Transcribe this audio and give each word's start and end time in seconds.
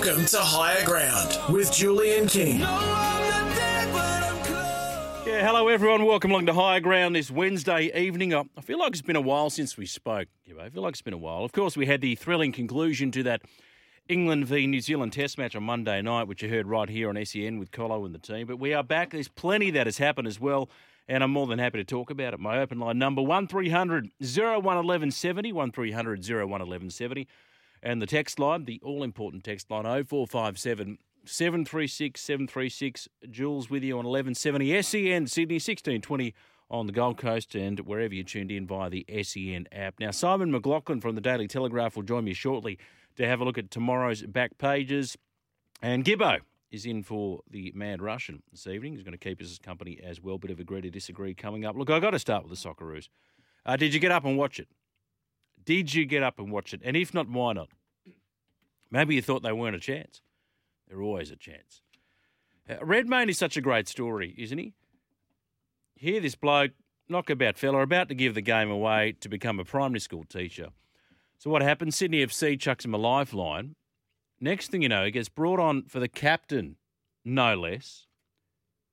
Welcome 0.00 0.26
to 0.26 0.38
Higher 0.38 0.84
Ground 0.84 1.36
with 1.52 1.72
Julian 1.72 2.28
King. 2.28 2.60
Yeah, 2.60 2.68
hello 5.44 5.66
everyone. 5.66 6.04
Welcome 6.04 6.30
along 6.30 6.46
to 6.46 6.54
Higher 6.54 6.78
Ground 6.78 7.16
this 7.16 7.32
Wednesday 7.32 7.90
evening. 8.00 8.32
I 8.32 8.44
I 8.56 8.60
feel 8.60 8.78
like 8.78 8.92
it's 8.92 9.02
been 9.02 9.16
a 9.16 9.20
while 9.20 9.50
since 9.50 9.76
we 9.76 9.86
spoke. 9.86 10.28
Know, 10.46 10.60
I 10.60 10.70
feel 10.70 10.84
like 10.84 10.92
it's 10.92 11.02
been 11.02 11.14
a 11.14 11.18
while. 11.18 11.42
Of 11.42 11.50
course, 11.50 11.76
we 11.76 11.86
had 11.86 12.00
the 12.00 12.14
thrilling 12.14 12.52
conclusion 12.52 13.10
to 13.10 13.24
that 13.24 13.42
England 14.08 14.46
v 14.46 14.68
New 14.68 14.80
Zealand 14.80 15.14
Test 15.14 15.36
match 15.36 15.56
on 15.56 15.64
Monday 15.64 16.00
night, 16.00 16.28
which 16.28 16.44
you 16.44 16.48
heard 16.48 16.68
right 16.68 16.88
here 16.88 17.08
on 17.08 17.26
SEN 17.26 17.58
with 17.58 17.72
Colo 17.72 18.04
and 18.04 18.14
the 18.14 18.20
team. 18.20 18.46
But 18.46 18.60
we 18.60 18.74
are 18.74 18.84
back. 18.84 19.10
There's 19.10 19.26
plenty 19.26 19.72
that 19.72 19.88
has 19.88 19.98
happened 19.98 20.28
as 20.28 20.38
well, 20.38 20.70
and 21.08 21.24
I'm 21.24 21.32
more 21.32 21.48
than 21.48 21.58
happy 21.58 21.78
to 21.78 21.84
talk 21.84 22.10
about 22.10 22.34
it. 22.34 22.38
My 22.38 22.60
open 22.60 22.78
line 22.78 23.00
number 23.00 23.22
one 23.22 23.48
011170 23.48 25.52
1300 25.52 26.24
011170 26.24 27.26
and 27.82 28.02
the 28.02 28.06
text 28.06 28.38
line, 28.38 28.64
the 28.64 28.80
all 28.82 29.02
important 29.02 29.44
text 29.44 29.70
line 29.70 29.84
0457 29.84 30.98
736 31.24 32.20
736. 32.20 33.08
Jules 33.30 33.70
with 33.70 33.82
you 33.82 33.94
on 33.94 34.04
1170 34.04 34.82
SEN 34.82 35.26
Sydney 35.26 35.56
1620 35.56 36.34
on 36.70 36.86
the 36.86 36.92
Gold 36.92 37.16
Coast 37.16 37.54
and 37.54 37.80
wherever 37.80 38.14
you 38.14 38.24
tuned 38.24 38.50
in 38.50 38.66
via 38.66 38.90
the 38.90 39.06
SEN 39.22 39.66
app. 39.72 39.94
Now, 40.00 40.10
Simon 40.10 40.50
McLaughlin 40.50 41.00
from 41.00 41.14
the 41.14 41.20
Daily 41.20 41.48
Telegraph 41.48 41.96
will 41.96 42.02
join 42.02 42.24
me 42.24 42.34
shortly 42.34 42.78
to 43.16 43.26
have 43.26 43.40
a 43.40 43.44
look 43.44 43.58
at 43.58 43.70
tomorrow's 43.70 44.22
back 44.22 44.58
pages. 44.58 45.16
And 45.80 46.04
Gibbo 46.04 46.40
is 46.70 46.84
in 46.84 47.02
for 47.02 47.40
the 47.50 47.72
Mad 47.74 48.02
Russian 48.02 48.42
this 48.50 48.66
evening. 48.66 48.92
He's 48.92 49.02
going 49.02 49.12
to 49.12 49.18
keep 49.18 49.40
us 49.40 49.58
company 49.58 49.98
as 50.02 50.20
well. 50.20 50.38
Bit 50.38 50.50
of 50.50 50.60
agree 50.60 50.82
to 50.82 50.90
disagree 50.90 51.34
coming 51.34 51.64
up. 51.64 51.76
Look, 51.76 51.90
I've 51.90 52.02
got 52.02 52.10
to 52.10 52.18
start 52.18 52.46
with 52.46 52.58
the 52.58 52.68
Socceroos. 52.68 53.08
Uh, 53.64 53.76
did 53.76 53.94
you 53.94 54.00
get 54.00 54.10
up 54.10 54.24
and 54.24 54.36
watch 54.36 54.60
it? 54.60 54.68
Did 55.68 55.92
you 55.92 56.06
get 56.06 56.22
up 56.22 56.38
and 56.38 56.50
watch 56.50 56.72
it? 56.72 56.80
And 56.82 56.96
if 56.96 57.12
not, 57.12 57.28
why 57.28 57.52
not? 57.52 57.68
Maybe 58.90 59.16
you 59.16 59.20
thought 59.20 59.42
they 59.42 59.52
weren't 59.52 59.76
a 59.76 59.78
chance. 59.78 60.22
They're 60.88 61.02
always 61.02 61.30
a 61.30 61.36
chance. 61.36 61.82
Uh, 62.66 62.82
Redmayne 62.82 63.28
is 63.28 63.36
such 63.36 63.58
a 63.58 63.60
great 63.60 63.86
story, 63.86 64.34
isn't 64.38 64.56
he? 64.56 64.72
Here, 65.94 66.20
this 66.20 66.36
bloke, 66.36 66.70
knockabout 67.10 67.58
fella, 67.58 67.82
about 67.82 68.08
to 68.08 68.14
give 68.14 68.34
the 68.34 68.40
game 68.40 68.70
away 68.70 69.14
to 69.20 69.28
become 69.28 69.60
a 69.60 69.64
primary 69.64 70.00
school 70.00 70.24
teacher. 70.24 70.68
So 71.36 71.50
what 71.50 71.60
happens? 71.60 71.96
Sydney 71.96 72.24
FC 72.24 72.58
chucks 72.58 72.86
him 72.86 72.94
a 72.94 72.96
lifeline. 72.96 73.74
Next 74.40 74.70
thing 74.70 74.80
you 74.80 74.88
know, 74.88 75.04
he 75.04 75.10
gets 75.10 75.28
brought 75.28 75.60
on 75.60 75.82
for 75.82 76.00
the 76.00 76.08
captain, 76.08 76.76
no 77.26 77.54
less, 77.54 78.06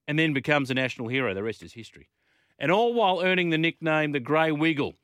and 0.09 0.19
then 0.19 0.33
becomes 0.33 0.69
a 0.69 0.73
national 0.73 1.07
hero. 1.07 1.33
The 1.33 1.41
rest 1.41 1.63
is 1.63 1.71
history. 1.71 2.09
And 2.59 2.69
all 2.69 2.93
while 2.93 3.21
earning 3.21 3.51
the 3.51 3.57
nickname 3.57 4.11
the 4.11 4.19
Grey 4.19 4.51
Wiggle 4.51 4.95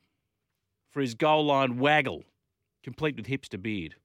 for 0.92 1.00
his 1.00 1.14
goal 1.14 1.46
line 1.46 1.78
waggle, 1.78 2.24
complete 2.84 3.16
with 3.16 3.26
hips 3.26 3.48
to 3.48 3.58
beard. 3.58 3.96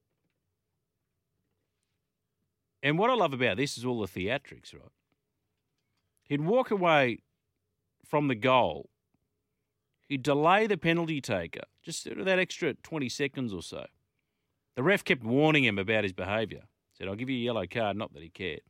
And 2.82 2.98
what 2.98 3.10
I 3.10 3.14
love 3.14 3.34
about 3.34 3.58
this 3.58 3.78
is 3.78 3.86
all 3.86 4.00
the 4.00 4.08
theatrics, 4.08 4.74
right? 4.74 4.92
He'd 6.24 6.42
walk 6.42 6.72
away 6.72 7.20
from 8.06 8.28
the 8.28 8.36
goal. 8.36 8.90
He'd 10.08 10.24
delay 10.24 10.68
the 10.68 10.78
penalty 10.78 11.20
taker, 11.20 11.64
just 11.84 12.06
that 12.06 12.40
extra 12.40 12.74
20 12.74 13.10
seconds 13.10 13.54
or 13.54 13.62
so. 13.62 13.86
The 14.76 14.84
ref 14.84 15.04
kept 15.04 15.24
warning 15.24 15.66
him 15.66 15.78
about 15.78 16.04
his 16.04 16.14
behaviour. 16.14 16.64
Said, 16.94 17.08
I'll 17.08 17.16
give 17.16 17.30
you 17.30 17.38
a 17.38 17.46
yellow 17.46 17.68
card, 17.68 17.98
not 17.98 18.14
that 18.14 18.24
he 18.24 18.30
cared. 18.30 18.62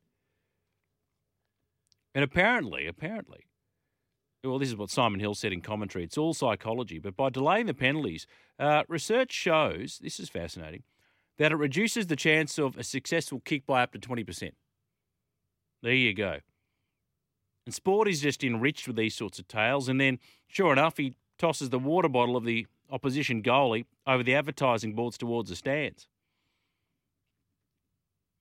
And 2.16 2.24
apparently, 2.24 2.88
apparently, 2.88 3.47
well, 4.44 4.60
this 4.60 4.70
is 4.70 4.76
what 4.76 4.90
Simon 4.90 5.20
Hill 5.20 5.36
said 5.36 5.52
in 5.52 5.62
commentary. 5.62 6.04
It's 6.04 6.18
all 6.18 6.34
psychology, 6.34 7.00
but 7.00 7.16
by 7.16 7.30
delaying 7.30 7.66
the 7.66 7.74
penalties, 7.74 8.28
uh, 8.60 8.84
research 8.88 9.32
shows 9.32 10.00
this 10.02 10.20
is 10.20 10.30
fascinating 10.30 10.84
that 11.38 11.52
it 11.52 11.56
reduces 11.56 12.08
the 12.08 12.16
chance 12.16 12.58
of 12.58 12.78
a 12.78 12.84
successful 12.84 13.42
kick 13.44 13.66
by 13.66 13.84
up 13.84 13.92
to 13.92 14.00
20%. 14.00 14.52
There 15.84 15.94
you 15.94 16.14
go. 16.14 16.40
And 17.66 17.76
sport 17.76 18.08
is 18.08 18.22
just 18.22 18.44
enriched 18.44 18.88
with 18.88 18.96
these 18.96 19.16
sorts 19.16 19.38
of 19.40 19.47
tales. 19.47 19.90
And 19.90 20.00
then, 20.00 20.20
sure 20.47 20.72
enough, 20.72 20.97
he 20.97 21.16
tosses 21.38 21.70
the 21.70 21.80
water 21.80 22.09
bottle 22.09 22.36
of 22.36 22.46
the 22.46 22.66
opposition 22.90 23.44
goalie 23.44 23.86
over 24.08 24.24
the 24.24 24.34
advertising 24.34 24.94
boards 24.94 25.18
towards 25.18 25.50
the 25.50 25.56
stands 25.56 26.08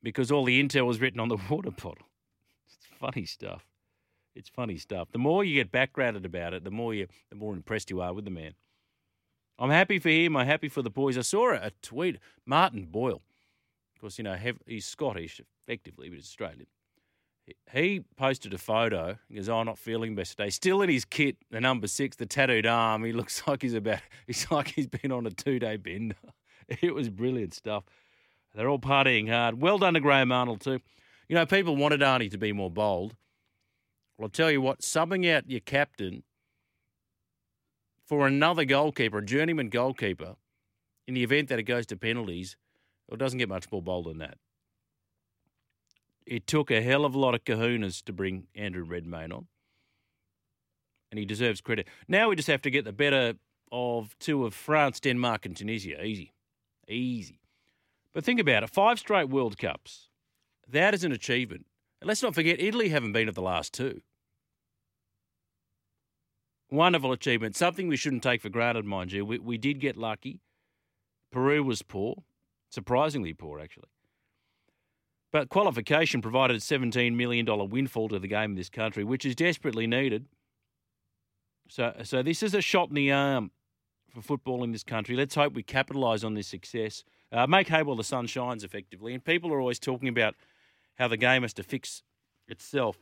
because 0.02 0.30
all 0.30 0.44
the 0.44 0.62
intel 0.62 0.86
was 0.86 1.00
written 1.00 1.18
on 1.18 1.28
the 1.28 1.36
water 1.50 1.72
bottle. 1.72 2.06
It's 2.66 2.78
funny 2.98 3.26
stuff. 3.26 3.64
It's 4.36 4.50
funny 4.50 4.76
stuff. 4.76 5.08
The 5.12 5.18
more 5.18 5.42
you 5.44 5.54
get 5.54 5.72
backgrounded 5.72 6.26
about 6.26 6.52
it, 6.52 6.62
the 6.62 6.70
more 6.70 6.92
you, 6.94 7.06
the 7.30 7.36
more 7.36 7.54
impressed 7.54 7.90
you 7.90 8.02
are 8.02 8.12
with 8.12 8.26
the 8.26 8.30
man. 8.30 8.52
I'm 9.58 9.70
happy 9.70 9.98
for 9.98 10.10
him. 10.10 10.36
I'm 10.36 10.46
happy 10.46 10.68
for 10.68 10.82
the 10.82 10.90
boys. 10.90 11.16
I 11.16 11.22
saw 11.22 11.54
a 11.54 11.70
tweet. 11.80 12.18
Martin 12.44 12.84
Boyle, 12.84 13.22
of 13.94 14.00
course, 14.00 14.18
you 14.18 14.24
know 14.24 14.36
he's 14.66 14.84
Scottish 14.84 15.40
effectively, 15.66 16.10
but 16.10 16.16
he's 16.16 16.26
Australian. 16.26 16.66
He 17.72 18.04
posted 18.16 18.52
a 18.52 18.58
photo. 18.58 19.16
He 19.28 19.36
goes, 19.36 19.48
"Oh, 19.48 19.58
I'm 19.58 19.66
not 19.66 19.78
feeling 19.78 20.14
best 20.14 20.36
today." 20.36 20.50
Still 20.50 20.82
in 20.82 20.90
his 20.90 21.04
kit, 21.04 21.36
the 21.50 21.60
number 21.60 21.86
six, 21.86 22.16
the 22.16 22.26
tattooed 22.26 22.66
arm. 22.66 23.04
He 23.04 23.12
looks 23.12 23.42
like 23.46 23.62
he's 23.62 23.74
about. 23.74 24.00
He's 24.26 24.50
like 24.50 24.68
he's 24.68 24.88
been 24.88 25.12
on 25.12 25.26
a 25.26 25.30
two 25.30 25.58
day 25.58 25.76
bender. 25.76 26.16
It 26.68 26.96
was 26.96 27.08
brilliant 27.08 27.54
stuff. 27.54 27.84
They're 28.52 28.68
all 28.68 28.80
partying 28.80 29.30
hard. 29.30 29.62
Well 29.62 29.78
done 29.78 29.94
to 29.94 30.00
Graham 30.00 30.32
Arnold 30.32 30.60
too. 30.60 30.80
You 31.28 31.36
know, 31.36 31.46
people 31.46 31.76
wanted 31.76 32.00
Arnie 32.00 32.28
to 32.32 32.38
be 32.38 32.52
more 32.52 32.72
bold. 32.72 33.14
Well, 34.16 34.26
I'll 34.26 34.30
tell 34.30 34.50
you 34.50 34.60
what, 34.60 34.80
subbing 34.80 35.30
out 35.30 35.50
your 35.50 35.60
captain 35.60 36.22
for 38.06 38.26
another 38.26 38.64
goalkeeper, 38.64 39.18
a 39.18 39.24
journeyman 39.24 39.68
goalkeeper, 39.68 40.36
in 41.06 41.14
the 41.14 41.22
event 41.22 41.48
that 41.48 41.58
it 41.58 41.64
goes 41.64 41.86
to 41.86 41.96
penalties, 41.96 42.56
it 43.10 43.18
doesn't 43.18 43.38
get 43.38 43.48
much 43.48 43.70
more 43.70 43.82
bold 43.82 44.06
than 44.06 44.18
that. 44.18 44.38
It 46.24 46.46
took 46.46 46.70
a 46.70 46.82
hell 46.82 47.04
of 47.04 47.14
a 47.14 47.18
lot 47.18 47.34
of 47.34 47.44
kahunas 47.44 48.02
to 48.04 48.12
bring 48.12 48.46
Andrew 48.54 48.84
Redmayne 48.84 49.32
on, 49.32 49.46
and 51.10 51.18
he 51.18 51.24
deserves 51.24 51.60
credit. 51.60 51.86
Now 52.08 52.28
we 52.28 52.36
just 52.36 52.48
have 52.48 52.62
to 52.62 52.70
get 52.70 52.84
the 52.84 52.92
better 52.92 53.34
of 53.70 54.16
two 54.18 54.44
of 54.44 54.54
France, 54.54 54.98
Denmark, 54.98 55.46
and 55.46 55.56
Tunisia. 55.56 56.02
Easy. 56.02 56.32
Easy. 56.88 57.40
But 58.12 58.24
think 58.24 58.40
about 58.40 58.62
it 58.62 58.70
five 58.70 58.98
straight 58.98 59.28
World 59.28 59.58
Cups. 59.58 60.08
That 60.68 60.94
is 60.94 61.04
an 61.04 61.12
achievement. 61.12 61.66
And 62.06 62.08
let's 62.10 62.22
not 62.22 62.36
forget, 62.36 62.60
Italy 62.60 62.90
haven't 62.90 63.14
been 63.14 63.26
at 63.26 63.34
the 63.34 63.42
last 63.42 63.74
two. 63.74 64.00
Wonderful 66.70 67.10
achievement. 67.10 67.56
Something 67.56 67.88
we 67.88 67.96
shouldn't 67.96 68.22
take 68.22 68.40
for 68.40 68.48
granted, 68.48 68.84
mind 68.84 69.10
you. 69.10 69.24
We, 69.24 69.40
we 69.40 69.58
did 69.58 69.80
get 69.80 69.96
lucky. 69.96 70.38
Peru 71.32 71.64
was 71.64 71.82
poor, 71.82 72.22
surprisingly 72.70 73.34
poor, 73.34 73.58
actually. 73.58 73.88
But 75.32 75.48
qualification 75.48 76.22
provided 76.22 76.56
a 76.56 76.60
$17 76.60 77.16
million 77.16 77.44
windfall 77.68 78.08
to 78.10 78.20
the 78.20 78.28
game 78.28 78.52
in 78.52 78.56
this 78.56 78.70
country, 78.70 79.02
which 79.02 79.24
is 79.24 79.34
desperately 79.34 79.88
needed. 79.88 80.26
So, 81.68 81.92
so 82.04 82.22
this 82.22 82.40
is 82.40 82.54
a 82.54 82.60
shot 82.60 82.90
in 82.90 82.94
the 82.94 83.10
arm 83.10 83.50
for 84.14 84.22
football 84.22 84.62
in 84.62 84.70
this 84.70 84.84
country. 84.84 85.16
Let's 85.16 85.34
hope 85.34 85.54
we 85.54 85.64
capitalise 85.64 86.22
on 86.22 86.34
this 86.34 86.46
success. 86.46 87.02
Uh, 87.32 87.48
make 87.48 87.66
hay 87.66 87.82
while 87.82 87.96
the 87.96 88.04
sun 88.04 88.28
shines, 88.28 88.62
effectively. 88.62 89.12
And 89.12 89.24
people 89.24 89.52
are 89.52 89.58
always 89.58 89.80
talking 89.80 90.08
about 90.08 90.36
how 90.96 91.08
the 91.08 91.16
game 91.16 91.42
has 91.42 91.54
to 91.54 91.62
fix 91.62 92.02
itself. 92.48 92.98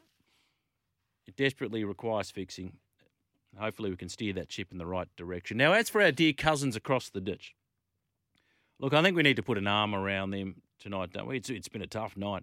It 1.27 1.37
desperately 1.37 1.84
requires 1.84 2.31
fixing. 2.31 2.75
Hopefully, 3.59 3.91
we 3.91 3.97
can 3.97 4.09
steer 4.09 4.32
that 4.34 4.50
ship 4.50 4.69
in 4.72 4.78
the 4.78 4.87
right 4.87 5.09
direction. 5.16 5.56
Now, 5.56 5.72
as 5.72 5.88
for 5.88 6.03
our 6.03 6.10
dear 6.10 6.33
cousins 6.33 6.75
across 6.75 7.09
the 7.09 7.21
ditch, 7.21 7.54
look, 8.81 8.93
I 8.93 9.00
think 9.00 9.16
we 9.16 9.22
need 9.22 9.37
to 9.37 9.43
put 9.43 9.59
an 9.59 9.69
arm 9.69 9.94
around 9.94 10.31
them 10.31 10.62
tonight, 10.81 11.12
don't 11.12 11.28
we? 11.28 11.37
It's, 11.37 11.50
it's 11.50 11.69
been 11.69 11.83
a 11.83 11.87
tough 11.87 12.16
night. 12.16 12.43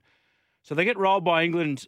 So 0.63 0.73
they 0.73 0.85
get 0.85 0.97
rolled 0.97 1.25
by 1.25 1.43
England 1.43 1.87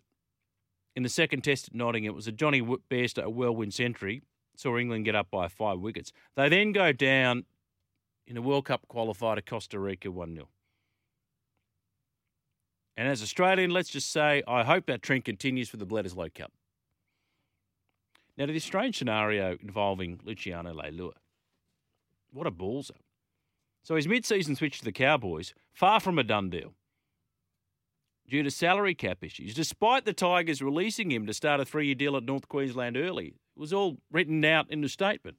in 0.96 1.04
the 1.04 1.10
second 1.10 1.44
test 1.44 1.70
at 1.70 1.76
Nottingham. 1.76 2.12
It 2.12 2.16
was 2.16 2.28
a 2.28 2.32
Jonny 2.32 2.62
Bairstow 2.62 3.32
whirlwind 3.32 3.74
century. 3.74 4.22
Saw 4.56 4.78
England 4.78 5.06
get 5.06 5.16
up 5.16 5.32
by 5.32 5.48
five 5.48 5.80
wickets. 5.80 6.12
They 6.36 6.50
then 6.50 6.74
go 6.74 6.92
down 6.92 7.46
in 8.28 8.38
a 8.38 8.42
World 8.42 8.66
Cup 8.66 8.86
qualifier 8.88 9.36
to 9.36 9.42
Costa 9.42 9.80
Rica 9.80 10.12
1 10.12 10.36
0. 10.36 10.48
And 12.96 13.08
as 13.08 13.22
Australian, 13.22 13.72
let's 13.72 13.90
just 13.90 14.12
say 14.12 14.44
I 14.48 14.64
hope 14.64 14.86
that 14.86 15.02
trend 15.02 15.26
continues 15.26 15.70
for 15.70 15.78
the 15.78 15.86
Bledisloe 15.86 16.34
Cup. 16.34 16.52
Now, 18.38 18.48
to 18.48 18.54
this 18.54 18.64
strange 18.64 18.98
scenario 18.98 19.58
involving 19.62 20.20
Luciano 20.24 20.74
Leilua. 20.74 21.14
What 22.32 22.48
a 22.48 22.52
ballser. 22.52 22.98
So 23.84 23.96
his 23.96 24.08
mid-season 24.08 24.56
switch 24.56 24.80
to 24.80 24.86
the 24.86 24.92
Cowboys, 24.92 25.54
far 25.72 26.00
from 26.00 26.18
a 26.18 26.24
done 26.24 26.50
deal. 26.50 26.74
Due 28.28 28.42
to 28.42 28.50
salary 28.50 28.96
cap 28.96 29.20
issues, 29.22 29.54
despite 29.54 30.06
the 30.06 30.14
Tigers 30.14 30.62
releasing 30.62 31.12
him 31.12 31.28
to 31.28 31.34
start 31.34 31.60
a 31.60 31.66
three-year 31.66 31.94
deal 31.94 32.16
at 32.16 32.24
North 32.24 32.48
Queensland 32.48 32.98
early, 32.98 33.28
it 33.28 33.60
was 33.60 33.74
all 33.74 33.98
written 34.12 34.44
out 34.46 34.72
in 34.72 34.82
the 34.82 34.90
statement. 34.90 35.38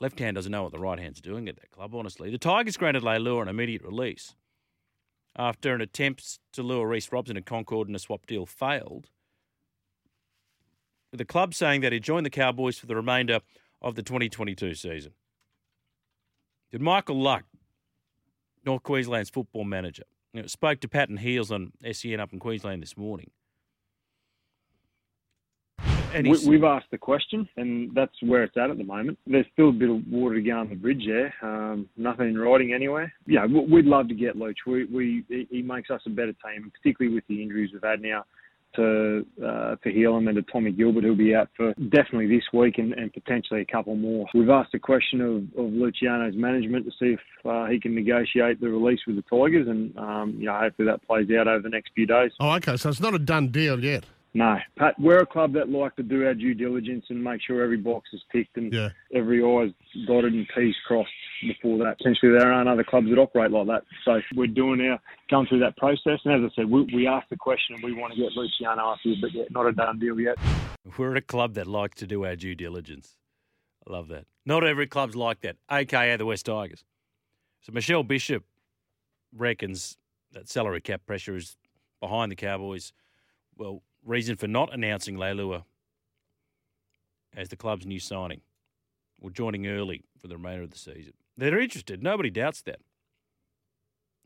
Left 0.00 0.18
hand 0.18 0.34
doesn't 0.34 0.52
know 0.52 0.64
what 0.64 0.72
the 0.72 0.78
right 0.78 0.98
hand's 0.98 1.22
doing 1.22 1.48
at 1.48 1.56
that 1.56 1.70
club, 1.70 1.94
honestly. 1.94 2.28
The 2.30 2.38
Tigers 2.38 2.76
granted 2.76 3.02
Leilua 3.02 3.42
an 3.42 3.48
immediate 3.48 3.82
release. 3.82 4.34
After 5.38 5.74
an 5.74 5.80
attempt 5.80 6.38
to 6.52 6.62
lure 6.62 6.88
Reece 6.88 7.12
Robson 7.12 7.36
and 7.36 7.44
Concord 7.44 7.88
in 7.88 7.94
a 7.94 7.98
swap 7.98 8.26
deal 8.26 8.46
failed, 8.46 9.10
with 11.10 11.18
the 11.18 11.24
club 11.24 11.54
saying 11.54 11.82
that 11.82 11.92
he'd 11.92 12.02
join 12.02 12.24
the 12.24 12.30
Cowboys 12.30 12.78
for 12.78 12.86
the 12.86 12.96
remainder 12.96 13.40
of 13.82 13.94
the 13.94 14.02
2022 14.02 14.74
season. 14.74 15.12
Did 16.70 16.80
Michael 16.80 17.20
Luck 17.20 17.44
North 18.66 18.82
Queensland's 18.82 19.30
football 19.30 19.64
manager. 19.64 20.02
Spoke 20.46 20.80
to 20.80 20.88
Patton 20.88 21.18
Heels 21.18 21.52
on 21.52 21.72
SEN 21.90 22.20
up 22.20 22.32
in 22.32 22.40
Queensland 22.40 22.82
this 22.82 22.96
morning. 22.96 23.30
And 26.16 26.28
we, 26.28 26.48
we've 26.48 26.64
asked 26.64 26.90
the 26.90 26.98
question, 26.98 27.48
and 27.56 27.94
that's 27.94 28.14
where 28.22 28.42
it's 28.42 28.56
at 28.56 28.70
at 28.70 28.78
the 28.78 28.84
moment. 28.84 29.18
There's 29.26 29.46
still 29.52 29.68
a 29.68 29.72
bit 29.72 29.90
of 29.90 30.00
water 30.10 30.36
to 30.36 30.40
go 30.40 30.58
on 30.58 30.70
the 30.70 30.74
bridge 30.74 31.04
there. 31.06 31.34
Um, 31.42 31.88
nothing 31.96 32.28
in 32.28 32.38
writing 32.38 32.72
anywhere. 32.72 33.12
Yeah, 33.26 33.44
we'd 33.46 33.84
love 33.84 34.08
to 34.08 34.14
get 34.14 34.36
Luch. 34.36 34.54
We, 34.66 34.84
we, 34.86 35.46
he 35.50 35.62
makes 35.62 35.90
us 35.90 36.00
a 36.06 36.10
better 36.10 36.32
team, 36.32 36.72
particularly 36.72 37.14
with 37.14 37.24
the 37.28 37.42
injuries 37.42 37.70
we've 37.72 37.82
had 37.82 38.00
now 38.00 38.24
to 38.76 39.26
uh, 39.44 39.76
to 39.76 39.92
Heilum 39.92 40.28
and 40.28 40.36
to 40.36 40.42
Tommy 40.52 40.70
Gilbert, 40.70 41.04
who'll 41.04 41.16
be 41.16 41.34
out 41.34 41.48
for 41.56 41.74
definitely 41.74 42.28
this 42.28 42.44
week 42.52 42.78
and, 42.78 42.92
and 42.92 43.12
potentially 43.12 43.62
a 43.62 43.64
couple 43.64 43.96
more. 43.96 44.26
We've 44.34 44.50
asked 44.50 44.72
the 44.72 44.78
question 44.78 45.20
of, 45.20 45.36
of 45.58 45.72
Luciano's 45.72 46.36
management 46.36 46.84
to 46.84 46.90
see 46.92 47.14
if 47.14 47.20
uh, 47.44 47.66
he 47.66 47.80
can 47.80 47.94
negotiate 47.94 48.60
the 48.60 48.68
release 48.68 49.00
with 49.06 49.16
the 49.16 49.22
Tigers, 49.22 49.66
and 49.68 49.96
um, 49.98 50.36
you 50.38 50.46
know 50.46 50.58
hopefully 50.58 50.88
that 50.88 51.06
plays 51.06 51.28
out 51.38 51.48
over 51.48 51.62
the 51.62 51.68
next 51.68 51.92
few 51.94 52.06
days. 52.06 52.32
Oh, 52.38 52.52
okay, 52.52 52.76
so 52.76 52.88
it's 52.88 53.00
not 53.00 53.14
a 53.14 53.18
done 53.18 53.48
deal 53.48 53.82
yet. 53.82 54.04
No, 54.36 54.58
Pat, 54.76 55.00
we're 55.00 55.20
a 55.20 55.26
club 55.26 55.54
that 55.54 55.70
like 55.70 55.96
to 55.96 56.02
do 56.02 56.26
our 56.26 56.34
due 56.34 56.52
diligence 56.52 57.06
and 57.08 57.24
make 57.24 57.40
sure 57.40 57.62
every 57.62 57.78
box 57.78 58.10
is 58.12 58.20
ticked 58.30 58.58
and 58.58 58.70
yeah. 58.70 58.90
every 59.14 59.42
I's 59.42 59.72
dotted 60.06 60.34
and 60.34 60.46
T's 60.54 60.74
crossed 60.86 61.08
before 61.40 61.78
that. 61.78 61.96
Essentially, 62.00 62.32
there 62.32 62.52
aren't 62.52 62.68
other 62.68 62.84
clubs 62.84 63.08
that 63.08 63.18
operate 63.18 63.50
like 63.50 63.66
that. 63.68 63.84
So 64.04 64.20
we're 64.34 64.48
doing 64.48 64.82
our 64.82 65.00
going 65.30 65.46
through 65.46 65.60
that 65.60 65.78
process. 65.78 66.20
And 66.26 66.44
as 66.44 66.50
I 66.52 66.54
said, 66.54 66.70
we, 66.70 66.82
we 66.94 67.06
asked 67.06 67.30
the 67.30 67.38
question 67.38 67.76
and 67.76 67.82
we 67.82 67.94
want 67.94 68.12
to 68.12 68.18
get 68.18 68.32
Luciano 68.32 68.92
after 68.92 69.08
you, 69.08 69.16
but 69.22 69.32
yeah, 69.32 69.44
not 69.48 69.68
a 69.68 69.72
done 69.72 69.98
deal 69.98 70.20
yet. 70.20 70.36
We're 70.98 71.16
a 71.16 71.22
club 71.22 71.54
that 71.54 71.66
likes 71.66 71.98
to 72.00 72.06
do 72.06 72.26
our 72.26 72.36
due 72.36 72.54
diligence. 72.54 73.16
I 73.88 73.92
love 73.94 74.08
that. 74.08 74.26
Not 74.44 74.64
every 74.64 74.86
club's 74.86 75.16
like 75.16 75.40
that, 75.40 75.56
aka 75.70 76.14
the 76.14 76.26
West 76.26 76.44
Tigers. 76.44 76.84
So 77.62 77.72
Michelle 77.72 78.02
Bishop 78.02 78.44
reckons 79.34 79.96
that 80.32 80.50
salary 80.50 80.82
cap 80.82 81.06
pressure 81.06 81.36
is 81.36 81.56
behind 82.00 82.30
the 82.30 82.36
Cowboys. 82.36 82.92
Well, 83.56 83.82
reason 84.06 84.36
for 84.36 84.46
not 84.46 84.72
announcing 84.72 85.16
Leilua 85.16 85.64
as 87.36 87.48
the 87.48 87.56
club's 87.56 87.84
new 87.84 88.00
signing 88.00 88.40
or 89.20 89.30
joining 89.30 89.66
early 89.66 90.04
for 90.20 90.28
the 90.28 90.36
remainder 90.36 90.62
of 90.62 90.70
the 90.70 90.78
season. 90.78 91.12
They're 91.36 91.60
interested. 91.60 92.02
Nobody 92.02 92.30
doubts 92.30 92.62
that. 92.62 92.80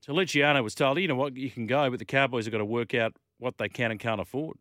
So 0.02 0.12
Luciano 0.12 0.62
was 0.62 0.74
told, 0.74 0.98
you 0.98 1.08
know 1.08 1.14
what, 1.14 1.36
you 1.36 1.50
can 1.50 1.66
go, 1.66 1.90
but 1.90 1.98
the 1.98 2.04
Cowboys 2.04 2.46
have 2.46 2.52
got 2.52 2.58
to 2.58 2.64
work 2.64 2.94
out 2.94 3.14
what 3.38 3.58
they 3.58 3.68
can 3.68 3.90
and 3.90 3.98
can't 3.98 4.20
afford. 4.20 4.56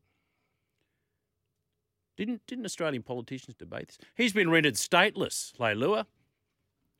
Didn't 2.17 2.41
didn't 2.47 2.65
Australian 2.65 3.03
politicians 3.03 3.55
debate 3.55 3.87
this? 3.87 3.97
He's 4.15 4.33
been 4.33 4.49
rendered 4.49 4.73
stateless, 4.73 5.53
Leilua. 5.57 6.05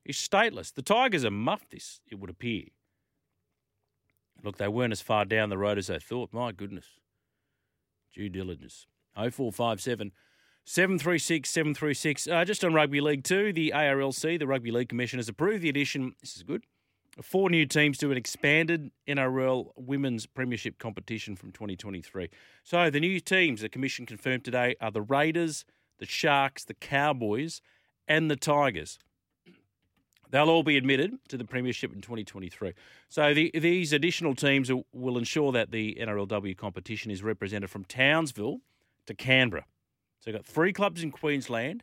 He's 0.02 0.16
stateless. 0.16 0.72
The 0.72 0.80
Tigers 0.80 1.26
are 1.26 1.30
muffed 1.30 1.72
this, 1.72 2.00
it 2.10 2.18
would 2.18 2.30
appear. 2.30 2.64
Look, 4.42 4.56
they 4.56 4.68
weren't 4.68 4.92
as 4.92 5.02
far 5.02 5.26
down 5.26 5.50
the 5.50 5.58
road 5.58 5.76
as 5.76 5.88
they 5.88 5.98
thought. 5.98 6.32
My 6.32 6.52
goodness 6.52 6.86
due 8.14 8.28
diligence. 8.28 8.86
0457 9.14 10.12
736 10.64 11.50
736. 11.50 12.28
Uh, 12.28 12.44
just 12.44 12.64
on 12.64 12.74
Rugby 12.74 13.00
League 13.00 13.24
2, 13.24 13.52
the 13.52 13.72
ARLC, 13.74 14.38
the 14.38 14.46
Rugby 14.46 14.70
League 14.70 14.88
Commission, 14.88 15.18
has 15.18 15.28
approved 15.28 15.62
the 15.62 15.68
addition, 15.68 16.14
this 16.20 16.36
is 16.36 16.42
good, 16.42 16.64
four 17.22 17.50
new 17.50 17.66
teams 17.66 17.98
to 17.98 18.10
an 18.10 18.16
expanded 18.16 18.90
NRL 19.08 19.72
Women's 19.76 20.26
Premiership 20.26 20.78
competition 20.78 21.36
from 21.36 21.52
2023. 21.52 22.28
So 22.62 22.90
the 22.90 23.00
new 23.00 23.20
teams 23.20 23.62
the 23.62 23.68
Commission 23.68 24.06
confirmed 24.06 24.44
today 24.44 24.76
are 24.80 24.90
the 24.90 25.02
Raiders, 25.02 25.64
the 25.98 26.06
Sharks, 26.06 26.64
the 26.64 26.74
Cowboys, 26.74 27.60
and 28.06 28.30
the 28.30 28.36
Tigers. 28.36 28.98
They'll 30.30 30.48
all 30.48 30.62
be 30.62 30.76
admitted 30.76 31.18
to 31.28 31.36
the 31.36 31.44
Premiership 31.44 31.92
in 31.92 32.00
2023. 32.00 32.72
So 33.08 33.34
the, 33.34 33.50
these 33.52 33.92
additional 33.92 34.34
teams 34.34 34.70
will 34.92 35.18
ensure 35.18 35.52
that 35.52 35.72
the 35.72 35.98
NRLW 36.00 36.56
competition 36.56 37.10
is 37.10 37.22
represented 37.22 37.68
from 37.68 37.84
Townsville 37.84 38.60
to 39.06 39.14
Canberra. 39.14 39.64
So 40.20 40.30
you've 40.30 40.38
got 40.38 40.46
three 40.46 40.72
clubs 40.72 41.02
in 41.02 41.10
Queensland, 41.10 41.82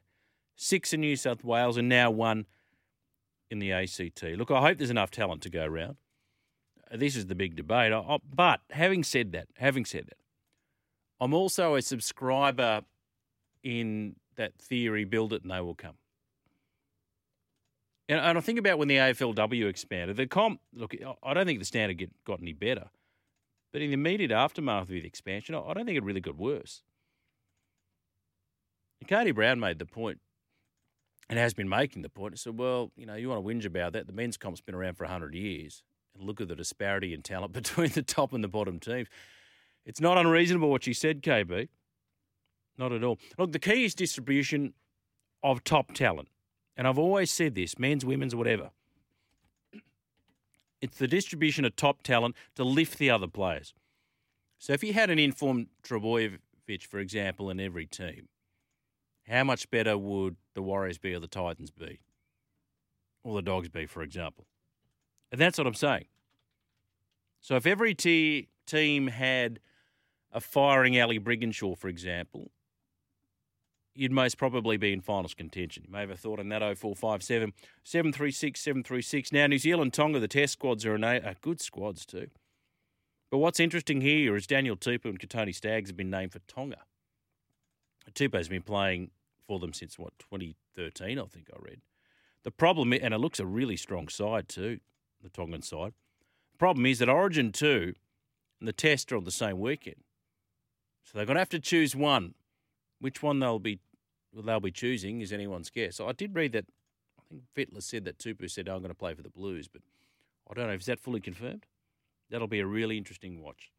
six 0.56 0.94
in 0.94 1.02
New 1.02 1.16
South 1.16 1.44
Wales, 1.44 1.76
and 1.76 1.90
now 1.90 2.10
one 2.10 2.46
in 3.50 3.60
the 3.60 3.72
ACT. 3.72 4.24
Look, 4.24 4.52
I 4.52 4.62
hope 4.62 4.78
there's 4.78 4.90
enough 4.90 5.12
talent 5.12 5.42
to 5.44 5.50
go 5.50 5.66
around. 5.66 5.98
This 6.92 7.16
is 7.16 7.26
the 7.26 7.36
big 7.36 7.56
debate. 7.56 7.92
But 8.34 8.62
having 8.70 9.04
said 9.04 9.34
that, 9.34 9.48
having 9.58 9.84
said 9.84 10.06
that, 10.08 10.18
I'm 11.20 11.34
also 11.34 11.76
a 11.76 11.82
subscriber 11.82 12.82
in 13.64 14.16
that 14.36 14.54
theory 14.60 15.04
build 15.04 15.34
it 15.34 15.42
and 15.42 15.52
they 15.52 15.60
will 15.60 15.76
come. 15.76 15.96
And, 18.10 18.20
and 18.20 18.38
I 18.38 18.42
think 18.42 18.60
about 18.60 18.78
when 18.78 18.88
the 18.88 18.96
AFLW 18.96 19.68
expanded, 19.68 20.18
the 20.18 20.28
comp, 20.28 20.62
look, 20.74 20.96
I 21.24 21.34
don't 21.34 21.46
think 21.46 21.60
the 21.60 21.66
standard 21.66 21.98
get, 21.98 22.12
got 22.24 22.42
any 22.42 22.54
better. 22.54 22.90
But 23.74 23.82
in 23.82 23.90
the 23.90 23.96
immediate 23.96 24.32
aftermath 24.32 24.84
of 24.84 24.90
the 24.90 25.06
expansion, 25.06 25.56
I 25.56 25.74
don't 25.74 25.86
think 25.86 25.98
it 25.98 26.04
really 26.04 26.22
got 26.22 26.38
worse. 26.38 26.84
And 29.00 29.36
Brown 29.36 29.60
made 29.60 29.80
the 29.80 29.86
point, 29.86 30.20
and 31.30 31.38
has 31.38 31.54
been 31.54 31.70
making 31.70 32.02
the 32.02 32.10
point. 32.10 32.34
He 32.34 32.38
said, 32.38 32.58
well, 32.58 32.92
you 32.96 33.06
know, 33.06 33.16
you 33.16 33.30
want 33.30 33.46
to 33.46 33.48
whinge 33.48 33.66
about 33.66 33.94
that. 33.94 34.08
The 34.08 34.14
men's 34.14 34.38
comp's 34.38 34.62
been 34.62 34.76
around 34.76 34.96
for 34.96 35.04
100 35.04 35.36
years. 35.36 35.84
And 36.16 36.26
look 36.26 36.40
at 36.40 36.48
the 36.48 36.56
disparity 36.56 37.14
in 37.14 37.22
talent 37.22 37.54
between 37.54 37.90
the 37.90 38.02
top 38.02 38.34
and 38.34 38.44
the 38.44 38.48
bottom 38.48 38.80
teams. 38.80 39.10
It's 39.86 40.02
not 40.02 40.18
unreasonable 40.18 40.70
what 40.70 40.84
she 40.84 40.94
said, 40.94 41.22
KB. 41.22 41.68
Not 42.78 42.92
at 42.92 43.04
all. 43.04 43.20
Look, 43.38 43.52
the 43.52 43.60
key 43.60 43.86
is 43.86 43.94
distribution 43.94 44.74
of 45.44 45.64
top 45.64 45.94
talent 45.94 46.30
and 46.78 46.88
I've 46.88 47.00
always 47.00 47.32
said 47.32 47.56
this 47.56 47.78
men's, 47.80 48.06
women's, 48.06 48.36
whatever. 48.36 48.70
It's 50.80 50.98
the 50.98 51.08
distribution 51.08 51.66
of 51.66 51.76
top 51.76 52.04
talent 52.04 52.36
to 52.56 52.64
lift 52.64 53.00
the 53.00 53.10
other 53.10 53.28
players. 53.28 53.74
So 54.60 54.74
if 54.74 54.84
you 54.84 54.94
had 54.94 55.10
an 55.10 55.18
informed 55.18 55.68
Trbojevic, 55.84 56.84
for 56.88 57.00
example, 57.00 57.50
in 57.50 57.60
every 57.60 57.88
team, 57.88 58.30
how 59.28 59.44
much 59.44 59.70
better 59.72 59.98
would 59.98 60.38
the 60.54 60.62
Warriors 60.62 61.00
be 61.00 61.14
or 61.14 61.20
the 61.20 61.28
Titans 61.28 61.72
be? 61.72 62.00
Or 63.24 63.36
the 63.36 63.42
Dogs 63.42 63.70
be, 63.70 63.88
for 63.88 64.04
example? 64.04 64.46
And 65.32 65.42
that's 65.42 65.58
what 65.58 65.68
I'm 65.68 65.74
saying. 65.74 66.06
So 67.42 67.56
if 67.56 67.66
every 67.66 67.94
t- 67.94 68.48
team 68.66 69.08
had 69.08 69.60
a 70.32 70.40
firing 70.40 71.00
Ali 71.00 71.20
Brigginshaw, 71.20 71.78
for 71.78 71.88
example, 71.88 72.52
you'd 73.98 74.12
most 74.12 74.38
probably 74.38 74.78
be 74.78 74.94
in 74.94 75.02
finals 75.02 75.34
contention. 75.34 75.84
You 75.86 75.92
may 75.92 76.02
have 76.02 76.12
a 76.12 76.18
thought 76.18 76.40
on 76.40 76.50
that 76.50 76.62
0457 76.62 77.54
736 77.84 78.60
736. 78.60 79.32
Now, 79.32 79.48
New 79.48 79.58
Zealand 79.58 79.94
Tonga, 79.94 80.20
the 80.20 80.28
test 80.28 80.54
squads 80.54 80.86
are, 80.86 80.96
a, 80.96 81.02
are 81.02 81.16
uh, 81.16 81.34
good 81.42 81.60
squads 81.60 82.06
too. 82.06 82.28
But 83.30 83.40
what's 83.40 83.60
interesting 83.60 84.02
here 84.02 84.36
is 84.36 84.48
Daniel 84.48 84.78
Tupou 84.78 85.06
and 85.06 85.20
Kotoni 85.20 85.54
Staggs 85.54 85.90
have 85.90 85.98
been 85.98 86.10
named 86.10 86.32
for 86.32 86.40
Tonga. 86.40 86.78
Tupou's 88.14 88.48
been 88.48 88.62
playing 88.62 89.12
for 89.48 89.60
them 89.60 89.74
since, 89.74 90.00
what, 90.00 90.18
2013, 90.20 91.20
I 91.20 91.26
think 91.26 91.50
I 91.54 91.58
read. 91.60 91.82
The 92.44 92.52
problem, 92.52 92.94
and 92.94 93.14
it 93.14 93.18
looks 93.18 93.40
a 93.40 93.46
really 93.46 93.76
strong 93.76 94.08
side 94.08 94.48
too, 94.48 94.80
the 95.22 95.30
Tongan 95.30 95.62
side. 95.62 95.94
The 96.54 96.58
problem 96.58 96.86
is 96.86 97.00
that 97.00 97.10
Origin 97.10 97.52
2 97.52 97.94
and 98.60 98.68
the 98.68 98.74
Test 98.74 99.12
are 99.12 99.18
on 99.18 99.26
the 99.26 99.32
same 99.32 99.60
weekend. 99.60 100.04
So 101.04 101.18
they're 101.18 101.26
going 101.26 101.36
to 101.36 101.42
have 101.42 101.50
to 101.50 101.60
choose 101.60 101.96
one. 101.96 102.36
Which 103.00 103.22
one 103.22 103.40
they'll 103.40 103.60
be 103.60 103.80
they'll 104.34 104.60
be 104.60 104.72
choosing 104.72 105.22
is 105.22 105.32
anyone's 105.34 105.70
guess. 105.70 105.96
So 105.96 106.08
I 106.08 106.12
did 106.12 106.36
read 106.36 106.52
that. 106.54 106.66
I 107.20 107.24
think 107.30 107.44
Fittler 107.56 107.84
said 107.84 108.06
that 108.06 108.18
Tupou 108.18 108.50
said, 108.50 108.70
oh, 108.70 108.76
"I'm 108.76 108.80
going 108.80 108.90
to 108.90 108.96
play 108.96 109.14
for 109.14 109.22
the 109.22 109.30
Blues," 109.30 109.68
but 109.68 109.82
I 110.50 110.54
don't 110.54 110.68
know. 110.68 110.74
Is 110.74 110.86
that 110.86 111.00
fully 111.00 111.20
confirmed? 111.20 111.66
That'll 112.30 112.48
be 112.48 112.60
a 112.60 112.66
really 112.66 112.98
interesting 112.98 113.42
watch. 113.42 113.72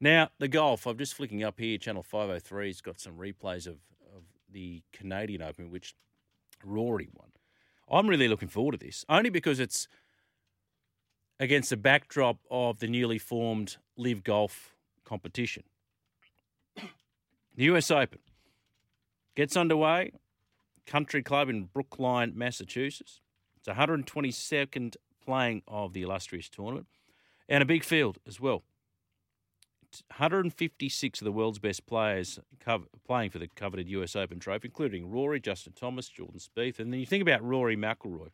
Now 0.00 0.30
the 0.38 0.48
golf. 0.48 0.86
I'm 0.86 0.98
just 0.98 1.14
flicking 1.14 1.42
up 1.42 1.58
here. 1.58 1.78
Channel 1.78 2.04
503's 2.04 2.80
got 2.80 3.00
some 3.00 3.16
replays 3.16 3.66
of 3.66 3.78
of 4.14 4.22
the 4.50 4.82
Canadian 4.92 5.42
Open, 5.42 5.70
which 5.70 5.94
Rory 6.64 7.08
won. 7.12 7.28
I'm 7.88 8.08
really 8.08 8.28
looking 8.28 8.48
forward 8.48 8.72
to 8.72 8.78
this, 8.78 9.04
only 9.08 9.30
because 9.30 9.60
it's 9.60 9.86
against 11.38 11.70
the 11.70 11.76
backdrop 11.76 12.38
of 12.50 12.80
the 12.80 12.88
newly 12.88 13.18
formed 13.18 13.76
Live 13.96 14.24
Golf 14.24 14.74
competition. 15.04 15.64
The 17.54 17.64
US 17.74 17.90
Open 17.90 18.18
gets 19.36 19.56
underway. 19.56 20.12
Country 20.86 21.22
Club 21.22 21.48
in 21.48 21.64
Brookline, 21.64 22.32
Massachusetts. 22.34 23.20
It's 23.56 23.68
122nd 23.68 24.96
playing 25.24 25.62
of 25.66 25.92
the 25.92 26.02
illustrious 26.02 26.48
tournament 26.48 26.86
and 27.48 27.62
a 27.62 27.66
big 27.66 27.84
field 27.84 28.18
as 28.26 28.40
well. 28.40 28.62
156 30.10 31.20
of 31.20 31.24
the 31.24 31.32
world's 31.32 31.58
best 31.58 31.86
players 31.86 32.38
playing 33.06 33.30
for 33.30 33.38
the 33.38 33.48
coveted 33.48 33.88
US 33.88 34.14
Open 34.14 34.38
trophy, 34.38 34.68
including 34.68 35.10
Rory, 35.10 35.40
Justin 35.40 35.72
Thomas, 35.74 36.08
Jordan 36.08 36.38
Spieth. 36.38 36.78
And 36.78 36.92
then 36.92 37.00
you 37.00 37.06
think 37.06 37.22
about 37.22 37.42
Rory 37.42 37.76
McIlroy. 37.76 38.28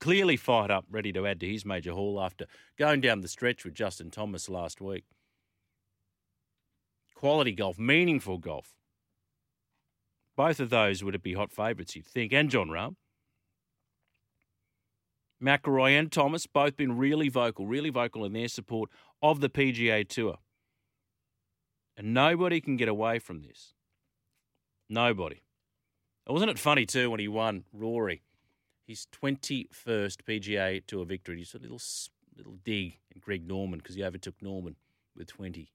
Clearly 0.00 0.36
fired 0.36 0.70
up, 0.70 0.86
ready 0.90 1.12
to 1.12 1.26
add 1.26 1.40
to 1.40 1.48
his 1.48 1.64
major 1.64 1.92
haul 1.92 2.20
after 2.20 2.46
going 2.78 3.00
down 3.00 3.20
the 3.20 3.28
stretch 3.28 3.64
with 3.64 3.74
Justin 3.74 4.10
Thomas 4.10 4.48
last 4.48 4.80
week. 4.80 5.04
Quality 7.14 7.52
golf, 7.52 7.78
meaningful 7.78 8.38
golf. 8.38 8.77
Both 10.38 10.60
of 10.60 10.70
those 10.70 11.02
would 11.02 11.20
be 11.20 11.34
hot 11.34 11.50
favourites, 11.50 11.96
you'd 11.96 12.06
think, 12.06 12.32
and 12.32 12.48
Jon 12.48 12.68
Rahm. 12.68 12.94
McIlroy 15.42 15.98
and 15.98 16.12
Thomas 16.12 16.46
both 16.46 16.76
been 16.76 16.96
really 16.96 17.28
vocal, 17.28 17.66
really 17.66 17.90
vocal 17.90 18.24
in 18.24 18.34
their 18.34 18.46
support 18.46 18.88
of 19.20 19.40
the 19.40 19.50
PGA 19.50 20.06
Tour. 20.08 20.36
And 21.96 22.14
nobody 22.14 22.60
can 22.60 22.76
get 22.76 22.86
away 22.86 23.18
from 23.18 23.42
this. 23.42 23.74
Nobody. 24.88 25.42
Wasn't 26.24 26.52
it 26.52 26.58
funny 26.60 26.86
too 26.86 27.10
when 27.10 27.18
he 27.18 27.26
won 27.26 27.64
Rory, 27.72 28.22
his 28.86 29.08
21st 29.20 30.18
PGA 30.22 30.86
Tour 30.86 31.04
victory? 31.04 31.38
He 31.38 31.42
Just 31.42 31.56
a 31.56 31.58
little 31.58 31.80
little 32.36 32.58
dig 32.62 32.98
at 33.10 33.20
Greg 33.20 33.44
Norman 33.44 33.80
because 33.80 33.96
he 33.96 34.04
overtook 34.04 34.40
Norman 34.40 34.76
with 35.16 35.26
20. 35.26 35.72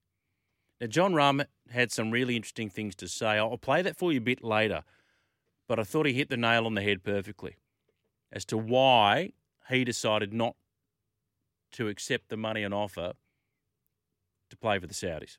Now, 0.80 0.86
Jon 0.88 1.12
Rahm 1.12 1.44
had 1.70 1.92
some 1.92 2.10
really 2.10 2.36
interesting 2.36 2.68
things 2.68 2.94
to 2.96 3.08
say. 3.08 3.38
I'll 3.38 3.56
play 3.56 3.82
that 3.82 3.96
for 3.96 4.12
you 4.12 4.18
a 4.18 4.22
bit 4.22 4.42
later, 4.42 4.82
but 5.68 5.78
I 5.78 5.84
thought 5.84 6.06
he 6.06 6.12
hit 6.12 6.28
the 6.28 6.36
nail 6.36 6.66
on 6.66 6.74
the 6.74 6.82
head 6.82 7.02
perfectly 7.02 7.56
as 8.32 8.44
to 8.46 8.58
why 8.58 9.32
he 9.68 9.84
decided 9.84 10.32
not 10.32 10.56
to 11.72 11.88
accept 11.88 12.28
the 12.28 12.36
money 12.36 12.62
and 12.62 12.74
offer 12.74 13.12
to 14.50 14.56
play 14.56 14.78
for 14.78 14.86
the 14.86 14.94
Saudis. 14.94 15.38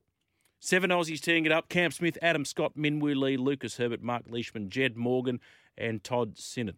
Seven 0.60 0.90
Aussies 0.90 1.22
teeing 1.22 1.46
it 1.46 1.52
up. 1.52 1.70
Cam 1.70 1.92
Smith, 1.92 2.18
Adam 2.22 2.44
Scott, 2.44 2.74
Minwoo 2.76 3.16
Lee, 3.16 3.38
Lucas 3.38 3.78
Herbert, 3.78 4.02
Mark 4.02 4.24
Leishman, 4.28 4.70
Jed 4.70 4.98
Morgan, 4.98 5.40
and 5.78 6.04
Todd 6.04 6.38
Sinnott. 6.38 6.78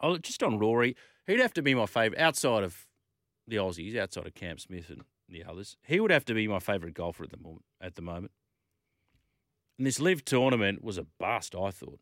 Oh, 0.00 0.18
just 0.18 0.42
on 0.42 0.58
Rory, 0.58 0.96
he'd 1.26 1.40
have 1.40 1.54
to 1.54 1.62
be 1.62 1.74
my 1.74 1.86
favourite 1.86 2.20
outside 2.20 2.64
of 2.64 2.86
the 3.46 3.56
Aussies, 3.56 3.96
outside 3.96 4.26
of 4.26 4.34
Cam 4.34 4.58
Smith 4.58 4.90
and 4.90 5.02
the 5.28 5.44
others. 5.44 5.76
He 5.86 6.00
would 6.00 6.10
have 6.10 6.24
to 6.26 6.34
be 6.34 6.48
my 6.48 6.58
favourite 6.58 6.94
golfer 6.94 7.24
at 7.24 7.30
the 7.30 7.38
moment. 7.38 7.64
At 7.80 7.94
the 7.94 8.02
moment, 8.02 8.32
and 9.78 9.86
this 9.86 10.00
live 10.00 10.24
tournament 10.24 10.82
was 10.82 10.98
a 10.98 11.06
bust, 11.18 11.54
I 11.54 11.70
thought. 11.70 12.00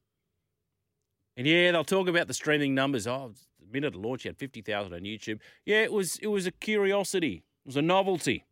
And 1.37 1.47
yeah, 1.47 1.73
they'll 1.73 1.85
talk 1.85 2.07
about 2.07 2.29
the 2.29 2.35
streaming 2.35 2.75
numbers. 2.75 3.07
Oh, 3.07 3.33
the 3.59 3.67
minute 3.73 3.95
of 3.95 4.01
launch, 4.01 4.23
he 4.23 4.29
had 4.29 4.39
fifty 4.39 4.63
thousand 4.63 4.95
on 4.95 5.01
YouTube. 5.01 5.41
Yeah, 5.67 5.83
it 5.83 5.93
was 5.93 6.17
it 6.19 6.29
was 6.29 6.47
a 6.47 6.53
curiosity. 6.53 7.43
It 7.65 7.69
was 7.69 7.77
a 7.77 7.83
novelty. 7.83 8.45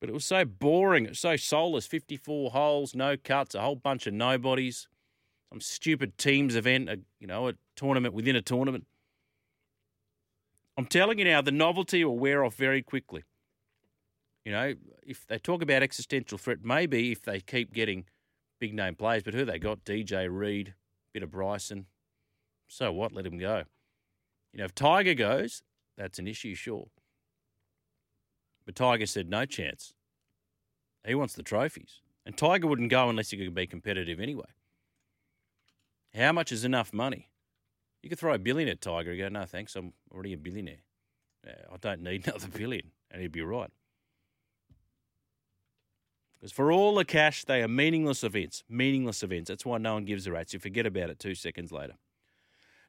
But 0.00 0.08
it 0.08 0.14
was 0.14 0.24
so 0.24 0.44
boring. 0.44 1.04
It 1.04 1.10
was 1.10 1.20
so 1.20 1.36
soulless. 1.36 1.86
54 1.86 2.50
holes, 2.50 2.92
no 2.92 3.16
cuts, 3.16 3.54
a 3.54 3.60
whole 3.60 3.76
bunch 3.76 4.08
of 4.08 4.14
nobodies. 4.14 4.88
Some 5.52 5.60
stupid 5.60 6.18
teams 6.18 6.56
event, 6.56 6.88
a, 6.88 6.98
you 7.20 7.28
know, 7.28 7.46
a 7.46 7.52
tournament 7.76 8.12
within 8.12 8.34
a 8.34 8.42
tournament. 8.42 8.84
I'm 10.76 10.86
telling 10.86 11.18
you 11.18 11.24
now, 11.24 11.42
the 11.42 11.52
novelty 11.52 12.04
will 12.04 12.18
wear 12.18 12.44
off 12.44 12.54
very 12.54 12.82
quickly. 12.82 13.24
You 14.44 14.52
know, 14.52 14.74
if 15.06 15.26
they 15.26 15.38
talk 15.38 15.62
about 15.62 15.82
existential 15.82 16.38
threat, 16.38 16.58
maybe 16.62 17.12
if 17.12 17.22
they 17.22 17.40
keep 17.40 17.72
getting 17.72 18.04
big 18.58 18.74
name 18.74 18.94
players, 18.94 19.22
but 19.22 19.34
who 19.34 19.44
they 19.44 19.58
got? 19.58 19.84
DJ 19.84 20.28
Reed, 20.30 20.74
bit 21.12 21.22
of 21.22 21.30
Bryson. 21.30 21.86
So 22.68 22.92
what? 22.92 23.12
Let 23.12 23.26
him 23.26 23.38
go. 23.38 23.64
You 24.52 24.58
know, 24.58 24.64
if 24.64 24.74
Tiger 24.74 25.14
goes, 25.14 25.62
that's 25.96 26.18
an 26.18 26.26
issue, 26.26 26.54
sure. 26.54 26.88
But 28.64 28.74
Tiger 28.74 29.06
said 29.06 29.28
no 29.28 29.44
chance. 29.44 29.94
He 31.06 31.14
wants 31.14 31.34
the 31.34 31.42
trophies. 31.42 32.00
And 32.24 32.36
Tiger 32.36 32.66
wouldn't 32.66 32.90
go 32.90 33.08
unless 33.08 33.30
he 33.30 33.36
could 33.36 33.54
be 33.54 33.66
competitive 33.66 34.20
anyway. 34.20 34.44
How 36.14 36.32
much 36.32 36.52
is 36.52 36.64
enough 36.64 36.92
money? 36.92 37.31
You 38.02 38.08
could 38.08 38.18
throw 38.18 38.34
a 38.34 38.38
billion 38.38 38.68
at 38.68 38.80
Tiger 38.80 39.12
and 39.12 39.20
go, 39.20 39.28
no, 39.28 39.44
thanks, 39.44 39.76
I'm 39.76 39.92
already 40.12 40.32
a 40.32 40.38
billionaire. 40.38 40.82
I 41.46 41.76
don't 41.80 42.02
need 42.02 42.26
another 42.26 42.48
billion. 42.48 42.90
And 43.10 43.22
he'd 43.22 43.32
be 43.32 43.42
right. 43.42 43.70
Because 46.34 46.52
for 46.52 46.72
all 46.72 46.96
the 46.96 47.04
cash, 47.04 47.44
they 47.44 47.62
are 47.62 47.68
meaningless 47.68 48.24
events. 48.24 48.64
Meaningless 48.68 49.22
events. 49.22 49.48
That's 49.48 49.64
why 49.64 49.78
no 49.78 49.94
one 49.94 50.04
gives 50.04 50.26
a 50.26 50.32
rat's. 50.32 50.52
You 50.52 50.58
forget 50.58 50.86
about 50.86 51.10
it 51.10 51.20
two 51.20 51.36
seconds 51.36 51.70
later. 51.70 51.94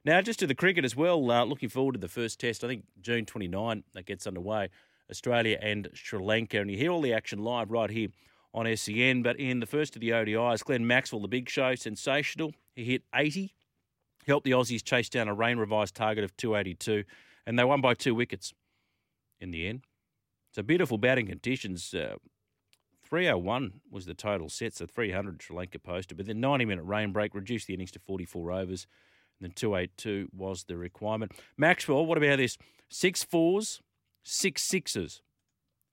Now, 0.04 0.20
just 0.20 0.40
to 0.40 0.46
the 0.46 0.56
cricket 0.56 0.84
as 0.84 0.96
well, 0.96 1.30
uh, 1.30 1.44
looking 1.44 1.68
forward 1.68 1.92
to 1.92 2.00
the 2.00 2.08
first 2.08 2.40
test. 2.40 2.64
I 2.64 2.68
think 2.68 2.84
June 3.00 3.24
29 3.24 3.84
that 3.92 4.06
gets 4.06 4.26
underway. 4.26 4.70
Australia 5.10 5.58
and 5.62 5.88
Sri 5.94 6.18
Lanka. 6.18 6.60
And 6.60 6.70
you 6.70 6.76
hear 6.76 6.90
all 6.90 7.00
the 7.00 7.12
action 7.12 7.38
live 7.38 7.70
right 7.70 7.90
here 7.90 8.08
on 8.52 8.66
SEN. 8.76 9.22
But 9.22 9.38
in 9.38 9.60
the 9.60 9.66
first 9.66 9.94
of 9.94 10.00
the 10.00 10.10
ODIs, 10.10 10.64
Glenn 10.64 10.86
Maxwell, 10.86 11.22
the 11.22 11.28
big 11.28 11.48
show, 11.48 11.74
sensational. 11.74 12.52
He 12.74 12.84
hit 12.84 13.02
80, 13.14 13.54
helped 14.26 14.44
the 14.44 14.52
Aussies 14.52 14.82
chase 14.82 15.08
down 15.08 15.28
a 15.28 15.34
rain 15.34 15.58
revised 15.58 15.94
target 15.94 16.24
of 16.24 16.36
282, 16.36 17.04
and 17.46 17.58
they 17.58 17.64
won 17.64 17.80
by 17.80 17.94
two 17.94 18.14
wickets 18.14 18.52
in 19.40 19.50
the 19.50 19.66
end. 19.68 19.82
So 20.52 20.62
beautiful 20.62 20.98
batting 20.98 21.26
conditions. 21.26 21.92
Uh, 21.92 22.16
301 23.04 23.80
was 23.90 24.06
the 24.06 24.14
total 24.14 24.48
set, 24.48 24.74
so 24.74 24.86
300 24.86 25.42
Sri 25.42 25.56
Lanka 25.56 25.78
posted, 25.78 26.16
but 26.16 26.26
then 26.26 26.40
90 26.40 26.64
minute 26.64 26.84
rain 26.84 27.12
break 27.12 27.34
reduced 27.34 27.66
the 27.66 27.74
innings 27.74 27.90
to 27.92 27.98
44 27.98 28.50
overs, 28.52 28.86
and 29.38 29.48
then 29.48 29.54
282 29.54 30.30
was 30.32 30.64
the 30.64 30.76
requirement. 30.76 31.32
Maxwell, 31.56 32.06
what 32.06 32.18
about 32.18 32.38
this? 32.38 32.56
Six 32.88 33.22
fours, 33.22 33.80
six 34.22 34.62
sixes, 34.62 35.22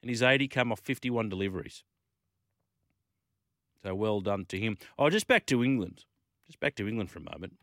and 0.02 0.10
his 0.10 0.24
80 0.24 0.48
come 0.48 0.72
off 0.72 0.80
51 0.80 1.30
deliveries. 1.30 1.84
So 3.84 3.96
well 3.96 4.22
done 4.22 4.46
to 4.46 4.60
him. 4.60 4.78
Oh, 4.98 5.10
just 5.10 5.28
back 5.28 5.46
to 5.48 5.64
England. 5.64 6.06
Just 6.48 6.60
back 6.60 6.76
to 6.76 6.88
England 6.88 7.10
for 7.10 7.20
a 7.20 7.32
moment. 7.34 7.54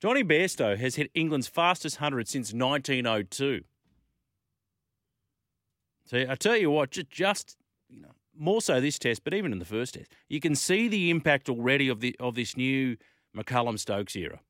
Jonny 0.00 0.24
Bairstow 0.24 0.78
has 0.78 0.94
hit 0.94 1.10
England's 1.14 1.46
fastest 1.46 2.00
100 2.00 2.26
since 2.26 2.54
1902. 2.54 3.62
So 6.06 6.26
I 6.28 6.34
tell 6.34 6.56
you 6.56 6.70
what, 6.70 6.90
just, 6.90 7.10
just 7.10 7.56
you 7.88 8.00
know, 8.00 8.08
more 8.36 8.62
so 8.62 8.80
this 8.80 8.98
test, 8.98 9.22
but 9.22 9.34
even 9.34 9.52
in 9.52 9.58
the 9.58 9.64
first 9.64 9.94
test, 9.94 10.10
you 10.28 10.40
can 10.40 10.54
see 10.54 10.88
the 10.88 11.10
impact 11.10 11.48
already 11.48 11.88
of 11.88 12.00
the 12.00 12.16
of 12.18 12.34
this 12.34 12.56
new 12.56 12.96
McCullum 13.36 13.78
Stokes 13.78 14.16
era. 14.16 14.40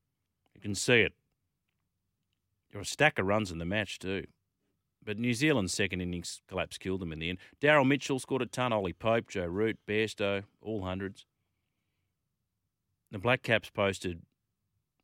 You 0.55 0.61
can 0.61 0.73
see 0.73 1.01
it. 1.01 1.13
There 2.71 2.79
were 2.79 2.83
a 2.83 2.85
stack 2.85 3.19
of 3.19 3.25
runs 3.25 3.51
in 3.51 3.57
the 3.57 3.65
match 3.65 3.99
too. 3.99 4.25
But 5.03 5.17
New 5.17 5.33
Zealand's 5.33 5.73
second 5.73 5.99
innings 5.99 6.41
collapse 6.47 6.77
killed 6.77 7.01
them 7.01 7.11
in 7.11 7.19
the 7.19 7.29
end. 7.29 7.39
Daryl 7.59 7.87
Mitchell 7.87 8.19
scored 8.19 8.43
a 8.43 8.45
ton. 8.45 8.71
Ollie 8.71 8.93
Pope, 8.93 9.29
Joe 9.29 9.45
Root, 9.45 9.79
Bairstow, 9.87 10.43
all 10.61 10.83
hundreds. 10.83 11.25
The 13.11 13.17
Black 13.17 13.41
Caps 13.41 13.71
posted 13.71 14.21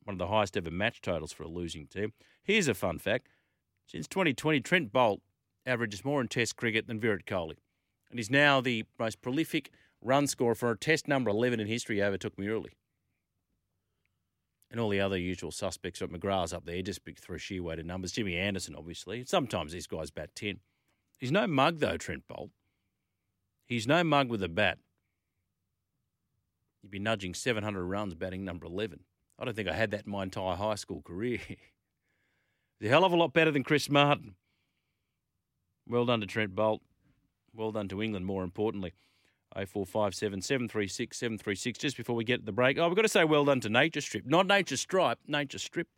one 0.08 0.14
of 0.14 0.18
the 0.18 0.28
highest 0.28 0.56
ever 0.56 0.70
match 0.70 1.02
totals 1.02 1.32
for 1.32 1.42
a 1.42 1.48
losing 1.48 1.86
team. 1.86 2.14
Here's 2.42 2.66
a 2.66 2.72
fun 2.72 2.98
fact. 2.98 3.28
Since 3.86 4.08
2020, 4.08 4.60
Trent 4.60 4.90
Boult 4.90 5.18
averages 5.66 6.02
more 6.02 6.22
in 6.22 6.28
Test 6.28 6.56
cricket 6.56 6.86
than 6.86 6.98
Virat 6.98 7.26
Kohli. 7.26 7.56
And 8.10 8.18
is 8.18 8.30
now 8.30 8.62
the 8.62 8.86
most 8.98 9.20
prolific 9.20 9.70
run 10.00 10.26
scorer 10.26 10.54
for 10.54 10.70
a 10.70 10.78
Test 10.78 11.08
number 11.08 11.28
11 11.28 11.60
in 11.60 11.66
history, 11.66 12.02
overtook 12.02 12.36
Murali 12.36 12.70
and 14.70 14.80
all 14.80 14.88
the 14.88 15.00
other 15.00 15.18
usual 15.18 15.50
suspects. 15.50 16.00
But 16.00 16.10
McGrath's 16.10 16.54
up 16.54 16.64
there 16.64 16.80
just 16.80 17.00
through 17.20 17.38
sheer 17.38 17.62
weight 17.62 17.78
of 17.78 17.84
numbers. 17.84 18.12
Jimmy 18.12 18.36
Anderson, 18.36 18.74
obviously. 18.76 19.24
Sometimes 19.26 19.72
these 19.72 19.86
guys 19.86 20.10
bat 20.10 20.34
10. 20.34 20.60
He's 21.18 21.32
no 21.32 21.46
mug, 21.46 21.80
though, 21.80 21.98
Trent 21.98 22.24
Boult. 22.30 22.48
He's 23.66 23.86
no 23.86 24.02
mug 24.04 24.30
with 24.30 24.42
a 24.42 24.48
bat. 24.48 24.78
He'd 26.80 26.90
be 26.90 26.98
nudging 26.98 27.34
700 27.34 27.84
runs 27.84 28.14
batting 28.14 28.42
number 28.42 28.64
11. 28.64 29.00
I 29.38 29.44
don't 29.44 29.54
think 29.54 29.68
I 29.68 29.74
had 29.74 29.92
that 29.92 30.06
in 30.06 30.12
my 30.12 30.24
entire 30.24 30.56
high 30.56 30.74
school 30.74 31.02
career. 31.02 31.38
a 32.82 32.88
hell 32.88 33.04
of 33.04 33.12
a 33.12 33.16
lot 33.16 33.32
better 33.32 33.50
than 33.50 33.62
Chris 33.62 33.88
Martin. 33.88 34.34
Well 35.86 36.06
done 36.06 36.20
to 36.20 36.26
Trent 36.26 36.54
Boult. 36.54 36.80
Well 37.54 37.72
done 37.72 37.88
to 37.88 38.02
England, 38.02 38.26
more 38.26 38.44
importantly. 38.44 38.92
0457 39.54 40.42
736 40.42 41.16
736. 41.16 41.78
Just 41.78 41.96
before 41.96 42.14
we 42.14 42.24
get 42.24 42.40
to 42.40 42.46
the 42.46 42.52
break, 42.52 42.78
oh, 42.78 42.86
we've 42.86 42.96
got 42.96 43.02
to 43.02 43.08
say 43.08 43.24
well 43.24 43.44
done 43.44 43.60
to 43.60 43.68
Nature 43.68 44.00
Strip. 44.00 44.26
Not 44.26 44.46
Nature 44.46 44.76
Stripe, 44.76 45.18
Nature 45.26 45.58
Strip. 45.58 45.88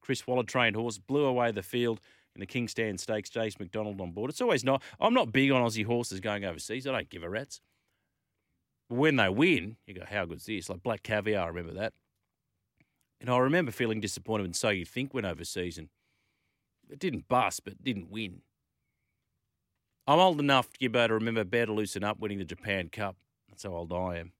Chris 0.00 0.26
Waller 0.26 0.42
trained 0.42 0.76
horse 0.76 0.98
blew 0.98 1.24
away 1.24 1.52
the 1.52 1.62
field 1.62 2.00
in 2.34 2.40
the 2.40 2.46
King's 2.46 2.72
Stand 2.72 2.98
Stakes. 2.98 3.30
James 3.30 3.58
McDonald 3.60 4.00
on 4.00 4.12
board. 4.12 4.30
It's 4.30 4.40
always 4.40 4.64
not. 4.64 4.82
I'm 4.98 5.14
not 5.14 5.32
big 5.32 5.50
on 5.52 5.62
Aussie 5.62 5.84
horses 5.84 6.20
going 6.20 6.44
overseas. 6.44 6.86
I 6.86 6.92
don't 6.92 7.08
give 7.08 7.22
a 7.22 7.30
rat's. 7.30 7.60
But 8.88 8.96
when 8.96 9.16
they 9.16 9.28
win, 9.28 9.76
you 9.86 9.94
go, 9.94 10.04
how 10.04 10.24
good's 10.24 10.46
this? 10.46 10.68
Like 10.68 10.82
Black 10.82 11.02
Caviar, 11.02 11.52
remember 11.52 11.78
that. 11.80 11.92
And 13.20 13.28
I 13.28 13.38
remember 13.38 13.70
feeling 13.70 14.00
disappointed 14.00 14.44
when 14.44 14.54
So 14.54 14.70
You 14.70 14.84
Think 14.84 15.12
went 15.12 15.26
overseas 15.26 15.76
and 15.78 15.88
it 16.90 16.98
didn't 16.98 17.28
bust, 17.28 17.64
but 17.64 17.82
didn't 17.82 18.10
win. 18.10 18.42
I'm 20.06 20.18
old 20.18 20.40
enough, 20.40 20.70
Gibbo, 20.80 21.06
to 21.06 21.14
remember 21.14 21.44
Better 21.44 21.72
Loosen 21.72 22.02
Up 22.02 22.18
winning 22.18 22.38
the 22.38 22.44
Japan 22.44 22.88
Cup. 22.88 23.16
That's 23.48 23.62
how 23.62 23.70
old 23.70 23.92
I 23.92 24.16
am. 24.16 24.32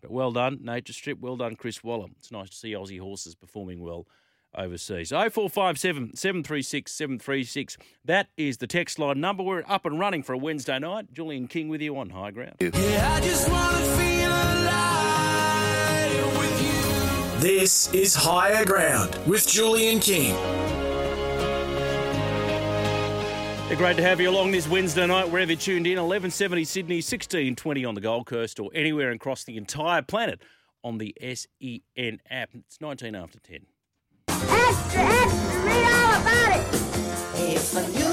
But 0.00 0.10
well 0.10 0.32
done, 0.32 0.60
Nature 0.62 0.92
Strip. 0.92 1.20
Well 1.20 1.36
done, 1.36 1.56
Chris 1.56 1.84
Waller. 1.84 2.08
It's 2.18 2.32
nice 2.32 2.50
to 2.50 2.56
see 2.56 2.72
Aussie 2.72 3.00
horses 3.00 3.34
performing 3.34 3.80
well 3.80 4.06
overseas. 4.54 5.10
0457 5.10 6.16
736 6.16 6.92
736. 6.92 7.76
That 8.04 8.28
is 8.36 8.58
the 8.58 8.66
text 8.66 8.98
line 8.98 9.20
number. 9.20 9.42
We're 9.42 9.64
up 9.66 9.86
and 9.86 9.98
running 10.00 10.22
for 10.22 10.32
a 10.32 10.38
Wednesday 10.38 10.78
night. 10.78 11.12
Julian 11.12 11.48
King 11.48 11.68
with 11.68 11.80
you 11.82 11.96
on 11.96 12.10
High 12.10 12.30
Ground. 12.30 12.56
Yeah, 12.60 13.20
this 17.40 17.92
is 17.92 18.14
Higher 18.14 18.64
Ground 18.64 19.18
with 19.26 19.46
Julian 19.46 20.00
King. 20.00 20.34
great 23.76 23.96
to 23.98 24.02
have 24.02 24.18
you 24.22 24.30
along 24.30 24.52
this 24.52 24.66
Wednesday 24.66 25.06
night, 25.06 25.28
wherever 25.28 25.50
you 25.50 25.56
tuned 25.56 25.86
in. 25.86 25.98
1170 25.98 26.64
Sydney, 26.64 26.96
1620 26.96 27.84
on 27.84 27.94
the 27.94 28.00
Gold 28.00 28.24
Coast, 28.24 28.58
or 28.58 28.70
anywhere 28.74 29.10
across 29.10 29.44
the 29.44 29.58
entire 29.58 30.00
planet 30.00 30.40
on 30.82 30.96
the 30.96 31.14
SEN 31.20 32.20
app. 32.30 32.50
It's 32.54 32.80
19 32.80 33.14
after 33.14 33.38
10. 33.38 33.66
extra, 34.28 35.02
extra, 35.02 35.60
read 35.62 35.84
all 35.92 36.20
about 36.22 36.56
it. 36.58 38.05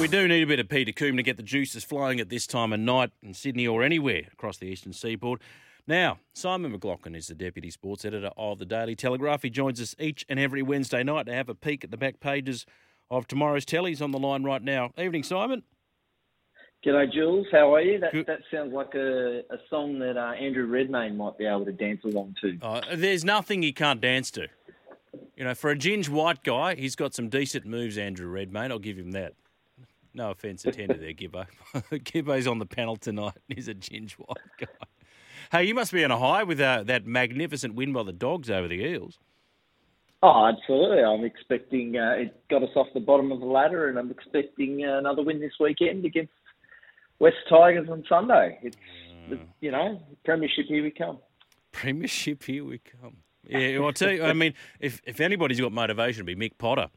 We 0.00 0.08
do 0.08 0.26
need 0.26 0.42
a 0.42 0.46
bit 0.46 0.58
of 0.58 0.70
Peter 0.70 0.92
Combe 0.92 1.18
to 1.18 1.22
get 1.22 1.36
the 1.36 1.42
juices 1.42 1.84
flowing 1.84 2.20
at 2.20 2.30
this 2.30 2.46
time 2.46 2.72
of 2.72 2.80
night 2.80 3.10
in 3.22 3.34
Sydney 3.34 3.66
or 3.66 3.82
anywhere 3.82 4.22
across 4.32 4.56
the 4.56 4.64
eastern 4.64 4.94
seaboard. 4.94 5.42
Now, 5.86 6.20
Simon 6.32 6.72
McLaughlin 6.72 7.14
is 7.14 7.26
the 7.26 7.34
Deputy 7.34 7.70
Sports 7.70 8.06
Editor 8.06 8.30
of 8.34 8.58
the 8.58 8.64
Daily 8.64 8.96
Telegraph. 8.96 9.42
He 9.42 9.50
joins 9.50 9.78
us 9.78 9.94
each 9.98 10.24
and 10.30 10.40
every 10.40 10.62
Wednesday 10.62 11.02
night 11.02 11.26
to 11.26 11.34
have 11.34 11.50
a 11.50 11.54
peek 11.54 11.84
at 11.84 11.90
the 11.90 11.98
back 11.98 12.18
pages 12.18 12.64
of 13.10 13.28
tomorrow's 13.28 13.66
tellies 13.66 14.00
on 14.00 14.10
the 14.10 14.18
line 14.18 14.42
right 14.42 14.62
now. 14.62 14.90
Evening, 14.96 15.22
Simon. 15.22 15.64
G'day, 16.82 17.12
Jules. 17.12 17.48
How 17.52 17.74
are 17.74 17.82
you? 17.82 18.00
That 18.00 18.12
Good. 18.12 18.26
that 18.26 18.40
sounds 18.50 18.72
like 18.72 18.94
a, 18.94 19.40
a 19.50 19.58
song 19.68 19.98
that 19.98 20.16
uh, 20.16 20.32
Andrew 20.32 20.64
Redmayne 20.64 21.18
might 21.18 21.36
be 21.36 21.44
able 21.44 21.66
to 21.66 21.72
dance 21.72 22.00
along 22.04 22.36
to. 22.40 22.58
Uh, 22.62 22.80
there's 22.94 23.22
nothing 23.22 23.62
he 23.62 23.74
can't 23.74 24.00
dance 24.00 24.30
to. 24.30 24.48
You 25.36 25.44
know, 25.44 25.54
for 25.54 25.68
a 25.68 25.76
ginge 25.76 26.08
white 26.08 26.42
guy, 26.42 26.74
he's 26.74 26.96
got 26.96 27.12
some 27.12 27.28
decent 27.28 27.66
moves, 27.66 27.98
Andrew 27.98 28.28
Redmayne. 28.28 28.70
I'll 28.72 28.78
give 28.78 28.96
him 28.96 29.10
that. 29.10 29.34
No 30.14 30.30
offence 30.30 30.64
intended 30.64 31.00
there, 31.00 31.12
Gibbo. 31.12 31.46
Gibbo's 32.04 32.46
on 32.46 32.58
the 32.58 32.66
panel 32.66 32.96
tonight. 32.96 33.34
He's 33.48 33.68
a 33.68 33.74
ginge 33.74 34.12
white 34.12 34.36
guy. 34.58 34.66
Hey, 35.52 35.64
you 35.64 35.74
must 35.74 35.92
be 35.92 36.04
on 36.04 36.10
a 36.10 36.18
high 36.18 36.42
with 36.42 36.60
uh, 36.60 36.84
that 36.84 37.06
magnificent 37.06 37.74
win 37.74 37.92
by 37.92 38.02
the 38.02 38.12
Dogs 38.12 38.50
over 38.50 38.68
the 38.68 38.84
Eels. 38.84 39.18
Oh, 40.22 40.46
absolutely. 40.46 41.02
I'm 41.02 41.24
expecting 41.24 41.96
uh, 41.96 42.12
it 42.18 42.48
got 42.48 42.62
us 42.62 42.70
off 42.76 42.88
the 42.92 43.00
bottom 43.00 43.32
of 43.32 43.40
the 43.40 43.46
ladder, 43.46 43.88
and 43.88 43.98
I'm 43.98 44.10
expecting 44.10 44.84
uh, 44.84 44.98
another 44.98 45.22
win 45.22 45.40
this 45.40 45.54
weekend 45.58 46.04
against 46.04 46.32
West 47.18 47.36
Tigers 47.48 47.88
on 47.88 48.04
Sunday. 48.08 48.58
It's 48.62 48.76
the, 49.28 49.38
you 49.60 49.70
know 49.70 50.00
premiership 50.24 50.66
here 50.66 50.82
we 50.82 50.90
come. 50.90 51.18
Premiership, 51.72 52.42
here 52.42 52.64
we 52.64 52.78
come. 52.78 53.16
Yeah, 53.46 53.78
well, 53.78 53.88
I'll 53.88 53.92
tell 53.92 54.10
you, 54.10 54.22
I 54.22 54.32
mean, 54.32 54.54
if, 54.80 55.00
if 55.04 55.20
anybody's 55.20 55.60
got 55.60 55.72
motivation, 55.72 56.26
it'd 56.26 56.38
be 56.38 56.48
Mick 56.48 56.58
Potter, 56.58 56.88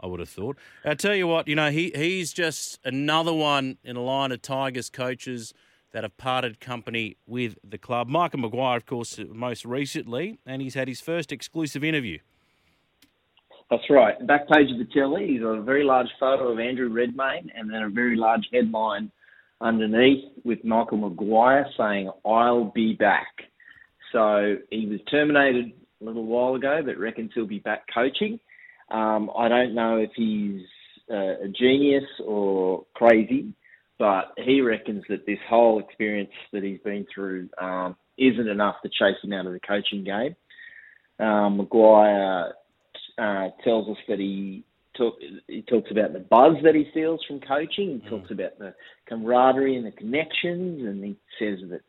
I 0.00 0.06
would 0.06 0.20
have 0.20 0.28
thought. 0.28 0.56
I 0.84 0.94
tell 0.94 1.14
you 1.14 1.26
what, 1.26 1.48
you 1.48 1.54
know, 1.54 1.70
he, 1.70 1.92
he's 1.94 2.32
just 2.32 2.78
another 2.84 3.32
one 3.32 3.78
in 3.82 3.96
a 3.96 4.02
line 4.02 4.32
of 4.32 4.42
Tigers 4.42 4.90
coaches 4.90 5.52
that 5.92 6.04
have 6.04 6.16
parted 6.16 6.60
company 6.60 7.16
with 7.26 7.56
the 7.64 7.78
club. 7.78 8.08
Michael 8.08 8.40
Maguire, 8.40 8.76
of 8.76 8.86
course, 8.86 9.18
most 9.30 9.64
recently, 9.64 10.38
and 10.46 10.62
he's 10.62 10.74
had 10.74 10.86
his 10.86 11.00
first 11.00 11.32
exclusive 11.32 11.82
interview. 11.82 12.18
That's 13.70 13.88
right. 13.90 14.14
Back 14.26 14.48
page 14.48 14.70
of 14.70 14.78
the 14.78 14.86
telly, 14.94 15.26
he's 15.28 15.40
got 15.40 15.52
a 15.52 15.62
very 15.62 15.84
large 15.84 16.08
photo 16.18 16.52
of 16.52 16.58
Andrew 16.58 16.88
Redmayne, 16.88 17.50
and 17.54 17.70
then 17.70 17.82
a 17.82 17.88
very 17.88 18.16
large 18.16 18.46
headline 18.52 19.10
underneath 19.60 20.24
with 20.44 20.64
Michael 20.64 20.98
Maguire 20.98 21.66
saying, 21.76 22.10
"I'll 22.24 22.70
be 22.74 22.94
back." 22.94 23.50
So 24.12 24.56
he 24.70 24.86
was 24.86 25.00
terminated 25.10 25.72
a 26.00 26.04
little 26.04 26.24
while 26.24 26.54
ago, 26.54 26.80
but 26.82 26.96
reckons 26.96 27.32
he'll 27.34 27.46
be 27.46 27.58
back 27.58 27.84
coaching. 27.92 28.40
Um, 28.90 29.30
I 29.36 29.48
don't 29.48 29.74
know 29.74 29.96
if 29.96 30.10
he's 30.16 30.62
uh, 31.10 31.44
a 31.44 31.48
genius 31.48 32.04
or 32.24 32.84
crazy, 32.94 33.52
but 33.98 34.32
he 34.36 34.60
reckons 34.60 35.04
that 35.08 35.26
this 35.26 35.38
whole 35.48 35.80
experience 35.80 36.30
that 36.52 36.62
he's 36.62 36.80
been 36.84 37.06
through 37.12 37.48
um, 37.60 37.96
isn't 38.16 38.48
enough 38.48 38.76
to 38.82 38.88
chase 38.88 39.16
him 39.22 39.32
out 39.32 39.46
of 39.46 39.52
the 39.52 39.60
coaching 39.60 40.04
game. 40.04 40.36
Um, 41.18 41.56
Maguire 41.56 42.54
uh, 43.18 43.48
tells 43.64 43.88
us 43.88 43.96
that 44.08 44.18
he 44.18 44.64
talk, 44.96 45.14
he 45.46 45.62
talks 45.62 45.90
about 45.90 46.12
the 46.12 46.20
buzz 46.20 46.56
that 46.62 46.74
he 46.74 46.88
feels 46.94 47.20
from 47.26 47.40
coaching. 47.40 48.00
He 48.02 48.10
talks 48.10 48.30
about 48.30 48.58
the 48.58 48.74
camaraderie 49.08 49.76
and 49.76 49.86
the 49.86 49.92
connections, 49.92 50.86
and 50.86 51.02
he 51.04 51.16
says 51.38 51.58
that 51.70 51.80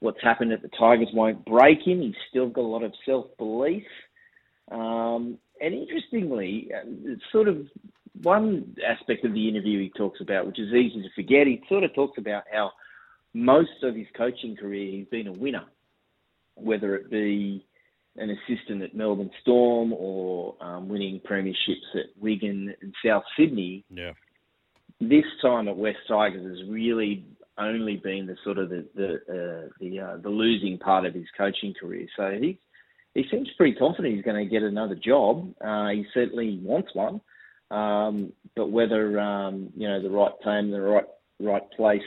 what's 0.00 0.22
happened 0.22 0.52
at 0.52 0.62
the 0.62 0.70
Tigers 0.78 1.08
won't 1.12 1.44
break 1.44 1.78
him. 1.84 2.00
He's 2.00 2.14
still 2.30 2.48
got 2.48 2.62
a 2.62 2.62
lot 2.62 2.84
of 2.84 2.92
self 3.06 3.26
belief. 3.38 3.84
Um, 4.70 5.38
and 5.60 5.74
interestingly, 5.74 6.70
uh, 6.74 6.88
it's 7.04 7.22
sort 7.32 7.48
of 7.48 7.66
one 8.22 8.76
aspect 8.86 9.24
of 9.24 9.32
the 9.32 9.48
interview 9.48 9.80
he 9.80 9.92
talks 9.96 10.20
about, 10.20 10.46
which 10.46 10.58
is 10.58 10.72
easy 10.72 11.02
to 11.02 11.08
forget. 11.14 11.46
He 11.46 11.62
sort 11.68 11.84
of 11.84 11.94
talks 11.94 12.18
about 12.18 12.44
how 12.52 12.72
most 13.34 13.82
of 13.82 13.94
his 13.94 14.06
coaching 14.16 14.56
career 14.56 14.90
he's 14.90 15.06
been 15.08 15.28
a 15.28 15.32
winner, 15.32 15.64
whether 16.54 16.96
it 16.96 17.10
be 17.10 17.64
an 18.16 18.30
assistant 18.30 18.82
at 18.82 18.94
Melbourne 18.94 19.30
Storm 19.42 19.92
or 19.92 20.56
um, 20.60 20.88
winning 20.88 21.20
premierships 21.20 21.94
at 21.94 22.06
Wigan 22.20 22.74
and 22.80 22.94
South 23.04 23.22
Sydney. 23.38 23.84
Yeah. 23.90 24.12
This 25.00 25.24
time 25.40 25.68
at 25.68 25.76
West 25.76 25.98
Tigers 26.08 26.58
has 26.58 26.68
really 26.68 27.24
only 27.56 27.96
been 27.96 28.26
the 28.26 28.36
sort 28.44 28.58
of 28.58 28.70
the 28.70 28.84
the 28.94 29.14
uh, 29.14 29.68
the, 29.80 30.00
uh, 30.00 30.16
the 30.16 30.28
losing 30.28 30.78
part 30.78 31.04
of 31.04 31.14
his 31.14 31.26
coaching 31.36 31.74
career. 31.78 32.06
So 32.16 32.36
he 32.40 32.58
he 33.18 33.28
seems 33.30 33.48
pretty 33.56 33.76
confident 33.76 34.14
he's 34.14 34.24
going 34.24 34.42
to 34.42 34.50
get 34.50 34.62
another 34.62 34.94
job. 34.94 35.52
Uh, 35.60 35.88
he 35.88 36.06
certainly 36.14 36.60
wants 36.62 36.94
one, 36.94 37.20
um, 37.70 38.32
but 38.54 38.70
whether 38.70 39.18
um, 39.18 39.70
you 39.76 39.88
know 39.88 40.00
the 40.00 40.10
right 40.10 40.32
time, 40.44 40.70
the 40.70 40.80
right 40.80 41.04
right 41.40 41.70
place 41.72 42.02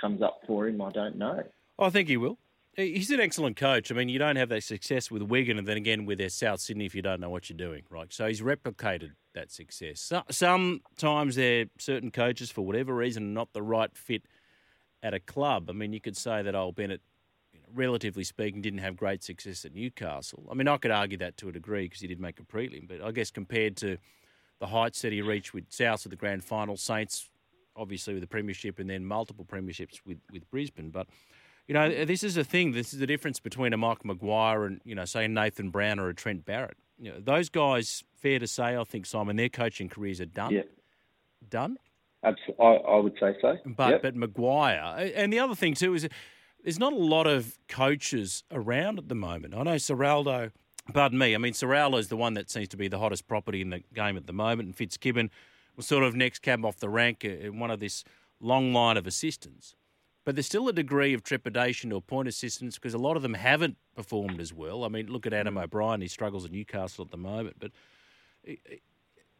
comes 0.00 0.22
up 0.22 0.40
for 0.46 0.68
him, 0.68 0.80
I 0.80 0.90
don't 0.90 1.16
know. 1.16 1.42
I 1.78 1.90
think 1.90 2.08
he 2.08 2.16
will. 2.16 2.38
He's 2.74 3.10
an 3.10 3.20
excellent 3.20 3.56
coach. 3.56 3.92
I 3.92 3.94
mean, 3.94 4.08
you 4.08 4.18
don't 4.18 4.36
have 4.36 4.48
that 4.48 4.64
success 4.64 5.10
with 5.10 5.20
Wigan 5.20 5.58
and 5.58 5.68
then 5.68 5.76
again 5.76 6.06
with 6.06 6.16
their 6.16 6.30
South 6.30 6.58
Sydney 6.58 6.86
if 6.86 6.94
you 6.94 7.02
don't 7.02 7.20
know 7.20 7.28
what 7.28 7.50
you're 7.50 7.56
doing, 7.56 7.82
right? 7.90 8.10
So 8.10 8.26
he's 8.26 8.40
replicated 8.40 9.10
that 9.34 9.50
success. 9.50 10.00
So, 10.00 10.22
sometimes 10.30 11.36
there 11.36 11.62
are 11.62 11.66
certain 11.78 12.10
coaches, 12.10 12.50
for 12.50 12.62
whatever 12.62 12.94
reason, 12.94 13.34
not 13.34 13.52
the 13.52 13.62
right 13.62 13.94
fit 13.94 14.22
at 15.02 15.12
a 15.12 15.20
club. 15.20 15.68
I 15.68 15.74
mean, 15.74 15.92
you 15.92 16.00
could 16.00 16.16
say 16.16 16.40
that 16.42 16.54
old 16.54 16.76
Bennett, 16.76 17.02
you 17.02 17.02
know, 17.02 17.02
relatively 17.74 18.24
speaking, 18.24 18.60
didn't 18.62 18.80
have 18.80 18.96
great 18.96 19.22
success 19.22 19.64
at 19.64 19.74
Newcastle. 19.74 20.46
I 20.50 20.54
mean, 20.54 20.68
I 20.68 20.76
could 20.76 20.90
argue 20.90 21.18
that 21.18 21.36
to 21.38 21.48
a 21.48 21.52
degree 21.52 21.84
because 21.84 22.00
he 22.00 22.06
did 22.06 22.20
make 22.20 22.38
a 22.40 22.42
prelim, 22.42 22.88
but 22.88 23.00
I 23.02 23.10
guess 23.12 23.30
compared 23.30 23.76
to 23.78 23.98
the 24.58 24.66
heights 24.66 25.02
that 25.02 25.12
he 25.12 25.22
reached 25.22 25.52
with 25.54 25.64
South 25.70 26.04
at 26.06 26.10
the 26.10 26.16
grand 26.16 26.44
final, 26.44 26.76
Saints 26.76 27.28
obviously 27.74 28.12
with 28.14 28.22
the 28.22 28.26
premiership 28.26 28.78
and 28.78 28.88
then 28.90 29.04
multiple 29.04 29.44
premierships 29.44 30.00
with, 30.06 30.18
with 30.30 30.48
Brisbane, 30.50 30.90
but 30.90 31.06
you 31.68 31.74
know, 31.74 32.04
this 32.04 32.22
is 32.24 32.34
the 32.34 32.42
thing. 32.44 32.72
This 32.72 32.92
is 32.92 32.98
the 32.98 33.06
difference 33.06 33.38
between 33.38 33.72
a 33.72 33.76
Mike 33.76 34.04
Maguire 34.04 34.64
and, 34.64 34.80
you 34.84 34.94
know, 34.96 35.04
say 35.04 35.26
Nathan 35.28 35.70
Brown 35.70 36.00
or 36.00 36.08
a 36.08 36.14
Trent 36.14 36.44
Barrett. 36.44 36.76
You 36.98 37.12
know, 37.12 37.20
those 37.20 37.48
guys, 37.48 38.02
fair 38.16 38.40
to 38.40 38.46
say, 38.48 38.76
I 38.76 38.82
think, 38.84 39.06
Simon, 39.06 39.36
their 39.36 39.48
coaching 39.48 39.88
careers 39.88 40.20
are 40.20 40.26
done. 40.26 40.52
Yeah, 40.52 40.62
Done. 41.48 41.78
abs- 42.24 42.36
I, 42.60 42.64
I 42.64 42.96
would 42.98 43.14
say 43.18 43.34
so. 43.40 43.56
But 43.64 43.90
Yep. 43.90 44.02
but 44.02 44.16
Maguire, 44.16 45.12
and 45.14 45.32
the 45.32 45.38
other 45.38 45.54
thing 45.54 45.74
too 45.74 45.94
is 45.94 46.08
there's 46.62 46.78
not 46.78 46.92
a 46.92 46.96
lot 46.96 47.26
of 47.26 47.58
coaches 47.68 48.44
around 48.50 48.98
at 48.98 49.08
the 49.08 49.14
moment. 49.14 49.54
I 49.54 49.62
know 49.62 49.74
Ciraldo, 49.74 50.52
pardon 50.92 51.18
me, 51.18 51.34
I 51.34 51.38
mean 51.38 51.52
Ciraldo 51.52 51.98
is 51.98 52.08
the 52.08 52.16
one 52.16 52.34
that 52.34 52.50
seems 52.50 52.68
to 52.68 52.76
be 52.76 52.88
the 52.88 52.98
hottest 52.98 53.26
property 53.26 53.60
in 53.60 53.70
the 53.70 53.82
game 53.94 54.16
at 54.16 54.26
the 54.26 54.32
moment, 54.32 54.66
and 54.66 54.76
Fitzgibbon 54.76 55.30
was 55.76 55.86
sort 55.86 56.04
of 56.04 56.14
next 56.14 56.40
cab 56.40 56.64
off 56.64 56.76
the 56.76 56.88
rank 56.88 57.24
in 57.24 57.58
one 57.58 57.70
of 57.70 57.80
this 57.80 58.04
long 58.40 58.72
line 58.72 58.96
of 58.96 59.06
assistants. 59.06 59.74
But 60.24 60.36
there's 60.36 60.46
still 60.46 60.68
a 60.68 60.72
degree 60.72 61.14
of 61.14 61.24
trepidation 61.24 61.90
or 61.90 62.00
point 62.00 62.28
assistance 62.28 62.76
because 62.76 62.94
a 62.94 62.98
lot 62.98 63.16
of 63.16 63.22
them 63.22 63.34
haven't 63.34 63.76
performed 63.96 64.40
as 64.40 64.52
well. 64.52 64.84
I 64.84 64.88
mean, 64.88 65.08
look 65.08 65.26
at 65.26 65.32
Adam 65.32 65.56
mm. 65.56 65.64
O'Brien; 65.64 66.00
he 66.00 66.06
struggles 66.06 66.44
at 66.44 66.52
Newcastle 66.52 67.04
at 67.04 67.10
the 67.10 67.18
moment, 67.18 67.56
but. 67.58 67.72
Eh, 68.46 68.56
eh, 68.70 68.76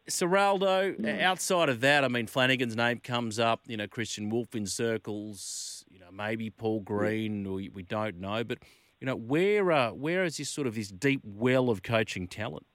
Ciraldo, 0.09 1.21
outside 1.21 1.69
of 1.69 1.79
that, 1.81 2.03
I 2.03 2.07
mean, 2.07 2.27
Flanagan's 2.27 2.75
name 2.75 2.99
comes 2.99 3.39
up, 3.39 3.61
you 3.67 3.77
know, 3.77 3.87
Kristian 3.87 4.29
Woolf 4.29 4.53
in 4.55 4.65
circles, 4.65 5.85
you 5.89 5.99
know, 5.99 6.11
maybe 6.11 6.49
Paul 6.49 6.81
Green, 6.81 7.51
we, 7.51 7.69
we 7.69 7.83
don't 7.83 8.19
know. 8.19 8.43
But, 8.43 8.59
you 8.99 9.07
know, 9.07 9.15
where 9.15 9.71
uh, 9.71 9.91
where 9.91 10.23
is 10.23 10.37
this 10.37 10.49
sort 10.49 10.67
of 10.67 10.75
this 10.75 10.89
deep 10.89 11.21
well 11.23 11.69
of 11.69 11.83
coaching 11.83 12.27
talent? 12.27 12.65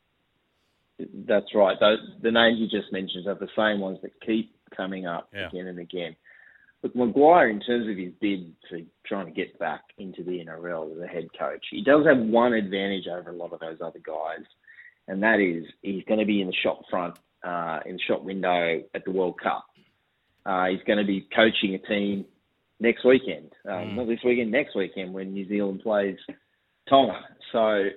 That's 0.99 1.55
right. 1.55 1.77
Those, 1.79 1.99
the 2.23 2.31
names 2.33 2.59
you 2.59 2.67
just 2.67 2.93
mentioned 2.93 3.27
are 3.27 3.35
the 3.35 3.49
same 3.57 3.81
ones 3.81 3.99
that 4.03 4.12
keep 4.25 4.55
coming 4.77 5.07
up 5.07 5.29
Yeah. 5.33 5.49
again 5.49 5.67
and 5.69 5.79
again. 5.79 6.17
Look, 6.83 6.95
Maguire, 6.95 7.49
in 7.49 7.61
terms 7.61 7.88
of 7.88 7.97
his 7.97 8.12
bid 8.21 8.55
for 8.69 8.79
trying 9.05 9.27
to 9.27 9.33
get 9.33 9.59
back 9.59 9.83
into 9.99 10.23
the 10.23 10.45
NRL 10.45 10.95
as 10.97 11.03
a 11.03 11.07
head 11.07 11.29
coach, 11.38 11.64
he 11.71 11.83
does 11.83 12.07
have 12.07 12.19
one 12.19 12.53
advantage 12.53 13.07
over 13.09 13.31
a 13.31 13.37
lot 13.37 13.53
of 13.53 13.61
those 13.61 13.79
other 13.81 13.99
guys, 14.05 14.45
and 15.09 15.23
that 15.23 15.40
is 15.40 15.64
he's 15.83 16.05
going 16.05 16.21
to 16.21 16.27
be 16.27 16.40
in 16.40 16.47
the 16.47 16.55
shop 16.62 16.83
front, 16.90 17.18
uh, 17.42 17.81
in 17.87 17.94
the 17.94 18.03
shop 18.07 18.23
window 18.23 18.83
at 18.94 19.05
the 19.05 19.11
World 19.11 19.40
Cup. 19.42 19.64
Uh, 20.47 20.66
he's 20.66 20.83
going 20.87 20.99
to 20.99 21.05
be 21.05 21.27
coaching 21.35 21.75
a 21.75 21.79
team 21.79 22.25
next 22.81 23.05
weekend, 23.05 23.51
um, 23.68 23.97
not 23.97 24.07
this 24.07 24.21
weekend, 24.25 24.51
next 24.51 24.77
weekend 24.77 25.12
when 25.12 25.33
New 25.33 25.49
Zealand 25.49 25.81
plays 25.83 26.16
Tonga. 26.88 27.21
So 27.53 27.88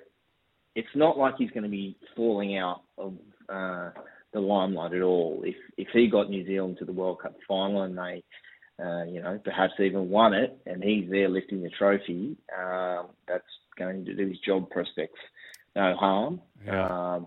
it's 0.75 0.87
not 0.95 1.17
like 1.17 1.35
he's 1.37 1.51
going 1.51 1.63
to 1.63 1.69
be 1.69 1.97
falling 2.15 2.57
out 2.57 2.81
of 2.97 3.13
uh, 3.47 3.91
the 4.33 4.39
limelight 4.39 4.93
at 4.93 5.01
all. 5.01 5.41
If 5.45 5.55
if 5.77 5.89
he 5.93 6.07
got 6.07 6.29
New 6.29 6.45
Zealand 6.45 6.77
to 6.79 6.85
the 6.85 6.93
World 6.93 7.19
Cup 7.21 7.35
final 7.47 7.83
and 7.83 7.97
they, 7.97 8.23
uh, 8.83 9.03
you 9.03 9.21
know, 9.21 9.39
perhaps 9.43 9.73
even 9.79 10.09
won 10.09 10.33
it, 10.33 10.57
and 10.65 10.83
he's 10.83 11.09
there 11.09 11.29
lifting 11.29 11.61
the 11.61 11.69
trophy, 11.69 12.37
um, 12.57 13.07
that's 13.27 13.43
going 13.77 14.05
to 14.05 14.13
do 14.13 14.27
his 14.27 14.39
job 14.39 14.69
prospects 14.69 15.19
no 15.75 15.95
harm. 15.95 16.41
Yeah. 16.65 16.87
Um, 17.15 17.25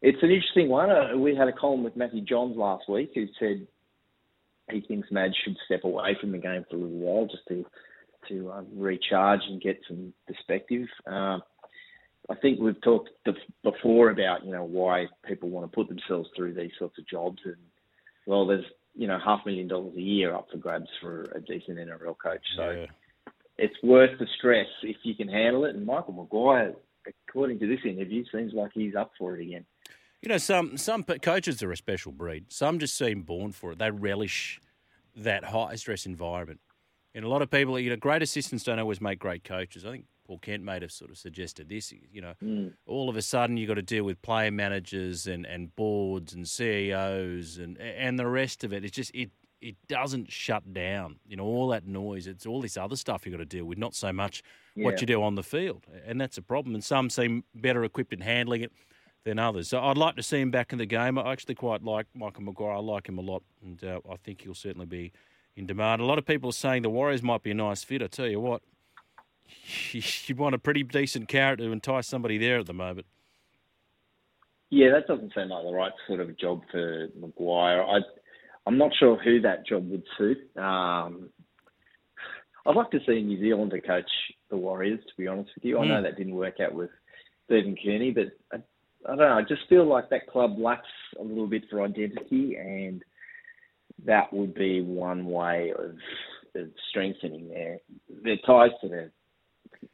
it's 0.00 0.22
an 0.22 0.30
interesting 0.30 0.68
one. 0.68 0.90
Uh, 0.90 1.16
we 1.16 1.34
had 1.36 1.48
a 1.48 1.52
column 1.52 1.84
with 1.84 1.96
Matthew 1.96 2.22
Johns 2.22 2.56
last 2.56 2.88
week 2.88 3.12
who 3.14 3.26
said 3.38 3.66
he 4.70 4.80
thinks 4.80 5.08
Madge 5.10 5.34
should 5.44 5.56
step 5.64 5.84
away 5.84 6.16
from 6.20 6.32
the 6.32 6.38
game 6.38 6.64
for 6.68 6.76
a 6.76 6.80
little 6.80 6.98
while 6.98 7.26
just 7.26 7.46
to 7.48 7.64
to 8.28 8.52
um, 8.52 8.66
recharge 8.76 9.40
and 9.48 9.60
get 9.60 9.80
some 9.88 10.12
perspective. 10.28 10.86
Um, 11.06 11.42
I 12.30 12.36
think 12.36 12.60
we've 12.60 12.80
talked 12.80 13.10
bef- 13.26 13.34
before 13.64 14.10
about 14.10 14.44
you 14.44 14.52
know 14.52 14.64
why 14.64 15.06
people 15.26 15.48
want 15.50 15.70
to 15.70 15.74
put 15.74 15.88
themselves 15.88 16.28
through 16.36 16.54
these 16.54 16.70
sorts 16.78 16.98
of 16.98 17.06
jobs, 17.08 17.38
and 17.44 17.56
well, 18.26 18.46
there's 18.46 18.64
you 18.94 19.06
know 19.08 19.18
half 19.24 19.40
a 19.44 19.48
million 19.48 19.68
dollars 19.68 19.94
a 19.96 20.00
year 20.00 20.34
up 20.34 20.46
for 20.50 20.58
grabs 20.58 20.88
for 21.00 21.24
a 21.34 21.40
decent 21.40 21.78
NRL 21.78 22.16
coach. 22.16 22.42
So 22.56 22.70
Yeah. 22.70 22.86
it's 23.58 23.74
worth 23.82 24.18
the 24.18 24.26
stress 24.38 24.66
if 24.82 24.96
you 25.02 25.14
can 25.14 25.28
handle 25.28 25.64
it. 25.64 25.74
And 25.74 25.84
Michael 25.86 26.14
Maguire, 26.14 26.74
according 27.28 27.58
to 27.60 27.66
this 27.66 27.80
interview, 27.84 28.24
seems 28.32 28.52
like 28.52 28.70
he's 28.74 28.94
up 28.94 29.12
for 29.18 29.36
it 29.36 29.42
again. 29.42 29.64
You 30.20 30.28
know, 30.28 30.38
some 30.38 30.76
some 30.76 31.02
coaches 31.02 31.62
are 31.62 31.72
a 31.72 31.76
special 31.76 32.12
breed. 32.12 32.52
Some 32.52 32.78
just 32.78 32.96
seem 32.96 33.22
born 33.22 33.52
for 33.52 33.72
it. 33.72 33.78
They 33.78 33.90
relish 33.90 34.60
that 35.16 35.44
high 35.44 35.74
stress 35.74 36.06
environment. 36.06 36.60
And 37.14 37.24
a 37.24 37.28
lot 37.28 37.42
of 37.42 37.50
people, 37.50 37.78
you 37.78 37.90
know, 37.90 37.96
great 37.96 38.22
assistants 38.22 38.64
don't 38.64 38.78
always 38.78 39.00
make 39.00 39.18
great 39.18 39.44
coaches. 39.44 39.84
I 39.84 39.90
think 39.90 40.06
Paul 40.26 40.38
Kent 40.38 40.62
may 40.62 40.80
have 40.80 40.92
sort 40.92 41.10
of 41.10 41.18
suggested 41.18 41.68
this. 41.68 41.92
You 41.92 42.22
know, 42.22 42.34
hmm. 42.40 42.68
all 42.86 43.10
of 43.10 43.16
a 43.16 43.22
sudden 43.22 43.56
you've 43.56 43.68
got 43.68 43.74
to 43.74 43.82
deal 43.82 44.04
with 44.04 44.22
player 44.22 44.50
managers 44.50 45.26
and, 45.26 45.44
and 45.44 45.74
boards 45.74 46.32
and 46.32 46.48
CEOs 46.48 47.58
and 47.58 47.76
and 47.78 48.18
the 48.18 48.26
rest 48.26 48.64
of 48.64 48.72
it. 48.72 48.84
It's 48.84 48.96
just 48.96 49.10
it 49.14 49.30
it 49.62 49.76
doesn't 49.88 50.30
shut 50.30 50.74
down. 50.74 51.16
You 51.26 51.36
know, 51.36 51.44
all 51.44 51.68
that 51.68 51.86
noise. 51.86 52.26
It's 52.26 52.44
all 52.46 52.60
this 52.60 52.76
other 52.76 52.96
stuff 52.96 53.24
you've 53.24 53.32
got 53.32 53.38
to 53.38 53.44
deal 53.44 53.64
with, 53.64 53.78
not 53.78 53.94
so 53.94 54.12
much 54.12 54.42
what 54.74 55.00
you 55.00 55.06
do 55.06 55.22
on 55.22 55.34
the 55.34 55.42
field. 55.42 55.86
And 56.06 56.20
that's 56.20 56.36
a 56.36 56.42
problem. 56.42 56.74
And 56.74 56.84
some 56.84 57.08
seem 57.08 57.44
better 57.54 57.84
equipped 57.84 58.12
in 58.12 58.20
handling 58.20 58.62
it 58.62 58.72
than 59.24 59.38
others. 59.38 59.68
So 59.68 59.80
I'd 59.80 59.96
like 59.96 60.16
to 60.16 60.22
see 60.22 60.40
him 60.40 60.50
back 60.50 60.72
in 60.72 60.78
the 60.78 60.86
game. 60.86 61.16
I 61.18 61.32
actually 61.32 61.54
quite 61.54 61.82
like 61.82 62.06
Michael 62.14 62.42
Maguire. 62.42 62.72
I 62.72 62.80
like 62.80 63.08
him 63.08 63.18
a 63.18 63.22
lot, 63.22 63.42
and 63.62 63.82
uh, 63.84 64.00
I 64.10 64.16
think 64.16 64.42
he'll 64.42 64.54
certainly 64.54 64.86
be 64.86 65.12
in 65.56 65.66
demand. 65.66 66.00
A 66.00 66.04
lot 66.04 66.18
of 66.18 66.26
people 66.26 66.50
are 66.50 66.54
saying 66.54 66.82
the 66.82 66.90
Warriors 66.90 67.22
might 67.22 67.42
be 67.42 67.52
a 67.52 67.54
nice 67.54 67.84
fit. 67.84 68.02
I 68.02 68.08
tell 68.08 68.26
you 68.26 68.40
what, 68.40 68.62
you'd 69.92 70.38
want 70.38 70.54
a 70.54 70.58
pretty 70.58 70.82
decent 70.82 71.28
carrot 71.28 71.58
to 71.58 71.70
entice 71.70 72.08
somebody 72.08 72.38
there 72.38 72.58
at 72.58 72.66
the 72.66 72.74
moment. 72.74 73.06
Yeah, 74.70 74.90
that 74.92 75.06
doesn't 75.06 75.34
seem 75.34 75.50
like 75.50 75.64
the 75.64 75.72
right 75.72 75.92
sort 76.06 76.20
of 76.20 76.36
job 76.38 76.62
for 76.70 77.08
Maguire. 77.20 77.84
I, 77.84 77.98
I'm 78.66 78.78
not 78.78 78.92
sure 78.98 79.16
who 79.22 79.40
that 79.40 79.66
job 79.66 79.88
would 79.90 80.04
suit. 80.16 80.38
Um, 80.56 81.30
I'd 82.64 82.76
like 82.76 82.90
to 82.92 83.00
see 83.06 83.18
a 83.18 83.22
New 83.22 83.40
Zealander 83.40 83.80
coach 83.80 84.10
the 84.50 84.56
Warriors. 84.56 85.00
To 85.00 85.12
be 85.18 85.26
honest 85.26 85.50
with 85.54 85.64
you, 85.64 85.78
I 85.78 85.86
know 85.86 85.96
Hmm. 85.98 86.02
that 86.04 86.16
didn't 86.16 86.34
work 86.36 86.60
out 86.60 86.74
with 86.74 86.90
Stephen 87.46 87.76
Kearney, 87.82 88.12
but 88.12 88.28
I, 88.52 88.56
I 89.04 89.08
don't 89.16 89.18
know. 89.18 89.38
I 89.38 89.42
just 89.42 89.68
feel 89.68 89.84
like 89.84 90.08
that 90.10 90.28
club 90.28 90.58
lacks 90.58 90.86
a 91.18 91.22
little 91.22 91.48
bit 91.48 91.64
for 91.68 91.82
identity, 91.82 92.54
and 92.56 93.02
that 94.04 94.32
would 94.32 94.54
be 94.54 94.80
one 94.80 95.26
way 95.26 95.72
of, 95.76 95.96
of 96.54 96.68
strengthening 96.90 97.48
their 97.48 97.78
their 98.22 98.36
ties 98.46 98.70
to 98.80 98.88
the 98.88 99.10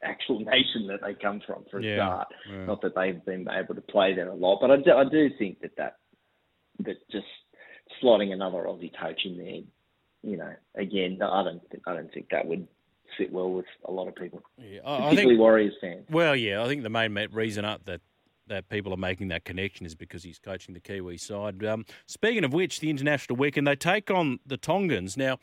actual 0.03 0.39
nation 0.55 0.85
that 0.87 0.99
they 1.01 1.15
come 1.15 1.41
from 1.47 1.65
for 1.71 1.79
a 1.79 1.83
Yeah, 1.83 1.95
start. 1.95 2.27
yeah. 2.51 2.65
Not 2.65 2.81
that 2.83 2.93
they've 2.95 3.25
been 3.25 3.47
able 3.49 3.73
to 3.73 3.81
play 3.81 4.13
there 4.13 4.29
a 4.29 4.35
lot, 4.35 4.59
but 4.61 4.69
I 4.69 4.77
do, 4.77 4.91
I 4.91 5.05
do 5.09 5.29
think 5.39 5.59
that 5.61 5.75
that 5.77 5.95
that 6.85 6.97
just 7.11 7.25
slotting 8.03 8.31
another 8.31 8.59
Aussie 8.59 8.91
coach 8.99 9.21
in 9.25 9.37
there, 9.37 9.61
you 10.23 10.37
know, 10.37 10.53
again, 10.75 11.19
I 11.21 11.43
don't 11.43 11.61
think, 11.69 11.83
I 11.87 11.93
don't 11.93 12.13
think 12.13 12.29
that 12.31 12.45
would 12.45 12.67
sit 13.17 13.31
well 13.31 13.51
with 13.51 13.65
a 13.85 13.91
lot 13.91 14.07
of 14.07 14.15
people, 14.15 14.41
Yeah, 14.57 14.81
I, 14.85 14.95
I 14.95 14.97
particularly 14.97 15.31
think. 15.31 15.39
Warriors 15.39 15.73
fans. 15.81 16.05
Well, 16.09 16.35
yeah, 16.35 16.63
I 16.63 16.67
think 16.67 16.83
the 16.83 16.89
main 16.89 17.13
reason 17.31 17.65
up 17.65 17.85
that 17.85 18.01
that 18.47 18.67
people 18.67 18.91
are 18.91 18.97
making 18.97 19.27
that 19.27 19.45
connection 19.45 19.85
is 19.85 19.93
because 19.93 20.23
he's 20.23 20.39
coaching 20.39 20.73
the 20.73 20.79
Kiwi 20.79 21.17
side. 21.17 21.63
Um, 21.63 21.85
speaking 22.07 22.43
of 22.43 22.51
which, 22.51 22.79
the 22.79 22.89
international 22.89 23.37
weekend 23.37 23.67
they 23.67 23.75
take 23.75 24.09
on 24.09 24.39
the 24.43 24.57
Tongans. 24.57 25.15
Now, 25.15 25.37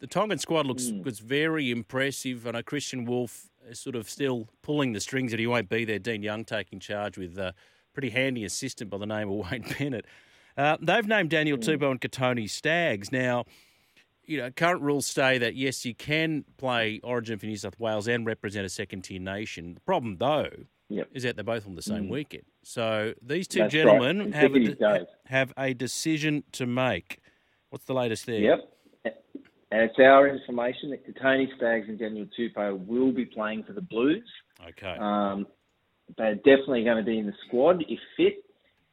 the 0.00 0.08
Tongan 0.08 0.38
squad 0.38 0.66
looks 0.66 0.90
was 1.04 1.20
very 1.20 1.70
impressive. 1.70 2.46
I 2.46 2.50
know 2.50 2.62
Kristian 2.62 3.06
Woolf 3.06 3.48
is 3.68 3.78
sort 3.78 3.96
of 3.96 4.10
still 4.10 4.48
pulling 4.62 4.92
the 4.92 5.00
strings, 5.00 5.32
and 5.32 5.40
he 5.40 5.46
won't 5.46 5.68
be 5.68 5.84
there. 5.84 5.98
Dean 5.98 6.22
Young 6.22 6.44
taking 6.44 6.80
charge 6.80 7.16
with 7.16 7.38
a 7.38 7.54
pretty 7.92 8.10
handy 8.10 8.44
assistant 8.44 8.90
by 8.90 8.98
the 8.98 9.06
name 9.06 9.30
of 9.30 9.36
Wayne 9.50 9.64
Bennett. 9.78 10.04
Uh, 10.58 10.76
they've 10.82 11.06
named 11.06 11.30
Daniel 11.30 11.56
Tupou 11.56 11.90
and 11.90 12.00
Kotoni 12.00 12.50
Staggs. 12.50 13.12
Now, 13.12 13.44
you 14.24 14.38
know, 14.38 14.50
current 14.50 14.82
rules 14.82 15.06
say 15.06 15.38
that 15.38 15.54
yes, 15.54 15.84
you 15.84 15.94
can 15.94 16.44
play 16.58 17.00
Origin 17.04 17.38
for 17.38 17.46
New 17.46 17.56
South 17.56 17.78
Wales 17.78 18.08
and 18.08 18.26
represent 18.26 18.66
a 18.66 18.68
second 18.68 19.02
tier 19.02 19.20
nation. 19.20 19.74
The 19.74 19.80
problem, 19.80 20.16
though, 20.18 20.50
Yep. 20.90 21.08
is 21.12 21.22
that 21.22 21.36
they're 21.36 21.44
both 21.44 21.66
on 21.66 21.74
the 21.76 21.82
same 21.82 22.08
weekend. 22.08 22.44
So 22.64 23.14
these 23.22 23.46
two 23.46 23.60
That's 23.60 23.74
right. 23.74 23.84
gentlemen 23.84 24.32
have 24.32 24.54
a, 24.54 24.58
de- 24.58 25.06
have 25.26 25.52
a 25.56 25.74
decision 25.74 26.44
to 26.52 26.66
make. 26.66 27.20
What's 27.70 27.84
the 27.84 27.94
latest 27.94 28.26
there? 28.26 28.40
Yep. 28.40 28.72
And 29.70 29.82
it's 29.82 29.98
our 29.98 30.26
information 30.26 30.90
that 30.90 31.04
Tony 31.20 31.50
Staggs 31.58 31.88
and 31.88 31.98
Daniel 31.98 32.26
Tupou 32.38 32.86
will 32.86 33.12
be 33.12 33.26
playing 33.26 33.64
for 33.64 33.74
the 33.74 33.82
Blues. 33.82 34.24
Okay. 34.66 34.96
Um, 34.98 35.46
they're 36.16 36.36
definitely 36.36 36.84
going 36.84 36.96
to 36.96 37.02
be 37.02 37.18
in 37.18 37.26
the 37.26 37.34
squad 37.46 37.82
if 37.86 37.98
fit, 38.16 38.42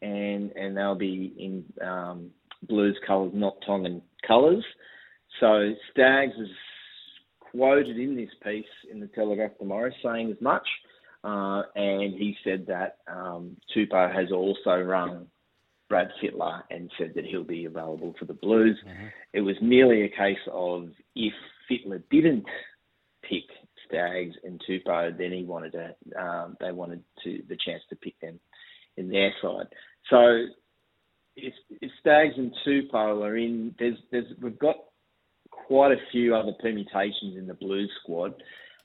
and 0.06 0.52
and 0.52 0.78
they'll 0.78 0.96
be 0.96 1.34
in 1.38 1.88
um, 1.88 2.30
Blues 2.64 2.98
colours, 3.06 3.32
not 3.34 3.58
Tongan 3.66 4.02
colours. 4.26 4.64
So 5.40 5.74
Staggs 5.92 6.34
is 6.40 6.50
quoted 7.40 7.98
in 7.98 8.16
this 8.16 8.30
piece 8.44 8.66
in 8.92 9.00
the 9.00 9.08
Telegraph 9.08 9.52
tomorrow 9.60 9.92
saying 10.04 10.32
as 10.32 10.42
much, 10.42 10.68
uh, 11.24 11.64
and 11.76 12.14
he 12.14 12.36
said 12.44 12.66
that 12.68 12.98
um, 13.08 13.58
Tupou 13.76 14.14
has 14.14 14.32
also 14.32 14.80
rung 14.82 15.28
Brad 15.90 16.10
Fittler 16.22 16.62
and 16.72 16.92
said 16.98 17.14
that 17.16 17.26
he'll 17.26 17.44
be 17.44 17.66
available 17.66 18.16
for 18.18 18.26
the 18.26 18.34
Blues. 18.34 18.78
It 19.34 19.42
was 19.42 19.56
merely 19.62 20.04
a 20.04 20.10
case 20.10 20.38
of 20.52 20.90
if 21.16 21.34
Fittler 21.70 22.02
didn't 22.10 22.46
pick 23.22 23.44
Staggs 23.88 24.36
and 24.44 24.62
Tupou, 24.68 25.18
then 25.18 25.32
he 25.32 25.44
wanted 25.44 25.74
to. 25.74 26.20
Um, 26.20 26.58
they 26.60 26.72
wanted 26.72 27.04
to 27.24 27.44
the 27.48 27.58
chance 27.66 27.84
to 27.90 27.96
pick 27.96 28.20
them 28.20 28.40
in 28.98 29.10
their 29.10 29.32
side. 29.42 29.68
So 30.10 30.46
if, 31.36 31.54
if 31.82 31.92
Staggs 32.00 32.36
and 32.38 32.52
Tupou 32.66 33.24
are 33.24 33.38
in, 33.38 33.74
there's 33.80 33.98
there's 34.12 34.26
we've 34.42 34.60
got 34.60 34.76
quite 35.50 35.92
a 35.92 35.98
few 36.12 36.36
other 36.36 36.54
permutations 36.62 37.38
in 37.38 37.48
the 37.48 37.54
Blues 37.56 37.92
squad 38.04 38.34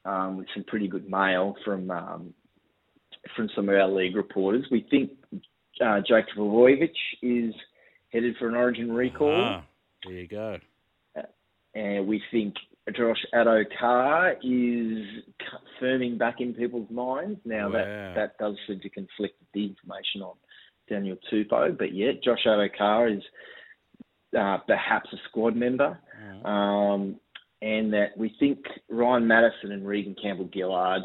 um, 0.05 0.39
with 0.39 0.47
some 0.55 0.65
pretty 0.65 0.89
good 0.89 1.09
mail 1.11 1.55
from 1.65 1.91
um, 1.91 2.35
from 3.37 3.49
some 3.55 3.69
of 3.69 3.75
our 3.75 3.89
league 3.89 4.17
reporters. 4.17 4.65
We 4.71 4.87
think 4.91 5.11
uh, 5.85 6.01
Jake 6.07 6.25
Trbojevic 6.37 6.93
is 7.23 7.55
headed 8.13 8.37
for 8.39 8.49
an 8.49 8.55
Origin 8.55 8.91
recall 8.93 9.31
Ah, 9.33 9.65
there 10.05 10.15
you 10.15 10.27
go. 10.29 10.57
and 11.75 12.07
we 12.07 12.23
think 12.33 12.55
Josh 12.97 13.25
Addo-Carr 13.35 14.33
is 14.43 15.23
firming 15.81 16.19
back 16.19 16.37
in 16.41 16.55
people's 16.55 16.91
minds. 16.91 17.39
Now 17.45 17.67
Wow. 17.67 17.73
that 17.73 18.13
that 18.17 18.39
does 18.39 18.57
seem 18.67 18.81
to 18.81 18.89
conflict 18.89 19.39
with 19.39 19.49
the 19.53 19.65
information 19.67 20.23
on 20.23 20.35
Daniel 20.91 21.17
Tupou, 21.33 21.79
but 21.79 21.95
yeah, 21.95 22.13
Josh 22.23 22.45
Addo-Carr 22.47 23.09
is 23.09 23.23
uh, 24.39 24.59
perhaps 24.67 25.09
a 25.13 25.17
squad 25.29 25.57
member, 25.57 25.99
um, 26.45 27.17
and 27.63 27.93
that 27.93 28.17
we 28.17 28.35
think 28.39 28.59
Ryan 28.89 29.27
Matterson 29.27 29.73
and 29.73 29.87
Reagan 29.87 30.15
Campbell 30.21 30.51
Gillard 30.53 31.03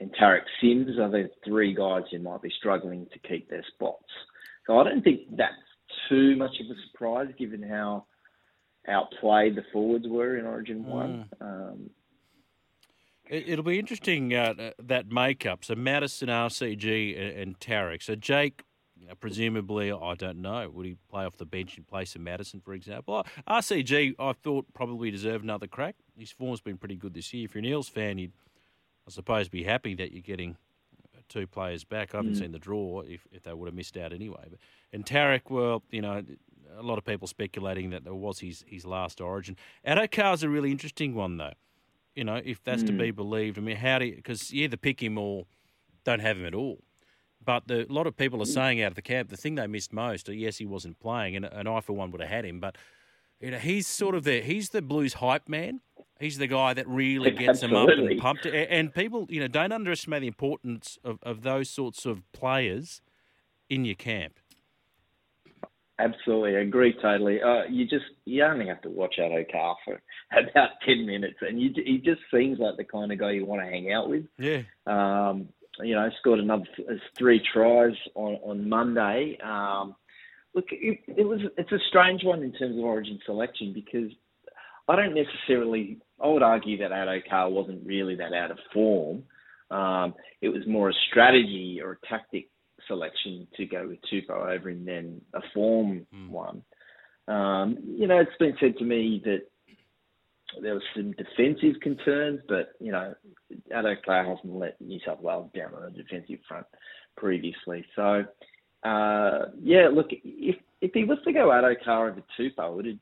and 0.00 0.10
Tariq 0.20 0.42
Sims 0.60 0.98
are 0.98 1.10
the 1.10 1.30
three 1.44 1.74
guys 1.74 2.02
who 2.10 2.18
might 2.18 2.42
be 2.42 2.52
struggling 2.58 3.06
to 3.12 3.28
keep 3.28 3.48
their 3.48 3.64
spots. 3.74 4.10
So 4.66 4.78
I 4.78 4.84
don't 4.84 5.02
think 5.02 5.36
that's 5.36 5.52
too 6.08 6.36
much 6.36 6.52
of 6.60 6.66
a 6.66 6.80
surprise 6.90 7.28
given 7.38 7.62
how 7.62 8.06
outplayed 8.88 9.56
the 9.56 9.64
forwards 9.72 10.06
were 10.08 10.36
in 10.36 10.46
Origin 10.46 10.84
One. 10.84 11.28
Um, 11.40 11.90
It, 13.28 13.48
it'll 13.48 13.64
be 13.64 13.78
interesting 13.78 14.34
uh, 14.34 14.54
uh, 14.58 14.70
that 14.82 15.10
makeup. 15.10 15.64
So 15.64 15.74
Madison, 15.74 16.28
RCG, 16.28 17.18
and, 17.18 17.38
and 17.38 17.58
Tarek. 17.58 18.02
So 18.02 18.14
Jake, 18.14 18.62
you 19.04 19.10
know, 19.10 19.14
presumably, 19.16 19.92
I 19.92 20.14
don't 20.14 20.40
know. 20.40 20.70
Would 20.70 20.86
he 20.86 20.96
play 21.10 21.26
off 21.26 21.36
the 21.36 21.44
bench 21.44 21.76
in 21.76 21.84
place 21.84 22.14
of 22.14 22.22
Matterson, 22.22 22.60
for 22.60 22.72
example? 22.72 23.16
Uh, 23.46 23.58
RCG, 23.60 24.14
I 24.18 24.32
thought 24.32 24.64
probably 24.72 25.10
deserved 25.10 25.44
another 25.44 25.66
crack. 25.66 25.96
His 26.16 26.30
form's 26.30 26.62
been 26.62 26.78
pretty 26.78 26.96
good 26.96 27.12
this 27.12 27.32
year. 27.34 27.44
If 27.44 27.54
you're 27.54 27.60
an 27.60 27.66
Eels 27.66 27.88
fan, 27.88 28.16
you'd, 28.16 28.32
I 29.06 29.10
suppose, 29.10 29.50
be 29.50 29.64
happy 29.64 29.94
that 29.96 30.12
you're 30.12 30.22
getting 30.22 30.56
uh, 31.14 31.18
two 31.28 31.46
players 31.46 31.84
back. 31.84 32.14
I 32.14 32.18
haven't 32.18 32.36
seen 32.36 32.52
the 32.52 32.58
draw 32.58 33.02
if, 33.02 33.26
if 33.30 33.42
they 33.42 33.52
would 33.52 33.66
have 33.66 33.74
missed 33.74 33.98
out 33.98 34.14
anyway. 34.14 34.46
But 34.48 34.58
and 34.90 35.04
Tariq, 35.04 35.50
well, 35.50 35.82
you 35.90 36.00
know, 36.00 36.22
a 36.74 36.82
lot 36.82 36.96
of 36.96 37.04
people 37.04 37.28
speculating 37.28 37.90
that 37.90 38.04
that 38.04 38.14
was 38.14 38.38
his 38.38 38.64
his 38.66 38.86
last 38.86 39.20
Origin. 39.20 39.56
Addo-Carr's 39.86 40.42
a 40.42 40.48
really 40.48 40.70
interesting 40.70 41.14
one 41.14 41.36
though. 41.36 41.52
You 42.14 42.24
know, 42.24 42.40
if 42.42 42.62
that's 42.64 42.84
to 42.84 42.92
be 42.92 43.10
believed. 43.10 43.58
I 43.58 43.60
mean, 43.60 43.76
how 43.76 43.98
do 43.98 44.06
you? 44.06 44.16
Because 44.16 44.50
you 44.50 44.64
either 44.64 44.76
pick 44.76 45.02
him 45.02 45.18
or 45.18 45.46
don't 46.04 46.20
have 46.20 46.38
him 46.38 46.46
at 46.46 46.54
all. 46.54 46.78
But 47.44 47.68
the, 47.68 47.86
a 47.88 47.92
lot 47.92 48.06
of 48.06 48.16
people 48.16 48.42
are 48.42 48.46
saying 48.46 48.82
out 48.82 48.88
of 48.88 48.94
the 48.94 49.02
camp 49.02 49.28
the 49.28 49.36
thing 49.36 49.56
they 49.56 49.66
missed 49.66 49.92
most. 49.92 50.28
uh, 50.28 50.32
Yes, 50.32 50.58
he 50.58 50.66
wasn't 50.66 50.98
playing, 51.00 51.36
and, 51.36 51.44
and 51.44 51.68
I 51.68 51.80
for 51.80 51.92
one 51.92 52.10
would 52.10 52.20
have 52.20 52.30
had 52.30 52.44
him. 52.44 52.60
But 52.60 52.76
you 53.40 53.50
know, 53.50 53.58
he's 53.58 53.86
sort 53.86 54.14
of 54.14 54.24
the 54.24 54.40
he's 54.40 54.70
the 54.70 54.82
Blues 54.82 55.14
hype 55.14 55.48
man. 55.48 55.80
He's 56.20 56.38
the 56.38 56.46
guy 56.46 56.74
that 56.74 56.88
really 56.88 57.32
gets 57.32 57.60
them 57.60 57.74
up 57.74 57.88
and 57.88 58.18
pumped. 58.18 58.46
And 58.46 58.94
people, 58.94 59.26
you 59.28 59.40
know, 59.40 59.48
don't 59.48 59.72
underestimate 59.72 60.20
the 60.20 60.28
importance 60.28 60.96
of, 61.04 61.18
of 61.22 61.42
those 61.42 61.68
sorts 61.68 62.06
of 62.06 62.22
players 62.32 63.02
in 63.68 63.84
your 63.84 63.96
camp. 63.96 64.38
Absolutely, 65.98 66.56
agree 66.56 66.92
totally. 67.00 67.40
Uh, 67.40 67.64
you 67.70 67.86
just 67.86 68.06
you 68.24 68.42
only 68.42 68.66
have 68.66 68.80
to 68.82 68.90
watch 68.90 69.16
Addo 69.18 69.50
Carr 69.50 69.76
for 69.84 70.00
about 70.50 70.70
ten 70.84 71.06
minutes, 71.06 71.36
and 71.40 71.60
you, 71.60 71.70
he 71.74 71.98
just 71.98 72.20
seems 72.32 72.58
like 72.58 72.76
the 72.76 72.84
kind 72.84 73.12
of 73.12 73.18
guy 73.18 73.32
you 73.32 73.46
want 73.46 73.62
to 73.62 73.66
hang 73.66 73.92
out 73.92 74.08
with. 74.08 74.24
Yeah. 74.38 74.62
Um, 74.86 75.48
you 75.82 75.94
know, 75.94 76.08
scored 76.18 76.40
another 76.40 76.64
three 77.16 77.42
tries 77.52 77.94
on 78.14 78.34
on 78.42 78.68
Monday. 78.68 79.38
Um, 79.42 79.94
look, 80.54 80.66
it, 80.70 81.00
it 81.08 81.26
was 81.26 81.40
it's 81.56 81.72
a 81.72 81.78
strange 81.88 82.22
one 82.24 82.42
in 82.42 82.52
terms 82.52 82.76
of 82.76 82.84
Origin 82.84 83.18
selection 83.24 83.72
because 83.72 84.10
I 84.88 84.96
don't 84.96 85.14
necessarily. 85.14 85.98
I 86.22 86.28
would 86.28 86.42
argue 86.42 86.78
that 86.78 86.90
Addo 86.90 87.20
Carr 87.28 87.50
wasn't 87.50 87.86
really 87.86 88.14
that 88.16 88.32
out 88.32 88.50
of 88.50 88.58
form. 88.72 89.24
Um, 89.70 90.14
it 90.40 90.48
was 90.48 90.66
more 90.66 90.90
a 90.90 90.94
strategy 91.10 91.80
or 91.82 91.92
a 91.92 92.06
tactic 92.06 92.48
selection 92.86 93.48
to 93.56 93.66
go 93.66 93.88
with 93.88 93.98
Tupou 94.12 94.54
over 94.54 94.70
him 94.70 94.84
than 94.84 95.20
a 95.32 95.40
form 95.52 96.06
one. 96.30 96.62
Um, 97.26 97.78
you 97.82 98.06
know, 98.06 98.18
it's 98.18 98.36
been 98.38 98.54
said 98.60 98.76
to 98.78 98.84
me 98.84 99.22
that 99.24 99.42
there 100.62 100.74
was 100.74 100.82
some 100.94 101.12
defensive 101.12 101.80
concerns, 101.80 102.40
but 102.48 102.72
you 102.80 102.92
know, 102.92 103.14
Addo 103.72 103.96
Carr 104.04 104.24
hasn't 104.24 104.54
let 104.54 104.80
New 104.80 105.00
South 105.04 105.20
Wales 105.20 105.50
down 105.54 105.74
on 105.74 105.82
the 105.82 106.02
defensive 106.02 106.38
front 106.48 106.66
previously. 107.16 107.84
So, 107.96 108.24
uh, 108.82 109.46
yeah, 109.62 109.88
look, 109.92 110.08
if 110.10 110.56
if 110.80 110.92
he 110.92 111.04
was 111.04 111.18
to 111.24 111.32
go 111.32 111.48
Addo 111.48 111.74
Carr 111.84 112.10
over 112.10 112.22
Tupou, 112.38 112.80
it'd 112.80 113.00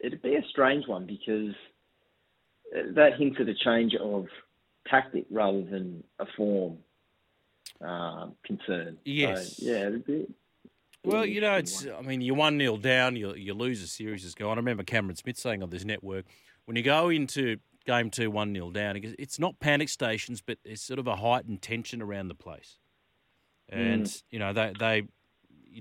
it'd 0.00 0.22
be 0.22 0.36
a 0.36 0.42
strange 0.50 0.86
one 0.86 1.06
because 1.06 1.54
that 2.94 3.18
hints 3.18 3.38
at 3.40 3.48
a 3.48 3.54
change 3.54 3.94
of 3.94 4.26
tactic 4.88 5.24
rather 5.30 5.62
than 5.62 6.02
a 6.18 6.26
form 6.36 6.78
um, 7.80 8.34
concern. 8.44 8.98
Yes. 9.04 9.56
So, 9.56 9.66
yeah, 9.66 9.86
it'd 9.88 10.06
be. 10.06 10.26
Well, 11.04 11.26
you 11.26 11.40
know, 11.40 11.54
it's. 11.54 11.86
I 11.86 12.00
mean, 12.02 12.20
you're 12.20 12.36
one 12.36 12.58
0 12.58 12.76
down. 12.76 13.16
You 13.16 13.34
you 13.34 13.54
lose 13.54 13.82
a 13.82 13.88
series 13.88 14.24
is 14.24 14.34
gone. 14.34 14.52
I 14.52 14.60
remember 14.60 14.84
Cameron 14.84 15.16
Smith 15.16 15.36
saying 15.36 15.62
on 15.62 15.70
this 15.70 15.84
network 15.84 16.26
when 16.66 16.76
you 16.76 16.82
go 16.82 17.08
into 17.08 17.58
game 17.86 18.10
two 18.10 18.30
one 18.30 18.54
0 18.54 18.70
down, 18.70 18.96
it's 19.18 19.38
not 19.38 19.58
panic 19.60 19.88
stations, 19.88 20.40
but 20.40 20.58
it's 20.64 20.82
sort 20.82 20.98
of 20.98 21.06
a 21.06 21.16
heightened 21.16 21.62
tension 21.62 22.00
around 22.02 22.28
the 22.28 22.34
place. 22.34 22.78
And 23.68 24.22
you 24.30 24.38
know 24.38 24.52
they 24.52 24.72
they 24.78 25.02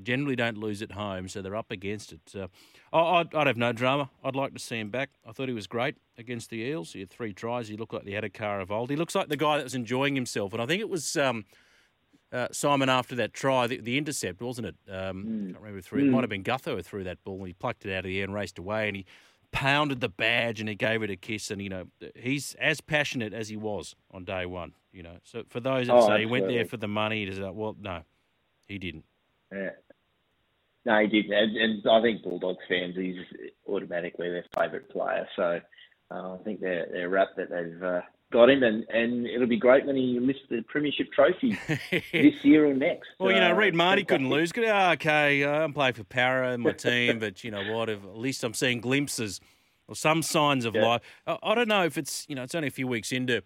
generally 0.04 0.38
don't 0.38 0.58
lose 0.58 0.82
at 0.82 0.94
home, 0.94 1.28
so 1.28 1.42
they're 1.42 1.56
up 1.56 1.70
against 1.70 2.14
it. 2.14 2.22
Uh, 2.34 2.48
I- 2.94 3.20
I'd, 3.20 3.36
I'd 3.36 3.48
have 3.48 3.58
no 3.58 3.74
drama. 3.74 4.10
I'd 4.24 4.38
like 4.38 4.54
to 4.54 4.60
see 4.60 4.80
him 4.80 4.90
back. 4.90 5.10
I 5.28 5.34
thought 5.34 5.50
he 5.50 5.54
was 5.54 5.68
great 5.68 5.96
against 6.18 6.50
the 6.50 6.58
Eels. 6.62 6.94
He 6.94 7.02
had 7.02 7.10
three 7.10 7.34
tries. 7.34 7.68
He 7.68 7.76
looked 7.76 7.94
like 7.94 8.06
the 8.06 8.14
Addo-Carr 8.14 8.62
of 8.62 8.72
old. 8.72 8.90
He 8.90 8.96
looks 8.96 9.16
like 9.16 9.28
the 9.28 9.36
guy 9.36 9.58
that 9.58 9.64
was 9.66 9.76
enjoying 9.76 10.16
himself. 10.16 10.54
And 10.54 10.62
I 10.62 10.66
think 10.66 10.80
it 10.80 10.88
was 10.88 11.18
um, 11.18 11.44
uh, 12.32 12.48
Simon 12.54 12.88
after 12.88 13.16
that 13.16 13.34
try, 13.34 13.68
the, 13.68 13.82
the 13.82 13.98
intercept, 13.98 14.42
wasn't 14.42 14.68
it? 14.68 14.76
Um, 14.90 14.94
I 14.94 15.52
can't 15.52 15.58
remember 15.58 15.70
who 15.72 15.82
threw. 15.82 16.00
It 16.08 16.12
might 16.12 16.22
have 16.22 16.30
been 16.30 16.44
Gutho 16.44 16.76
who 16.78 16.82
threw 16.82 17.04
that 17.04 17.22
ball. 17.26 17.40
And 17.40 17.48
he 17.48 17.54
plucked 17.54 17.86
it 17.86 17.92
out 17.94 18.00
of 18.00 18.06
the 18.06 18.18
air 18.20 18.24
and 18.24 18.34
raced 18.34 18.60
away. 18.60 18.88
And 18.88 18.96
he 18.96 19.06
pounded 19.52 20.00
the 20.00 20.10
badge 20.10 20.60
and 20.60 20.70
he 20.70 20.76
gave 20.76 21.04
it 21.04 21.10
a 21.10 21.16
kiss. 21.16 21.52
And 21.52 21.62
you 21.62 21.70
know 21.70 21.86
he's 22.16 22.56
as 22.60 22.82
passionate 22.82 23.34
as 23.34 23.50
he 23.50 23.58
was 23.58 23.96
on 24.12 24.26
day 24.26 24.46
one. 24.46 24.74
You 24.92 25.04
know, 25.04 25.18
so 25.24 25.44
for 25.50 25.60
those 25.60 25.88
that 25.88 25.96
Oh, 25.96 26.08
say 26.08 26.20
he 26.20 26.26
went 26.26 26.48
there 26.48 26.66
for 26.66 26.78
the 26.78 26.88
money, 26.88 27.24
it 27.24 27.30
is 27.30 27.40
like, 27.40 27.54
well, 27.54 27.76
no, 27.80 28.02
he 28.68 28.78
didn't. 28.78 29.06
Yeah. 29.52 29.70
No, 30.84 31.00
he 31.00 31.08
did, 31.08 31.30
and, 31.30 31.56
and 31.56 31.88
I 31.88 32.02
think 32.02 32.24
Bulldogs 32.24 32.64
fans, 32.68 32.96
he's 32.96 33.18
automatically 33.68 34.30
their 34.30 34.46
favourite 34.56 34.90
player. 34.90 35.28
So 35.36 35.60
uh, 36.10 36.34
I 36.34 36.38
think 36.44 36.60
they're 36.60 36.88
they're 36.92 37.10
rapt 37.10 37.38
that 37.38 37.50
they've 37.52 37.84
uh, 37.84 38.02
got 38.32 38.50
him, 38.50 38.64
and, 38.64 38.84
and 38.90 39.28
it'll 39.28 39.48
be 39.48 39.58
great 39.58 39.86
when 39.86 39.96
he 39.96 40.20
lifts 40.20 40.42
the 40.50 40.62
premiership 40.68 41.12
trophy 41.14 41.58
this 42.12 42.34
year 42.44 42.66
or 42.66 42.74
next. 42.74 43.10
Well, 43.20 43.32
you 43.32 43.40
know, 43.40 43.52
Uh, 43.52 43.56
Reed 43.56 43.76
Marty 43.76 44.04
couldn't 44.04 44.30
lose. 44.30 44.52
Could, 44.52 44.64
oh, 44.66 44.92
okay, 44.92 45.44
uh, 45.44 45.64
I'm 45.64 45.74
playing 45.74 45.94
for 45.94 46.04
Para 46.04 46.52
and 46.54 46.64
my 46.64 46.72
team, 46.90 47.20
but 47.20 47.44
you 47.44 47.52
know 47.52 47.74
what? 47.74 47.90
If, 47.90 48.04
at 48.04 48.18
least 48.18 48.44
I'm 48.44 48.54
seeing 48.54 48.80
glimpses 48.82 49.40
or 49.88 49.96
some 49.96 50.22
signs 50.24 50.66
of 50.66 50.74
Yeah. 50.76 50.86
life. 50.86 51.02
I, 51.28 51.38
I 51.44 51.56
don't 51.56 51.68
know 51.68 51.84
if 51.86 51.98
it's 51.98 52.26
you 52.30 52.36
know 52.36 52.44
it's 52.44 52.56
only 52.56 52.70
a 52.70 52.72
few 52.72 52.88
weeks 52.88 53.12
into 53.12 53.38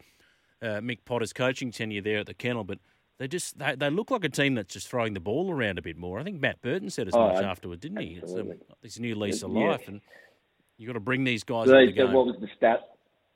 uh, 0.62 0.80
Mick 0.82 1.00
Potter's 1.06 1.34
coaching 1.34 1.72
tenure 1.72 2.02
there 2.02 2.20
at 2.20 2.28
the 2.28 2.34
Kennel, 2.34 2.64
but 2.64 2.80
they 3.18 3.28
just 3.28 3.58
they, 3.58 3.76
they 3.76 3.90
look 3.90 4.12
like 4.12 4.24
a 4.24 4.30
team 4.30 4.56
that's 4.56 4.74
just 4.74 4.88
throwing 4.88 5.14
the 5.14 5.20
ball 5.20 5.52
around 5.52 5.78
a 5.80 5.82
bit 5.82 5.98
more. 5.98 6.20
I 6.20 6.24
think 6.24 6.40
Matt 6.42 6.62
Burton 6.62 6.90
said 6.90 7.08
as 7.08 7.16
Oh, 7.16 7.28
much 7.28 7.38
ab- 7.38 7.46
afterward, 7.46 7.80
didn't 7.80 8.00
he? 8.02 8.16
It's 8.22 8.32
a, 8.32 8.38
absolutely. 8.40 8.58
this 8.82 9.00
new 9.00 9.16
lease 9.16 9.42
of 9.44 9.52
Yeah. 9.54 9.70
life, 9.72 9.88
and 9.88 10.02
you've 10.78 10.88
got 10.88 10.94
to 10.94 11.00
bring 11.00 11.24
these 11.24 11.44
guys 11.44 11.68
So 11.68 11.74
they, 11.74 11.86
the 11.88 11.92
game. 11.94 12.12
what 12.14 12.26
was 12.26 12.36
the 12.42 12.48
stat? 12.58 12.80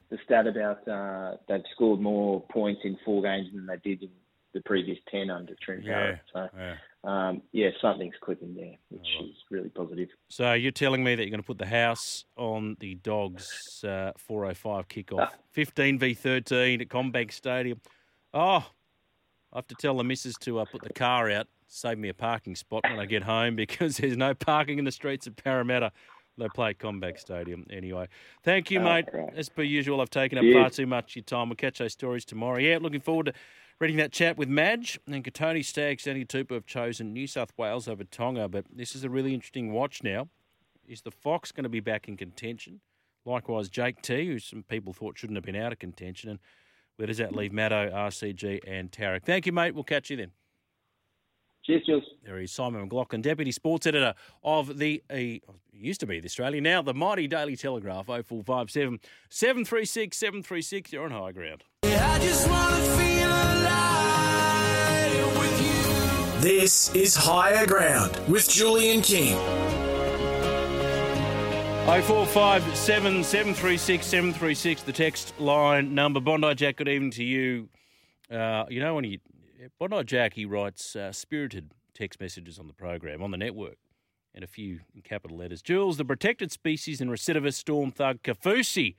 The 0.10 0.18
stat 0.26 0.48
about 0.48 0.88
uh, 0.88 1.38
they've 1.48 1.64
scored 1.74 2.00
more 2.00 2.42
points 2.52 2.82
in 2.84 2.98
four 3.06 3.22
games 3.22 3.48
than 3.54 3.66
they 3.68 3.78
did 3.78 4.04
in 4.04 4.10
the 4.54 4.62
previous 4.62 4.98
ten 5.12 5.30
under 5.30 5.54
Trent 5.62 5.84
Yeah, 5.84 5.92
Barrett. 5.92 6.20
So 6.34 6.50
yeah. 6.58 6.76
um, 7.04 7.42
yeah, 7.52 7.70
something's 7.82 8.16
clicking 8.22 8.56
there, 8.56 8.76
which 8.90 9.08
is 9.22 9.36
really 9.52 9.70
positive. 9.70 10.10
So 10.30 10.54
you're 10.54 10.72
telling 10.72 11.04
me 11.04 11.16
that 11.16 11.24
you're 11.24 11.30
going 11.30 11.42
to 11.42 11.48
put 11.48 11.60
the 11.60 11.68
house 11.68 12.26
on 12.36 12.76
the 12.80 12.96
Dogs' 12.96 13.84
uh, 13.84 14.14
405 14.18 14.88
kickoff, 14.88 15.30
15 15.52 16.00
v 16.00 16.14
13 16.14 16.82
at 16.82 16.88
CommBank 16.90 17.32
Stadium. 17.32 17.80
Oh, 18.34 18.66
I 19.52 19.58
have 19.58 19.68
to 19.68 19.76
tell 19.76 19.98
the 19.98 20.04
missus 20.04 20.36
to 20.42 20.60
uh, 20.60 20.66
put 20.66 20.84
the 20.84 20.94
car 20.94 21.30
out, 21.32 21.48
save 21.68 21.98
me 21.98 22.10
a 22.10 22.14
parking 22.14 22.56
spot 22.56 22.84
when 22.84 23.00
I 23.00 23.06
get 23.06 23.24
home 23.24 23.56
because 23.56 23.98
there's 23.98 24.18
no 24.18 24.34
parking 24.34 24.80
in 24.80 24.86
the 24.86 24.92
streets 24.92 25.28
of 25.28 25.36
Parramatta. 25.36 25.92
They 26.38 26.48
play 26.50 26.70
at 26.70 26.80
CommBank 26.80 27.20
Stadium 27.20 27.66
anyway. 27.70 28.08
Thank 28.44 28.72
you, 28.72 28.80
mate. 28.80 29.08
great. 29.12 29.30
As 29.36 29.50
per 29.50 29.62
usual, 29.62 30.00
I've 30.00 30.10
taken 30.10 30.38
up 30.38 30.44
Cheers. 30.44 30.56
far 30.56 30.70
too 30.70 30.88
much 30.88 31.12
of 31.12 31.16
your 31.18 31.24
time. 31.24 31.50
We'll 31.50 31.58
catch 31.58 31.80
those 31.80 31.94
stories 31.94 32.24
tomorrow. 32.24 32.60
Yeah, 32.60 32.78
looking 32.82 33.02
forward 33.02 33.26
to 33.28 33.34
reading 33.80 33.98
that 33.98 34.12
chat 34.14 34.38
with 34.38 34.48
Madge. 34.48 35.00
And 35.06 35.24
Kotoni 35.24 35.66
Staggs, 35.66 36.04
Danny 36.04 36.24
Tupa 36.26 36.52
have 36.54 36.66
chosen 36.66 37.12
New 37.14 37.28
South 37.28 37.52
Wales 37.58 37.88
over 37.88 38.04
Tonga, 38.06 38.48
but 38.48 38.66
this 38.74 38.96
is 38.96 39.04
a 39.04 39.10
really 39.10 39.34
interesting 39.34 39.74
watch 39.74 40.02
now. 40.04 40.30
Is 40.88 41.02
the 41.02 41.12
Fox 41.12 41.52
going 41.52 41.64
to 41.64 41.70
be 41.70 41.82
back 41.82 42.08
in 42.08 42.18
contention? 42.18 42.82
Likewise, 43.26 43.70
Jake 43.70 44.02
T, 44.02 44.26
who 44.26 44.40
some 44.40 44.64
people 44.64 44.94
thought 44.94 45.18
shouldn't 45.18 45.38
have 45.38 45.44
been 45.46 45.56
out 45.56 45.72
of 45.72 45.80
contention. 45.80 46.30
And 46.30 46.40
where 46.96 47.06
does 47.08 47.18
that 47.18 47.36
leave 47.36 47.52
Maddo, 47.52 47.94
RCG, 47.94 48.62
and 48.66 48.92
Tariq? 48.92 49.24
Thank 49.24 49.46
you, 49.46 49.52
mate. 49.52 49.76
We'll 49.76 49.84
catch 49.84 50.10
you 50.10 50.18
then. 50.18 50.32
Cheers, 51.70 51.86
Jules. 51.86 52.04
There 52.26 52.40
is 52.40 52.52
Simon 52.52 52.82
McLaughlin, 52.82 53.22
Deputy 53.22 53.52
Sports 53.52 53.86
Editor 53.86 54.16
of 54.44 54.80
the, 54.80 55.04
uh, 55.08 55.18
used 55.72 56.00
to 56.00 56.08
be 56.08 56.20
the 56.20 56.26
Australian, 56.26 56.64
now 56.64 56.82
the 56.82 56.96
mighty 56.96 57.28
Daily 57.28 57.56
Telegraph, 57.56 58.08
0457 58.08 59.00
736 59.30 60.18
736. 60.18 60.92
You're 60.92 61.06
on 61.06 61.12
high 61.12 61.32
ground. 61.32 61.64
This 66.42 66.96
is 66.96 67.16
Higher 67.16 67.68
Ground 67.68 68.20
with 68.28 68.50
Julian 68.50 69.04
King. 69.04 69.38
0457 71.86 73.24
736 73.24 74.08
736, 74.08 74.82
the 74.82 74.92
text 74.92 75.40
line 75.40 75.94
number. 75.94 76.20
Bondi 76.20 76.56
Jack, 76.56 76.78
good 76.78 76.88
evening 76.88 77.12
to 77.12 77.24
you. 77.24 77.70
Uh, 78.32 78.66
you 78.70 78.80
know, 78.80 78.96
when 78.96 79.04
he, 79.60 79.68
Bondi 79.80 80.04
Jack, 80.04 80.34
he 80.34 80.46
writes 80.46 80.96
uh, 80.96 81.12
spirited 81.12 81.74
text 81.94 82.20
messages 82.20 82.60
on 82.60 82.68
the 82.68 82.74
program, 82.74 83.22
on 83.22 83.32
the 83.32 83.38
network, 83.38 83.78
and 84.34 84.44
a 84.44 84.48
few 84.48 84.80
in 84.96 85.02
capital 85.02 85.38
letters. 85.38 85.62
Jules, 85.62 85.98
the 85.98 86.06
protected 86.06 86.52
species 86.52 87.02
and 87.02 87.10
recidivist 87.10 87.56
storm 87.56 87.92
thug 87.92 88.22
Kaufusi 88.24 88.96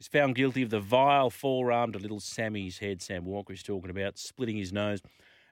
is 0.00 0.08
found 0.08 0.34
guilty 0.34 0.62
of 0.62 0.70
the 0.70 0.80
vile 0.80 1.30
forearm 1.30 1.92
to 1.92 1.98
little 1.98 2.20
Sammy's 2.20 2.78
head. 2.78 3.02
Sam 3.02 3.24
Walker 3.24 3.52
is 3.52 3.62
talking 3.62 3.90
about 3.90 4.18
splitting 4.18 4.56
his 4.56 4.72
nose. 4.72 5.00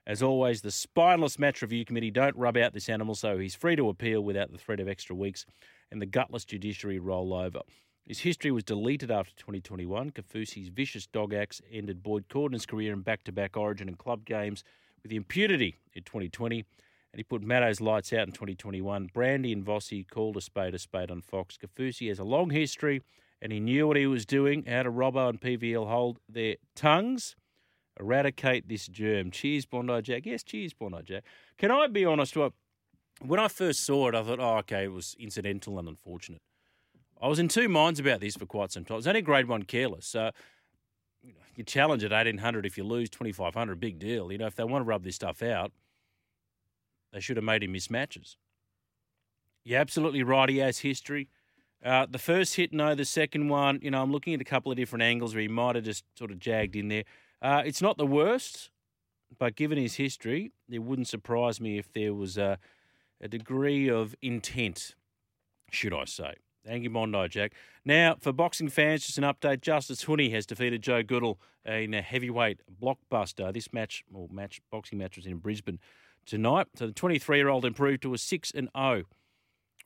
As 0.05 0.23
always, 0.23 0.61
the 0.61 0.71
spineless 0.71 1.37
match 1.37 1.61
review 1.61 1.83
committee 1.83 2.11
don't 2.11 2.35
rub 2.37 2.55
out 2.55 2.73
this 2.73 2.87
animal, 2.87 3.13
so 3.13 3.37
he's 3.37 3.55
free 3.55 3.75
to 3.75 3.89
appeal 3.89 4.21
without 4.21 4.51
the 4.51 4.57
threat 4.57 4.79
of 4.79 4.87
extra 4.87 5.15
weeks 5.15 5.45
and 5.91 6.01
the 6.01 6.05
gutless 6.05 6.45
judiciary 6.45 6.97
roll 6.97 7.33
over. 7.33 7.59
His 8.07 8.19
history 8.19 8.51
was 8.51 8.63
deleted 8.63 9.11
after 9.11 9.35
2021. 9.35 10.11
Kaufusi's 10.11 10.69
vicious 10.69 11.05
dog 11.07 11.33
acts 11.33 11.61
ended 11.69 12.01
Boyd 12.01 12.29
Cordner's 12.29 12.65
career 12.65 12.93
in 12.93 13.01
back-to-back 13.01 13.57
Origin 13.57 13.89
and 13.89 13.97
club 13.97 14.23
games 14.23 14.63
with 15.03 15.11
impunity 15.11 15.75
in 15.91 16.03
2020, 16.03 16.59
and 16.59 17.19
he 17.19 17.23
put 17.23 17.43
Maddo's 17.43 17.81
lights 17.81 18.13
out 18.13 18.25
in 18.25 18.31
2021. 18.31 19.09
Brandy 19.13 19.51
and 19.51 19.65
Vossi 19.65 20.09
called 20.09 20.37
a 20.37 20.41
spade 20.41 20.73
a 20.73 20.79
spade 20.79 21.11
on 21.11 21.19
Fox. 21.19 21.57
Kafusi 21.57 22.07
has 22.07 22.17
a 22.17 22.23
long 22.23 22.49
history, 22.49 23.01
and 23.41 23.51
he 23.51 23.59
knew 23.59 23.85
what 23.87 23.97
he 23.97 24.07
was 24.07 24.25
doing. 24.25 24.63
How 24.63 24.83
to 24.83 24.89
Robbo 24.89 25.27
and 25.27 25.41
PVL 25.41 25.89
hold 25.89 26.19
their 26.29 26.55
tongues? 26.75 27.35
Eradicate 27.99 28.69
this 28.69 28.87
germ. 28.87 29.31
Cheers, 29.31 29.65
Bondi 29.65 30.01
Jack. 30.01 30.25
Yes, 30.25 30.43
cheers, 30.43 30.73
Bondi 30.73 31.03
Jack. 31.03 31.25
Can 31.57 31.71
I 31.71 31.87
be 31.87 32.05
honest? 32.05 32.37
When 33.19 33.39
I 33.39 33.49
first 33.49 33.85
saw 33.85 34.07
it, 34.07 34.15
I 34.15 34.23
thought, 34.23 34.39
oh, 34.39 34.59
okay, 34.59 34.85
it 34.85 34.93
was 34.93 35.13
incidental 35.19 35.77
and 35.77 35.89
unfortunate. 35.89 36.41
I 37.21 37.27
was 37.27 37.39
in 37.39 37.47
two 37.47 37.67
minds 37.67 37.99
about 37.99 38.19
this 38.19 38.35
for 38.35 38.45
quite 38.45 38.71
some 38.71 38.85
time. 38.85 38.95
It 38.95 38.97
was 38.97 39.07
only 39.07 39.21
grade 39.21 39.47
one 39.47 39.63
careless. 39.63 40.05
So 40.05 40.31
you, 41.23 41.33
know, 41.33 41.39
you 41.55 41.63
challenge 41.63 42.03
at 42.03 42.11
1800 42.11 42.65
if 42.65 42.77
you 42.77 42.83
lose 42.83 43.09
2500, 43.09 43.79
big 43.79 43.99
deal. 43.99 44.31
You 44.31 44.37
know, 44.37 44.47
if 44.47 44.55
they 44.55 44.63
want 44.63 44.83
to 44.83 44.87
rub 44.87 45.03
this 45.03 45.15
stuff 45.15 45.41
out, 45.41 45.71
they 47.11 47.19
should 47.19 47.37
have 47.37 47.43
made 47.43 47.63
him 47.63 47.71
miss 47.71 47.89
matches. 47.89 48.37
You're 49.63 49.79
absolutely 49.79 50.23
right. 50.23 50.49
He 50.49 50.57
has 50.59 50.79
history. 50.79 51.29
Uh, 51.83 52.05
the 52.09 52.19
first 52.19 52.55
hit, 52.55 52.73
no. 52.73 52.95
The 52.95 53.05
second 53.05 53.49
one, 53.49 53.79
you 53.81 53.91
know, 53.91 54.01
I'm 54.01 54.11
looking 54.11 54.33
at 54.33 54.41
a 54.41 54.45
couple 54.45 54.71
of 54.71 54.77
different 54.77 55.03
angles 55.03 55.33
where 55.33 55.41
he 55.41 55.47
might 55.47 55.75
have 55.75 55.83
just 55.83 56.03
sort 56.17 56.31
of 56.31 56.39
jagged 56.39 56.75
in 56.75 56.87
there. 56.87 57.03
Uh, 57.41 57.63
it's 57.65 57.81
not 57.81 57.97
the 57.97 58.05
worst, 58.05 58.71
but 59.37 59.55
given 59.55 59.77
his 59.77 59.95
history, 59.95 60.51
it 60.69 60.79
wouldn't 60.79 61.07
surprise 61.07 61.61
me 61.61 61.77
if 61.77 61.91
there 61.93 62.13
was 62.13 62.37
uh, 62.37 62.55
a 63.21 63.27
degree 63.27 63.89
of 63.89 64.15
intent, 64.21 64.95
should 65.71 65.93
I 65.93 66.05
say. 66.05 66.35
Thank 66.67 66.83
you, 66.83 66.89
Mondo 66.89 67.27
Jack. 67.29 67.53
Now, 67.85 68.17
for 68.19 68.33
boxing 68.33 68.67
fans, 68.67 69.05
just 69.05 69.17
an 69.17 69.23
update. 69.23 69.61
Justis 69.61 70.05
Huni 70.05 70.31
has 70.33 70.45
defeated 70.45 70.81
Joe 70.81 71.01
Goodall 71.01 71.39
in 71.65 71.93
a 71.93 72.01
heavyweight 72.01 72.59
blockbuster. 72.81 73.53
This 73.53 73.71
match, 73.71 74.03
or 74.13 74.27
match, 74.29 74.59
boxing 74.69 74.97
match 74.97 75.15
was 75.15 75.25
in 75.25 75.37
Brisbane 75.37 75.79
tonight. 76.25 76.67
So 76.75 76.87
the 76.87 76.93
23-year-old 76.93 77.63
improved 77.63 78.03
to 78.03 78.13
a 78.13 78.17
6 78.17 78.51
and 78.51 78.67
0 78.77 79.03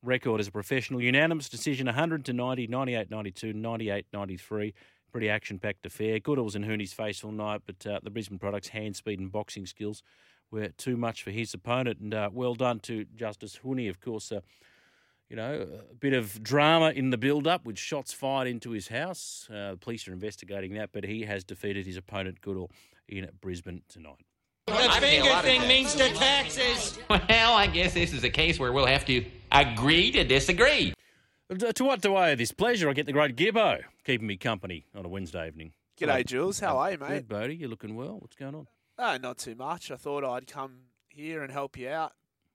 record 0.02 0.40
as 0.40 0.48
a 0.48 0.52
professional. 0.52 1.02
Unanimous 1.02 1.50
decision 1.50 1.86
100 1.86 2.26
to 2.26 2.34
90, 2.34 2.66
98 2.66 3.12
92, 3.12 3.54
98 3.54 4.06
93. 4.12 4.74
Pretty 5.12 5.30
action 5.30 5.60
packed 5.60 5.86
affair. 5.86 6.20
Goodall 6.20 6.46
was 6.46 6.56
in 6.56 6.64
Huni's 6.64 6.94
face 6.94 7.24
all 7.24 7.32
night, 7.32 7.62
but 7.68 7.86
uh, 7.86 8.00
the 8.02 8.10
Brisbane 8.10 8.40
products' 8.40 8.70
hand 8.70 8.96
speed 8.96 9.20
and 9.20 9.32
boxing 9.32 9.68
skills 9.68 10.02
were 10.50 10.70
too 10.70 10.98
much 10.98 11.22
for 11.22 11.30
his 11.30 11.54
opponent. 11.54 12.00
And 12.00 12.14
uh, 12.14 12.30
well 12.34 12.56
done 12.56 12.80
to 12.82 13.06
Justis 13.16 13.60
Huni, 13.62 13.88
of 13.88 14.00
course. 14.00 14.32
Uh, 14.32 14.40
you 15.32 15.38
know, 15.38 15.66
a 15.90 15.96
bit 15.96 16.12
of 16.12 16.44
drama 16.44 16.90
in 16.90 17.10
the 17.10 17.18
build 17.18 17.48
up 17.48 17.66
with 17.66 17.80
shots 17.80 18.12
fired 18.12 18.50
into 18.50 18.72
his 18.72 18.90
house. 18.90 19.48
Uh, 19.50 19.72
the 19.72 19.78
police 19.78 20.06
are 20.06 20.12
investigating 20.12 20.74
that, 20.74 20.90
but 20.92 21.06
he 21.06 21.22
has 21.22 21.46
defeated 21.46 21.86
his 21.86 21.96
opponent 21.96 22.42
Goodall 22.42 22.70
in 23.08 23.30
Brisbane 23.40 23.82
tonight. 23.88 24.26
The 24.68 24.74
finger 25.00 25.34
thing 25.42 25.66
means 25.70 25.96
the 25.96 26.10
taxes. 26.10 27.00
Well, 27.10 27.54
I 27.54 27.68
guess 27.68 27.94
this 27.94 28.12
is 28.12 28.26
a 28.26 28.30
case 28.30 28.60
where 28.60 28.74
we'll 28.74 28.86
have 28.88 29.06
to 29.06 29.24
agree 29.54 30.12
to 30.12 30.26
disagree. 30.26 30.94
Uh, 31.50 31.72
To 31.72 31.84
what 31.86 32.02
do 32.02 32.14
I 32.14 32.32
owe 32.32 32.36
this 32.36 32.52
pleasure? 32.52 32.90
I 32.90 32.94
get 32.94 33.06
the 33.06 33.14
great 33.14 33.38
Gibbo 33.38 33.80
keeping 34.06 34.28
me 34.28 34.36
company 34.36 34.86
on 34.94 35.06
a 35.06 35.08
Wednesday 35.10 35.48
evening. 35.48 35.72
G'day, 35.98 36.26
Jules. 36.26 36.60
How 36.60 36.78
are 36.78 36.92
you, 36.92 36.98
mate? 36.98 37.08
Good, 37.08 37.30
Bodie. 37.30 37.56
You're 37.56 37.70
looking 37.70 37.96
well. 37.96 38.18
What's 38.20 38.36
going 38.36 38.56
on? 38.56 38.68
Oh, 39.00 39.16
not 39.16 39.38
too 39.38 39.56
much. 39.56 39.92
I 39.92 39.96
thought 39.96 40.26
I'd 40.26 40.48
come 40.48 40.74
here 41.08 41.42
and 41.42 41.52
help 41.54 41.78
you 41.78 41.88
out, 41.88 42.12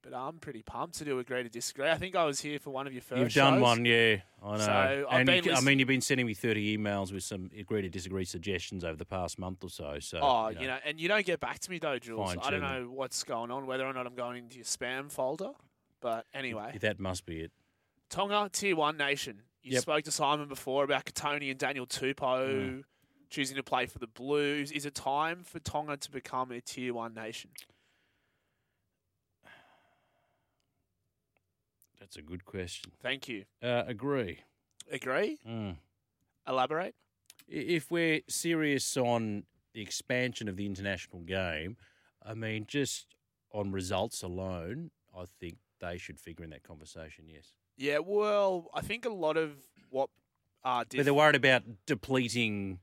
but 0.08 0.16
I'm 0.16 0.38
pretty 0.38 0.62
pumped 0.62 0.96
to 0.98 1.04
do 1.04 1.18
agree 1.18 1.42
to 1.42 1.48
disagree. 1.48 1.88
I 1.90 1.96
think 1.96 2.14
I 2.14 2.24
was 2.24 2.40
here 2.40 2.58
for 2.60 2.70
one 2.70 2.86
of 2.86 2.92
your 2.92 3.02
1st 3.02 3.18
You've 3.18 3.34
done 3.34 3.54
shows. 3.54 3.62
one, 3.62 3.84
yeah. 3.84 4.16
I 4.42 4.50
know. 4.52 4.58
So, 4.58 4.70
I've 4.72 5.04
and 5.20 5.26
been 5.26 5.44
you, 5.44 5.52
I 5.52 5.60
mean, 5.60 5.78
you've 5.80 5.88
been 5.88 6.00
sending 6.00 6.26
me 6.26 6.34
30 6.34 6.78
emails 6.78 7.12
with 7.12 7.24
some 7.24 7.50
agree 7.58 7.82
to 7.82 7.88
disagree 7.88 8.24
suggestions 8.24 8.84
over 8.84 8.96
the 8.96 9.04
past 9.04 9.38
month 9.38 9.64
or 9.64 9.70
so. 9.70 9.98
So, 10.00 10.20
Oh, 10.22 10.48
you 10.48 10.66
know, 10.68 10.78
and 10.84 11.00
you 11.00 11.08
don't 11.08 11.26
get 11.26 11.40
back 11.40 11.58
to 11.60 11.70
me 11.70 11.78
though, 11.78 11.98
Jules. 11.98 12.34
Fine 12.34 12.38
I 12.44 12.50
don't 12.50 12.60
know 12.62 12.88
what's 12.90 13.24
going 13.24 13.50
on, 13.50 13.66
whether 13.66 13.84
or 13.84 13.92
not 13.92 14.06
I'm 14.06 14.14
going 14.14 14.38
into 14.44 14.56
your 14.56 14.64
spam 14.64 15.10
folder. 15.10 15.50
But 16.00 16.26
anyway, 16.32 16.78
that 16.80 17.00
must 17.00 17.26
be 17.26 17.40
it. 17.40 17.52
Tonga 18.08 18.48
Tier 18.52 18.76
One 18.76 18.96
Nation. 18.96 19.42
You 19.62 19.72
Yep. 19.72 19.82
spoke 19.82 20.04
to 20.04 20.12
Simon 20.12 20.46
before 20.46 20.84
about 20.84 21.06
Kotoni 21.06 21.50
and 21.50 21.58
Daniel 21.58 21.86
Tupou 21.86 22.14
Mm. 22.14 22.82
choosing 23.30 23.56
to 23.56 23.64
play 23.64 23.86
for 23.86 23.98
the 23.98 24.06
Blues. 24.06 24.70
Is 24.70 24.86
it 24.86 24.94
time 24.94 25.42
for 25.42 25.58
Tonga 25.58 25.96
to 25.96 26.10
become 26.12 26.52
a 26.52 26.60
Tier 26.60 26.94
One 26.94 27.14
nation? 27.14 27.50
That's 32.06 32.18
a 32.18 32.22
good 32.22 32.44
question. 32.44 32.92
Thank 33.02 33.28
you. 33.28 33.46
Uh, 33.60 33.82
agree. 33.84 34.38
Agree? 34.92 35.38
Mm. 35.44 35.74
Elaborate. 36.46 36.94
If 37.48 37.90
we're 37.90 38.20
serious 38.28 38.96
on 38.96 39.42
the 39.74 39.80
expansion 39.82 40.48
of 40.48 40.54
the 40.56 40.66
international 40.66 41.22
game, 41.22 41.76
I 42.24 42.34
mean, 42.34 42.66
just 42.68 43.16
on 43.52 43.72
results 43.72 44.22
alone, 44.22 44.92
I 45.18 45.24
think 45.40 45.56
they 45.80 45.98
should 45.98 46.20
figure 46.20 46.44
in 46.44 46.50
that 46.50 46.62
conversation, 46.62 47.24
yes. 47.26 47.54
Yeah, 47.76 47.98
well, 47.98 48.70
I 48.72 48.82
think 48.82 49.04
a 49.04 49.08
lot 49.10 49.36
of 49.36 49.50
what 49.90 50.08
uh, 50.62 50.84
But 50.88 51.04
they're 51.06 51.12
worried 51.12 51.34
about 51.34 51.64
depleting. 51.86 52.78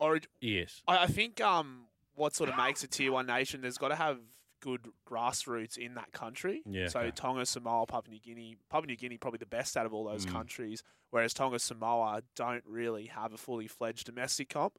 Orig- 0.00 0.28
Yes. 0.40 0.80
I, 0.88 1.02
I 1.02 1.06
think 1.06 1.38
um, 1.42 1.82
what 2.14 2.34
sort 2.34 2.48
of 2.48 2.56
makes 2.56 2.82
a 2.82 2.88
tier 2.88 3.12
one 3.12 3.26
nation, 3.26 3.60
there's 3.60 3.76
got 3.76 3.88
to 3.88 3.94
have 3.96 4.20
good 4.60 4.88
grassroots 5.08 5.76
in 5.78 5.94
that 5.94 6.12
country. 6.12 6.62
Yeah, 6.66 6.88
So 6.88 7.00
okay. 7.00 7.10
Tonga, 7.10 7.46
Samoa, 7.46 7.86
Papua 7.86 8.12
New 8.14 8.20
Guinea, 8.20 8.56
Papua 8.70 8.86
New 8.86 8.96
Guinea 8.96 9.18
probably 9.18 9.38
the 9.38 9.46
best 9.46 9.76
out 9.76 9.86
of 9.86 9.92
all 9.94 10.04
those 10.04 10.26
Mm. 10.26 10.32
countries, 10.32 10.82
whereas 11.10 11.34
Tonga, 11.34 11.58
Samoa 11.58 12.22
don't 12.34 12.64
really 12.66 13.06
have 13.06 13.32
a 13.32 13.36
fully 13.36 13.66
fledged 13.68 14.06
domestic 14.06 14.48
comp. 14.48 14.78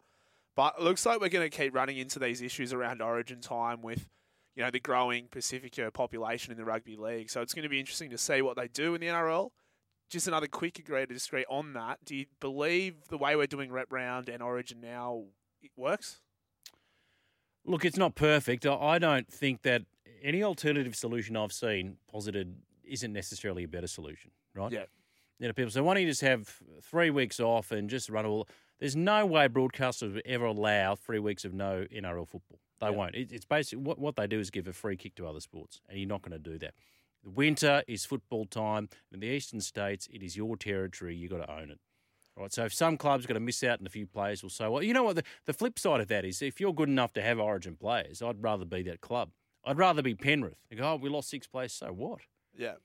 But 0.56 0.76
it 0.80 0.84
looks 0.84 1.06
like 1.06 1.20
we're 1.22 1.30
going 1.30 1.50
to 1.50 1.56
keep 1.56 1.76
running 1.76 1.98
into 1.98 2.18
these 2.20 2.42
issues 2.42 2.74
around 2.74 3.02
Origin 3.02 3.42
time 3.42 3.82
with, 3.84 4.08
you 4.56 4.64
know, 4.64 4.72
the 4.72 4.80
growing 4.80 5.28
Pacifica 5.28 5.92
population 5.92 6.52
in 6.52 6.58
the 6.58 6.66
rugby 6.66 6.96
league. 6.96 7.30
So 7.30 7.42
it's 7.42 7.54
going 7.54 7.64
to 7.64 7.70
be 7.70 7.80
interesting 7.80 8.10
to 8.10 8.18
see 8.18 8.42
what 8.42 8.56
they 8.58 8.68
do 8.68 8.96
in 8.96 9.02
the 9.02 9.08
NRL. 9.08 9.52
Just 10.10 10.28
another 10.28 10.48
quick 10.48 10.80
agree 10.80 11.06
to 11.06 11.14
disagree 11.14 11.46
on 11.50 11.74
that. 11.74 12.00
Do 12.06 12.16
you 12.16 12.26
believe 12.40 13.08
the 13.10 13.18
way 13.18 13.36
we're 13.36 13.46
doing 13.46 13.72
rep 13.72 13.92
round 13.92 14.30
and 14.30 14.42
Origin 14.42 14.82
now 14.82 15.26
it 15.62 15.72
works? 15.76 16.22
Look, 17.68 17.84
it's 17.84 17.98
not 17.98 18.16
perfect. 18.16 18.66
I 18.66 18.98
don't 18.98 19.28
think 19.28 19.62
that 19.64 19.84
any 20.24 20.42
alternative 20.42 20.96
solution 20.96 21.36
I've 21.36 21.52
seen 21.52 21.98
posited 22.10 22.56
isn't 22.86 23.12
necessarily 23.12 23.66
a 23.66 23.68
better 23.68 23.88
solution, 23.88 24.32
right? 24.56 24.72
Yeah. 24.72 24.86
You 25.40 25.48
know, 25.48 25.54
people 25.54 25.70
say, 25.70 25.82
why 25.82 25.94
don't 25.94 26.04
you 26.04 26.10
just 26.10 26.22
have 26.22 26.62
three 26.82 27.10
weeks 27.10 27.40
off 27.40 27.72
and 27.72 27.90
just 27.90 28.10
run 28.10 28.26
all. 28.26 28.48
There's 28.80 28.96
no 28.96 29.26
way 29.26 29.48
broadcasters 29.48 30.14
would 30.14 30.24
ever 30.26 30.46
allow 30.46 30.96
three 30.96 31.20
weeks 31.20 31.46
of 31.46 31.54
no 31.54 31.86
NRL 31.94 32.28
football. 32.28 32.60
They 32.80 32.90
won't. 32.90 33.16
It, 33.16 33.32
it's 33.32 33.46
basically 33.46 33.84
what, 33.84 34.00
what 34.00 34.16
they 34.16 34.28
do 34.28 34.40
is 34.40 34.50
give 34.50 34.68
a 34.68 34.74
free 34.74 34.96
kick 34.96 35.16
to 35.16 35.28
other 35.28 35.40
sports, 35.40 35.82
and 35.90 36.00
you're 36.00 36.08
not 36.08 36.22
going 36.22 36.32
to 36.32 36.40
do 36.40 36.58
that. 36.60 36.74
The 37.24 37.32
winter 37.32 37.84
is 37.88 38.06
football 38.06 38.46
time. 38.46 38.90
In 39.12 39.20
the 39.20 39.28
eastern 39.28 39.62
states, 39.62 40.08
it 40.12 40.24
is 40.24 40.38
your 40.38 40.56
territory. 40.56 41.16
You've 41.16 41.32
got 41.32 41.46
to 41.46 41.52
own 41.52 41.72
it. 41.72 41.80
Right, 42.38 42.54
so 42.54 42.66
if 42.66 42.74
some 42.74 42.98
clubs 42.98 43.26
got 43.26 43.34
to 43.34 43.40
miss 43.40 43.64
out 43.64 43.80
and 43.80 43.88
a 43.88 43.90
few 43.90 44.06
players 44.06 44.44
will 44.44 44.52
say, 44.52 44.68
well, 44.68 44.84
you 44.84 44.94
know 44.94 45.04
what? 45.04 45.16
The, 45.16 45.24
the 45.46 45.54
flip 45.54 45.80
side 45.80 46.02
of 46.02 46.08
that 46.10 46.24
is 46.24 46.42
if 46.42 46.60
you're 46.60 46.74
good 46.74 46.90
enough 46.90 47.12
to 47.14 47.22
have 47.22 47.40
origin 47.40 47.76
players, 47.76 48.22
I'd 48.22 48.44
rather 48.44 48.64
be 48.64 48.84
that 48.84 49.02
club. 49.02 49.32
I'd 49.66 49.80
rather 49.80 50.04
be 50.04 50.14
Penrith. 50.14 50.60
You 50.70 50.78
go, 50.78 50.84
oh, 50.84 50.96
we 50.98 51.10
lost 51.10 51.30
six 51.30 51.48
players, 51.48 51.74
so 51.74 51.88
what? 51.88 52.20
Yeah. 52.56 52.76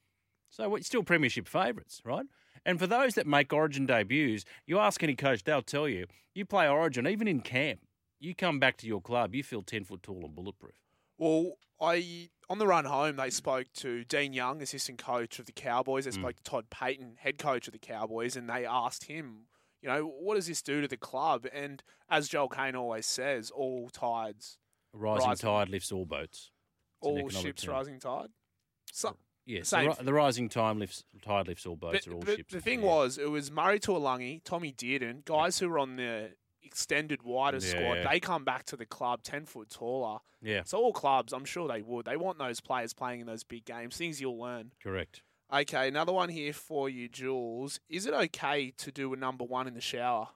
So 0.49 0.71
what? 0.71 0.85
Still 0.85 1.03
premiership 1.03 1.47
favourites, 1.47 2.01
right? 2.05 2.25
And 2.65 2.79
for 2.79 2.87
those 2.87 3.15
that 3.15 3.27
make 3.27 3.53
origin 3.53 3.87
debuts, 3.87 4.45
you 4.67 4.79
ask 4.79 5.03
any 5.03 5.15
coach, 5.15 5.45
they'll 5.45 5.63
tell 5.63 5.89
you, 5.89 6.07
you 6.35 6.47
play 6.47 6.69
origin, 6.69 7.07
even 7.07 7.29
in 7.29 7.41
camp, 7.41 7.81
you 8.21 8.35
come 8.35 8.59
back 8.59 8.79
to 8.79 8.87
your 8.87 9.01
club, 9.01 9.35
you 9.35 9.43
feel 9.43 9.63
10 9.63 9.85
foot 9.85 10.03
tall 10.03 10.23
and 10.25 10.35
bulletproof. 10.35 10.81
Well, 11.19 11.59
I 11.83 12.31
on 12.49 12.59
the 12.59 12.67
run 12.67 12.85
home 12.85 13.17
they 13.17 13.31
spoke 13.31 13.67
to 13.79 14.05
Dean 14.05 14.33
Young, 14.33 14.63
assistant 14.63 14.99
coach 14.99 15.39
of 15.39 15.47
the 15.47 15.53
Cowboys. 15.53 16.05
They 16.05 16.11
Mm. 16.13 16.21
spoke 16.21 16.37
to 16.37 16.43
Todd 16.43 16.71
Payten, 16.71 17.19
head 17.19 17.39
coach 17.39 17.67
of 17.67 17.73
the 17.73 17.79
Cowboys, 17.79 18.37
and 18.37 18.49
they 18.49 18.65
asked 18.65 19.05
him, 19.05 19.47
you 19.81 19.89
know, 19.89 20.07
what 20.07 20.37
does 20.37 20.47
this 20.47 20.63
do 20.63 20.81
to 20.81 20.87
the 20.89 20.97
club? 20.97 21.47
And 21.53 21.83
as 22.09 22.29
Joel 22.29 22.49
Kane 22.49 22.77
always 22.77 23.07
says, 23.07 23.51
all 23.51 23.89
tides, 23.91 24.59
rising 24.93 25.29
Rising. 25.29 25.49
tide 25.49 25.69
lifts 25.71 25.91
all 25.91 26.05
boats. 26.07 26.51
It's 27.03 27.09
all 27.09 27.29
ships 27.31 27.63
term. 27.65 27.75
rising 27.75 27.99
tide. 27.99 28.29
So, 28.93 29.17
Yes, 29.45 29.71
the, 29.71 29.89
ri- 29.89 30.05
the 30.05 30.13
rising 30.13 30.49
time 30.49 30.79
lifts, 30.79 31.03
tide 31.21 31.49
lifts 31.49 31.67
all 31.67 31.75
boats. 31.75 32.07
but, 32.07 32.15
all 32.15 32.21
but 32.21 32.37
ships. 32.37 32.53
the 32.53 32.61
thing 32.61 32.81
yeah. 32.81 32.87
was, 32.87 33.19
it 33.19 33.29
was 33.29 33.51
Murray 33.51 33.81
Taulagi, 33.81 34.41
Tommy 34.45 34.73
Dearden, 34.73 35.25
guys 35.25 35.59
who 35.59 35.69
were 35.69 35.81
on 35.81 35.97
the 35.97 36.35
extended 36.73 37.23
wider 37.23 37.59
Yeah, 37.59 37.69
squad. 37.71 37.95
yeah. 37.95 38.11
They 38.11 38.19
come 38.21 38.45
back 38.45 38.65
to 38.67 38.77
the 38.77 38.87
club 38.87 39.23
ten 39.23 39.45
foot 39.45 39.71
taller. 39.71 40.19
Yeah, 40.41 40.63
So 40.65 40.79
all 40.79 40.93
clubs, 40.93 41.33
I'm 41.33 41.45
sure 41.45 41.69
they 41.69 41.83
would. 41.83 42.07
They 42.07 42.17
want 42.17 42.39
those 42.39 42.61
players 42.61 42.93
playing 42.95 43.21
in 43.21 43.27
those 43.27 43.45
big 43.45 43.65
games, 43.65 43.97
things 43.97 44.21
you'll 44.21 44.39
learn. 44.41 44.73
correct. 44.83 45.23
Okay, 45.53 45.87
another 45.87 46.13
one 46.13 46.31
here 46.31 46.53
for 46.55 46.89
you, 46.89 47.09
Jules. 47.11 47.79
Is 47.91 48.07
it 48.07 48.15
okay 48.15 48.73
to 48.79 48.91
do 48.91 49.13
a 49.13 49.17
number 49.17 49.45
one 49.45 49.69
in 49.69 49.75
the 49.75 49.83
shower? 49.83 50.29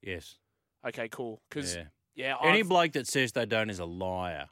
Yes. 0.00 0.36
Okay, 0.86 1.08
cool. 1.08 1.42
Because 1.50 1.74
Yeah. 1.74 1.86
yeah, 2.14 2.36
Any 2.40 2.60
I've- 2.60 2.68
bloke 2.68 2.92
that 2.92 3.08
says 3.08 3.32
they 3.32 3.46
don't 3.46 3.68
is 3.68 3.80
a 3.80 3.84
liar. 3.84 4.48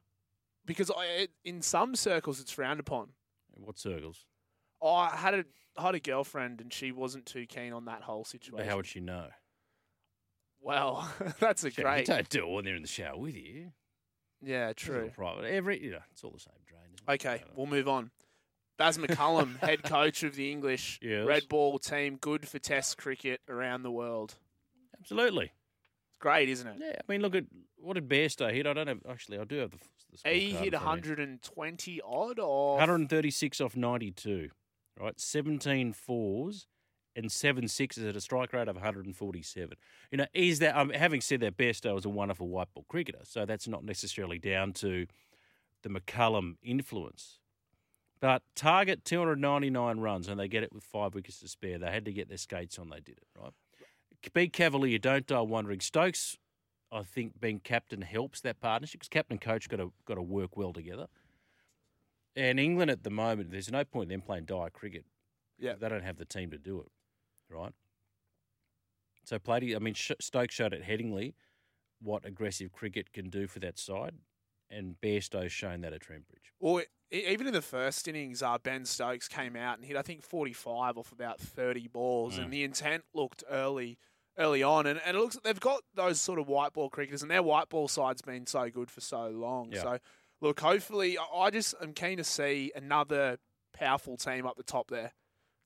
because 0.66 0.90
I, 0.90 1.04
it, 1.06 1.30
in 1.44 1.62
some 1.62 1.94
circles 1.94 2.40
it's 2.40 2.50
frowned 2.52 2.80
upon. 2.80 3.12
What 3.54 3.78
circles? 3.78 4.26
I 4.82 5.16
had 5.16 5.34
a 5.34 5.44
I 5.76 5.82
had 5.82 5.94
a 5.94 6.00
girlfriend 6.00 6.60
and 6.60 6.72
she 6.72 6.90
wasn't 6.92 7.24
too 7.24 7.46
keen 7.46 7.72
on 7.72 7.84
that 7.84 8.02
whole 8.02 8.22
But 8.22 8.26
situation. 8.26 8.68
how 8.68 8.76
would 8.76 8.86
she 8.86 8.98
know? 9.00 9.28
Well, 10.60 11.10
that's 11.40 11.64
a 11.64 11.70
great. 11.70 12.00
You 12.08 12.14
don't 12.14 12.28
do 12.28 12.44
it 12.44 12.48
when 12.50 12.64
they're 12.64 12.76
in 12.76 12.82
the 12.82 12.88
shower 12.88 13.16
with 13.18 13.34
you. 13.36 13.72
Yeah, 14.42 14.72
true. 14.72 15.10
Private. 15.14 15.44
Every, 15.46 15.82
you 15.82 15.90
know, 15.92 15.98
it's 16.12 16.22
all 16.22 16.30
the 16.30 16.38
same 16.40 16.52
drain. 16.66 16.82
Isn't? 16.94 17.08
Okay, 17.26 17.42
we'll 17.56 17.66
move 17.66 17.88
on. 17.88 18.10
Baz 18.76 18.96
McCullum, 18.96 19.56
head 19.60 19.82
coach 19.82 20.22
of 20.22 20.36
the 20.36 20.52
English 20.52 21.00
Yes. 21.02 21.26
red 21.26 21.48
ball 21.48 21.78
team, 21.80 22.16
good 22.20 22.46
for 22.48 22.60
Test 22.60 22.96
cricket 22.96 23.40
around 23.48 23.82
the 23.82 23.90
world. 23.90 24.36
Absolutely. 25.00 25.46
It's 26.10 26.18
great, 26.20 26.48
isn't 26.48 26.66
it? 26.68 26.76
Yeah, 26.80 26.96
I 27.00 27.12
mean, 27.12 27.20
look 27.20 27.34
at 27.34 27.44
what 27.76 27.94
did 27.94 28.08
Bairstow 28.08 28.52
hit? 28.52 28.66
I 28.66 28.72
don't 28.72 28.86
have 28.86 29.00
actually. 29.10 29.38
I 29.38 29.44
do 29.44 29.56
have 29.58 29.70
the. 29.72 29.78
the 30.22 30.30
He 30.30 30.50
hit 30.52 30.74
in 30.74 30.80
front 30.80 31.00
of 31.00 31.06
me. 31.06 31.10
120 31.16 32.00
odd 32.04 32.38
or 32.38 32.74
136 32.74 33.60
off 33.60 33.74
92, 33.76 34.50
right? 35.00 35.18
17 35.20 35.92
fours 35.92 36.66
and 37.18 37.32
seven 37.32 37.68
sixes 37.68 38.04
at 38.04 38.16
a 38.16 38.20
strike 38.20 38.52
rate 38.52 38.68
of 38.68 38.76
147. 38.76 39.76
You 40.10 40.18
know, 40.18 40.26
is 40.32 40.60
that, 40.60 40.76
um, 40.76 40.90
having 40.90 41.20
said 41.20 41.40
that, 41.40 41.56
Bairstow 41.56 41.94
was 41.94 42.04
a 42.04 42.08
wonderful 42.08 42.48
white 42.48 42.72
ball 42.72 42.84
cricketer, 42.88 43.20
so 43.24 43.44
that's 43.44 43.66
not 43.66 43.84
necessarily 43.84 44.38
down 44.38 44.72
to 44.74 45.06
the 45.82 45.88
McCullum 45.88 46.56
influence. 46.62 47.38
But 48.20 48.42
target 48.54 49.04
299 49.04 50.00
runs 50.00 50.28
and 50.28 50.40
they 50.40 50.48
get 50.48 50.62
it 50.62 50.72
with 50.72 50.82
five 50.82 51.14
wickets 51.14 51.40
to 51.40 51.48
spare. 51.48 51.78
They 51.78 51.90
had 51.90 52.04
to 52.04 52.12
get 52.12 52.28
their 52.28 52.38
skates 52.38 52.78
on, 52.78 52.88
they 52.88 53.00
did 53.00 53.18
it, 53.18 53.26
right? 53.38 53.52
Be 54.32 54.48
cavalier, 54.48 54.98
don't 54.98 55.26
die 55.26 55.40
wondering. 55.40 55.80
Stokes, 55.80 56.36
I 56.90 57.02
think, 57.02 57.40
being 57.40 57.60
captain 57.60 58.02
helps 58.02 58.40
that 58.40 58.60
partnership 58.60 59.00
because 59.00 59.08
captain 59.08 59.34
and 59.34 59.40
coach 59.40 59.68
got 59.68 59.76
to 59.76 59.92
got 60.04 60.14
to 60.14 60.22
work 60.22 60.56
well 60.56 60.72
together. 60.72 61.06
And 62.34 62.58
England 62.58 62.90
at 62.90 63.04
the 63.04 63.10
moment, 63.10 63.50
there's 63.52 63.70
no 63.70 63.84
point 63.84 64.10
in 64.10 64.18
them 64.18 64.26
playing 64.26 64.44
dire 64.44 64.70
cricket. 64.70 65.04
Yeah. 65.58 65.74
They 65.78 65.88
don't 65.88 66.04
have 66.04 66.16
the 66.16 66.24
team 66.24 66.50
to 66.50 66.58
do 66.58 66.80
it, 66.80 66.86
right? 67.50 67.72
So 69.24 69.38
Platy, 69.38 69.76
I 69.76 69.78
mean, 69.78 69.94
Stokes 69.94 70.54
showed 70.54 70.72
at 70.72 70.82
Headingley 70.82 71.34
what 72.00 72.24
aggressive 72.24 72.72
cricket 72.72 73.12
can 73.12 73.28
do 73.28 73.46
for 73.46 73.58
that 73.60 73.78
side, 73.78 74.14
and 74.70 74.96
Bairstow's 75.02 75.52
shown 75.52 75.82
that 75.82 75.92
at 75.92 76.00
Trentbridge. 76.00 76.52
Or 76.60 76.84
even 77.10 77.46
in 77.46 77.52
the 77.52 77.62
first 77.62 78.08
innings, 78.08 78.42
uh, 78.42 78.56
Ben 78.58 78.84
Stokes 78.84 79.28
came 79.28 79.56
out 79.56 79.76
and 79.78 79.84
hit 79.86 79.96
I 79.96 80.02
think 80.02 80.22
45 80.22 80.96
off 80.96 81.12
about 81.12 81.40
30 81.40 81.88
balls, 81.88 82.38
Mm. 82.38 82.44
and 82.44 82.52
the 82.52 82.64
intent 82.64 83.04
looked 83.12 83.44
early, 83.50 83.98
early 84.38 84.62
on, 84.62 84.86
and, 84.86 85.00
and 85.04 85.16
it 85.16 85.20
looks 85.20 85.36
they've 85.44 85.60
got 85.60 85.82
those 85.94 86.20
sort 86.20 86.38
of 86.38 86.48
white 86.48 86.72
ball 86.72 86.88
cricketers, 86.88 87.22
and 87.22 87.30
their 87.30 87.42
white 87.42 87.68
ball 87.68 87.88
side's 87.88 88.22
been 88.22 88.46
so 88.46 88.70
good 88.70 88.90
for 88.90 89.00
so 89.02 89.28
long. 89.28 89.72
Yeah. 89.72 89.82
So 89.82 89.98
look, 90.40 90.60
hopefully, 90.60 91.18
I 91.34 91.50
just 91.50 91.74
am 91.82 91.92
keen 91.92 92.16
to 92.16 92.24
see 92.24 92.72
another 92.74 93.38
powerful 93.74 94.16
team 94.16 94.46
up 94.46 94.56
the 94.56 94.62
top 94.62 94.88
there, 94.90 95.12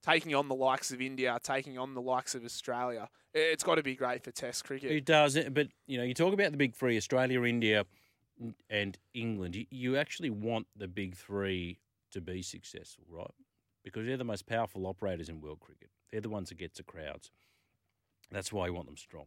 taking 0.02 0.34
on 0.34 0.48
the 0.48 0.54
likes 0.54 0.90
of 0.92 1.00
India, 1.00 1.38
taking 1.42 1.78
on 1.78 1.94
the 1.94 2.00
likes 2.00 2.34
of 2.34 2.44
Australia. 2.44 3.08
It's 3.34 3.64
got 3.64 3.76
to 3.76 3.82
be 3.82 3.94
great 3.94 4.22
for 4.22 4.30
Test 4.30 4.64
cricket. 4.64 4.90
It 4.90 5.04
does, 5.04 5.36
eh, 5.36 5.48
but 5.48 5.68
you 5.86 5.98
know, 5.98 6.04
you 6.04 6.14
talk 6.14 6.34
about 6.34 6.50
the 6.50 6.56
big 6.56 6.74
three: 6.74 6.96
Australia, 6.96 7.42
India, 7.44 7.86
and 8.68 8.98
England. 9.14 9.56
You, 9.56 9.66
you 9.70 9.96
actually 9.96 10.30
want 10.30 10.66
the 10.76 10.88
big 10.88 11.16
three 11.16 11.78
to 12.10 12.20
be 12.20 12.42
successful, 12.42 13.04
right? 13.08 13.30
Because 13.84 14.06
they're 14.06 14.16
the 14.16 14.24
most 14.24 14.46
powerful 14.46 14.86
operators 14.86 15.28
in 15.28 15.40
world 15.40 15.60
cricket. 15.60 15.90
They're 16.10 16.20
the 16.20 16.28
ones 16.28 16.50
that 16.50 16.58
get 16.58 16.74
the 16.74 16.82
crowds. 16.82 17.30
That's 18.30 18.52
why 18.52 18.66
you 18.66 18.74
want 18.74 18.86
them 18.86 18.96
strong. 18.96 19.26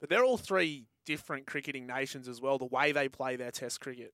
But 0.00 0.08
they're 0.08 0.24
all 0.24 0.38
three 0.38 0.86
different 1.06 1.46
cricketing 1.46 1.86
nations 1.86 2.26
as 2.26 2.40
well. 2.40 2.58
The 2.58 2.64
way 2.64 2.92
they 2.92 3.08
play 3.08 3.36
their 3.36 3.50
Test 3.50 3.80
cricket, 3.80 4.12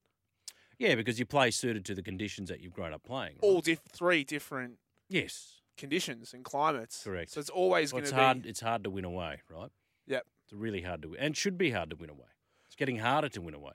Yeah, 0.79 0.95
because 0.97 1.19
you 1.19 1.25
play 1.27 1.51
suited 1.51 1.85
to 1.87 1.95
the 1.95 2.03
conditions 2.03 2.49
that 2.51 2.61
you've 2.61 2.75
grown 2.75 2.93
up 2.93 3.03
playing. 3.05 3.35
right? 3.35 3.43
all 3.43 3.61
diff- 3.61 3.81
three 3.91 4.25
different 4.25 4.79
yes, 5.09 5.61
conditions 5.77 6.35
and 6.35 6.45
climates. 6.45 7.03
Correct. 7.05 7.31
So 7.31 7.41
it's 7.41 7.51
always 7.51 7.93
Well, 7.93 8.01
going 8.03 8.11
to 8.11 8.17
be 8.17 8.23
hard. 8.23 8.47
It's 8.47 8.61
hard 8.61 8.85
to 8.85 8.91
win 8.91 9.05
away, 9.05 9.41
right? 9.51 9.71
Yep. 10.07 10.27
It's 10.45 10.53
really 10.53 10.83
hard 10.83 11.03
to 11.03 11.09
win, 11.09 11.21
and 11.21 11.37
should 11.37 11.59
be 11.59 11.71
hard 11.71 11.91
to 11.91 11.97
win 11.97 12.11
away. 12.11 12.29
It's 12.67 12.75
getting 12.77 12.99
harder 12.99 13.29
to 13.31 13.41
win 13.41 13.55
away. 13.55 13.75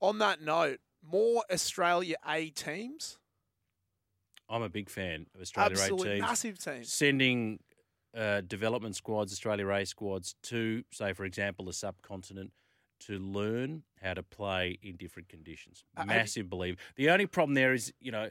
On 0.00 0.18
that 0.18 0.40
note, 0.40 0.80
more 1.02 1.44
Australia 1.52 2.16
A 2.26 2.50
teams, 2.50 3.18
I'm 4.48 4.62
a 4.62 4.68
big 4.68 4.88
fan 4.90 5.26
of 5.34 5.40
Australia 5.40 5.76
A 5.76 5.80
absolute 5.80 6.04
teams. 6.04 6.20
massive 6.20 6.58
teams. 6.58 6.92
sending 6.92 7.60
uh, 8.16 8.40
development 8.40 8.96
squads, 8.96 9.32
Australia 9.32 9.68
A 9.68 9.84
squads, 9.86 10.34
to, 10.44 10.82
say, 10.90 11.12
for 11.12 11.24
example, 11.24 11.66
the 11.66 11.72
subcontinent 11.72 12.50
to 13.00 13.18
learn 13.18 13.82
how 14.02 14.12
to 14.14 14.22
play 14.22 14.78
in 14.82 14.96
different 14.96 15.28
conditions. 15.28 15.84
Uh, 15.96 16.00
have 16.00 16.10
you- 16.10 16.16
Massive 16.16 16.50
believe. 16.50 16.76
The 16.96 17.10
only 17.10 17.26
problem 17.26 17.54
there 17.54 17.72
is, 17.72 17.92
you 18.00 18.10
know, 18.10 18.30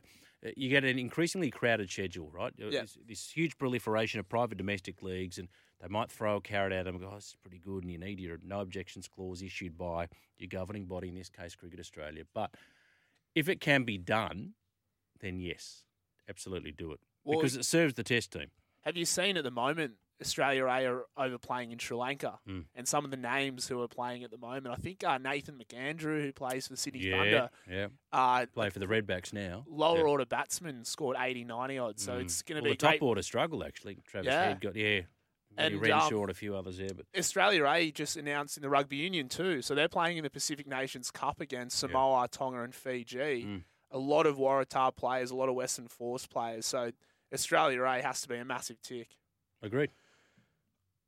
you 0.56 0.70
get 0.70 0.84
an 0.84 0.98
increasingly 0.98 1.52
crowded 1.52 1.90
schedule, 1.92 2.30
right? 2.32 2.54
Uh, 2.62 2.68
Yeah. 2.70 2.82
This, 2.82 2.98
this 3.08 3.30
huge 3.32 3.58
proliferation 3.58 4.20
of 4.20 4.30
private 4.30 4.58
domestic 4.58 5.02
leagues, 5.04 5.38
and 5.38 5.50
they 5.82 5.88
might 5.88 6.12
throw 6.12 6.38
a 6.38 6.42
carrot 6.42 6.74
at 6.74 6.86
them 6.86 6.96
and 6.96 7.04
go, 7.04 7.10
oh, 7.12 7.16
this 7.16 7.28
is 7.28 7.36
pretty 7.42 7.60
good, 7.60 7.84
and 7.84 7.92
you 7.92 7.98
need 7.98 8.20
your 8.20 8.38
no 8.44 8.62
objections 8.62 9.08
clause 9.08 9.42
issued 9.42 9.78
by 9.78 10.08
your 10.38 10.48
governing 10.50 10.86
body, 10.86 11.10
in 11.10 11.16
this 11.16 11.30
case, 11.30 11.56
Cricket 11.56 11.80
Australia. 11.80 12.24
But 12.34 12.54
if 13.36 13.50
it 13.50 13.60
can 13.60 13.84
be 13.84 13.98
done, 13.98 14.54
then 15.20 15.40
yes, 15.40 15.84
absolutely 16.30 16.72
do 16.72 16.92
it. 16.92 17.00
Well, 17.24 17.40
because 17.40 17.56
it 17.56 17.66
serves 17.66 17.94
the 17.94 18.04
test 18.04 18.32
team. 18.32 18.48
Have 18.82 18.96
you 18.96 19.06
seen 19.06 19.36
at 19.38 19.44
the 19.44 19.52
moment 19.52 19.94
Australia 20.22 20.66
A 20.66 20.86
are 20.86 21.06
overplaying 21.18 21.72
in 21.72 21.80
Sri 21.80 21.96
Lanka, 21.96 22.40
Mm. 22.48 22.66
and 22.76 22.88
some 22.88 23.06
of 23.06 23.12
the 23.12 23.18
names 23.18 23.68
who 23.68 23.82
are 23.82 23.88
playing 23.88 24.24
at 24.24 24.32
the 24.32 24.38
moment? 24.38 24.68
I 24.68 24.76
think 24.76 25.04
uh, 25.04 25.18
Nathan 25.18 25.56
McAndrew, 25.58 26.22
who 26.24 26.34
plays 26.34 26.68
for 26.68 26.76
Sydney 26.76 27.02
Yeah, 27.02 27.18
Thunder, 27.18 27.50
yeah. 27.70 27.88
uh, 28.12 28.46
Play 28.54 28.70
for 28.70 28.80
the 28.80 28.86
Redbacks 28.88 29.32
now. 29.34 29.66
lower 29.68 30.00
Yeah. 30.00 30.04
order 30.04 30.26
batsman, 30.26 30.84
scored 30.86 31.16
80, 31.20 31.44
90 31.46 31.78
odds. 31.78 32.04
So 32.04 32.18
Mm. 32.18 32.22
it's 32.24 32.42
going 32.42 32.58
to 32.58 32.62
well, 32.64 32.72
be 32.72 32.78
the 32.78 32.82
top 32.82 32.90
great. 32.92 33.02
order 33.02 33.22
struggle 33.22 33.64
actually. 33.64 33.96
Travis 34.06 34.28
Yeah. 34.28 34.44
Head 34.50 34.62
got 34.62 34.76
yeah, 34.76 35.02
And, 35.58 35.74
and 35.76 35.82
Renshaw 35.82 36.18
um, 36.18 36.22
and 36.24 36.32
a 36.32 36.34
few 36.36 36.56
others 36.56 36.78
there, 36.78 36.90
but 36.96 37.06
Australia 37.18 37.66
A 37.68 37.92
just 37.92 38.16
announced 38.18 38.56
in 38.58 38.62
the 38.62 38.70
rugby 38.70 38.98
union 38.98 39.28
too, 39.30 39.62
so 39.62 39.74
they're 39.76 39.90
playing 39.90 40.18
in 40.18 40.24
the 40.24 40.30
Pacific 40.30 40.68
Nations 40.68 41.12
Cup 41.12 41.42
against 41.42 41.80
Samoa, 41.80 42.28
Tonga, 42.30 42.62
and 42.62 42.74
Fiji. 42.76 43.44
Mm. 43.46 43.64
A 43.92 43.98
lot 43.98 44.26
of 44.28 44.38
Waratah 44.38 44.96
players, 44.96 45.32
a 45.32 45.36
lot 45.36 45.50
of 45.50 45.56
Western 45.56 45.88
Force 45.88 46.28
players. 46.28 46.66
So 46.68 46.92
Australia 47.34 47.84
A 47.84 48.02
has 48.02 48.22
to 48.22 48.28
be 48.28 48.36
a 48.38 48.46
massive 48.46 48.82
tick. 48.82 49.18
agreed. 49.62 49.90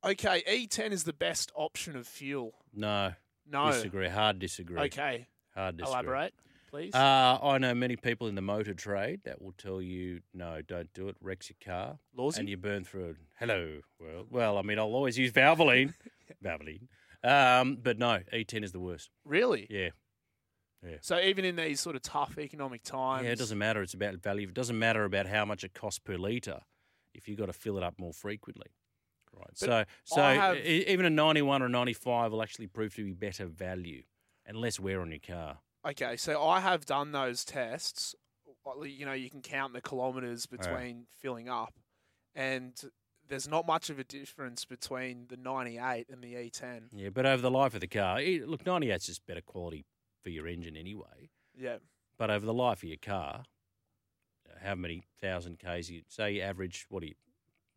Okay, 0.04 0.44
E10 0.50 0.92
is 0.92 1.04
the 1.04 1.14
best 1.14 1.52
option 1.56 1.96
of 1.96 2.08
fuel. 2.08 2.54
No, 2.74 3.14
No. 3.50 3.72
disagree. 3.72 4.08
Hard 4.08 4.40
disagree. 4.40 4.80
Okay, 4.82 5.28
hard 5.54 5.78
disagree. 5.78 5.92
elaborate, 5.94 6.34
please. 6.70 6.96
Uh, 6.96 7.38
I 7.42 7.58
know 7.60 7.76
many 7.76 7.96
people 7.98 8.28
in 8.28 8.34
the 8.36 8.42
motor 8.42 8.74
trade 8.74 9.22
that 9.26 9.42
will 9.42 9.52
tell 9.54 9.80
you, 9.82 10.22
no, 10.34 10.62
don't 10.64 10.92
do 10.94 11.08
it. 11.10 11.18
Wrecks 11.22 11.50
your 11.52 11.58
car, 11.64 12.00
Lawsy? 12.18 12.40
and 12.40 12.50
you 12.50 12.58
burn 12.58 12.84
through 12.84 13.10
it. 13.12 13.16
Hello, 13.40 13.82
world. 14.00 14.28
Well, 14.32 14.58
I 14.58 14.64
mean, 14.64 14.80
I'll 14.80 14.86
always 14.96 15.20
use 15.20 15.32
Valvoline, 15.32 15.94
Valvoline. 16.44 16.88
Um, 17.24 17.78
but 17.82 18.00
no, 18.00 18.22
E10 18.34 18.64
is 18.64 18.72
the 18.72 18.80
worst. 18.80 19.12
really? 19.24 19.68
Yeah, 19.70 19.90
So 21.02 21.20
even 21.20 21.46
in 21.46 21.56
these 21.58 21.80
sort 21.80 21.96
of 21.96 22.02
tough 22.02 22.40
economic 22.40 22.82
times, 22.82 23.26
yeah. 23.26 23.34
It 23.34 23.38
doesn't 23.38 23.60
matter. 23.60 23.84
It's 23.84 23.94
about 23.94 24.16
value. 24.16 24.48
It 24.48 24.56
doesn't 24.56 24.80
matter 24.80 25.04
about 25.06 25.28
how 25.28 25.46
much 25.46 25.64
it 25.64 25.76
costs 25.76 26.00
per 26.00 26.18
litre 26.18 26.62
if 27.14 27.28
you've 27.28 27.38
got 27.38 27.46
to 27.48 27.54
fill 27.54 27.78
it 27.78 27.84
up 27.84 28.00
more 28.00 28.14
frequently. 28.14 28.66
Right. 29.34 29.58
so, 29.58 29.84
so 30.04 30.22
have- 30.22 30.58
e- 30.58 30.86
even 30.88 31.06
a 31.06 31.10
91 31.10 31.62
or 31.62 31.66
a 31.66 31.70
95 31.70 32.32
will 32.32 32.44
actually 32.44 32.68
prove 32.68 32.94
to 32.96 33.06
be 33.06 33.14
better 33.14 33.46
value 33.46 34.04
and 34.46 34.58
less 34.58 34.80
wear 34.80 35.02
on 35.02 35.10
your 35.12 35.20
car. 35.20 35.60
Okay, 35.88 36.16
so 36.18 36.44
I 36.48 36.60
have 36.60 36.86
done 36.86 37.12
those 37.12 37.44
tests. 37.46 38.14
You 38.86 39.06
know, 39.06 39.14
you 39.14 39.30
can 39.30 39.42
count 39.42 39.74
the 39.74 39.82
kilometres 39.82 40.46
between 40.46 41.08
filling 41.20 41.50
up, 41.50 41.74
and 42.36 42.80
there's 43.28 43.48
not 43.48 43.66
much 43.66 43.90
of 43.90 43.98
a 43.98 44.04
difference 44.04 44.66
between 44.66 45.26
the 45.30 45.38
98 45.38 46.08
and 46.10 46.22
the 46.24 46.36
E 46.36 46.52
E10. 46.52 46.90
Yeah, 46.92 47.10
but 47.10 47.26
over 47.26 47.42
the 47.42 47.50
life 47.50 47.74
of 47.74 47.82
the 47.82 47.88
car, 47.88 48.22
look, 48.22 48.64
98's 48.64 49.08
just 49.08 49.26
better 49.26 49.42
quality 49.42 49.86
for 50.22 50.30
your 50.30 50.48
engine 50.48 50.76
anyway. 50.78 51.32
Yeah, 51.58 51.78
But 52.20 52.30
over 52.30 52.46
the 52.46 52.54
life 52.54 52.84
of 52.84 52.90
your 52.90 52.98
car, 53.02 53.46
how 54.62 54.76
many 54.76 55.02
thousand 55.20 55.58
k's 55.60 55.90
you 55.90 56.04
say 56.08 56.34
you 56.34 56.42
average? 56.42 56.86
What 56.90 57.02
do 57.02 57.08
you 57.08 57.16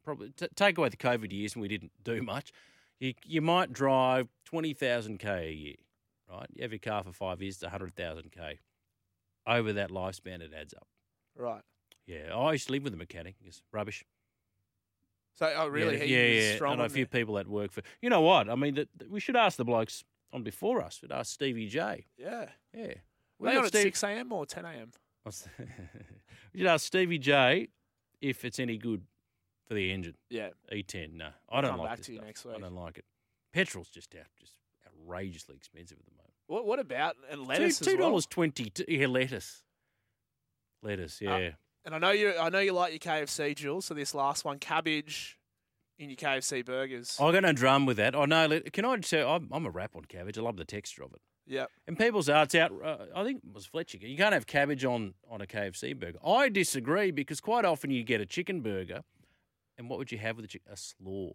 probably 0.04 0.30
t- 0.30 0.46
take 0.54 0.78
away 0.78 0.88
the 0.90 0.96
COVID 0.96 1.32
years 1.32 1.54
and 1.54 1.62
we 1.62 1.68
didn't 1.68 1.92
do 2.04 2.22
much? 2.22 2.52
You 3.00 3.14
you 3.24 3.40
might 3.42 3.72
drive 3.72 4.28
twenty 4.44 4.72
thousand 4.74 5.18
k 5.18 5.28
a 5.48 5.52
year, 5.52 5.74
right? 6.30 6.46
You 6.54 6.62
have 6.62 6.72
your 6.72 6.78
car 6.78 7.02
for 7.02 7.12
five 7.12 7.42
years, 7.42 7.60
it's 7.60 7.70
hundred 7.70 7.94
thousand 7.96 8.32
k. 8.32 8.60
Over 9.46 9.72
that 9.74 9.90
lifespan, 9.90 10.40
it 10.40 10.52
adds 10.58 10.72
up. 10.74 10.86
right. 11.36 11.62
Yeah, 12.06 12.34
I 12.36 12.52
used 12.52 12.66
to 12.66 12.72
live 12.72 12.82
with 12.84 12.92
a 12.94 12.98
mechanic. 12.98 13.34
It's 13.44 13.62
rubbish. 13.72 14.04
So, 15.36 15.52
oh, 15.56 15.68
really? 15.68 15.96
Yeah, 15.98 16.04
he 16.04 16.14
yeah, 16.14 16.50
yeah. 16.50 16.54
strong 16.56 16.74
I 16.74 16.76
know 16.76 16.84
a 16.84 16.88
few 16.90 17.04
the- 17.06 17.10
people 17.10 17.34
that 17.36 17.48
work 17.48 17.72
for. 17.72 17.82
You 18.02 18.10
know 18.10 18.20
what? 18.20 18.48
I 18.50 18.54
mean, 18.56 18.74
the, 18.74 18.88
the- 18.96 19.08
we 19.08 19.20
should 19.20 19.36
ask 19.36 19.56
the 19.56 19.64
blokes 19.64 20.04
on 20.32 20.42
before 20.42 20.80
us. 20.82 21.00
We'd 21.02 21.12
ask 21.12 21.32
Stevie 21.32 21.66
J. 21.68 22.04
Yeah. 22.18 22.50
Yeah. 22.74 22.94
Were 23.38 23.48
they 23.48 23.52
got 23.54 23.58
on 23.60 23.64
at 23.64 23.68
Steve- 23.68 23.82
6 23.84 24.02
a.m. 24.04 24.32
or 24.32 24.44
10 24.46 24.64
a.m.? 24.64 24.90
We 26.52 26.60
should 26.60 26.66
ask 26.68 26.86
Stevie 26.86 27.18
J 27.18 27.68
if 28.20 28.44
it's 28.44 28.58
any 28.60 28.76
good 28.78 29.02
for 29.66 29.74
the 29.74 29.92
engine. 29.92 30.14
Yeah. 30.30 30.50
E10. 30.72 31.14
No, 31.14 31.28
I 31.50 31.60
don't 31.60 31.70
come 31.72 31.80
like 31.80 31.88
back 31.90 31.96
this 31.98 32.06
to 32.06 32.12
you 32.12 32.18
stuff. 32.18 32.26
next 32.26 32.46
I 32.46 32.58
don't 32.58 32.74
like 32.74 32.98
it. 32.98 33.04
Petrol's 33.52 33.88
just 33.88 34.14
out, 34.14 34.26
just 34.38 34.52
outrageously 34.86 35.54
expensive 35.56 35.98
at 35.98 36.04
the 36.04 36.12
moment. 36.12 36.32
What, 36.46 36.66
what 36.66 36.78
about 36.78 37.16
and 37.30 37.46
lettuce 37.46 37.78
two 37.78 37.90
as 37.92 37.96
well? 37.96 38.08
dollars 38.10 38.26
twenty. 38.26 38.70
Yeah, 38.88 39.06
lettuce. 39.06 39.62
Lettuce. 40.82 41.20
Uh, 41.22 41.30
Yeah. 41.30 41.50
And 41.86 41.94
I 41.94 41.98
know 41.98 42.10
you. 42.12 42.32
I 42.38 42.48
know 42.48 42.60
you 42.60 42.72
like 42.72 42.92
your 42.92 42.98
KFC, 42.98 43.54
Jules. 43.54 43.84
So 43.86 43.94
this 43.94 44.14
last 44.14 44.44
one, 44.44 44.58
cabbage 44.58 45.38
in 45.98 46.08
your 46.08 46.16
KFC 46.16 46.64
burgers. 46.64 47.16
I'm 47.20 47.30
going 47.32 47.44
to 47.44 47.52
drum 47.52 47.84
with 47.86 47.98
that. 47.98 48.16
I 48.16 48.24
know. 48.24 48.60
Can 48.72 48.84
I 48.86 48.98
say 49.02 49.22
I'm, 49.22 49.48
I'm 49.52 49.66
a 49.66 49.70
wrap 49.70 49.94
on 49.94 50.04
cabbage. 50.06 50.38
I 50.38 50.40
love 50.40 50.56
the 50.56 50.64
texture 50.64 51.02
of 51.04 51.12
it. 51.12 51.20
Yeah. 51.46 51.66
And 51.86 51.98
people's 51.98 52.30
arts 52.30 52.54
out. 52.54 52.72
Uh, 52.82 52.96
I 53.14 53.22
think 53.22 53.42
it 53.46 53.52
was 53.52 53.66
Fletcher. 53.66 53.98
You 53.98 54.16
can't 54.16 54.32
have 54.32 54.46
cabbage 54.46 54.82
on 54.84 55.12
on 55.30 55.42
a 55.42 55.46
KFC 55.46 55.98
burger. 55.98 56.18
I 56.26 56.48
disagree 56.48 57.10
because 57.10 57.40
quite 57.42 57.66
often 57.66 57.90
you 57.90 58.02
get 58.02 58.22
a 58.22 58.26
chicken 58.26 58.62
burger, 58.62 59.02
and 59.78 59.88
what 59.88 59.98
would 59.98 60.12
you 60.12 60.18
have 60.18 60.36
with 60.36 60.44
a 60.44 60.48
chicken? 60.48 60.72
A 60.72 60.76
slaw. 60.76 61.32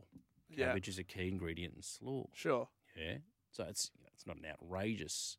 Yeah. 0.50 0.68
Cabbage 0.68 0.88
is 0.88 0.98
a 0.98 1.04
key 1.04 1.28
ingredient 1.28 1.76
in 1.76 1.82
slaw. 1.82 2.26
Sure. 2.34 2.68
Yeah. 2.98 3.18
So 3.52 3.64
it's 3.66 3.92
you 3.96 4.04
know, 4.04 4.10
it's 4.14 4.26
not 4.28 4.38
an 4.38 4.46
outrageous 4.46 5.38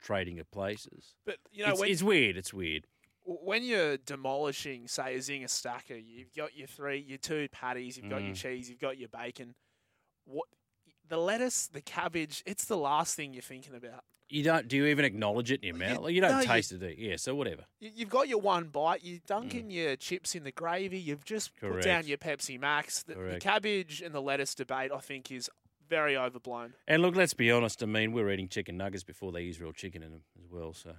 trading 0.00 0.38
of 0.38 0.50
places. 0.50 1.14
But 1.24 1.36
you 1.52 1.64
know 1.64 1.72
it's, 1.72 1.80
when 1.80 1.90
it's 1.90 2.02
weird. 2.02 2.36
It's 2.36 2.52
weird. 2.54 2.86
when 3.24 3.62
you're 3.64 3.96
demolishing, 3.96 4.86
say, 4.86 5.14
a 5.14 5.18
zinger 5.18 5.48
stacker, 5.48 5.96
you've 5.96 6.32
got 6.34 6.54
your 6.56 6.66
three, 6.66 6.98
your 6.98 7.16
two 7.18 7.48
patties, 7.50 7.96
you've 7.96 8.10
got 8.10 8.22
your 8.22 8.32
Mm. 8.34 8.36
cheese, 8.42 8.68
you've 8.68 8.78
got 8.80 8.98
your 8.98 9.08
bacon. 9.08 9.54
What 10.26 10.46
the 11.08 11.16
lettuce, 11.18 11.66
the 11.66 11.80
cabbage, 11.80 12.42
it's 12.46 12.64
the 12.66 12.76
last 12.76 13.14
thing 13.16 13.32
you're 13.32 13.42
thinking 13.42 13.74
about. 13.74 14.04
You 14.30 14.42
don't. 14.42 14.66
Do 14.68 14.76
you 14.76 14.86
even 14.86 15.04
acknowledge 15.04 15.50
it 15.52 15.60
in 15.62 15.68
your 15.68 15.76
mouth? 15.76 15.98
You- 15.98 16.00
Like, 16.04 16.14
you 16.14 16.20
don't 16.20 16.32
no, 16.32 16.40
you- 16.40 16.46
taste 16.46 16.72
it. 16.72 16.98
You? 16.98 17.10
Yeah. 17.10 17.16
So 17.16 17.34
whatever. 17.34 17.64
You- 17.80 17.90
You've 17.94 18.08
got 18.10 18.26
your 18.28 18.40
one 18.40 18.64
bite. 18.68 19.04
You're 19.04 19.20
dunking 19.26 19.70
your 19.70 19.96
chips 19.96 20.34
in 20.34 20.44
the 20.44 20.52
gravy. 20.52 20.98
You've 20.98 21.24
just 21.24 21.54
put 21.56 21.82
down 21.82 22.04
Mm. 22.04 22.08
Your 22.08 22.18
Pepsi 22.18 22.58
Max. 22.58 23.02
The, 23.02 23.14
the 23.14 23.38
cabbage 23.40 24.00
and 24.02 24.14
the 24.14 24.22
lettuce 24.22 24.54
debate, 24.54 24.90
I 24.92 24.98
think, 24.98 25.30
is 25.30 25.50
very 25.88 26.16
overblown. 26.16 26.74
And 26.88 27.02
look, 27.02 27.14
let's 27.14 27.34
be 27.34 27.50
honest. 27.52 27.82
I 27.82 27.86
mean, 27.86 28.12
we're 28.12 28.30
eating 28.30 28.48
chicken 28.48 28.76
nuggets 28.78 29.04
before 29.04 29.30
they 29.32 29.42
use 29.42 29.60
real 29.60 29.72
chicken 29.72 30.02
in 30.02 30.10
them 30.12 30.22
as 30.42 30.50
well. 30.50 30.72
So 30.72 30.94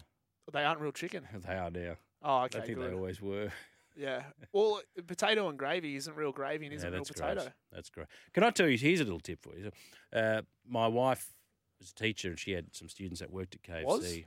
They 0.53 0.63
aren't 0.63 0.79
real 0.79 0.91
chicken. 0.91 1.27
They 1.47 1.55
are 1.55 1.71
now. 1.71 1.95
Oh, 2.21 2.43
okay. 2.43 2.59
I 2.59 2.61
think 2.61 2.77
good. 2.77 2.91
they 2.91 2.95
always 2.95 3.21
were. 3.21 3.51
Yeah. 3.97 4.23
Well, 4.51 4.81
potato 5.07 5.47
and 5.47 5.57
gravy 5.57 5.95
isn't 5.95 6.17
real 6.17 6.33
gravy 6.33 6.65
and 6.65 6.75
isn't 6.75 6.89
yeah, 6.91 6.95
real 6.97 7.05
potato. 7.05 7.33
great. 7.43 7.49
That's 7.71 7.89
great. 7.89 8.07
Can 8.33 8.43
I 8.43 8.49
tell 8.49 8.67
you? 8.67 8.77
Here's 8.77 8.99
a 8.99 9.05
little 9.05 9.21
tip 9.21 9.41
for 9.41 9.55
you. 9.57 9.71
Uh, 10.11 10.41
my 10.67 10.85
wife 10.89 11.31
was 11.79 11.91
a 11.91 11.95
teacher, 11.95 12.29
and 12.29 12.39
she 12.39 12.51
had 12.51 12.75
some 12.75 12.89
students 12.89 13.19
that 13.19 13.31
worked 13.31 13.55
at 13.55 13.63
KFC. 13.63 13.85
Was? 13.85 14.23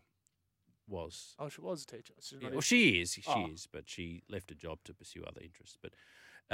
Was. 0.89 1.35
Oh, 1.39 1.49
she 1.49 1.61
was 1.61 1.83
a 1.83 1.87
teacher. 1.87 2.15
Yeah, 2.41 2.49
well, 2.51 2.61
she 2.61 3.01
is. 3.01 3.13
She 3.13 3.23
Oh. 3.27 3.49
is, 3.49 3.67
but 3.71 3.89
she 3.89 4.23
left 4.29 4.51
a 4.51 4.55
job 4.55 4.79
to 4.85 4.95
pursue 4.95 5.23
other 5.25 5.41
interests. 5.43 5.77
But 5.83 5.93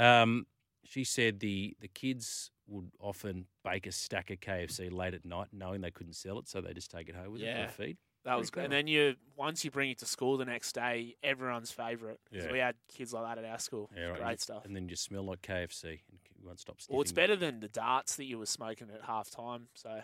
um, 0.03 0.45
she 0.83 1.03
said 1.03 1.39
the 1.39 1.75
the 1.79 1.87
kids 1.87 2.51
would 2.67 2.91
often 2.99 3.45
bake 3.63 3.87
a 3.87 3.91
stack 3.91 4.29
of 4.31 4.39
KFC 4.39 4.91
late 4.91 5.13
at 5.13 5.23
night, 5.25 5.47
knowing 5.53 5.81
they 5.81 5.91
couldn't 5.91 6.13
sell 6.15 6.37
it, 6.39 6.49
so 6.49 6.59
they 6.61 6.73
just 6.73 6.91
take 6.91 7.07
it 7.09 7.15
home 7.15 7.31
with 7.31 7.41
them 7.41 7.49
Yeah. 7.55 7.67
for 7.67 7.83
a 7.83 7.85
feed. 7.87 7.97
That 8.25 8.39
was 8.39 8.49
good. 8.49 8.63
And 8.63 8.73
then 8.73 8.87
you 8.87 9.15
once 9.37 9.63
you 9.63 9.69
bring 9.69 9.91
it 9.91 9.99
to 9.99 10.05
school 10.05 10.35
the 10.37 10.45
next 10.45 10.73
day, 10.73 11.15
everyone's 11.21 11.71
favourite. 11.71 12.19
Yeah. 12.31 12.51
We 12.51 12.57
had 12.57 12.75
kids 12.87 13.13
like 13.13 13.23
that 13.23 13.37
at 13.43 13.49
our 13.49 13.59
school. 13.59 13.89
Yeah, 13.95 14.05
right. 14.07 14.17
Great 14.17 14.29
and, 14.31 14.39
stuff. 14.41 14.65
And 14.65 14.75
then 14.75 14.89
you 14.89 14.95
smell 14.95 15.23
like 15.23 15.43
KFC, 15.43 15.83
and 16.09 16.19
you 16.39 16.45
won't 16.47 16.59
stop 16.59 16.81
sniffing. 16.81 16.95
Well, 16.95 17.03
it's 17.03 17.11
better 17.11 17.35
than 17.35 17.59
the 17.59 17.69
darts 17.69 18.15
that 18.15 18.25
you 18.25 18.39
were 18.39 18.47
smoking 18.47 18.89
at 18.93 19.03
half 19.03 19.29
time. 19.29 19.67
So 19.75 20.01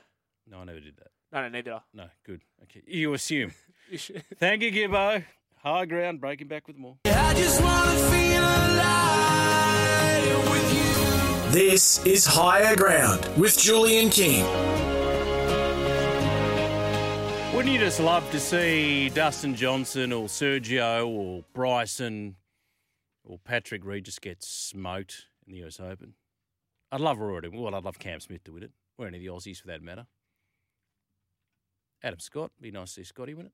No, 0.48 0.60
I 0.60 0.64
never 0.66 0.80
did 0.80 0.96
that. 0.98 1.08
no, 1.32 1.42
no, 1.44 1.50
neither. 1.50 1.82
No, 1.94 2.06
good. 2.26 2.42
Okay, 2.64 2.82
you 2.88 3.14
assume. 3.14 3.52
You 3.90 3.98
should. 3.98 4.24
Thank 4.38 4.62
you, 4.62 4.72
Gibbo. 4.72 5.22
High 5.58 5.86
ground, 5.86 6.22
breaking 6.22 6.48
back 6.48 6.66
with 6.66 6.78
more. 6.78 6.96
I 7.06 7.34
just 7.34 7.62
wanna 7.62 8.00
feel 8.10 8.42
alive 8.42 10.50
with 10.50 10.74
you. 10.74 11.52
This 11.52 12.06
is 12.06 12.26
Higher 12.26 12.74
Ground 12.78 13.26
with 13.38 13.58
Julian 13.58 14.10
King. 14.10 14.46
Wouldn't 17.54 17.74
you 17.74 17.80
just 17.80 18.00
love 18.00 18.30
to 18.32 18.40
see 18.40 19.10
Dustin 19.10 19.56
Johnson 19.56 20.14
or 20.14 20.28
Sergio 20.28 21.06
or 21.06 21.44
Bryson 21.54 22.38
or 23.26 23.38
Patrick 23.40 23.84
Reed 23.84 24.06
just 24.06 24.22
get 24.22 24.42
smoked 24.42 25.26
in 25.46 25.52
the 25.54 25.66
US 25.66 25.82
Open? 25.82 26.14
I'd 26.94 27.02
love 27.02 27.20
Rory 27.20 27.42
to 27.42 27.50
Well, 27.50 27.76
I'd 27.76 27.84
love 27.84 28.00
Cam 28.00 28.22
Smith 28.22 28.46
to 28.46 28.54
win 28.54 28.64
it, 28.64 28.72
or 28.98 29.06
any 29.08 29.18
of 29.18 29.24
the 29.24 29.30
Aussies 29.30 29.60
for 29.60 29.68
that 29.68 29.82
matter. 29.84 30.08
Adam 32.04 32.20
Scott, 32.20 32.52
be 32.60 32.72
nice 32.72 32.90
to 32.90 33.02
see 33.02 33.04
Scotty 33.04 33.34
win 33.34 33.48
it. 33.48 33.52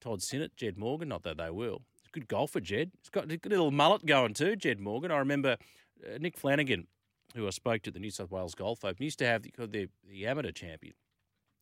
Todd 0.00 0.22
Sinnott, 0.22 0.56
Jed 0.56 0.78
Morgan, 0.78 1.08
not 1.08 1.22
that 1.22 1.36
they 1.36 1.50
will. 1.50 1.82
A 2.06 2.10
good 2.12 2.28
golfer, 2.28 2.60
Jed. 2.60 2.90
He's 3.00 3.10
got 3.10 3.30
a 3.30 3.36
good 3.36 3.50
little 3.50 3.70
mullet 3.70 4.04
going 4.04 4.34
too, 4.34 4.56
Jed 4.56 4.80
Morgan. 4.80 5.10
I 5.10 5.18
remember 5.18 5.56
uh, 6.04 6.18
Nick 6.18 6.36
Flanagan, 6.36 6.88
who 7.34 7.46
I 7.46 7.50
spoke 7.50 7.82
to 7.82 7.90
at 7.90 7.94
the 7.94 8.00
New 8.00 8.10
South 8.10 8.30
Wales 8.30 8.54
Golf 8.54 8.84
Open, 8.84 9.02
used 9.04 9.18
to 9.20 9.26
have 9.26 9.42
the, 9.42 9.52
the, 9.58 9.88
the 10.08 10.26
amateur 10.26 10.50
champion 10.50 10.94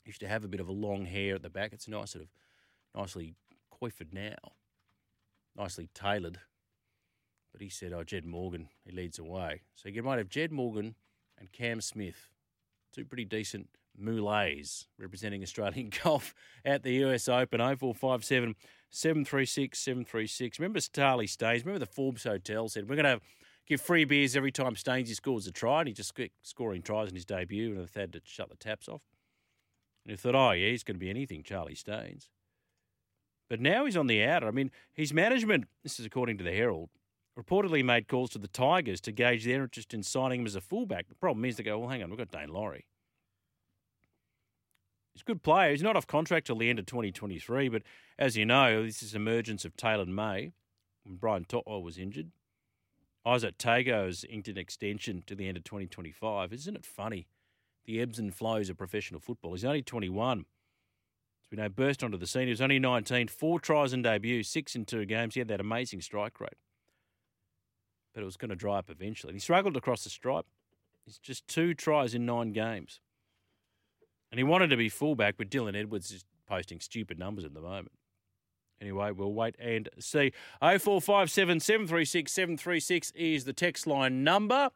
used 0.04 0.20
to 0.20 0.28
have 0.28 0.44
a 0.44 0.48
bit 0.48 0.60
of 0.60 0.68
a 0.68 0.72
long 0.72 1.04
hair 1.04 1.34
at 1.34 1.42
the 1.42 1.50
back. 1.50 1.72
It's 1.72 1.88
nice, 1.88 2.12
sort 2.12 2.24
of 2.24 2.30
nicely 2.98 3.34
coiffed 3.70 4.12
now, 4.12 4.34
nicely 5.56 5.88
tailored. 5.94 6.40
But 7.52 7.62
he 7.62 7.68
said, 7.68 7.92
"Oh, 7.92 8.04
Jed 8.04 8.24
Morgan, 8.24 8.68
he 8.84 8.92
leads 8.92 9.18
away." 9.18 9.62
So 9.74 9.88
you 9.88 10.02
might 10.02 10.18
have 10.18 10.28
Jed 10.28 10.52
Morgan 10.52 10.94
and 11.38 11.52
Cam 11.52 11.80
Smith, 11.80 12.30
two 12.92 13.04
pretty 13.04 13.24
decent 13.24 13.68
moulets 14.00 14.86
representing 14.98 15.42
Australian 15.42 15.90
golf 16.02 16.34
at 16.64 16.82
the 16.82 16.92
US 17.04 17.28
Open. 17.28 17.60
0457 17.60 18.54
736 18.90 19.78
736. 19.78 20.58
Remember 20.58 20.80
Starley 20.80 21.26
Staines? 21.26 21.64
Remember 21.64 21.78
the 21.78 21.86
Forbes 21.86 22.24
Hotel 22.24 22.68
said, 22.68 22.88
We're 22.88 22.96
going 22.96 23.18
to 23.18 23.24
give 23.66 23.80
free 23.80 24.04
beers 24.04 24.34
every 24.34 24.50
time 24.50 24.74
Stainesy 24.74 25.14
scores 25.14 25.46
a 25.46 25.52
try, 25.52 25.80
and 25.80 25.88
he 25.88 25.94
just 25.94 26.12
scoring 26.42 26.82
tries 26.82 27.08
in 27.08 27.14
his 27.14 27.24
debut, 27.24 27.70
and 27.70 27.78
they've 27.78 27.94
had 27.94 28.12
to 28.12 28.20
shut 28.24 28.50
the 28.50 28.56
taps 28.56 28.88
off. 28.88 29.02
And 30.04 30.10
you 30.10 30.16
thought, 30.16 30.34
oh, 30.34 30.50
yeah, 30.50 30.70
he's 30.70 30.82
going 30.82 30.96
to 30.96 31.00
be 31.00 31.10
anything, 31.10 31.42
Charlie 31.44 31.76
Staines. 31.76 32.30
But 33.48 33.60
now 33.60 33.84
he's 33.84 33.96
on 33.96 34.06
the 34.06 34.24
outer. 34.24 34.48
I 34.48 34.50
mean, 34.50 34.70
his 34.92 35.12
management, 35.12 35.66
this 35.82 36.00
is 36.00 36.06
according 36.06 36.38
to 36.38 36.44
the 36.44 36.52
Herald, 36.52 36.90
reportedly 37.38 37.84
made 37.84 38.08
calls 38.08 38.30
to 38.30 38.38
the 38.38 38.48
Tigers 38.48 39.00
to 39.02 39.12
gauge 39.12 39.44
their 39.44 39.62
interest 39.62 39.94
in 39.94 40.02
signing 40.02 40.40
him 40.40 40.46
as 40.46 40.56
a 40.56 40.60
fullback. 40.60 41.08
The 41.08 41.14
problem 41.14 41.44
is 41.44 41.56
they 41.56 41.62
go, 41.62 41.78
well, 41.78 41.88
hang 41.88 42.02
on, 42.02 42.10
we've 42.10 42.18
got 42.18 42.30
Daine 42.30 42.50
Laurie. 42.50 42.86
He's 45.12 45.22
a 45.22 45.24
good 45.24 45.42
player. 45.42 45.70
He's 45.70 45.82
not 45.82 45.96
off 45.96 46.06
contract 46.06 46.46
till 46.46 46.56
the 46.56 46.70
end 46.70 46.78
of 46.78 46.86
2023, 46.86 47.68
but 47.68 47.82
as 48.18 48.36
you 48.36 48.46
know, 48.46 48.84
this 48.84 49.02
is 49.02 49.14
emergence 49.14 49.64
of 49.64 49.76
Taylan 49.76 50.08
May 50.08 50.52
when 51.04 51.16
Brian 51.16 51.44
Totwell 51.44 51.82
was 51.82 51.98
injured. 51.98 52.30
Izack 53.26 53.56
Tago 53.58 54.06
has 54.06 54.24
inked 54.24 54.48
an 54.48 54.56
extension 54.56 55.22
to 55.26 55.34
the 55.34 55.46
end 55.46 55.56
of 55.56 55.64
2025. 55.64 56.52
Isn't 56.52 56.76
it 56.76 56.86
funny? 56.86 57.26
The 57.84 58.00
ebbs 58.00 58.18
and 58.18 58.34
flows 58.34 58.70
of 58.70 58.78
professional 58.78 59.20
football. 59.20 59.52
He's 59.52 59.64
only 59.64 59.82
21. 59.82 60.40
As 60.40 61.50
we 61.50 61.58
know, 61.58 61.68
burst 61.68 62.02
onto 62.02 62.16
the 62.16 62.26
scene. 62.26 62.44
He 62.44 62.50
was 62.50 62.60
only 62.60 62.78
19, 62.78 63.28
four 63.28 63.60
tries 63.60 63.92
in 63.92 64.02
debut, 64.02 64.42
six 64.42 64.74
in 64.74 64.84
two 64.86 65.04
games. 65.04 65.34
He 65.34 65.40
had 65.40 65.48
that 65.48 65.60
amazing 65.60 66.00
strike 66.00 66.40
rate. 66.40 66.56
But 68.14 68.22
it 68.22 68.26
was 68.26 68.36
going 68.36 68.50
to 68.50 68.56
dry 68.56 68.78
up 68.78 68.90
eventually. 68.90 69.34
He 69.34 69.38
struggled 69.38 69.76
across 69.76 70.04
the 70.04 70.10
stripe. 70.10 70.46
He's 71.04 71.18
just 71.18 71.46
two 71.46 71.74
tries 71.74 72.14
in 72.14 72.24
nine 72.24 72.52
games. 72.52 73.00
And 74.30 74.38
he 74.38 74.44
wanted 74.44 74.70
to 74.70 74.76
be 74.76 74.88
fullback, 74.88 75.36
but 75.36 75.50
Dylan 75.50 75.76
Edwards 75.76 76.10
is 76.12 76.24
posting 76.46 76.80
stupid 76.80 77.18
numbers 77.18 77.44
at 77.44 77.54
the 77.54 77.60
moment. 77.60 77.92
Anyway, 78.80 79.10
we'll 79.10 79.32
wait 79.32 79.56
and 79.58 79.88
see. 79.98 80.32
0457 80.60 81.60
736 81.60 82.32
736 82.32 83.12
is 83.14 83.44
the 83.44 83.52
text 83.52 83.86
line 83.86 84.24
number. 84.24 84.70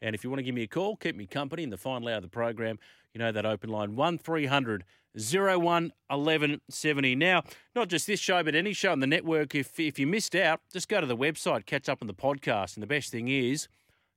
And 0.00 0.14
if 0.14 0.22
you 0.22 0.30
want 0.30 0.38
to 0.38 0.44
give 0.44 0.54
me 0.54 0.62
a 0.62 0.68
call, 0.68 0.96
keep 0.96 1.16
me 1.16 1.26
company 1.26 1.64
in 1.64 1.70
the 1.70 1.76
final 1.76 2.08
hour 2.08 2.16
of 2.16 2.22
the 2.22 2.28
program, 2.28 2.78
you 3.12 3.18
know 3.18 3.32
that 3.32 3.44
open 3.44 3.70
line 3.70 3.96
1300 3.96 4.84
01 5.14 5.92
1170. 6.08 7.14
Now, 7.16 7.42
not 7.74 7.88
just 7.88 8.06
this 8.06 8.20
show, 8.20 8.42
but 8.44 8.54
any 8.54 8.72
show 8.72 8.92
on 8.92 9.00
the 9.00 9.06
network. 9.06 9.54
If, 9.54 9.80
if 9.80 9.98
you 9.98 10.06
missed 10.06 10.36
out, 10.36 10.60
just 10.72 10.88
go 10.88 11.00
to 11.00 11.06
the 11.06 11.16
website, 11.16 11.66
catch 11.66 11.88
up 11.88 11.98
on 12.00 12.06
the 12.06 12.14
podcast. 12.14 12.74
And 12.74 12.82
the 12.82 12.86
best 12.86 13.10
thing 13.10 13.28
is, 13.28 13.66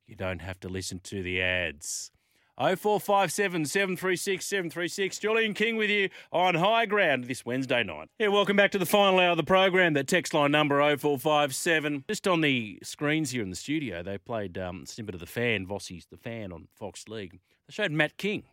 you 0.05 0.15
don't 0.15 0.41
have 0.41 0.59
to 0.59 0.69
listen 0.69 0.99
to 1.05 1.23
the 1.23 1.41
ads. 1.41 2.11
0457 2.61 3.65
736 3.65 4.45
736. 4.45 5.17
Julian 5.17 5.55
King 5.55 5.77
with 5.77 5.89
you 5.89 6.09
on 6.31 6.53
High 6.53 6.85
Ground 6.85 7.23
this 7.23 7.43
Wednesday 7.43 7.83
night. 7.83 8.09
Yeah, 8.19 8.27
welcome 8.27 8.55
back 8.55 8.69
to 8.71 8.77
the 8.77 8.85
final 8.85 9.19
hour 9.19 9.31
of 9.31 9.37
the 9.37 9.43
program. 9.43 9.93
That 9.93 10.07
text 10.07 10.31
line 10.35 10.51
number 10.51 10.79
0457. 10.95 12.05
Just 12.07 12.27
on 12.27 12.41
the 12.41 12.77
screens 12.83 13.31
here 13.31 13.41
in 13.41 13.49
the 13.49 13.55
studio, 13.55 14.03
they 14.03 14.19
played 14.19 14.59
um, 14.59 14.85
snippet 14.85 15.15
of 15.15 15.21
The 15.21 15.25
Fan, 15.25 15.65
Vossi's 15.65 16.05
The 16.05 16.17
Fan 16.17 16.51
on 16.51 16.67
Fox 16.75 17.07
League. 17.07 17.39
They 17.67 17.71
showed 17.71 17.91
Matt 17.91 18.17
King. 18.17 18.43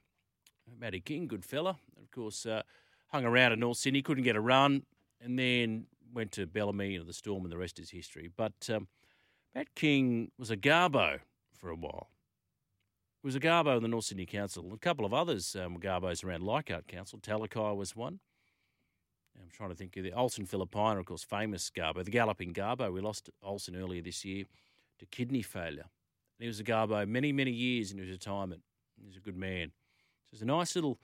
Matty 0.81 1.01
King, 1.01 1.27
good 1.27 1.45
fella. 1.45 1.77
Of 2.01 2.11
course, 2.11 2.47
uh, 2.47 2.63
hung 3.09 3.27
around 3.27 3.53
in 3.53 3.61
North 3.61 3.77
Sydney, 3.77 4.01
couldn't 4.01 4.25
get 4.25 4.37
a 4.37 4.41
run, 4.41 4.85
and 5.21 5.39
then 5.39 5.85
went 6.15 6.33
to 6.33 6.47
Bellamy 6.47 6.97
and 6.97 7.07
the 7.07 7.13
Storm, 7.13 7.43
and 7.43 7.53
the 7.53 7.59
rest 7.59 7.79
is 7.79 7.91
history. 7.91 8.31
But 8.35 8.71
um, 8.73 8.89
Matt 9.55 9.75
King 9.75 10.31
was 10.39 10.51
a 10.51 10.57
Garbo 10.57 11.19
for 11.53 11.69
a 11.69 11.75
while 11.75 12.09
was 13.23 13.35
a 13.35 13.41
Garbo 13.41 13.77
in 13.77 13.83
the 13.83 13.89
North 13.89 14.05
Sydney 14.05 14.27
Council. 14.27 14.73
A 14.73 14.79
couple 14.79 15.05
of 15.05 15.13
others 15.13 15.57
um, 15.57 15.75
were 15.75 15.81
Garbos 15.81 16.25
around 16.25 16.43
Leichhardt 16.43 16.87
Council. 16.87 17.19
Talakai 17.19 17.77
was 17.77 17.97
one. 17.97 18.21
I'm 19.41 19.51
trying 19.53 19.71
to 19.71 19.75
think 19.75 19.97
of 19.97 20.05
the 20.05 20.13
Olsen 20.13 20.47
Filipaina, 20.47 20.99
of 20.99 21.07
course, 21.07 21.23
famous 21.23 21.71
Garbo. 21.71 22.05
The 22.05 22.11
Galloping 22.11 22.53
Garbo. 22.53 22.93
We 22.93 23.01
lost 23.01 23.31
Olsen 23.43 23.77
earlier 23.77 24.03
this 24.03 24.25
year 24.25 24.45
to 24.99 25.07
kidney 25.07 25.43
failure. 25.43 25.87
And 26.39 26.45
he 26.45 26.47
was 26.47 26.61
a 26.61 26.65
Garbo 26.65 27.07
many, 27.07 27.33
many 27.33 27.51
years 27.51 27.93
in 27.93 27.99
his 27.99 28.11
retirement. 28.11 28.63
He 29.01 29.07
was 29.07 29.17
a 29.17 29.21
good 29.21 29.37
man. 29.37 29.73
So 30.27 30.35
it's 30.35 30.43
a 30.43 30.47
nice 30.47 30.75
little, 30.75 30.99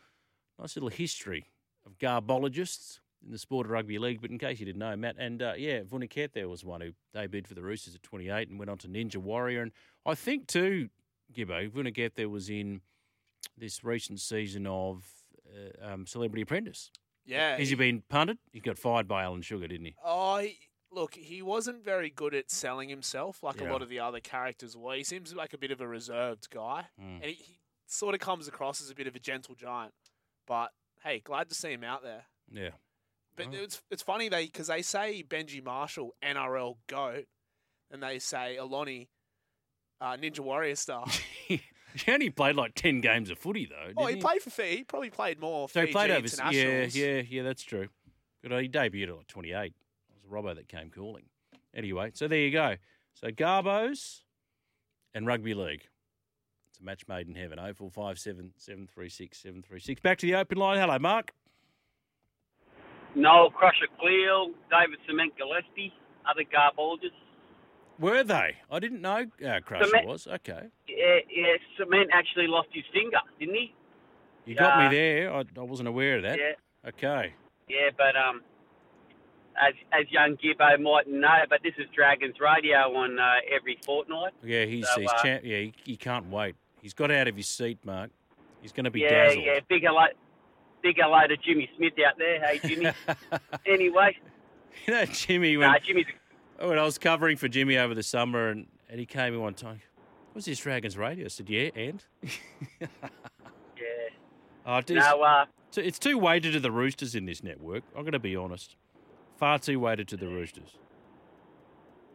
nice 0.58 0.76
little 0.76 0.88
history 0.88 1.46
of 1.86 1.98
garbologists 1.98 2.98
in 3.24 3.32
the 3.32 3.38
sport 3.38 3.66
of 3.66 3.72
rugby 3.72 3.98
league. 3.98 4.20
But 4.20 4.30
in 4.30 4.38
case 4.38 4.60
you 4.60 4.66
didn't 4.66 4.80
know, 4.80 4.96
Matt, 4.96 5.16
and 5.18 5.42
uh, 5.42 5.54
yeah, 5.56 5.80
Vuniket 5.80 6.32
there 6.32 6.48
was 6.48 6.64
one 6.64 6.80
who 6.80 6.92
debuted 7.14 7.46
for 7.46 7.54
the 7.54 7.62
Roosters 7.62 7.94
at 7.94 8.02
28 8.02 8.48
and 8.48 8.58
went 8.58 8.70
on 8.70 8.78
to 8.78 8.88
Ninja 8.88 9.16
Warrior. 9.16 9.62
And 9.62 9.72
I 10.04 10.14
think 10.14 10.46
too, 10.46 10.88
Gibbo, 11.32 11.70
Vuniket 11.70 12.14
there 12.14 12.28
was 12.28 12.50
in 12.50 12.80
this 13.56 13.84
recent 13.84 14.20
season 14.20 14.66
of 14.66 15.04
uh, 15.48 15.92
um, 15.92 16.06
Celebrity 16.06 16.42
Apprentice. 16.42 16.90
Yeah. 17.24 17.56
Has 17.56 17.68
he 17.70 17.74
been 17.74 18.02
punted? 18.08 18.38
He 18.52 18.60
got 18.60 18.78
fired 18.78 19.08
by 19.08 19.22
Alan 19.24 19.42
Sugar, 19.42 19.66
didn't 19.68 19.86
he? 19.86 19.94
Oh, 20.04 20.38
he, 20.38 20.58
look, 20.92 21.14
he 21.14 21.40
wasn't 21.42 21.82
very 21.84 22.10
good 22.10 22.34
at 22.34 22.50
selling 22.50 22.88
himself 22.88 23.42
like 23.42 23.60
Yeah. 23.60 23.70
a 23.70 23.72
lot 23.72 23.82
of 23.82 23.88
the 23.88 24.00
other 24.00 24.20
characters 24.20 24.76
were. 24.76 24.94
He 24.94 25.04
seems 25.04 25.34
like 25.34 25.52
a 25.54 25.58
bit 25.58 25.70
of 25.70 25.80
a 25.80 25.88
reserved 25.88 26.50
guy, 26.50 26.86
Mm. 27.00 27.16
and 27.16 27.24
he, 27.24 27.32
he 27.34 27.58
sort 27.86 28.14
of 28.14 28.20
comes 28.20 28.48
across 28.48 28.80
as 28.82 28.90
a 28.90 28.94
bit 28.94 29.06
of 29.06 29.14
a 29.16 29.20
gentle 29.20 29.54
giant. 29.54 29.94
But 30.46 30.72
hey, 31.02 31.20
glad 31.20 31.48
to 31.48 31.54
see 31.54 31.72
him 31.72 31.84
out 31.84 32.02
there. 32.02 32.24
Yeah. 32.50 32.70
But 33.36 33.46
Right. 33.46 33.54
it's 33.56 33.82
it's 33.90 34.02
funny 34.02 34.28
they 34.28 34.46
because 34.46 34.66
they 34.68 34.82
say 34.82 35.22
Benji 35.26 35.62
Marshall 35.64 36.14
NRL 36.22 36.76
goat, 36.86 37.26
and 37.90 38.02
they 38.02 38.18
say 38.18 38.56
Aloni 38.60 39.08
uh, 40.00 40.16
Ninja 40.16 40.40
Warrior 40.40 40.76
star. 40.76 41.06
he 41.48 41.60
only 42.08 42.30
played 42.30 42.56
like 42.56 42.74
10 42.74 43.00
games 43.00 43.30
of 43.30 43.38
footy, 43.38 43.66
though. 43.66 43.92
oh, 43.96 44.06
didn't 44.06 44.16
he 44.16 44.22
played 44.22 44.42
for 44.42 44.50
Fiji. 44.50 44.76
He 44.78 44.84
probably 44.84 45.10
played 45.10 45.40
more. 45.40 45.68
So 45.68 45.84
he 45.84 45.92
played 45.92 46.10
over. 46.10 46.20
Yeah, 46.20 46.24
internationals. 46.24 46.96
yeah, 46.96 47.22
yeah, 47.28 47.42
that's 47.42 47.62
true. 47.62 47.88
But 48.42 48.60
he 48.62 48.68
debuted 48.68 49.08
at 49.08 49.16
like 49.16 49.26
28. 49.26 49.56
It 49.56 49.74
was 50.14 50.24
a 50.24 50.34
Robbo 50.34 50.54
that 50.54 50.68
came 50.68 50.90
calling. 50.90 51.24
Anyway, 51.74 52.10
so 52.14 52.28
there 52.28 52.38
you 52.38 52.50
go. 52.50 52.76
So 53.14 53.28
Garbos 53.28 54.20
and 55.14 55.26
Rugby 55.26 55.54
League. 55.54 55.88
It's 56.70 56.80
a 56.80 56.84
match 56.84 57.06
made 57.08 57.28
in 57.28 57.34
heaven. 57.34 57.58
0457 57.58 58.52
736 58.56 59.38
736. 59.38 60.00
Back 60.00 60.18
to 60.18 60.26
the 60.26 60.34
open 60.34 60.58
line. 60.58 60.78
Hello, 60.78 60.98
Mark. 60.98 61.32
Noel 63.14 63.50
Crusher 63.50 63.86
Cleal, 64.00 64.50
David 64.70 64.98
Cement 65.06 65.32
Gillespie, 65.38 65.92
other 66.28 66.42
garbologists. 66.42 67.23
Were 67.98 68.24
they? 68.24 68.56
I 68.70 68.78
didn't 68.80 69.00
know 69.00 69.26
uh, 69.46 69.60
Crusher 69.64 69.84
Cement- 69.86 70.06
was. 70.06 70.26
Okay. 70.26 70.62
Yeah, 70.88 71.18
yeah, 71.30 71.54
Cement 71.78 72.10
actually 72.12 72.46
lost 72.46 72.68
his 72.72 72.84
finger, 72.92 73.18
didn't 73.38 73.54
he? 73.54 73.74
You 74.46 74.54
got 74.56 74.78
Uh, 74.78 74.88
me 74.90 74.96
there. 74.96 75.32
I, 75.32 75.40
I 75.56 75.60
wasn't 75.62 75.88
aware 75.88 76.16
of 76.16 76.22
that. 76.24 76.38
Yeah, 76.38 76.88
Okay. 76.88 77.34
yeah, 77.68 77.90
but 77.96 78.16
um, 78.16 78.42
as 79.56 79.74
as 79.92 80.10
young 80.10 80.36
Gibbo 80.36 80.80
might 80.82 81.06
know, 81.08 81.44
but 81.48 81.60
this 81.62 81.74
is 81.78 81.86
Dragons 81.94 82.34
Radio 82.40 82.76
on 82.96 83.18
uh, 83.18 83.34
every 83.54 83.78
fortnight. 83.86 84.32
Yeah, 84.42 84.64
he's, 84.64 84.86
So, 84.92 85.00
he's 85.00 85.10
uh, 85.10 85.22
cha- 85.22 85.40
yeah, 85.44 85.58
he, 85.60 85.74
he 85.84 85.96
can't 85.96 86.28
wait. 86.30 86.56
He's 86.82 86.94
got 86.94 87.10
out 87.10 87.28
of 87.28 87.36
his 87.36 87.48
seat, 87.48 87.78
Mark. 87.84 88.10
He's 88.60 88.72
going 88.72 88.84
to 88.84 88.90
be 88.90 89.00
yeah, 89.00 89.26
dazzled. 89.26 89.44
yeah, 89.44 89.60
big 89.68 89.82
hello, 89.84 90.04
big 90.82 90.96
hello 90.98 91.26
to 91.26 91.36
Jimmy 91.36 91.70
Smith 91.76 91.94
out 92.06 92.18
there. 92.18 92.44
Hey, 92.44 92.58
Jimmy. 92.68 92.92
anyway, 93.66 94.16
You 94.86 94.92
know, 94.94 95.04
Jimmy, 95.06 95.56
when, 95.56 95.70
nah, 95.70 95.78
Jimmy's 95.78 96.06
when 96.60 96.78
I 96.78 96.82
was 96.84 96.98
covering 96.98 97.36
for 97.36 97.48
Jimmy 97.48 97.76
over 97.78 97.94
the 97.94 98.02
summer 98.02 98.48
and, 98.48 98.66
and 98.88 99.00
he 99.00 99.06
came 99.06 99.34
in 99.34 99.40
one 99.40 99.54
time, 99.54 99.80
what's 100.32 100.46
this 100.46 100.58
Dragons 100.60 100.96
Radio? 100.96 101.24
I 101.26 101.28
said, 101.28 101.48
yeah, 101.50 101.70
and? 101.74 102.04
yeah. 102.80 102.86
Oh, 104.66 104.76
it 104.78 104.90
is- 104.90 104.96
No, 104.96 105.22
uh, 105.22 105.44
so 105.70 105.80
it's 105.80 105.98
too 105.98 106.18
weighted 106.18 106.52
to 106.52 106.60
the 106.60 106.70
Roosters 106.70 107.14
in 107.14 107.26
this 107.26 107.42
network. 107.42 107.82
I'm 107.96 108.02
going 108.02 108.12
to 108.12 108.18
be 108.18 108.36
honest. 108.36 108.76
Far 109.38 109.58
too 109.58 109.80
weighted 109.80 110.06
to 110.08 110.16
the 110.16 110.28
Roosters. 110.28 110.70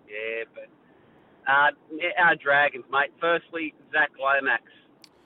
Yeah, 0.07 0.43
but 0.55 1.51
uh, 1.51 1.71
our 2.23 2.35
Dragons, 2.35 2.85
mate. 2.91 3.11
Firstly, 3.19 3.73
Zac 3.91 4.09
Lomax. 4.19 4.63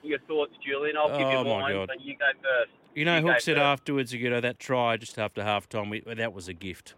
Your 0.02 0.18
thoughts, 0.20 0.52
Julian? 0.66 0.96
I'll 0.98 1.16
give 1.16 1.26
Oh, 1.26 1.30
you 1.38 1.44
my 1.48 1.60
mine, 1.60 1.72
God. 1.72 1.86
but 1.88 2.00
you 2.04 2.14
go 2.18 2.26
first. 2.42 2.72
You 2.94 3.04
know, 3.06 3.18
You 3.18 3.26
Hook 3.28 3.40
said 3.40 3.56
first. 3.56 3.64
afterwards, 3.64 4.12
you 4.12 4.28
know, 4.28 4.40
that 4.40 4.58
try 4.58 4.96
just 4.98 5.18
after 5.18 5.42
half 5.42 5.66
time, 5.68 5.92
that 6.06 6.32
was 6.34 6.46
a 6.48 6.52
gift. 6.52 6.94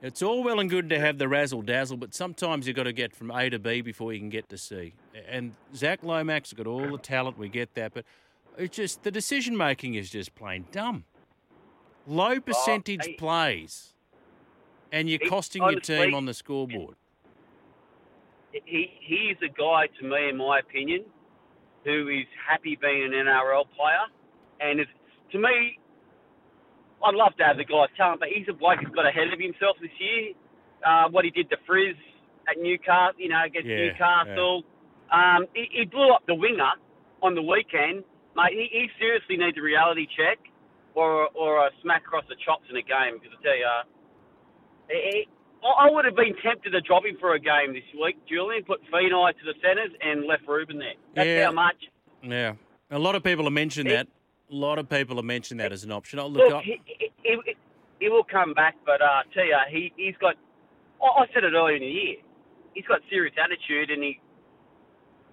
It's 0.00 0.22
all 0.22 0.44
well 0.44 0.60
and 0.60 0.70
good 0.70 0.88
to 0.90 1.00
have 1.00 1.18
the 1.18 1.26
razzle 1.26 1.62
dazzle, 1.62 1.96
but 1.96 2.14
sometimes 2.14 2.66
you've 2.66 2.76
got 2.76 2.84
to 2.84 2.92
get 2.92 3.14
from 3.16 3.32
A 3.32 3.50
to 3.50 3.58
B 3.58 3.80
before 3.80 4.12
you 4.12 4.20
can 4.20 4.28
get 4.28 4.48
to 4.50 4.58
C. 4.58 4.94
And 5.28 5.54
Zac 5.74 6.04
Lomax 6.04 6.50
has 6.50 6.56
got 6.56 6.68
all 6.68 6.88
the 6.92 6.98
talent, 6.98 7.36
we 7.36 7.48
get 7.48 7.74
that, 7.74 7.94
but 7.94 8.04
it's 8.56 8.76
just 8.76 9.02
the 9.02 9.10
decision 9.10 9.56
making 9.56 9.94
is 9.94 10.08
just 10.08 10.34
plain 10.36 10.66
dumb. 10.70 11.04
Low 12.06 12.34
oh, 12.34 12.40
percentage 12.40 13.06
hey. 13.06 13.12
plays, 13.14 13.94
and 14.92 15.10
you're 15.10 15.18
He- 15.20 15.28
costing 15.28 15.62
your 15.62 15.80
team 15.80 16.14
on 16.14 16.26
the 16.26 16.34
scoreboard. 16.34 16.94
He 18.52 18.90
he 19.00 19.30
is 19.30 19.38
a 19.42 19.48
guy, 19.48 19.88
to 20.00 20.08
me, 20.08 20.28
in 20.30 20.36
my 20.36 20.60
opinion, 20.60 21.04
who 21.84 22.08
is 22.08 22.26
happy 22.48 22.78
being 22.80 23.04
an 23.04 23.12
NRL 23.12 23.66
player, 23.76 24.06
and 24.60 24.80
it's, 24.80 24.90
to 25.32 25.38
me, 25.38 25.78
I'd 27.04 27.14
love 27.14 27.36
to 27.38 27.44
have 27.44 27.56
the 27.56 27.64
guy's 27.64 27.88
talent, 27.96 28.20
but 28.20 28.28
he's 28.28 28.46
a 28.48 28.52
bloke 28.52 28.80
who's 28.80 28.94
got 28.94 29.06
ahead 29.06 29.32
of 29.32 29.38
himself 29.38 29.76
this 29.80 29.94
year. 29.98 30.32
Uh, 30.84 31.08
what 31.10 31.24
he 31.24 31.30
did 31.30 31.48
to 31.50 31.56
Frizz 31.66 31.96
at 32.50 32.58
Newcastle, 32.58 33.18
you 33.18 33.28
know, 33.28 33.42
against 33.44 33.68
Yeah, 33.68 33.90
Newcastle. 33.92 34.62
Um, 35.12 35.46
he, 35.54 35.66
he 35.72 35.84
blew 35.84 36.10
up 36.12 36.22
the 36.26 36.34
winger 36.34 36.70
on 37.22 37.34
the 37.34 37.42
weekend, 37.42 38.04
mate. 38.36 38.52
He, 38.52 38.66
he 38.70 38.86
seriously 38.98 39.36
needs 39.36 39.56
a 39.58 39.62
reality 39.62 40.06
check 40.16 40.38
or 40.94 41.28
or 41.34 41.66
a 41.66 41.70
smack 41.82 42.02
across 42.02 42.24
the 42.28 42.36
chops 42.44 42.64
in 42.70 42.76
a 42.76 42.82
game. 42.82 43.18
Because 43.18 43.34
I 43.38 43.42
tell 43.42 43.56
you, 43.58 43.64
uh, 43.66 43.82
I 44.90 45.86
I 45.86 45.90
would 45.90 46.04
have 46.04 46.16
been 46.16 46.34
tempted 46.42 46.70
to 46.70 46.80
drop 46.82 47.04
him 47.04 47.16
for 47.20 47.34
a 47.34 47.40
game 47.40 47.72
this 47.74 47.86
week, 48.00 48.16
Julian. 48.28 48.64
Put 48.64 48.80
Feeney 48.92 49.10
to 49.10 49.44
the 49.44 49.54
centres 49.62 49.90
and 50.02 50.26
left 50.26 50.46
Ruben 50.46 50.78
there. 50.78 50.94
That's 51.14 51.26
Yeah. 51.26 51.44
how 51.46 51.52
much. 51.52 51.76
Yeah. 52.22 52.54
A 52.90 52.98
lot 52.98 53.14
of 53.14 53.22
people 53.22 53.44
have 53.44 53.52
mentioned 53.52 53.90
that. 53.90 54.08
A 54.50 54.54
lot 54.54 54.78
of 54.78 54.88
people 54.88 55.16
have 55.16 55.24
mentioned 55.24 55.60
that 55.60 55.72
as 55.72 55.84
an 55.84 55.92
option. 55.92 56.18
Oh, 56.18 56.26
look, 56.26 56.48
Look, 56.48 56.54
I- 56.54 56.62
he, 56.62 56.80
he, 56.86 57.10
he, 57.22 57.36
he 58.00 58.08
will 58.08 58.24
come 58.24 58.54
back, 58.54 58.76
but 58.86 59.02
uh, 59.02 59.04
I 59.04 59.22
tell 59.34 59.44
you, 59.44 59.56
he, 59.70 59.92
he's 59.96 60.14
got. 60.20 60.34
I 61.02 61.22
I 61.22 61.26
said 61.34 61.44
it 61.44 61.52
earlier 61.54 61.76
in 61.76 61.82
the 61.82 61.88
year. 61.88 62.16
He's 62.74 62.84
got 62.86 63.00
serious 63.10 63.34
attitude, 63.42 63.90
and 63.90 64.02
he 64.02 64.20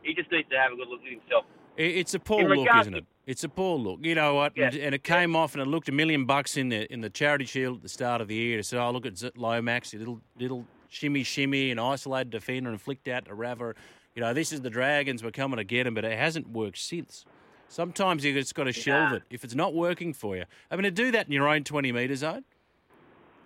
he 0.03 0.13
just 0.13 0.31
needs 0.31 0.49
to 0.49 0.57
have 0.57 0.73
a 0.73 0.75
good 0.75 0.87
look 0.87 1.01
at 1.05 1.11
himself. 1.11 1.45
It's 1.77 2.13
a 2.13 2.19
poor 2.19 2.43
look, 2.55 2.67
isn't 2.79 2.93
it? 2.95 3.05
It's 3.25 3.43
a 3.43 3.49
poor 3.49 3.77
look. 3.77 3.99
You 4.03 4.15
know 4.15 4.35
what? 4.35 4.55
And, 4.55 4.73
Yeah. 4.73 4.85
and 4.85 4.95
it 4.95 5.03
came 5.03 5.35
off, 5.35 5.53
and 5.53 5.61
it 5.61 5.65
looked 5.67 5.89
a 5.89 5.91
million 5.91 6.25
bucks 6.25 6.57
in 6.57 6.69
the 6.69 6.91
in 6.91 7.01
the 7.01 7.09
charity 7.09 7.45
shield 7.45 7.77
at 7.77 7.83
the 7.83 7.89
start 7.89 8.21
of 8.21 8.27
the 8.27 8.35
year. 8.35 8.61
So, 8.63 8.79
oh, 8.79 8.91
look 8.91 9.05
at 9.05 9.21
Lomax, 9.37 9.93
a 9.93 9.97
little 9.97 10.21
little 10.39 10.65
shimmy 10.89 11.23
shimmy, 11.23 11.71
and 11.71 11.79
isolated 11.79 12.29
defender, 12.29 12.69
and 12.69 12.81
flicked 12.81 13.07
out 13.07 13.25
to 13.25 13.33
Raver. 13.33 13.75
You 14.15 14.21
know, 14.21 14.33
this 14.33 14.53
is 14.53 14.61
the 14.61 14.69
Dragons. 14.69 15.23
We're 15.23 15.31
coming 15.31 15.57
to 15.57 15.63
get 15.63 15.85
him, 15.87 15.93
but 15.93 16.05
it 16.05 16.17
hasn't 16.17 16.49
worked 16.49 16.77
since. 16.77 17.25
Sometimes 17.67 18.23
you've 18.23 18.35
just 18.35 18.55
got 18.55 18.65
to 18.65 18.73
shelve 18.73 19.09
Nah. 19.11 19.15
it 19.17 19.23
if 19.29 19.43
it's 19.43 19.55
not 19.55 19.73
working 19.73 20.13
for 20.13 20.35
you. 20.37 20.45
I 20.71 20.75
mean, 20.75 20.83
to 20.83 20.91
do 20.91 21.11
that 21.11 21.25
in 21.27 21.31
your 21.33 21.47
own 21.47 21.63
twenty 21.63 21.91
metre 21.91 22.15
zone, 22.15 22.43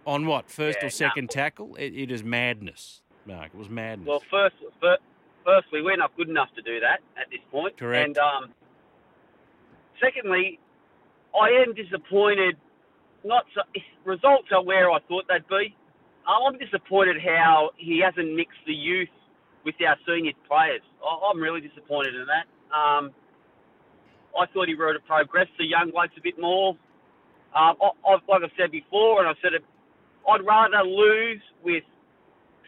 on 0.06 0.26
what 0.26 0.50
first 0.50 0.80
Yeah, 0.82 0.88
or 0.88 0.90
second 0.90 1.30
tackle, 1.30 1.76
it, 1.76 1.94
it 1.94 2.12
is 2.12 2.24
madness, 2.24 3.02
Mark. 3.26 3.48
It 3.54 3.58
was 3.58 3.70
madness. 3.70 4.08
Well, 4.08 4.22
first, 4.30 4.56
fir- 4.82 4.98
firstly, 5.46 5.82
we're 5.82 5.98
not 5.98 6.16
good 6.18 6.30
enough 6.30 6.50
to 6.56 6.62
do 6.62 6.80
that 6.82 7.00
at 7.20 7.30
this 7.32 7.40
point. 7.52 7.78
Correct. 7.78 8.08
And 8.08 8.18
um, 8.18 8.54
secondly, 10.02 10.60
I 11.40 11.50
am 11.66 11.74
disappointed. 11.74 12.56
Not 13.24 13.46
so, 13.54 13.62
results 14.06 14.48
are 14.52 14.64
where 14.64 14.92
I 14.92 15.00
thought 15.08 15.26
they'd 15.28 15.48
be. 15.48 15.76
I'm 16.28 16.58
disappointed 16.58 17.18
how 17.22 17.72
he 17.76 18.00
hasn't 18.00 18.34
mixed 18.36 18.60
the 18.68 18.74
youth 18.74 19.10
with 19.66 19.76
our 19.86 19.98
senior 20.08 20.34
players. 20.48 20.82
I- 21.04 21.30
I'm 21.32 21.40
really 21.40 21.62
disappointed 21.62 22.16
in 22.16 22.26
that. 22.28 22.46
Um, 22.76 23.12
I 24.38 24.46
thought 24.54 24.68
he 24.68 24.76
would 24.76 24.96
have 24.96 25.06
progressed 25.06 25.52
the 25.58 25.66
young 25.66 25.92
blokes 25.92 26.14
a 26.18 26.22
bit 26.22 26.40
more. 26.40 26.72
Um, 27.56 27.76
I, 27.82 27.90
I've, 28.08 28.22
like 28.28 28.44
I've 28.44 28.52
said 28.58 28.72
before, 28.72 29.20
and 29.20 29.28
I've 29.30 29.38
said 29.42 29.54
it, 29.54 29.64
I'd 30.30 30.46
rather 30.46 30.84
lose 30.84 31.42
with 31.64 31.84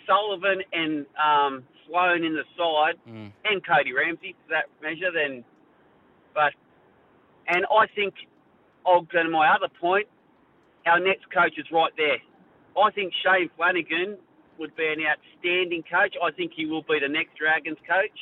Sullivan 0.07 0.61
and 0.73 1.05
um, 1.21 1.63
Sloan 1.87 2.23
in 2.23 2.33
the 2.33 2.43
side, 2.57 2.95
Mm. 3.07 3.31
and 3.45 3.65
Cody 3.65 3.93
Ramsey 3.93 4.35
for 4.45 4.53
that 4.55 4.65
measure. 4.81 5.11
Then, 5.13 5.43
but 6.33 6.53
and 7.47 7.65
I 7.65 7.85
think 7.95 8.13
I'll 8.85 9.01
go 9.01 9.23
to 9.23 9.29
my 9.29 9.53
other 9.53 9.67
point. 9.79 10.07
Our 10.85 10.99
next 10.99 11.29
coach 11.31 11.53
is 11.57 11.65
right 11.71 11.91
there. 11.97 12.17
I 12.81 12.89
think 12.91 13.13
Shane 13.23 13.49
Flanagan 13.55 14.17
would 14.57 14.75
be 14.75 14.87
an 14.87 14.99
outstanding 15.05 15.83
coach. 15.83 16.15
I 16.23 16.31
think 16.31 16.53
he 16.55 16.65
will 16.65 16.81
be 16.83 16.99
the 16.99 17.09
next 17.09 17.37
Dragons 17.37 17.77
coach. 17.87 18.17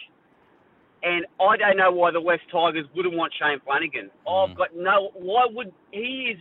And 1.02 1.26
I 1.40 1.56
don't 1.58 1.78
know 1.78 1.92
why 1.92 2.12
the 2.12 2.20
West 2.22 2.44
Tigers 2.52 2.86
wouldn't 2.96 3.16
want 3.16 3.32
Shane 3.40 3.60
Flanagan. 3.66 4.10
I've 4.28 4.56
got 4.56 4.76
no. 4.76 5.12
Why 5.14 5.46
would 5.50 5.72
he 5.92 6.34
is 6.36 6.40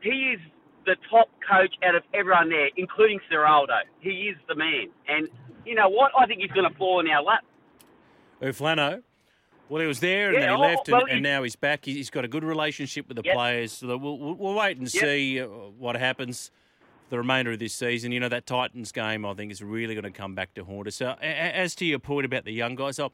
he 0.00 0.34
is 0.34 0.40
the 0.86 0.96
top 1.10 1.28
coach 1.48 1.74
out 1.84 1.94
of 1.94 2.02
everyone 2.14 2.48
there, 2.50 2.68
including 2.76 3.20
Ciraldo. 3.30 3.80
He 4.00 4.28
is 4.30 4.36
the 4.48 4.54
man. 4.54 4.86
And 5.08 5.28
you 5.64 5.74
know 5.74 5.88
what? 5.88 6.10
I 6.18 6.26
think 6.26 6.40
he's 6.40 6.50
going 6.50 6.70
to 6.70 6.76
fall 6.76 7.00
in 7.00 7.08
our 7.08 7.22
lap. 7.22 7.44
Uflano. 8.40 9.02
Well, 9.68 9.80
he 9.80 9.86
was 9.86 10.00
there 10.00 10.26
and 10.28 10.34
Yeah, 10.34 10.40
then 10.40 10.48
he 10.50 10.54
oh, 10.56 10.60
left, 10.60 10.88
and, 10.88 10.92
well, 10.96 11.06
and 11.06 11.16
he- 11.16 11.20
now 11.22 11.42
he's 11.44 11.56
back. 11.56 11.84
He- 11.84 11.94
He's 11.94 12.10
got 12.10 12.24
a 12.24 12.28
good 12.28 12.44
relationship 12.44 13.08
with 13.08 13.16
the 13.16 13.22
Yep. 13.24 13.34
players. 13.34 13.72
So 13.72 13.96
we'll, 13.96 14.18
we'll, 14.18 14.34
we'll 14.34 14.54
wait 14.54 14.76
and 14.76 14.92
Yep. 14.92 15.02
see 15.04 15.40
uh, 15.40 15.46
what 15.46 15.96
happens 15.96 16.50
the 17.12 17.18
remainder 17.18 17.52
of 17.52 17.58
this 17.58 17.74
season. 17.74 18.10
You 18.10 18.20
know, 18.20 18.30
that 18.30 18.46
Titans 18.46 18.90
game, 18.90 19.26
I 19.26 19.34
think, 19.34 19.52
is 19.52 19.62
really 19.62 19.94
going 19.94 20.10
to 20.10 20.10
come 20.10 20.34
back 20.34 20.54
to 20.54 20.64
haunt 20.64 20.88
us. 20.88 20.96
So, 20.96 21.10
as 21.20 21.74
to 21.76 21.84
your 21.84 21.98
point 21.98 22.24
about 22.24 22.44
the 22.46 22.52
young 22.52 22.74
guys, 22.74 22.98
oh, 22.98 23.12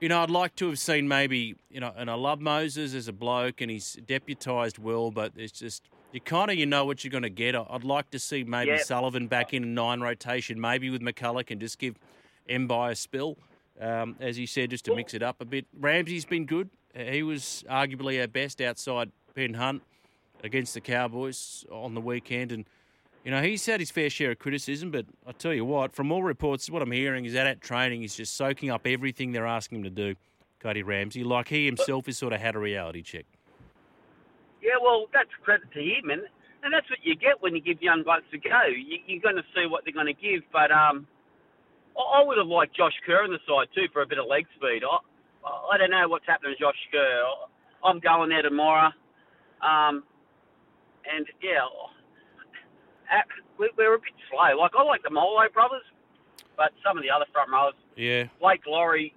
you 0.00 0.08
know, 0.08 0.20
I'd 0.24 0.30
like 0.30 0.56
to 0.56 0.66
have 0.68 0.78
seen 0.80 1.06
maybe, 1.06 1.54
you 1.70 1.78
know, 1.78 1.92
and 1.96 2.10
I 2.10 2.14
love 2.14 2.40
Moses 2.40 2.94
as 2.94 3.06
a 3.06 3.12
bloke 3.12 3.60
and 3.60 3.70
he's 3.70 3.96
deputised 4.04 4.80
well, 4.80 5.12
but 5.12 5.32
it's 5.36 5.52
just, 5.60 5.84
you 6.12 6.20
kind 6.20 6.50
of, 6.50 6.56
you 6.56 6.66
know 6.66 6.84
what 6.84 7.04
you're 7.04 7.12
going 7.12 7.22
to 7.22 7.30
get. 7.30 7.54
I- 7.54 7.64
I'd 7.70 7.84
like 7.84 8.10
to 8.10 8.18
see 8.18 8.42
maybe 8.42 8.72
Yep. 8.72 8.80
Sullivan 8.80 9.28
back 9.28 9.54
in 9.54 9.72
nine 9.72 10.00
rotation, 10.00 10.60
maybe 10.60 10.90
with 10.90 11.00
McCullough 11.00 11.48
and 11.50 11.60
just 11.60 11.78
give 11.78 11.96
Mbye 12.50 12.90
a 12.90 12.94
spill 12.96 13.38
um, 13.80 14.16
as 14.18 14.36
you 14.36 14.48
said, 14.48 14.70
just 14.70 14.84
to 14.86 14.96
mix 14.96 15.14
it 15.14 15.22
up 15.22 15.40
a 15.40 15.44
bit. 15.44 15.66
Ramsey's 15.78 16.24
been 16.24 16.44
good. 16.44 16.70
He 16.92 17.22
was 17.22 17.62
arguably 17.70 18.20
our 18.20 18.26
best 18.26 18.60
outside 18.60 19.12
Ben 19.34 19.54
Hunt 19.54 19.82
against 20.42 20.74
the 20.74 20.80
Cowboys 20.80 21.64
on 21.70 21.94
the 21.94 22.00
weekend, 22.00 22.50
and 22.50 22.64
you 23.28 23.34
know 23.34 23.42
he's 23.42 23.66
had 23.66 23.78
his 23.78 23.90
fair 23.90 24.08
share 24.08 24.30
of 24.30 24.38
criticism. 24.38 24.90
But 24.90 25.04
I 25.26 25.32
tell 25.32 25.52
you 25.52 25.62
what, 25.62 25.92
from 25.92 26.10
all 26.10 26.22
reports, 26.22 26.70
what 26.70 26.80
I'm 26.80 26.92
hearing 26.92 27.26
is 27.26 27.34
that 27.34 27.46
at 27.46 27.60
training 27.60 28.00
he's 28.00 28.14
just 28.14 28.34
soaking 28.38 28.70
up 28.70 28.86
everything 28.86 29.32
they're 29.32 29.46
asking 29.46 29.80
him 29.80 29.84
to 29.84 29.90
do. 29.90 30.14
Cody 30.60 30.82
Ramsey, 30.82 31.22
like 31.22 31.48
he 31.48 31.66
himself 31.66 32.06
has 32.06 32.16
sort 32.16 32.32
of 32.32 32.40
had 32.40 32.56
a 32.56 32.58
reality 32.58 33.02
check. 33.02 33.26
Yeah, 34.62 34.80
well, 34.82 35.08
that's 35.12 35.28
credit 35.44 35.70
to 35.74 35.78
him, 35.78 36.08
and 36.08 36.22
and 36.64 36.72
that's 36.72 36.88
what 36.88 37.00
you 37.02 37.16
get 37.16 37.42
when 37.42 37.54
you 37.54 37.60
give 37.60 37.82
young 37.82 38.02
blokes 38.02 38.24
a 38.32 38.38
go. 38.38 38.62
You, 38.64 38.96
you're 39.06 39.20
going 39.20 39.36
to 39.36 39.44
see 39.54 39.66
what 39.66 39.84
they're 39.84 39.92
going 39.92 40.06
to 40.06 40.14
give. 40.14 40.40
But 40.50 40.72
um, 40.72 41.06
I, 41.98 42.22
I 42.22 42.24
would 42.24 42.38
have 42.38 42.46
liked 42.46 42.74
Josh 42.74 42.96
Kerr 43.04 43.24
on 43.24 43.30
the 43.30 43.40
side 43.46 43.68
too 43.74 43.92
for 43.92 44.00
a 44.00 44.06
bit 44.06 44.16
of 44.16 44.24
leg 44.26 44.46
speed. 44.56 44.80
I 44.88 45.74
I 45.74 45.76
don't 45.76 45.90
know 45.90 46.08
what's 46.08 46.24
happening 46.26 46.54
to 46.56 46.64
Josh 46.64 46.80
Kerr. 46.90 47.24
I'm 47.84 48.00
going 48.00 48.30
there 48.30 48.40
tomorrow, 48.40 48.88
um, 49.60 50.02
and 51.04 51.26
yeah, 51.42 51.68
uh, 53.12 53.22
we- 53.58 53.70
we're 53.76 53.94
a 53.94 53.98
bit 53.98 54.12
slow. 54.30 54.56
Like 54.58 54.72
I 54.76 54.82
like 54.82 55.02
the 55.02 55.10
Molo 55.10 55.48
brothers, 55.52 55.82
but 56.56 56.72
some 56.84 56.96
of 56.96 57.02
the 57.02 57.10
other 57.10 57.26
front 57.32 57.50
rowers, 57.50 57.74
Yeah. 57.96 58.24
Blake 58.40 58.66
Lawrie. 58.66 59.14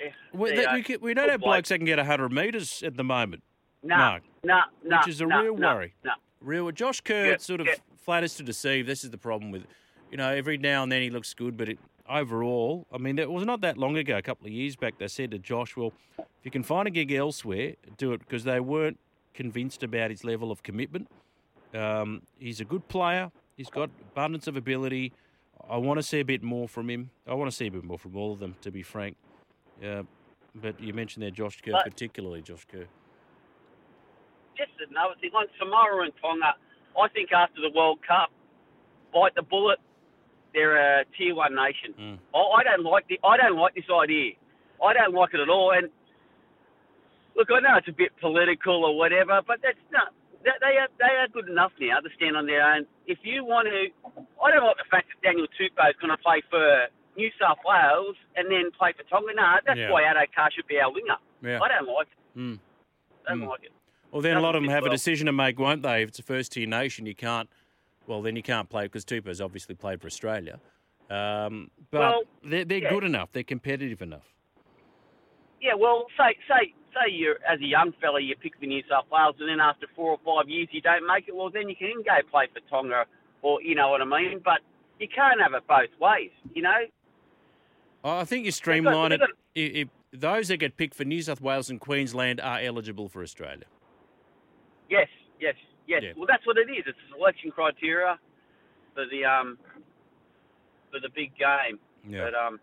eh, 0.00 0.10
We, 0.32 0.54
that, 0.56 0.74
we, 0.74 0.82
can- 0.82 1.00
we 1.00 1.14
don't 1.14 1.28
have 1.28 1.40
bloke. 1.40 1.54
blokes 1.56 1.68
that 1.70 1.78
can 1.78 1.84
get 1.86 1.98
100 1.98 2.30
metres 2.32 2.82
at 2.82 2.96
the 2.96 3.04
moment. 3.04 3.42
No, 3.82 4.18
no, 4.44 4.60
which 4.82 5.08
is 5.08 5.20
a 5.20 5.26
real 5.26 5.54
worry. 5.54 5.94
No. 6.04 6.12
Real 6.40 6.70
Josh 6.70 7.00
Kerr 7.00 7.30
Yeah, 7.32 7.36
sort 7.38 7.60
of 7.60 7.66
yeah. 7.66 7.74
flatters 7.96 8.34
to 8.36 8.42
deceive. 8.42 8.86
This 8.86 9.04
is 9.04 9.10
the 9.10 9.18
problem 9.18 9.50
with, 9.50 9.64
you 10.10 10.16
know, 10.18 10.30
every 10.30 10.58
now 10.58 10.82
and 10.82 10.90
then 10.92 11.00
he 11.02 11.10
looks 11.10 11.32
good, 11.34 11.56
but 11.56 11.68
it, 11.70 11.78
overall, 12.08 12.86
I 12.92 12.98
mean, 12.98 13.18
it 13.18 13.30
was 13.30 13.44
not 13.46 13.60
that 13.62 13.78
long 13.78 13.96
ago, 13.96 14.16
a 14.18 14.22
couple 14.22 14.46
of 14.46 14.52
years 14.52 14.76
back, 14.76 14.98
they 14.98 15.08
said 15.08 15.30
to 15.32 15.38
Josh, 15.38 15.76
well, 15.76 15.92
if 16.18 16.26
you 16.44 16.50
can 16.50 16.62
find 16.62 16.88
a 16.88 16.90
gig 16.90 17.12
elsewhere, 17.12 17.74
do 17.96 18.12
it 18.12 18.18
because 18.20 18.44
they 18.44 18.60
weren't 18.60 18.98
convinced 19.34 19.82
about 19.82 20.10
his 20.10 20.24
level 20.24 20.50
of 20.50 20.62
commitment. 20.62 21.08
Um, 21.74 22.22
he's 22.38 22.60
a 22.60 22.64
good 22.64 22.86
player. 22.88 23.30
He's 23.56 23.70
got 23.70 23.90
abundance 24.12 24.46
of 24.46 24.56
ability. 24.56 25.12
I 25.68 25.76
want 25.76 25.98
to 25.98 26.02
see 26.02 26.20
a 26.20 26.24
bit 26.24 26.42
more 26.42 26.66
from 26.68 26.88
him. 26.90 27.10
I 27.26 27.34
want 27.34 27.50
to 27.50 27.56
see 27.56 27.66
a 27.66 27.70
bit 27.70 27.84
more 27.84 27.98
from 27.98 28.16
all 28.16 28.32
of 28.32 28.38
them, 28.38 28.56
to 28.62 28.70
be 28.70 28.82
frank. 28.82 29.16
Uh, 29.84 30.02
but 30.54 30.80
you 30.80 30.92
mentioned 30.94 31.22
there 31.22 31.30
Josh 31.30 31.60
Kerr, 31.60 31.72
But- 31.72 31.84
particularly 31.84 32.42
Josh 32.42 32.64
Kerr. 32.64 32.86
just 34.56 34.72
another 34.90 35.14
thing, 35.20 35.30
like 35.32 35.48
Samoa 35.58 36.02
and 36.04 36.12
Tonga, 36.20 36.52
I 37.00 37.08
think 37.14 37.32
after 37.32 37.60
the 37.62 37.70
World 37.74 38.00
Cup, 38.06 38.30
bite 39.14 39.34
the 39.34 39.42
bullet. 39.42 39.78
They're 40.52 41.00
a 41.00 41.04
tier 41.16 41.34
one 41.34 41.54
nation. 41.54 41.94
Mm. 41.98 42.18
I, 42.34 42.38
I 42.60 42.62
don't 42.64 42.82
like 42.84 43.06
the. 43.08 43.20
I 43.24 43.36
don't 43.36 43.56
like 43.56 43.74
this 43.74 43.84
idea. 43.88 44.32
I 44.84 44.92
don't 44.92 45.14
like 45.14 45.32
it 45.32 45.40
at 45.40 45.48
all. 45.48 45.70
And 45.72 45.88
look, 47.36 47.48
I 47.54 47.60
know 47.60 47.76
it's 47.78 47.86
a 47.88 47.92
bit 47.92 48.10
political 48.20 48.84
or 48.84 48.98
whatever, 48.98 49.40
but 49.46 49.60
that's 49.62 49.78
not. 49.92 50.12
They 50.44 50.50
they 50.60 50.76
are 50.78 50.88
they 50.98 51.14
are 51.20 51.28
good 51.28 51.48
enough 51.48 51.72
now 51.80 52.00
to 52.00 52.08
stand 52.16 52.36
on 52.36 52.46
their 52.46 52.62
own. 52.62 52.86
If 53.06 53.18
you 53.22 53.44
want 53.44 53.68
to, 53.68 53.88
I 54.42 54.50
don't 54.50 54.64
like 54.64 54.76
the 54.78 54.88
fact 54.90 55.08
that 55.08 55.20
Daniel 55.26 55.46
Tupou 55.58 55.88
is 55.90 55.96
going 56.00 56.10
to 56.10 56.16
play 56.22 56.42
for 56.50 56.86
New 57.16 57.30
South 57.40 57.58
Wales 57.66 58.16
and 58.36 58.50
then 58.50 58.70
play 58.78 58.92
for 58.96 59.02
Tonga. 59.04 59.32
No, 59.34 59.56
that's 59.66 59.78
Yeah. 59.78 59.90
why 59.90 60.02
Addo 60.04 60.24
Carr 60.34 60.50
should 60.54 60.66
be 60.66 60.78
our 60.80 60.90
winger. 60.92 61.16
Yeah. 61.42 61.60
I 61.60 61.68
don't 61.68 61.86
like 61.88 62.06
it. 62.08 62.38
Mm. 62.38 62.58
Don't 63.28 63.40
Mm. 63.40 63.48
like 63.48 63.64
it. 63.64 63.72
Well, 64.10 64.22
then 64.22 64.36
a 64.36 64.40
lot 64.40 64.54
of 64.56 64.62
them 64.62 64.70
have 64.70 64.82
fit 64.82 64.88
a 64.92 64.94
decision 64.96 65.26
to 65.26 65.32
make, 65.32 65.58
won't 65.58 65.82
they? 65.82 66.02
If 66.02 66.08
it's 66.10 66.18
a 66.18 66.22
first 66.22 66.52
tier 66.52 66.66
nation, 66.66 67.06
you 67.06 67.14
can't. 67.14 67.48
Well, 68.06 68.22
then 68.22 68.34
you 68.34 68.42
can't 68.42 68.68
play 68.68 68.84
because 68.86 69.04
Tupou's 69.04 69.40
obviously 69.40 69.74
played 69.76 70.00
for 70.00 70.06
Australia. 70.06 70.58
Um, 71.10 71.70
but 71.90 72.00
Well, 72.00 72.22
they're, 72.42 72.64
they're 72.64 72.78
yeah. 72.78 72.88
good 72.90 73.04
enough. 73.04 73.30
They're 73.32 73.42
competitive 73.44 74.00
enough. 74.02 74.32
Yeah, 75.60 75.74
well, 75.78 76.06
say 76.16 76.36
say 76.48 76.72
say 76.92 77.12
you're 77.12 77.36
as 77.48 77.60
a 77.60 77.66
young 77.66 77.92
fella 78.00 78.20
you 78.20 78.34
pick 78.36 78.58
for 78.58 78.66
New 78.66 78.82
South 78.88 79.06
Wales, 79.10 79.36
and 79.38 79.48
then 79.48 79.60
after 79.60 79.86
four 79.94 80.12
or 80.12 80.18
five 80.24 80.48
years 80.48 80.68
you 80.72 80.80
don't 80.80 81.06
make 81.06 81.28
it. 81.28 81.34
Well, 81.34 81.50
then 81.50 81.68
you 81.68 81.76
can 81.76 82.02
go 82.04 82.16
play 82.30 82.46
for 82.52 82.60
Tonga, 82.70 83.04
or 83.42 83.62
you 83.62 83.74
know 83.74 83.88
what 83.88 84.00
I 84.00 84.04
mean. 84.04 84.40
But 84.44 84.60
you 84.98 85.08
can't 85.08 85.40
have 85.40 85.54
it 85.54 85.66
both 85.66 85.90
ways, 86.00 86.30
you 86.54 86.62
know. 86.62 86.80
I 88.04 88.24
think 88.24 88.46
you 88.46 88.52
streamline 88.52 89.12
it. 89.12 89.20
If 89.54 89.88
those 90.12 90.48
that 90.48 90.56
get 90.56 90.76
picked 90.76 90.94
for 90.94 91.04
New 91.04 91.22
South 91.22 91.40
Wales 91.40 91.70
and 91.70 91.80
Queensland 91.80 92.40
are 92.40 92.60
eligible 92.60 93.08
for 93.08 93.22
Australia. 93.22 93.64
Yes, 94.88 95.08
yes, 95.40 95.54
yes. 95.86 96.02
Yeah. 96.02 96.12
Well, 96.16 96.26
that's 96.26 96.46
what 96.46 96.56
it 96.56 96.70
is. 96.70 96.84
It's 96.86 96.98
a 97.10 97.16
selection 97.16 97.50
criteria 97.50 98.18
for 98.94 99.04
the 99.10 99.24
um 99.24 99.58
for 100.90 101.00
the 101.00 101.08
big 101.14 101.32
game. 101.36 101.78
Yeah. 102.08 102.24
But 102.24 102.34
um, 102.34 102.60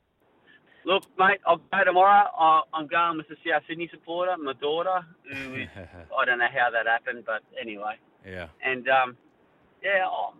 look, 0.85 1.03
mate, 1.17 1.39
I'll 1.45 1.57
go 1.57 1.83
tomorrow. 1.85 2.29
I, 2.37 2.61
I'm 2.73 2.87
going 2.87 3.17
with 3.17 3.27
the 3.27 3.35
South 3.47 3.63
Sydney 3.67 3.89
supporter, 3.91 4.35
my 4.37 4.53
daughter, 4.53 5.01
who 5.29 5.55
is 5.61 5.67
I 5.77 6.25
don't 6.25 6.39
know 6.39 6.47
how 6.51 6.69
that 6.71 6.87
happened, 6.87 7.23
but 7.25 7.41
anyway. 7.59 7.95
yeah. 8.25 8.47
And 8.63 8.87
um, 8.89 9.17
yeah, 9.83 10.05
oh, 10.05 10.33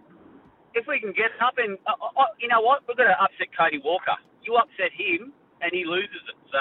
if 0.74 0.86
we 0.88 1.00
can 1.00 1.12
get 1.12 1.32
up 1.42 1.56
and 1.58 1.78
uh, 1.88 1.92
uh, 2.20 2.24
you 2.40 2.48
know 2.48 2.62
what, 2.62 2.82
we're 2.88 2.96
going 2.96 3.10
to 3.10 3.22
upset 3.22 3.48
Cody 3.58 3.80
Walker. 3.84 4.16
You 4.44 4.56
upset 4.56 4.92
him, 4.94 5.34
and 5.62 5.72
he 5.74 5.84
loses 5.86 6.22
it. 6.30 6.36
So 6.52 6.58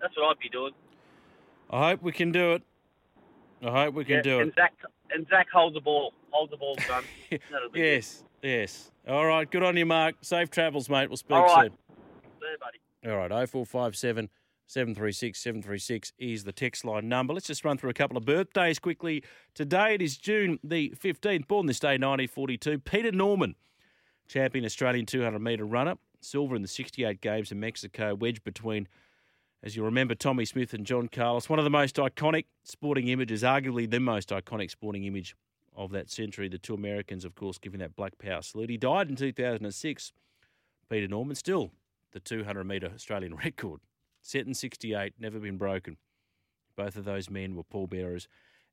that's 0.00 0.16
what 0.16 0.30
I'd 0.30 0.38
be 0.40 0.48
doing. 0.48 0.72
I 1.70 1.90
hope 1.90 2.02
we 2.02 2.12
can 2.12 2.32
do 2.32 2.54
it. 2.54 2.62
I 3.62 3.84
hope 3.84 3.94
we 3.94 4.04
can 4.04 4.16
Yeah, 4.16 4.22
do 4.22 4.40
and 4.40 4.48
it. 4.48 4.54
Zach 4.54 4.72
and 5.10 5.26
Zach 5.28 5.46
holds 5.52 5.74
the 5.74 5.80
ball. 5.80 6.12
Hold 6.30 6.50
the 6.50 6.56
ball, 6.56 6.78
son. 6.86 7.04
That'll 7.50 7.70
be 7.70 7.80
Yes, 7.80 8.22
yes. 8.42 8.90
All 9.06 9.26
right. 9.26 9.50
Good 9.50 9.62
on 9.62 9.76
you, 9.76 9.86
Mark. 9.86 10.16
Safe 10.22 10.50
travels, 10.50 10.88
mate. 10.88 11.08
We'll 11.08 11.16
speak 11.16 11.36
All 11.36 11.42
right. 11.44 11.54
soon. 11.54 11.62
good. 11.70 11.72
There, 12.40 12.58
buddy. 12.60 12.78
All 13.06 13.16
right, 13.16 13.30
0457 13.30 14.28
736 14.66 15.40
736 15.40 16.12
is 16.18 16.44
the 16.44 16.52
text 16.52 16.84
line 16.84 17.08
number. 17.08 17.32
Let's 17.32 17.46
just 17.46 17.64
run 17.64 17.78
through 17.78 17.90
a 17.90 17.94
couple 17.94 18.16
of 18.16 18.24
birthdays 18.24 18.80
quickly. 18.80 19.22
Today 19.54 19.94
it 19.94 20.02
is 20.02 20.16
June 20.16 20.58
the 20.64 20.92
15th, 21.00 21.46
born 21.46 21.66
this 21.66 21.78
day, 21.78 21.90
1942. 21.90 22.80
Peter 22.80 23.12
Norman, 23.12 23.54
champion 24.26 24.64
Australian 24.64 25.06
200 25.06 25.38
metre 25.38 25.64
runner, 25.64 25.94
silver 26.20 26.56
in 26.56 26.62
the 26.62 26.68
68 26.68 27.20
Games 27.20 27.52
in 27.52 27.60
Mexico, 27.60 28.16
wedged 28.16 28.42
between, 28.42 28.88
as 29.62 29.76
you 29.76 29.84
remember, 29.84 30.16
Tommy 30.16 30.44
Smith 30.44 30.74
and 30.74 30.84
John 30.84 31.08
Carlos. 31.08 31.48
One 31.48 31.60
of 31.60 31.64
the 31.64 31.70
most 31.70 31.96
iconic 31.96 32.46
sporting 32.64 33.06
images, 33.08 33.44
arguably 33.44 33.88
the 33.88 34.00
most 34.00 34.30
iconic 34.30 34.72
sporting 34.72 35.04
image 35.04 35.36
of 35.76 35.92
that 35.92 36.10
century. 36.10 36.48
The 36.48 36.58
two 36.58 36.74
Americans, 36.74 37.24
of 37.24 37.36
course, 37.36 37.58
giving 37.58 37.78
that 37.78 37.94
black 37.94 38.18
power 38.18 38.42
salute. 38.42 38.70
He 38.70 38.76
died 38.76 39.08
in 39.08 39.14
2006. 39.14 40.12
Peter 40.90 41.06
Norman, 41.06 41.36
still 41.36 41.70
the 42.12 42.20
200 42.20 42.64
metre 42.64 42.90
Australian 42.94 43.34
record. 43.44 43.80
Set 44.22 44.46
in 44.46 44.54
68, 44.54 45.14
never 45.18 45.38
been 45.38 45.56
broken. 45.56 45.96
Both 46.76 46.96
of 46.96 47.04
those 47.04 47.30
men 47.30 47.54
were 47.56 47.64
pallbearers 47.64 48.28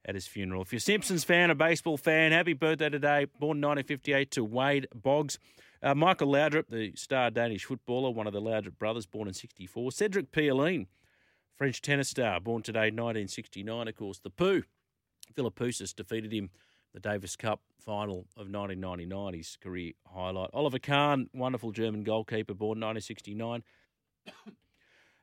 at 0.05 0.15
his 0.15 0.27
funeral. 0.27 0.61
If 0.61 0.71
you're 0.71 0.77
a 0.77 0.81
Simpsons 0.81 1.23
fan, 1.23 1.49
a 1.49 1.55
baseball 1.55 1.97
fan, 1.97 2.31
happy 2.31 2.53
birthday 2.53 2.89
today. 2.89 3.25
Born 3.39 3.61
1958 3.61 4.31
to 4.31 4.43
Wade 4.43 4.87
Boggs. 4.93 5.39
Uh, 5.81 5.95
Michael 5.95 6.29
Laudrup, 6.29 6.67
the 6.69 6.93
star 6.95 7.29
Danish 7.31 7.65
footballer, 7.65 8.11
one 8.11 8.27
of 8.27 8.33
the 8.33 8.41
Laudrup 8.41 8.77
brothers, 8.77 9.05
born 9.05 9.27
in 9.27 9.33
64. 9.33 9.91
Cedric 9.91 10.31
Pioline, 10.31 10.87
French 11.55 11.81
tennis 11.81 12.09
star, 12.09 12.39
born 12.39 12.61
today 12.61 12.91
1969. 12.91 13.87
Of 13.87 13.95
course, 13.95 14.19
the 14.19 14.29
Pooh. 14.29 14.63
Philippoussis 15.35 15.95
defeated 15.95 16.31
him 16.31 16.49
the 16.95 17.01
Davis 17.01 17.35
Cup 17.35 17.59
final 17.77 18.25
of 18.37 18.49
1999, 18.49 19.33
his 19.33 19.57
career 19.61 19.91
highlight. 20.11 20.49
Oliver 20.53 20.79
Kahn, 20.79 21.29
wonderful 21.33 21.71
German 21.71 22.03
goalkeeper, 22.03 22.55
born 22.55 22.79
1969. 22.79 23.63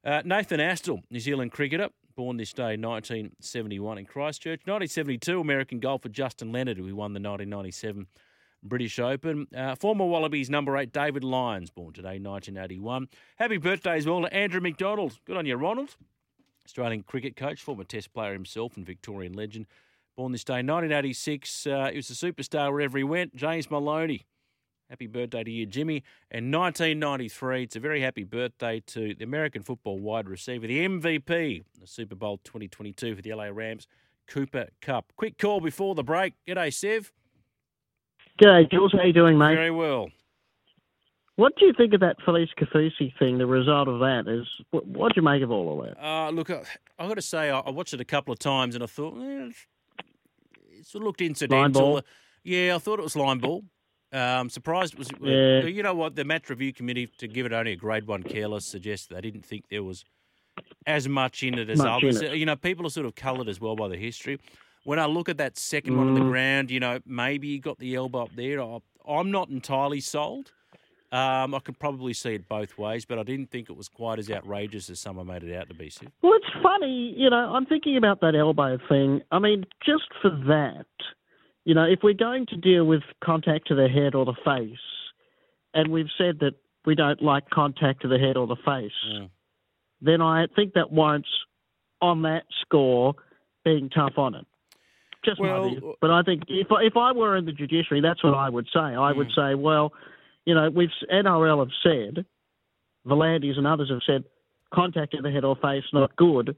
Uh, 0.05 0.21
Nathan 0.25 0.59
Astle, 0.59 1.01
New 1.13 1.21
Zealand 1.21 1.53
cricketer, 1.53 1.89
born 2.17 2.37
this 2.37 2.53
day 2.53 2.77
1971 2.77 3.99
in 3.99 4.05
Christchurch. 4.05 4.63
1972, 4.67 5.39
American 5.39 5.79
golfer 5.79 6.09
Justin 6.09 6.51
Leonard, 6.51 6.77
who 6.77 6.83
won 6.87 7.13
the 7.13 7.21
1997 7.21 8.09
British 8.65 8.99
Open. 8.99 9.47
Uh, 9.57 9.77
former 9.77 10.05
Wallabies 10.05 10.51
number 10.51 10.77
eight, 10.77 10.93
David 10.93 11.23
Lyons, 11.23 11.71
born 11.71 11.93
today 11.93 12.19
1981. 12.19 13.07
Happy 13.37 13.59
birthday 13.59 13.97
as 13.97 14.05
well 14.05 14.23
to 14.23 14.35
Andrew 14.35 14.61
McDonald. 14.61 15.21
Good 15.25 15.37
on 15.37 15.47
you, 15.47 15.55
Ronald. 15.55 15.95
Australian 16.67 17.05
cricket 17.05 17.37
coach, 17.37 17.63
former 17.63 17.85
Test 17.85 18.13
player 18.13 18.33
himself, 18.33 18.77
and 18.77 18.85
Victorian 18.85 19.35
legend. 19.35 19.67
Born 20.17 20.33
this 20.33 20.45
day 20.45 20.55
1986. 20.55 21.67
Uh, 21.67 21.89
he 21.91 21.97
was 21.97 22.11
a 22.11 22.13
superstar 22.13 22.71
wherever 22.71 22.99
he 22.99 23.05
went. 23.05 23.35
James 23.35 23.71
Maloney. 23.71 24.27
Happy 24.91 25.07
birthday 25.07 25.43
to 25.43 25.51
you, 25.51 25.65
Jimmy. 25.65 26.03
And 26.31 26.53
1993, 26.53 27.63
it's 27.63 27.77
a 27.77 27.81
very 27.81 28.03
happy 28.03 28.25
birthday 28.25 28.81
to 28.89 29.15
the 29.15 29.25
American 29.25 29.63
football 29.63 29.99
wide 29.99 30.29
receiver, 30.29 30.67
the 30.67 30.87
MVP, 30.87 31.63
the 31.81 31.87
Super 31.87 32.15
Bowl 32.15 32.41
2022 32.45 33.17
for 33.17 33.23
the 33.23 33.33
LA 33.33 33.45
Rams, 33.45 33.87
Cooper 34.27 34.69
Kupp. 34.83 35.13
Quick 35.17 35.39
call 35.39 35.63
before 35.63 35.95
the 35.95 36.03
break. 36.03 36.35
G'day, 36.47 36.75
Sev. 36.75 37.11
G'day, 38.39 38.71
Jules. 38.71 38.93
How 38.93 39.05
you 39.05 39.15
doing, 39.15 39.39
mate? 39.39 39.55
Very 39.55 39.71
well. 39.71 40.11
What 41.37 41.55
do 41.59 41.65
you 41.65 41.73
think 41.73 41.95
of 41.95 42.01
that 42.01 42.17
Felise 42.27 42.49
Kaufusi 42.61 43.19
thing? 43.19 43.39
The 43.39 43.47
result 43.47 43.89
of 43.89 44.01
that 44.01 44.25
is 44.29 44.47
what? 44.71 45.15
Do 45.15 45.21
you 45.21 45.23
make 45.23 45.43
of 45.43 45.51
all 45.51 45.81
of 45.81 45.87
that? 45.87 46.05
Uh, 46.05 46.29
look, 46.31 46.51
I, 46.51 46.63
I've 46.99 47.09
got 47.09 47.15
to 47.15 47.23
say, 47.23 47.49
I, 47.49 47.71
watched 47.71 47.95
it 47.95 48.01
a 48.03 48.05
couple 48.05 48.33
of 48.33 48.39
times 48.39 48.75
and 48.75 48.85
I 48.85 48.87
thought, 48.87 49.17
eh, 49.19 49.49
sort 50.83 51.03
of 51.03 51.07
looked 51.07 51.21
incidental. 51.21 52.03
Yeah, 52.45 52.75
I 52.75 52.79
thought 52.79 52.99
it 52.99 53.03
was 53.03 53.17
line 53.17 53.39
ball. 53.39 53.65
Um, 54.13 54.51
surprised 54.51 54.93
it 54.95 54.99
was. 54.99 55.11
Yeah. 55.21 55.65
You 55.65 55.83
know 55.83 55.95
what? 55.95 56.17
The 56.17 56.25
match 56.25 56.51
review 56.51 56.73
committee, 56.73 57.07
to 57.19 57.27
give 57.29 57.47
it 57.47 57.53
only 57.53 57.73
a 57.73 57.77
grade 57.77 58.07
one 58.07 58.23
careless, 58.23 58.67
suggests 58.67 59.07
they 59.07 59.21
didn't 59.21 59.45
think 59.47 59.65
there 59.71 59.83
was 59.83 60.05
as 60.87 61.09
much 61.09 61.43
in 61.43 61.59
it 61.59 61.71
as 61.71 61.79
Much 61.79 62.03
others. 62.05 62.21
it. 62.21 62.35
You 62.35 62.45
know, 62.45 62.57
people 62.57 62.87
are 62.87 62.91
sort 62.91 63.07
of 63.07 63.15
coloured 63.15 63.49
as 63.49 63.61
well 63.61 63.75
by 63.75 63.89
the 63.89 63.97
history. 63.97 64.39
When 64.85 64.99
I 64.99 65.07
look 65.07 65.29
at 65.29 65.39
that 65.39 65.57
second 65.57 65.97
one 65.97 66.09
on 66.09 66.15
the 66.15 66.21
Mm. 66.21 66.31
ground, 66.31 66.71
you 66.71 66.81
know, 66.81 66.99
maybe 67.07 67.49
he 67.49 67.59
got 67.59 67.79
the 67.79 67.95
elbow 67.95 68.25
up 68.25 68.35
there. 68.35 68.61
I, 68.61 68.79
I'm 69.09 69.31
not 69.31 69.49
entirely 69.49 70.01
sold. 70.01 70.53
Um, 71.13 71.55
I 71.55 71.59
could 71.59 71.79
probably 71.79 72.15
see 72.15 72.35
it 72.37 72.49
both 72.49 72.79
ways, 72.79 73.05
but 73.05 73.19
I 73.19 73.23
didn't 73.23 73.51
think 73.51 73.69
it 73.69 73.77
was 73.77 73.87
quite 73.89 74.19
as 74.19 74.31
outrageous 74.31 74.89
as 74.89 74.99
someone 74.99 75.27
made 75.27 75.45
it 75.45 75.55
out 75.55 75.69
to 75.69 75.75
be. 75.75 75.91
Sid. 75.91 76.11
Well, 76.23 76.33
it's 76.35 76.63
funny, 76.63 77.15
you 77.15 77.29
know. 77.29 77.55
I'm 77.55 77.67
thinking 77.67 77.99
about 77.99 78.23
that 78.23 78.35
elbow 78.35 78.79
thing. 78.89 79.21
I 79.31 79.39
mean, 79.39 79.67
just 79.85 80.05
for 80.23 80.31
that, 80.49 80.87
you 81.67 81.75
know, 81.75 81.85
if 81.85 81.99
we're 82.03 82.15
going 82.15 82.47
to 82.47 82.57
deal 82.57 82.87
with 82.87 83.03
contact 83.23 83.69
to 83.69 83.75
the 83.75 83.89
head 83.89 84.15
or 84.15 84.25
the 84.25 84.35
face, 84.43 84.79
and 85.75 85.93
we've 85.93 86.09
said 86.17 86.39
that 86.41 86.55
we 86.87 86.95
don't 86.95 87.21
like 87.23 87.51
contact 87.51 88.01
to 88.03 88.09
the 88.09 88.19
head 88.19 88.39
or 88.39 88.47
the 88.47 88.57
face, 88.65 88.93
Mm. 89.13 89.29
then 90.01 90.23
I 90.23 90.47
think 90.57 90.73
that 90.75 90.93
warrants, 90.93 91.29
on 92.01 92.23
that 92.23 92.45
score, 92.63 93.15
being 93.65 93.91
tough 93.91 94.17
on 94.17 94.35
it. 94.35 94.47
Just 95.25 95.39
Well, 95.41 95.63
my 95.65 95.69
view. 95.69 95.95
But 96.01 96.11
I 96.11 96.23
think 96.23 96.45
if 96.49 96.67
if 96.71 96.97
I 96.97 97.13
were 97.13 97.37
in 97.37 97.45
the 97.45 97.53
judiciary, 97.53 98.01
that's 98.01 98.25
what 98.25 98.35
I 98.35 98.49
would 98.49 98.67
say. 98.73 98.81
I 98.81 99.13
would 99.13 99.31
say, 99.37 99.55
well, 99.55 99.93
you 100.45 100.55
know, 100.55 100.71
we've 100.71 100.91
NRL 101.13 101.59
have 101.61 101.73
said, 101.83 102.25
V'landys 103.07 103.59
and 103.59 103.67
others 103.67 103.91
have 103.91 104.01
said, 104.07 104.25
contact 104.73 105.13
to 105.13 105.23
the 105.23 105.31
head 105.31 105.45
or 105.45 105.57
face 105.57 105.85
not 105.93 106.15
good. 106.17 106.57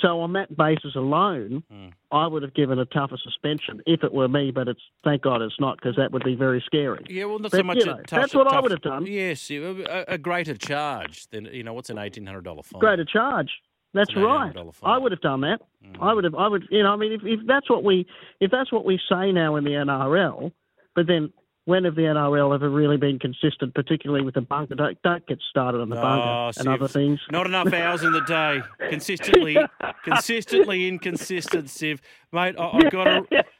So 0.00 0.20
on 0.20 0.32
that 0.32 0.56
basis 0.56 0.96
alone, 0.96 1.62
hmm. 1.70 1.88
I 2.10 2.26
would 2.26 2.42
have 2.42 2.54
given 2.54 2.78
a 2.78 2.86
tougher 2.86 3.18
suspension 3.22 3.82
if 3.86 4.02
it 4.02 4.12
were 4.12 4.26
me. 4.26 4.50
But 4.50 4.66
it's 4.68 4.80
thank 5.04 5.22
God 5.22 5.42
it's 5.42 5.60
not 5.60 5.76
because 5.76 5.96
that 5.96 6.10
would 6.12 6.24
be 6.24 6.34
very 6.34 6.62
scary. 6.64 7.04
Yeah, 7.08 7.26
well, 7.26 7.38
not 7.38 7.50
But, 7.50 7.58
so 7.58 7.62
much. 7.62 7.76
you 7.76 7.82
a 7.82 7.86
know, 7.86 7.96
tough- 7.98 8.20
that's 8.20 8.34
what 8.34 8.48
I 8.48 8.58
would 8.58 8.70
have 8.70 8.80
done. 8.80 9.06
Yes, 9.06 9.50
a, 9.50 10.04
a 10.08 10.18
greater 10.18 10.54
charge 10.54 11.26
than 11.28 11.44
you 11.46 11.62
know. 11.62 11.74
What's 11.74 11.90
an 11.90 11.98
eighteen 11.98 12.26
hundred 12.26 12.44
dollar 12.44 12.62
fine? 12.62 12.80
Greater 12.80 13.04
charge. 13.04 13.50
That's 13.94 14.16
right. 14.16 14.54
$800 14.54 14.72
I 14.82 14.96
would 14.96 15.12
have 15.12 15.20
done 15.20 15.42
that. 15.42 15.60
Hmm. 15.84 16.02
I 16.02 16.14
would 16.14 16.24
have. 16.24 16.34
I 16.34 16.48
would. 16.48 16.64
You 16.70 16.82
know. 16.82 16.92
I 16.92 16.96
mean, 16.96 17.12
if, 17.12 17.20
if 17.24 17.40
that's 17.46 17.68
what 17.68 17.84
we 17.84 18.06
if 18.40 18.50
that's 18.50 18.72
what 18.72 18.86
we 18.86 18.98
say 19.10 19.30
now 19.30 19.56
in 19.56 19.64
the 19.64 19.72
NRL, 19.72 20.52
but 20.96 21.06
then 21.06 21.32
when 21.64 21.84
have 21.84 21.94
the 21.94 22.02
NRL 22.02 22.54
ever 22.54 22.68
really 22.68 22.96
been 22.96 23.18
consistent, 23.18 23.74
particularly 23.74 24.24
with 24.24 24.34
the 24.34 24.40
bunker? 24.40 24.74
Don't, 24.74 25.00
don't 25.02 25.24
get 25.26 25.38
started 25.50 25.80
on 25.80 25.88
the 25.88 25.96
bunker 25.96 26.28
Oh, 26.28 26.50
and 26.56 26.68
other 26.68 26.88
things. 26.88 27.20
Not 27.30 27.46
enough 27.46 27.72
hours 27.72 28.02
in 28.02 28.12
the 28.12 28.20
day. 28.22 28.60
Consistently, 28.90 29.56
consistently 30.04 30.88
inconsistent, 30.88 31.66
Siv. 31.66 32.00
Mate, 32.32 32.56
I, 32.58 32.70
I've 32.70 32.90
got 32.90 33.04
to. 33.04 33.44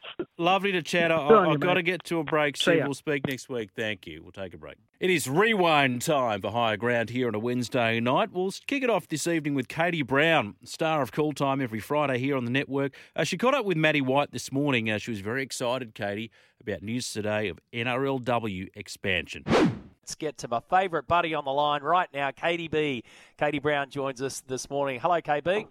Lovely 0.43 0.73
to 0.73 0.83
chat. 0.83 1.13
I, 1.13 1.29
Good 1.29 1.37
on 1.37 1.45
I, 1.45 1.47
you, 1.47 1.53
I've 1.55 1.61
got 1.61 1.75
to 1.75 1.85
get 1.85 2.03
to 2.05 2.19
a 2.19 2.25
break, 2.25 2.57
See 2.57 2.81
We'll 2.83 2.95
speak 2.95 3.29
next 3.29 3.49
week. 3.49 3.71
Thank 3.77 4.09
you. 4.09 4.25
We'll 4.25 4.33
take 4.33 4.55
a 4.55 4.59
break. 4.59 4.75
It 4.99 5.09
is 5.09 5.29
rewind 5.29 6.03
time 6.03 6.41
for 6.41 6.51
Higher 6.51 6.77
Ground 6.77 7.11
here 7.11 7.29
on 7.29 7.35
a 7.37 7.39
Wednesday 7.39 8.01
night. 8.01 8.33
We'll 8.33 8.53
kick 8.67 8.83
it 8.83 8.91
off 8.91 9.07
this 9.07 9.29
evening 9.29 9.55
with 9.55 9.69
Katie 9.69 10.03
Brown, 10.03 10.57
star 10.65 11.01
of 11.01 11.13
Call 11.13 11.33
Time 11.33 11.61
every 11.61 11.79
Friday 11.79 12.19
here 12.19 12.37
on 12.37 12.45
the 12.45 12.51
network. 12.51 12.93
Uh, 13.15 13.23
she 13.23 13.39
caught 13.39 13.55
up 13.55 13.65
with 13.65 13.77
Maddie 13.77 14.01
White 14.01 14.33
this 14.33 14.51
morning. 14.51 14.91
Uh, 14.91 14.99
she 14.99 15.13
was 15.13 15.21
very 15.21 15.45
excited, 15.45 15.95
Katie, 15.95 16.33
about 16.61 16.83
news 16.83 17.13
today 17.13 17.47
of 17.47 17.61
NRLW 17.73 18.69
expansion. 18.75 19.45
Let's 19.47 20.17
get 20.17 20.39
to 20.39 20.49
my 20.49 20.61
favourite 20.69 21.07
buddy 21.07 21.35
on 21.35 21.45
the 21.45 21.53
line 21.53 21.83
right 21.85 22.09
now, 22.13 22.33
Katie 22.33 22.67
B. 22.67 23.05
Katie 23.39 23.61
Brown 23.61 23.91
joins 23.91 24.21
us 24.21 24.41
this 24.41 24.69
morning. 24.69 24.99
Hello, 24.99 25.21
KB. 25.21 25.69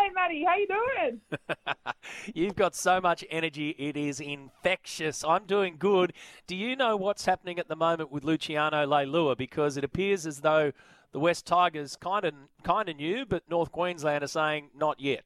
Hi, 0.00 0.08
Maddie. 0.14 0.44
How 0.46 0.56
you 0.56 0.66
doing? 0.66 1.20
You've 2.34 2.56
got 2.56 2.74
so 2.74 3.02
much 3.02 3.22
energy, 3.28 3.74
it 3.78 3.98
is 3.98 4.18
infectious. 4.18 5.22
I'm 5.22 5.44
doing 5.44 5.76
good. 5.78 6.14
Do 6.46 6.56
you 6.56 6.74
know 6.74 6.96
what's 6.96 7.26
happening 7.26 7.58
at 7.58 7.68
the 7.68 7.76
moment 7.76 8.10
with 8.10 8.24
Luciano 8.24 8.86
Leilua? 8.86 9.36
Because 9.36 9.76
it 9.76 9.84
appears 9.84 10.26
as 10.26 10.40
though 10.40 10.72
the 11.12 11.18
West 11.18 11.46
Tigers 11.46 11.96
kind 11.96 12.24
of 12.24 12.32
kind 12.62 12.88
of 12.88 12.96
knew, 12.96 13.26
but 13.26 13.42
North 13.50 13.72
Queensland 13.72 14.24
are 14.24 14.28
saying 14.28 14.70
not 14.74 15.00
yet. 15.00 15.22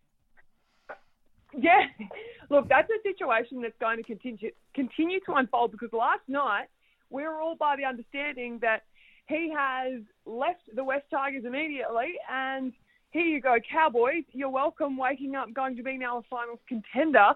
Yeah. 1.56 1.86
Look, 2.50 2.68
that's 2.68 2.90
a 2.90 3.00
situation 3.08 3.62
that's 3.62 3.78
going 3.78 3.98
to 3.98 4.02
continue 4.02 4.50
continue 4.74 5.20
to 5.26 5.34
unfold 5.34 5.70
because 5.70 5.90
last 5.92 6.22
night 6.26 6.66
we 7.10 7.22
were 7.22 7.40
all 7.40 7.54
by 7.54 7.76
the 7.76 7.84
understanding 7.84 8.58
that 8.62 8.82
he 9.28 9.54
has 9.56 10.02
left 10.26 10.62
the 10.74 10.82
West 10.82 11.04
Tigers 11.12 11.44
immediately 11.44 12.14
and 12.28 12.72
here 13.14 13.24
you 13.24 13.40
go, 13.40 13.56
Cowboys. 13.60 14.24
You're 14.32 14.50
welcome 14.50 14.96
waking 14.96 15.36
up 15.36 15.54
going 15.54 15.76
to 15.76 15.84
be 15.84 15.96
now 15.96 16.18
a 16.18 16.22
finals 16.28 16.58
contender. 16.68 17.34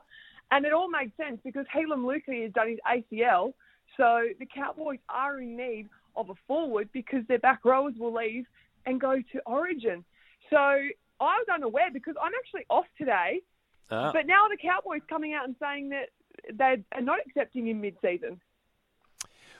And 0.50 0.66
it 0.66 0.72
all 0.72 0.90
made 0.90 1.12
sense 1.16 1.38
because 1.44 1.66
Heilum 1.72 2.00
Luki 2.00 2.42
has 2.42 2.52
done 2.52 2.68
his 2.68 2.80
ACL. 2.84 3.54
So 3.96 4.24
the 4.40 4.46
Cowboys 4.46 4.98
are 5.08 5.40
in 5.40 5.56
need 5.56 5.88
of 6.16 6.30
a 6.30 6.34
forward 6.48 6.88
because 6.92 7.20
their 7.28 7.38
back 7.38 7.64
rowers 7.64 7.94
will 7.96 8.12
leave 8.12 8.44
and 8.86 9.00
go 9.00 9.22
to 9.30 9.40
Origin. 9.46 10.04
So 10.50 10.56
I 10.56 10.90
was 11.20 11.46
unaware 11.52 11.90
because 11.92 12.16
I'm 12.20 12.32
actually 12.36 12.66
off 12.68 12.86
today. 12.98 13.42
Ah. 13.88 14.10
But 14.12 14.26
now 14.26 14.48
the 14.48 14.56
Cowboys 14.56 15.02
coming 15.08 15.32
out 15.34 15.44
and 15.44 15.54
saying 15.60 15.90
that 15.90 16.08
they 16.52 16.82
are 16.92 17.00
not 17.00 17.20
accepting 17.24 17.68
him 17.68 17.80
mid-season. 17.80 18.40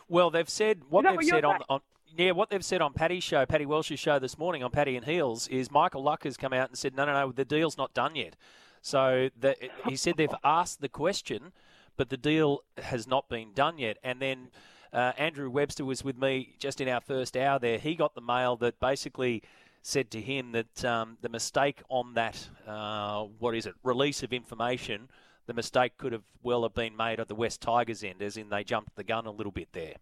Well, 0.08 0.30
they've 0.30 0.48
said 0.48 0.82
what 0.88 1.04
they've 1.04 1.14
what 1.14 1.24
said 1.26 1.44
on, 1.44 1.60
on 1.68 1.80
yeah 2.16 2.30
what 2.32 2.50
they've 2.50 2.64
said 2.64 2.80
on 2.80 2.92
Paddy's 2.92 3.24
show, 3.24 3.44
Paddy 3.46 3.66
Welsh's 3.66 4.00
show 4.00 4.18
this 4.18 4.38
morning 4.38 4.62
on 4.62 4.70
Paddy 4.70 4.96
and 4.96 5.04
Heels 5.04 5.48
is 5.48 5.70
Michael 5.70 6.02
Luck 6.02 6.24
has 6.24 6.36
come 6.36 6.52
out 6.52 6.68
and 6.68 6.78
said 6.78 6.96
no, 6.96 7.04
no, 7.04 7.12
no, 7.12 7.32
the 7.32 7.44
deal's 7.44 7.76
not 7.76 7.94
done 7.94 8.16
yet. 8.16 8.36
So 8.82 9.30
the, 9.38 9.56
he 9.86 9.96
said 9.96 10.16
they've 10.16 10.28
asked 10.44 10.80
the 10.80 10.88
question, 10.88 11.52
but 11.96 12.10
the 12.10 12.16
deal 12.16 12.62
has 12.78 13.06
not 13.06 13.28
been 13.28 13.52
done 13.52 13.78
yet. 13.78 13.98
And 14.02 14.20
then 14.20 14.48
uh, 14.92 15.12
Andrew 15.18 15.50
Webster 15.50 15.84
was 15.84 16.04
with 16.04 16.16
me 16.16 16.54
just 16.58 16.80
in 16.80 16.88
our 16.88 17.00
first 17.00 17.36
hour 17.36 17.58
there. 17.58 17.78
He 17.78 17.94
got 17.94 18.14
the 18.14 18.20
mail 18.20 18.56
that 18.56 18.80
basically 18.80 19.42
said 19.82 20.10
to 20.10 20.20
him 20.20 20.52
that 20.52 20.84
um, 20.84 21.18
the 21.22 21.28
mistake 21.28 21.82
on 21.88 22.14
that 22.14 22.48
uh, 22.66 23.24
what 23.38 23.54
is 23.54 23.66
it 23.66 23.74
release 23.82 24.22
of 24.22 24.32
information. 24.32 25.08
The 25.46 25.54
mistake 25.54 25.96
could 25.96 26.12
have 26.12 26.24
well 26.42 26.62
have 26.62 26.74
been 26.74 26.96
made 26.96 27.20
at 27.20 27.28
the 27.28 27.34
West 27.34 27.62
Tigers 27.62 28.04
end, 28.04 28.20
as 28.20 28.36
in 28.36 28.50
they 28.50 28.64
jumped 28.64 28.96
the 28.96 29.04
gun 29.04 29.26
a 29.26 29.30
little 29.30 29.52
bit 29.52 29.68
there. 29.72 29.94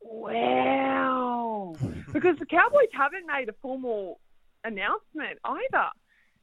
Wow. 0.00 1.74
because 2.12 2.38
the 2.38 2.46
Cowboys 2.46 2.88
haven't 2.92 3.26
made 3.26 3.48
a 3.48 3.54
formal 3.60 4.20
announcement 4.64 5.38
either. 5.44 5.88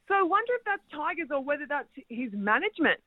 So 0.07 0.13
I 0.15 0.21
wonder 0.23 0.53
if 0.53 0.63
that's 0.65 0.81
Tigers 0.91 1.29
or 1.31 1.43
whether 1.43 1.65
that's 1.67 1.89
his 2.09 2.31
management 2.33 2.99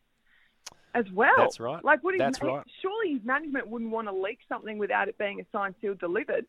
as 0.94 1.05
well. 1.12 1.30
That's 1.36 1.61
right. 1.61 1.84
Like, 1.84 2.03
would 2.03 2.14
his, 2.14 2.20
That's 2.20 2.42
right. 2.42 2.64
surely 2.82 3.12
his 3.14 3.24
management 3.24 3.68
wouldn't 3.68 3.90
want 3.90 4.09
to 4.09 4.12
leak 4.12 4.38
something 4.49 4.78
without 4.78 5.09
it 5.09 5.16
being 5.18 5.40
a 5.40 5.44
signed, 5.53 5.74
sealed, 5.80 6.01
delivered. 6.01 6.46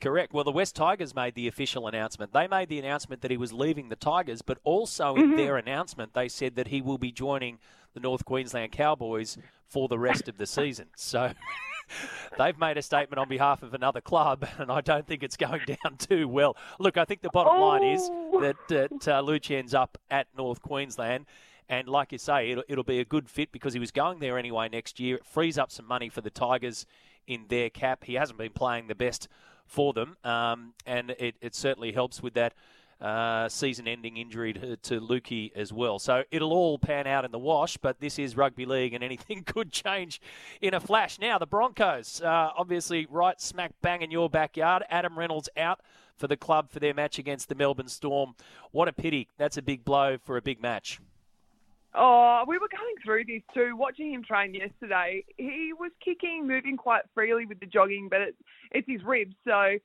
Correct. 0.00 0.32
Well, 0.32 0.42
the 0.44 0.50
West 0.52 0.74
Tigers 0.74 1.14
made 1.14 1.36
the 1.36 1.46
official 1.46 1.86
announcement. 1.86 2.32
They 2.32 2.48
made 2.48 2.68
the 2.68 2.78
announcement 2.80 3.22
that 3.22 3.30
he 3.30 3.36
was 3.36 3.52
leaving 3.52 3.88
the 3.88 3.96
Tigers, 3.96 4.42
but 4.42 4.58
also 4.64 5.14
in 5.14 5.30
Mhm. 5.30 5.36
their 5.36 5.56
announcement, 5.56 6.12
they 6.12 6.28
said 6.28 6.56
that 6.56 6.68
he 6.68 6.82
will 6.82 6.98
be 6.98 7.12
joining 7.12 7.60
the 7.94 8.00
North 8.00 8.24
Queensland 8.24 8.72
Cowboys 8.72 9.38
for 9.68 9.86
the 9.88 9.98
rest 9.98 10.28
of 10.28 10.38
the 10.38 10.46
season. 10.46 10.88
So 10.96 11.32
they've 12.38 12.58
made 12.58 12.76
a 12.78 12.82
statement 12.82 13.18
on 13.18 13.28
behalf 13.28 13.62
of 13.62 13.74
another 13.74 14.00
club, 14.00 14.46
and 14.58 14.70
I 14.70 14.80
don't 14.80 15.06
think 15.06 15.22
it's 15.22 15.36
going 15.36 15.62
down 15.66 15.96
too 15.98 16.28
well. 16.28 16.56
Look, 16.78 16.96
I 16.96 17.04
think 17.04 17.22
the 17.22 17.30
bottom 17.32 17.60
line 17.60 17.82
is 17.84 18.08
Oh. 18.12 18.40
that, 18.40 18.56
that 18.68 19.08
uh, 19.08 19.22
Luch 19.22 19.50
ends 19.56 19.74
up 19.74 19.98
at 20.10 20.26
North 20.36 20.62
Queensland. 20.62 21.26
And 21.68 21.88
like 21.88 22.12
you 22.12 22.18
say, 22.18 22.50
it'll, 22.50 22.64
it'll 22.68 22.84
be 22.84 22.98
a 22.98 23.04
good 23.04 23.30
fit 23.30 23.52
because 23.52 23.72
he 23.72 23.78
was 23.80 23.90
going 23.90 24.18
there 24.18 24.36
anyway 24.38 24.68
next 24.68 25.00
year. 25.00 25.16
It 25.16 25.24
frees 25.24 25.56
up 25.56 25.70
some 25.70 25.86
money 25.86 26.08
for 26.08 26.20
the 26.20 26.28
Tigers 26.30 26.86
in 27.26 27.46
their 27.48 27.70
cap. 27.70 28.04
He 28.04 28.14
hasn't 28.14 28.38
been 28.38 28.52
playing 28.52 28.88
the 28.88 28.94
best 28.94 29.28
for 29.64 29.92
them, 29.92 30.16
um, 30.24 30.74
and 30.84 31.10
it, 31.18 31.36
it 31.40 31.54
certainly 31.54 31.92
helps 31.92 32.22
with 32.22 32.34
that 32.34 32.52
uh, 33.02 33.48
season-ending 33.48 34.16
injury 34.16 34.52
to, 34.52 34.76
to 34.76 35.00
Luki 35.00 35.50
as 35.56 35.72
well. 35.72 35.98
So 35.98 36.22
it'll 36.30 36.52
all 36.52 36.78
pan 36.78 37.06
out 37.06 37.24
in 37.24 37.32
the 37.32 37.38
wash, 37.38 37.76
but 37.76 38.00
this 38.00 38.18
is 38.18 38.36
rugby 38.36 38.64
league, 38.64 38.94
and 38.94 39.02
anything 39.02 39.42
could 39.46 39.72
change 39.72 40.20
in 40.60 40.72
a 40.72 40.80
flash. 40.80 41.18
Now 41.18 41.38
the 41.38 41.46
Broncos, 41.46 42.22
uh, 42.22 42.50
obviously, 42.56 43.06
right 43.10 43.40
smack 43.40 43.72
bang 43.82 44.02
in 44.02 44.10
your 44.10 44.30
backyard. 44.30 44.84
Adam 44.88 45.18
Reynolds 45.18 45.48
out 45.56 45.80
for 46.16 46.28
the 46.28 46.36
club 46.36 46.70
for 46.70 46.78
their 46.78 46.94
match 46.94 47.18
against 47.18 47.48
the 47.48 47.56
Melbourne 47.56 47.88
Storm. 47.88 48.36
What 48.70 48.86
a 48.86 48.92
pity! 48.92 49.28
That's 49.36 49.56
a 49.56 49.62
big 49.62 49.84
blow 49.84 50.16
for 50.22 50.36
a 50.36 50.42
big 50.42 50.62
match. 50.62 51.00
Oh, 51.94 52.44
we 52.46 52.56
were 52.56 52.68
going 52.68 52.94
through 53.04 53.24
this 53.24 53.42
too. 53.52 53.76
Watching 53.76 54.12
him 54.12 54.22
train 54.22 54.54
yesterday, 54.54 55.24
he 55.36 55.72
was 55.78 55.90
kicking, 56.02 56.46
moving 56.46 56.76
quite 56.76 57.02
freely 57.14 57.44
with 57.44 57.60
the 57.60 57.66
jogging, 57.66 58.08
but 58.08 58.20
it, 58.20 58.36
it's 58.70 58.88
his 58.88 59.02
ribs. 59.02 59.34
So 59.44 59.78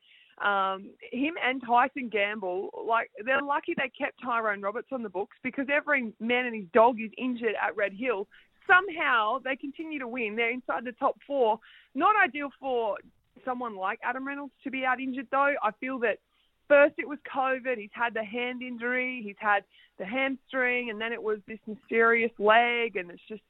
um, 0.43 0.91
him 1.11 1.33
and 1.43 1.61
Tyson 1.65 2.09
Gamble, 2.09 2.69
like 2.87 3.09
they're 3.25 3.41
lucky 3.41 3.73
they 3.75 3.91
kept 3.97 4.21
Tyrone 4.23 4.61
Roberts 4.61 4.89
on 4.91 5.01
the 5.01 5.09
books 5.09 5.35
because 5.43 5.65
every 5.73 6.13
man 6.19 6.45
and 6.45 6.55
his 6.55 6.65
dog 6.73 7.01
is 7.01 7.11
injured 7.17 7.55
at 7.61 7.75
Red 7.75 7.93
Hill. 7.93 8.27
Somehow 8.67 9.39
they 9.39 9.55
continue 9.55 9.99
to 9.99 10.07
win. 10.07 10.35
They're 10.35 10.51
inside 10.51 10.85
the 10.85 10.91
top 10.93 11.15
four. 11.25 11.59
Not 11.95 12.15
ideal 12.21 12.49
for 12.59 12.97
someone 13.45 13.75
like 13.75 13.99
Adam 14.03 14.27
Reynolds 14.27 14.53
to 14.63 14.69
be 14.69 14.85
out 14.85 14.99
injured 14.99 15.27
though. 15.31 15.53
I 15.63 15.71
feel 15.79 15.97
that 15.99 16.19
first 16.67 16.95
it 16.97 17.07
was 17.07 17.17
COVID. 17.33 17.77
He's 17.77 17.89
had 17.93 18.13
the 18.13 18.23
hand 18.23 18.61
injury. 18.61 19.21
He's 19.25 19.35
had 19.39 19.63
the 19.97 20.05
hamstring, 20.05 20.91
and 20.91 21.01
then 21.01 21.13
it 21.13 21.23
was 21.23 21.39
this 21.47 21.59
mysterious 21.65 22.31
leg, 22.37 22.95
and 22.95 23.09
it's 23.09 23.21
just 23.27 23.41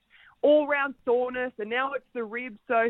all 0.41 0.67
round 0.67 0.95
soreness, 1.03 1.51
and 1.59 1.69
now 1.69 1.93
it's 1.93 2.05
the 2.13 2.23
ribs. 2.23 2.59
So 2.67 2.89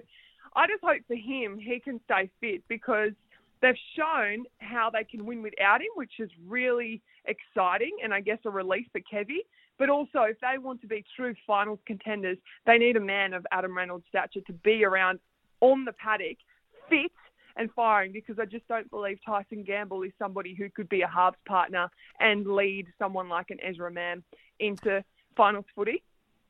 I 0.55 0.67
just 0.67 0.83
hope 0.83 1.01
for 1.07 1.15
him 1.15 1.57
he 1.57 1.79
can 1.79 1.99
stay 2.05 2.29
fit 2.39 2.61
because 2.67 3.11
they've 3.61 3.75
shown 3.95 4.45
how 4.59 4.89
they 4.89 5.03
can 5.03 5.25
win 5.25 5.41
without 5.41 5.81
him, 5.81 5.87
which 5.95 6.19
is 6.19 6.29
really 6.47 7.01
exciting 7.25 7.91
and 8.03 8.13
I 8.13 8.21
guess 8.21 8.39
a 8.45 8.49
relief 8.49 8.87
for 8.91 9.01
Kevy. 9.01 9.45
But 9.77 9.89
also, 9.89 10.21
if 10.21 10.37
they 10.39 10.57
want 10.57 10.81
to 10.81 10.87
be 10.87 11.05
true 11.15 11.35
finals 11.45 11.79
contenders, 11.85 12.37
they 12.65 12.77
need 12.77 12.97
a 12.97 13.01
man 13.01 13.33
of 13.33 13.45
Adam 13.51 13.77
Reynolds' 13.77 14.05
stature 14.09 14.41
to 14.47 14.53
be 14.53 14.83
around 14.83 15.19
on 15.61 15.85
the 15.85 15.93
paddock, 15.93 16.37
fit 16.89 17.11
and 17.57 17.69
firing 17.75 18.11
because 18.11 18.37
I 18.39 18.45
just 18.45 18.67
don't 18.67 18.89
believe 18.89 19.19
Tyson 19.25 19.63
Gamble 19.63 20.03
is 20.03 20.11
somebody 20.19 20.55
who 20.55 20.69
could 20.69 20.89
be 20.89 21.01
a 21.01 21.07
halves 21.07 21.37
partner 21.47 21.89
and 22.19 22.45
lead 22.47 22.87
someone 22.99 23.29
like 23.29 23.49
an 23.49 23.57
Ezra 23.63 23.91
Mam 23.91 24.23
into 24.59 25.03
finals 25.35 25.65
footy. 25.75 26.03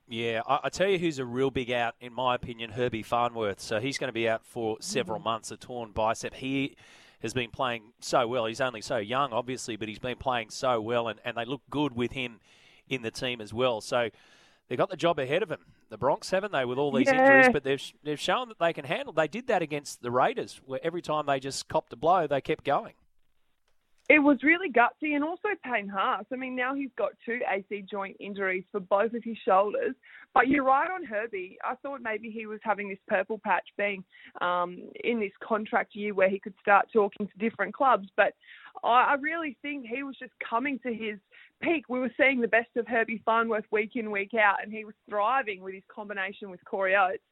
Yeah, 0.08 0.42
I, 0.48 0.60
I 0.64 0.70
tell 0.70 0.88
you 0.88 0.98
who's 0.98 1.20
a 1.20 1.26
real 1.26 1.52
big 1.52 1.72
out, 1.72 1.96
in 2.00 2.14
my 2.14 2.36
opinion, 2.36 2.72
Herbie 2.72 3.04
Farnworth. 3.04 3.60
So 3.60 3.80
he's 3.80 3.98
going 3.98 4.10
to 4.10 4.14
be 4.14 4.30
out 4.30 4.46
for 4.46 4.78
several 4.80 5.18
mm-hmm. 5.18 5.26
months, 5.26 5.52
a 5.52 5.58
torn 5.58 5.92
bicep. 5.92 6.34
He 6.34 6.76
has 7.22 7.34
been 7.34 7.50
playing 7.50 7.84
so 8.00 8.28
well. 8.28 8.46
He's 8.46 8.62
only 8.62 8.82
so 8.82 8.98
young, 8.98 9.34
obviously, 9.34 9.76
but 9.76 9.88
he's 9.88 10.00
been 10.00 10.18
playing 10.18 10.50
so 10.50 10.80
well, 10.80 11.08
and, 11.08 11.20
and 11.26 11.36
they 11.36 11.46
look 11.46 11.62
good 11.70 11.96
with 11.96 12.14
him 12.14 12.40
in 12.90 13.02
the 13.02 13.12
team 13.12 13.42
as 13.42 13.54
well. 13.54 13.82
So 13.82 14.10
they've 14.68 14.78
got 14.78 14.90
the 14.90 14.98
job 14.98 15.20
ahead 15.20 15.44
of 15.44 15.50
them. 15.50 15.66
The 15.90 15.98
Bronx 15.98 16.30
haven't 16.30 16.52
they 16.52 16.66
with 16.66 16.78
all 16.78 16.92
these 16.92 17.08
Yeah. 17.08 17.22
injuries, 17.22 17.50
but 17.52 17.64
they've 17.64 17.82
they've 18.04 18.20
shown 18.20 18.50
that 18.50 18.60
they 18.60 18.74
can 18.74 18.86
handle. 18.86 19.14
They 19.14 19.28
did 19.28 19.48
that 19.48 19.62
against 19.62 20.02
the 20.02 20.12
Raiders, 20.12 20.62
where 20.66 20.80
every 20.84 21.02
time 21.02 21.26
they 21.26 21.40
just 21.40 21.68
copped 21.68 21.94
a 21.94 21.96
blow, 21.96 22.28
they 22.28 22.42
kept 22.42 22.64
going. 22.64 22.94
It 24.10 24.20
was 24.20 24.38
really 24.42 24.72
gutsy 24.72 25.16
and 25.16 25.24
also 25.24 25.50
Payne 25.66 25.90
Haas. 25.90 26.24
I 26.32 26.38
mean, 26.38 26.56
now 26.56 26.74
he's 26.74 26.92
got 26.98 27.12
two 27.26 27.40
AC 27.52 27.86
joint 27.92 28.16
injuries 28.22 28.64
for 28.72 28.80
both 28.80 29.14
of 29.14 29.22
his 29.22 29.38
shoulders. 29.44 29.96
But 30.34 30.48
you're 30.48 30.64
right 30.64 30.90
on 30.90 31.04
Herbie. 31.04 31.58
I 31.64 31.76
thought 31.76 32.00
maybe 32.02 32.30
he 32.30 32.46
was 32.46 32.60
having 32.64 32.88
this 32.88 33.00
purple 33.10 33.38
patch 33.44 33.68
being 33.78 34.06
um, 34.40 34.82
in 35.04 35.20
this 35.20 35.34
contract 35.44 35.94
year 35.94 36.14
where 36.14 36.30
he 36.30 36.40
could 36.40 36.54
start 36.62 36.88
talking 36.94 37.28
to 37.28 37.38
different 37.38 37.74
clubs. 37.74 38.08
But 38.16 38.34
I, 38.82 39.08
I 39.10 39.16
really 39.20 39.58
think 39.62 39.86
he 39.86 40.04
was 40.04 40.16
just 40.18 40.34
coming 40.48 40.80
to 40.84 40.94
his 40.94 41.20
peak. 41.62 41.90
We 41.90 42.00
were 42.00 42.14
seeing 42.16 42.40
the 42.40 42.48
best 42.48 42.70
of 42.78 42.88
Herbie 42.88 43.22
Farnworth 43.26 43.66
week 43.72 43.92
in, 43.96 44.10
week 44.10 44.36
out, 44.36 44.64
and 44.64 44.72
he 44.72 44.86
was 44.86 44.96
thriving 45.10 45.62
with 45.62 45.74
his 45.74 45.84
combination 45.94 46.50
with 46.50 46.64
Corey 46.64 46.96
Oates. 46.96 47.24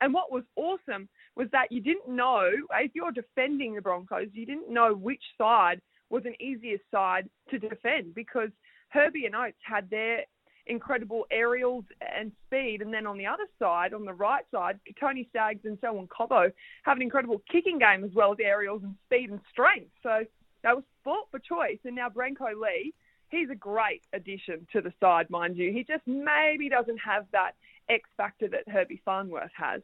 And 0.00 0.14
what 0.14 0.32
was 0.32 0.44
awesome 0.56 1.08
was 1.36 1.48
that 1.52 1.70
you 1.70 1.80
didn't 1.80 2.08
know, 2.08 2.48
if 2.80 2.92
you're 2.94 3.12
defending 3.12 3.74
the 3.74 3.82
Broncos, 3.82 4.28
you 4.32 4.46
didn't 4.46 4.72
know 4.72 4.94
which 4.94 5.22
side 5.36 5.80
was 6.12 6.26
an 6.26 6.40
easier 6.40 6.76
side 6.90 7.28
to 7.50 7.58
defend 7.58 8.14
because 8.14 8.50
Herbie 8.90 9.24
and 9.24 9.34
Oates 9.34 9.56
had 9.62 9.88
their 9.90 10.24
incredible 10.66 11.26
aerials 11.30 11.84
and 12.16 12.30
speed, 12.46 12.82
and 12.82 12.94
then 12.94 13.06
on 13.06 13.18
the 13.18 13.26
other 13.26 13.46
side, 13.58 13.94
on 13.94 14.04
the 14.04 14.12
right 14.12 14.44
side, 14.52 14.78
Tony 15.00 15.26
Staggs 15.30 15.64
and 15.64 15.78
so 15.80 15.88
Selwyn 15.88 16.06
Cobbo 16.06 16.52
have 16.84 16.96
an 16.96 17.02
incredible 17.02 17.42
kicking 17.50 17.78
game 17.78 18.04
as 18.04 18.12
well 18.14 18.32
as 18.32 18.38
aerials 18.40 18.82
and 18.84 18.94
speed 19.06 19.30
and 19.30 19.40
strength. 19.50 19.90
So 20.02 20.24
that 20.62 20.76
was 20.76 20.84
sport 21.00 21.26
for 21.30 21.40
choice, 21.40 21.78
and 21.84 21.96
now 21.96 22.08
Branko 22.08 22.52
Lee, 22.60 22.94
he's 23.30 23.50
a 23.50 23.56
great 23.56 24.02
addition 24.12 24.66
to 24.72 24.80
the 24.82 24.92
side, 25.00 25.30
mind 25.30 25.56
you. 25.56 25.72
He 25.72 25.82
just 25.82 26.06
maybe 26.06 26.68
doesn't 26.68 26.98
have 26.98 27.26
that 27.32 27.52
X 27.88 28.08
factor 28.16 28.48
that 28.48 28.68
Herbie 28.68 29.02
Farnworth 29.04 29.50
has. 29.56 29.80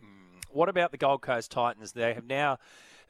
Mm. 0.00 0.44
What 0.50 0.68
about 0.68 0.92
the 0.92 0.98
Gold 0.98 1.22
Coast 1.22 1.50
Titans? 1.50 1.92
They 1.92 2.14
have 2.14 2.26
now 2.26 2.58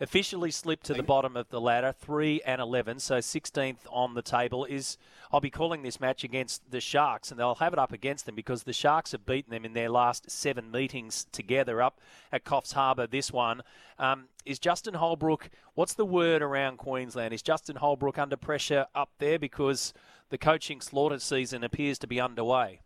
officially 0.00 0.50
slipped 0.50 0.84
to 0.86 0.94
the 0.94 1.02
bottom 1.02 1.36
of 1.36 1.48
the 1.50 1.60
ladder, 1.60 1.92
three 1.92 2.40
and 2.42 2.60
eleven, 2.60 2.98
so 2.98 3.18
16th 3.18 3.78
on 3.90 4.14
the 4.14 4.22
table. 4.22 4.64
Is 4.64 4.98
I'll 5.32 5.40
be 5.40 5.50
calling 5.50 5.82
this 5.82 6.00
match 6.00 6.24
against 6.24 6.70
the 6.70 6.80
Sharks, 6.80 7.30
and 7.30 7.38
they'll 7.38 7.56
have 7.56 7.72
it 7.72 7.78
up 7.78 7.92
against 7.92 8.26
them 8.26 8.34
because 8.34 8.62
the 8.62 8.72
Sharks 8.72 9.12
have 9.12 9.26
beaten 9.26 9.50
them 9.50 9.64
in 9.64 9.72
their 9.72 9.88
last 9.88 10.30
seven 10.30 10.70
meetings 10.70 11.26
together 11.32 11.82
up 11.82 12.00
at 12.32 12.44
Coffs 12.44 12.72
Harbour. 12.72 13.06
This 13.06 13.32
one 13.32 13.62
um, 13.98 14.24
is 14.44 14.58
Justin 14.58 14.94
Holbrook. 14.94 15.50
What's 15.74 15.94
the 15.94 16.04
word 16.04 16.42
around 16.42 16.78
Queensland? 16.78 17.34
Is 17.34 17.42
Justin 17.42 17.76
Holbrook 17.76 18.18
under 18.18 18.36
pressure 18.36 18.86
up 18.94 19.10
there 19.18 19.38
because 19.38 19.92
the 20.30 20.38
coaching 20.38 20.80
slaughter 20.80 21.18
season 21.18 21.64
appears 21.64 21.98
to 21.98 22.06
be 22.06 22.20
underway? 22.20 22.80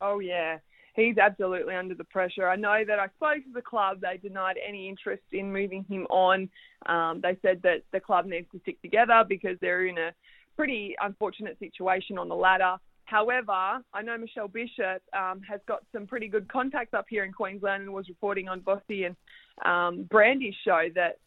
Oh 0.00 0.20
yeah, 0.20 0.58
he's 0.98 1.18
absolutely 1.18 1.74
under 1.74 1.94
the 1.94 2.04
pressure. 2.04 2.48
I 2.48 2.56
know 2.56 2.82
that 2.86 2.98
I 2.98 3.06
spoke 3.16 3.44
to 3.44 3.52
the 3.54 3.62
club. 3.62 4.00
They 4.00 4.16
denied 4.16 4.56
any 4.66 4.88
interest 4.88 5.22
in 5.32 5.52
moving 5.52 5.84
him 5.88 6.06
on. 6.10 6.48
Um, 6.86 7.20
they 7.22 7.38
said 7.42 7.60
that 7.62 7.82
the 7.92 8.00
club 8.00 8.26
needs 8.26 8.46
to 8.52 8.60
stick 8.60 8.80
together 8.82 9.24
because 9.28 9.56
they're 9.60 9.86
in 9.86 9.98
a 9.98 10.10
pretty 10.56 10.96
unfortunate 11.00 11.58
situation 11.58 12.18
on 12.18 12.28
the 12.28 12.34
ladder. 12.34 12.76
However, 13.04 13.80
I 13.94 14.02
know 14.02 14.18
Michelle 14.18 14.48
Bishop 14.48 15.02
um, 15.16 15.40
has 15.48 15.60
got 15.66 15.82
some 15.92 16.06
pretty 16.06 16.28
good 16.28 16.50
contacts 16.52 16.92
up 16.92 17.06
here 17.08 17.24
in 17.24 17.32
Queensland 17.32 17.84
and 17.84 17.92
was 17.92 18.08
reporting 18.08 18.48
on 18.48 18.60
Vossi 18.60 19.06
and 19.06 19.16
um, 19.64 20.04
Brandy's 20.10 20.54
show 20.64 20.88
that 20.94 21.18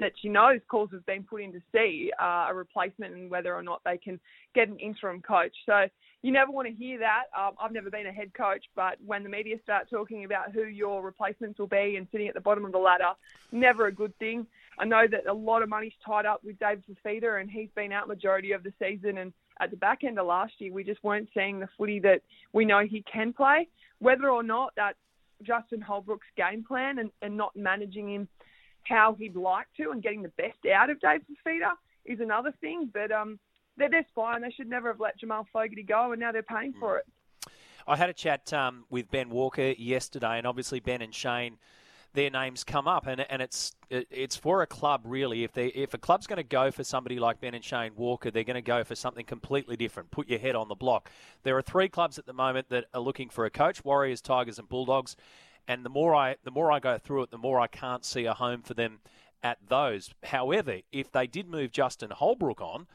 that 0.00 0.12
she 0.20 0.28
knows 0.28 0.60
calls 0.68 0.90
have 0.92 1.04
been 1.06 1.22
put 1.22 1.42
in 1.42 1.52
to 1.52 1.60
see 1.72 2.10
uh, 2.20 2.46
a 2.48 2.54
replacement 2.54 3.14
and 3.14 3.30
whether 3.30 3.54
or 3.54 3.62
not 3.62 3.80
they 3.84 3.96
can 3.96 4.18
get 4.54 4.68
an 4.68 4.78
interim 4.78 5.20
coach. 5.20 5.54
So 5.66 5.86
you 6.22 6.32
never 6.32 6.50
want 6.50 6.68
to 6.68 6.74
hear 6.74 6.98
that. 6.98 7.24
Um, 7.38 7.54
I've 7.60 7.72
never 7.72 7.90
been 7.90 8.06
a 8.06 8.12
head 8.12 8.32
coach, 8.34 8.64
but 8.74 8.96
when 9.04 9.22
the 9.22 9.28
media 9.28 9.56
start 9.62 9.88
talking 9.90 10.24
about 10.24 10.52
who 10.52 10.64
your 10.64 11.02
replacements 11.02 11.58
will 11.58 11.68
be 11.68 11.96
and 11.96 12.06
sitting 12.10 12.28
at 12.28 12.34
the 12.34 12.40
bottom 12.40 12.64
of 12.64 12.72
the 12.72 12.78
ladder, 12.78 13.12
never 13.52 13.86
a 13.86 13.92
good 13.92 14.16
thing. 14.18 14.46
I 14.78 14.84
know 14.84 15.06
that 15.10 15.26
a 15.26 15.32
lot 15.32 15.62
of 15.62 15.68
money's 15.68 15.92
tied 16.04 16.26
up 16.26 16.42
with 16.44 16.58
Dave 16.58 16.82
Fifita, 16.88 17.40
and 17.40 17.50
he's 17.50 17.70
been 17.74 17.92
out 17.92 18.08
majority 18.08 18.52
of 18.52 18.62
the 18.62 18.72
season. 18.80 19.18
And 19.18 19.32
at 19.60 19.70
the 19.70 19.76
back 19.76 20.04
end 20.04 20.18
of 20.18 20.26
last 20.26 20.54
year, 20.58 20.72
we 20.72 20.84
just 20.84 21.02
weren't 21.02 21.28
seeing 21.34 21.58
the 21.58 21.68
footy 21.76 22.00
that 22.00 22.22
we 22.52 22.64
know 22.64 22.84
he 22.86 23.02
can 23.12 23.32
play. 23.32 23.68
Whether 23.98 24.30
or 24.30 24.42
not 24.42 24.72
that's 24.76 24.98
Justin 25.42 25.80
Holbrook's 25.80 26.26
game 26.36 26.64
plan 26.66 26.98
and, 26.98 27.10
and 27.22 27.36
not 27.36 27.54
managing 27.56 28.12
him 28.12 28.28
how 28.84 29.14
he'd 29.18 29.36
like 29.36 29.66
to 29.76 29.90
and 29.90 30.02
getting 30.02 30.22
the 30.22 30.30
best 30.30 30.58
out 30.72 30.90
of 30.90 31.00
Dave 31.00 31.20
Fifita 31.22 31.72
is 32.04 32.20
another 32.20 32.52
thing. 32.60 32.90
But 32.92 33.12
um, 33.12 33.38
they're, 33.76 33.90
they're 33.90 34.06
fine. 34.14 34.42
They 34.42 34.50
should 34.50 34.68
never 34.68 34.88
have 34.88 35.00
let 35.00 35.18
Jamal 35.18 35.46
Fogarty 35.52 35.82
go, 35.82 36.12
and 36.12 36.20
now 36.20 36.32
they're 36.32 36.42
paying 36.42 36.74
for 36.78 36.98
it. 36.98 37.06
I 37.86 37.96
had 37.96 38.10
a 38.10 38.14
chat 38.14 38.52
um, 38.52 38.84
with 38.90 39.10
Ben 39.10 39.30
Walker 39.30 39.70
yesterday, 39.70 40.36
and 40.36 40.46
obviously 40.46 40.78
Ben 40.78 41.00
and 41.00 41.14
Shane, 41.14 41.56
their 42.12 42.30
names 42.30 42.64
come 42.64 42.86
up, 42.86 43.06
and 43.06 43.20
and 43.30 43.40
it's 43.40 43.74
it's 43.90 44.36
for 44.36 44.62
a 44.62 44.66
club 44.66 45.02
really. 45.04 45.44
If 45.44 45.52
they 45.52 45.68
if 45.68 45.94
a 45.94 45.98
club's 45.98 46.26
going 46.26 46.38
to 46.38 46.42
go 46.42 46.70
for 46.70 46.84
somebody 46.84 47.18
like 47.18 47.40
Ben 47.40 47.54
and 47.54 47.64
Shane 47.64 47.92
Walker, 47.96 48.30
they're 48.30 48.44
going 48.44 48.56
to 48.56 48.62
go 48.62 48.84
for 48.84 48.94
something 48.94 49.24
completely 49.24 49.76
different. 49.76 50.10
Put 50.10 50.28
your 50.28 50.38
head 50.38 50.54
on 50.54 50.68
the 50.68 50.74
block. 50.74 51.10
There 51.42 51.56
are 51.56 51.62
three 51.62 51.88
clubs 51.88 52.18
at 52.18 52.26
the 52.26 52.32
moment 52.32 52.68
that 52.70 52.86
are 52.92 53.00
looking 53.00 53.28
for 53.28 53.44
a 53.44 53.50
coach: 53.50 53.84
Warriors, 53.84 54.20
Tigers, 54.20 54.58
and 54.58 54.68
Bulldogs. 54.68 55.16
And 55.68 55.84
the 55.84 55.90
more 55.90 56.14
I 56.14 56.36
the 56.42 56.50
more 56.50 56.72
I 56.72 56.80
go 56.80 56.96
through 56.98 57.24
it, 57.24 57.30
the 57.30 57.38
more 57.38 57.60
I 57.60 57.66
can't 57.66 58.04
see 58.04 58.24
a 58.24 58.32
home 58.32 58.62
for 58.62 58.72
them 58.74 59.00
at 59.42 59.58
those. 59.68 60.10
However, 60.24 60.78
if 60.90 61.12
they 61.12 61.26
did 61.26 61.48
move 61.48 61.70
Justin 61.70 62.10
Holbrook 62.10 62.60
on, 62.60 62.86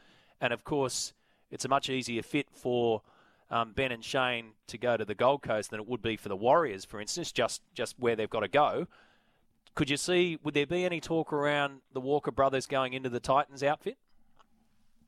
and 0.42 0.52
of 0.52 0.64
course 0.64 1.14
it's 1.52 1.64
a 1.64 1.70
much 1.70 1.88
easier 1.88 2.24
fit 2.24 2.48
for 2.52 3.04
um, 3.52 3.74
Ben 3.74 3.92
and 3.92 4.04
Shane 4.04 4.54
to 4.68 4.78
go 4.80 4.98
to 4.98 5.06
the 5.06 5.14
Gold 5.14 5.44
Coast 5.44 5.70
than 5.70 5.80
it 5.80 5.88
would 5.88 6.02
be 6.02 6.18
for 6.18 6.30
the 6.30 6.36
Warriors, 6.36 6.84
for 6.84 7.00
instance, 7.00 7.32
just 7.32 7.62
just 7.76 7.98
where 8.00 8.16
they've 8.16 8.30
got 8.30 8.40
to 8.40 8.48
go. 8.48 8.88
Could 9.76 9.90
you 9.92 9.98
see? 9.98 10.40
Would 10.44 10.56
there 10.56 10.66
be 10.66 10.84
any 10.84 11.00
talk 11.00 11.32
around 11.32 11.82
the 11.94 12.02
Walker 12.02 12.32
brothers 12.32 12.66
going 12.66 12.94
into 12.94 13.10
the 13.10 13.20
Titans 13.20 13.62
outfit? 13.64 13.98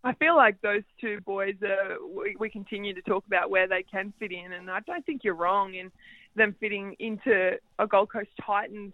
I 0.06 0.14
feel 0.14 0.36
like 0.36 0.62
those 0.62 0.84
two 1.02 1.20
boys, 1.26 1.56
uh, 1.64 1.96
we, 2.16 2.36
we 2.40 2.48
continue 2.48 2.94
to 2.94 3.02
talk 3.02 3.26
about 3.26 3.50
where 3.50 3.68
they 3.68 3.82
can 3.82 4.14
fit 4.20 4.32
in, 4.32 4.54
and 4.54 4.70
I 4.70 4.80
don't 4.82 5.04
think 5.04 5.24
you're 5.24 5.34
wrong 5.34 5.74
in 5.74 5.92
them 6.36 6.56
fitting 6.60 6.96
into 7.00 7.54
a 7.80 7.88
Gold 7.88 8.12
Coast 8.12 8.30
Titans 8.46 8.94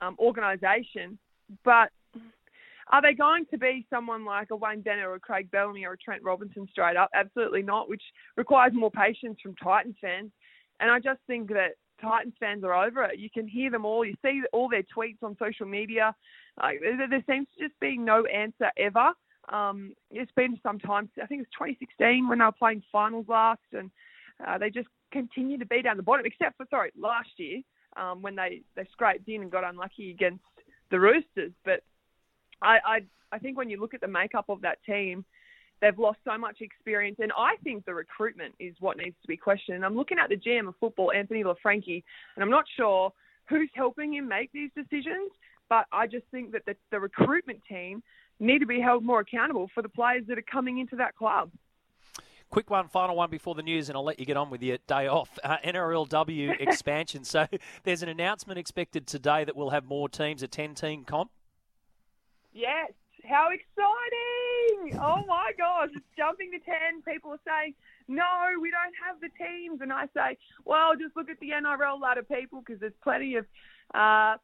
um, 0.00 0.16
organisation. 0.18 1.16
But 1.64 1.90
are 2.90 3.00
they 3.00 3.14
going 3.14 3.46
to 3.52 3.58
be 3.58 3.86
someone 3.88 4.24
like 4.24 4.48
a 4.50 4.56
Wayne 4.56 4.80
Bennett 4.80 5.04
or 5.04 5.14
a 5.14 5.20
Craig 5.20 5.48
Bellamy 5.52 5.84
or 5.84 5.92
a 5.92 5.98
Trent 5.98 6.24
Robinson 6.24 6.66
straight 6.72 6.96
up? 6.96 7.10
Absolutely 7.14 7.62
not, 7.62 7.88
which 7.88 8.02
requires 8.36 8.72
more 8.74 8.90
patience 8.90 9.38
from 9.40 9.54
Titans 9.62 9.94
fans. 10.00 10.32
And 10.80 10.90
I 10.90 10.98
just 10.98 11.20
think 11.28 11.50
that 11.50 11.76
Titans 12.00 12.34
fans 12.40 12.64
are 12.64 12.74
over 12.74 13.04
it. 13.04 13.20
You 13.20 13.30
can 13.30 13.46
hear 13.46 13.70
them 13.70 13.84
all. 13.84 14.04
You 14.04 14.16
see 14.22 14.42
all 14.52 14.68
their 14.68 14.82
tweets 14.82 15.22
on 15.22 15.36
social 15.38 15.66
media. 15.66 16.16
There, 16.60 17.06
there 17.08 17.24
seems 17.30 17.46
to 17.56 17.68
just 17.68 17.78
be 17.78 17.96
no 17.96 18.24
answer 18.26 18.72
ever. 18.76 19.12
Um, 19.48 19.94
it's 20.10 20.32
been 20.32 20.58
some 20.62 20.78
time. 20.78 21.08
I 21.22 21.26
think 21.26 21.40
it 21.42 21.48
was 21.60 21.68
2016 21.68 22.28
when 22.28 22.38
they 22.38 22.44
were 22.44 22.52
playing 22.52 22.82
finals 22.92 23.26
last, 23.28 23.60
and 23.72 23.90
uh, 24.46 24.58
they 24.58 24.70
just 24.70 24.88
continue 25.12 25.58
to 25.58 25.66
be 25.66 25.82
down 25.82 25.96
the 25.96 26.02
bottom. 26.02 26.26
Except 26.26 26.56
for 26.56 26.66
sorry, 26.70 26.92
last 26.96 27.30
year 27.36 27.60
um, 27.96 28.22
when 28.22 28.36
they 28.36 28.62
they 28.76 28.86
scraped 28.92 29.28
in 29.28 29.42
and 29.42 29.50
got 29.50 29.64
unlucky 29.64 30.10
against 30.10 30.44
the 30.90 31.00
Roosters. 31.00 31.52
But 31.64 31.82
I, 32.62 32.78
I 32.84 33.00
I 33.32 33.38
think 33.38 33.56
when 33.56 33.70
you 33.70 33.80
look 33.80 33.94
at 33.94 34.00
the 34.00 34.08
makeup 34.08 34.46
of 34.48 34.60
that 34.62 34.78
team, 34.84 35.24
they've 35.80 35.98
lost 35.98 36.18
so 36.24 36.38
much 36.38 36.58
experience, 36.60 37.16
and 37.20 37.32
I 37.36 37.56
think 37.64 37.84
the 37.84 37.94
recruitment 37.94 38.54
is 38.60 38.74
what 38.80 38.96
needs 38.96 39.16
to 39.22 39.28
be 39.28 39.36
questioned. 39.36 39.84
I'm 39.84 39.96
looking 39.96 40.18
at 40.18 40.28
the 40.28 40.36
GM 40.36 40.68
of 40.68 40.74
football, 40.78 41.12
Anthony 41.12 41.42
Laffranchi, 41.42 42.04
and 42.36 42.42
I'm 42.42 42.50
not 42.50 42.64
sure 42.76 43.12
who's 43.48 43.70
helping 43.74 44.14
him 44.14 44.28
make 44.28 44.52
these 44.52 44.70
decisions. 44.76 45.32
But 45.68 45.86
I 45.90 46.06
just 46.06 46.26
think 46.30 46.52
that 46.52 46.66
the, 46.66 46.76
the 46.90 47.00
recruitment 47.00 47.60
team 47.66 48.02
need 48.40 48.58
to 48.60 48.66
be 48.66 48.80
held 48.80 49.04
more 49.04 49.20
accountable 49.20 49.70
for 49.74 49.82
the 49.82 49.88
players 49.88 50.24
that 50.28 50.38
are 50.38 50.42
coming 50.42 50.78
into 50.78 50.96
that 50.96 51.14
club. 51.16 51.50
Quick 52.50 52.68
one, 52.68 52.86
final 52.86 53.16
one 53.16 53.30
before 53.30 53.54
the 53.54 53.62
news, 53.62 53.88
and 53.88 53.96
I'll 53.96 54.04
let 54.04 54.20
you 54.20 54.26
get 54.26 54.36
on 54.36 54.50
with 54.50 54.62
your 54.62 54.76
day 54.86 55.06
off. 55.06 55.38
Uh, 55.42 55.56
NRLW 55.64 56.60
expansion. 56.60 57.24
So 57.24 57.46
there's 57.84 58.02
an 58.02 58.10
announcement 58.10 58.58
expected 58.58 59.06
today 59.06 59.44
that 59.44 59.56
we'll 59.56 59.70
have 59.70 59.86
more 59.86 60.08
teams, 60.08 60.42
a 60.42 60.48
10 60.48 60.74
team 60.74 61.04
comp. 61.04 61.30
Yes, 62.52 62.92
how 63.24 63.48
exciting! 63.48 65.00
Oh 65.00 65.24
my 65.26 65.52
gosh, 65.56 65.88
it's 65.94 66.04
jumping 66.14 66.50
to 66.50 66.58
10. 66.58 67.02
People 67.10 67.30
are 67.30 67.40
saying, 67.46 67.74
no, 68.06 68.24
we 68.60 68.70
don't 68.70 68.94
have 69.06 69.20
the 69.20 69.30
teams. 69.42 69.80
And 69.80 69.90
I 69.90 70.06
say, 70.14 70.36
well, 70.66 70.92
just 70.94 71.16
look 71.16 71.30
at 71.30 71.40
the 71.40 71.50
NRL 71.50 72.00
ladder, 72.00 72.22
people, 72.22 72.60
because 72.60 72.80
there's 72.80 72.92
plenty 73.02 73.36
of 73.36 73.46
uh, 73.94 74.36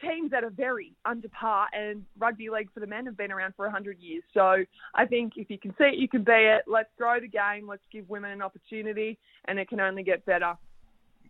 teams 0.00 0.30
that 0.30 0.44
are 0.44 0.50
very 0.50 0.92
under 1.04 1.28
par, 1.28 1.68
and 1.72 2.04
rugby 2.18 2.48
league 2.50 2.68
for 2.72 2.80
the 2.80 2.86
men 2.86 3.06
have 3.06 3.16
been 3.16 3.32
around 3.32 3.54
for 3.54 3.66
100 3.66 3.98
years. 3.98 4.22
So 4.32 4.64
I 4.94 5.06
think 5.06 5.34
if 5.36 5.50
you 5.50 5.58
can 5.58 5.72
see 5.78 5.84
it, 5.84 5.94
you 5.96 6.08
can 6.08 6.24
be 6.24 6.32
it. 6.32 6.62
Let's 6.66 6.90
grow 6.96 7.20
the 7.20 7.28
game. 7.28 7.68
Let's 7.68 7.82
give 7.90 8.08
women 8.08 8.30
an 8.30 8.42
opportunity, 8.42 9.18
and 9.46 9.58
it 9.58 9.68
can 9.68 9.80
only 9.80 10.02
get 10.02 10.24
better. 10.26 10.56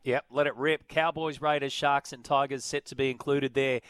Yep, 0.05 0.27
let 0.31 0.47
it 0.47 0.57
rip. 0.57 0.87
Cowboys, 0.89 1.41
Raiders, 1.41 1.73
Sharks, 1.73 2.13
and 2.13 2.23
Tigers 2.23 2.65
set 2.65 2.85
to 2.87 2.95
be 2.95 3.11
included 3.11 3.55
there 3.55 3.81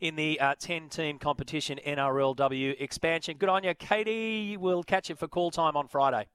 in 0.00 0.16
the 0.16 0.38
uh, 0.40 0.54
10 0.58 0.88
team 0.90 1.18
competition 1.18 1.78
NRLW 1.86 2.74
expansion. 2.78 3.36
Good 3.38 3.48
on 3.48 3.64
you, 3.64 3.72
Katie. 3.74 4.56
We'll 4.56 4.82
catch 4.82 5.08
you 5.08 5.14
for 5.14 5.28
call 5.28 5.50
time 5.50 5.76
on 5.76 5.88
Friday. 5.88 6.26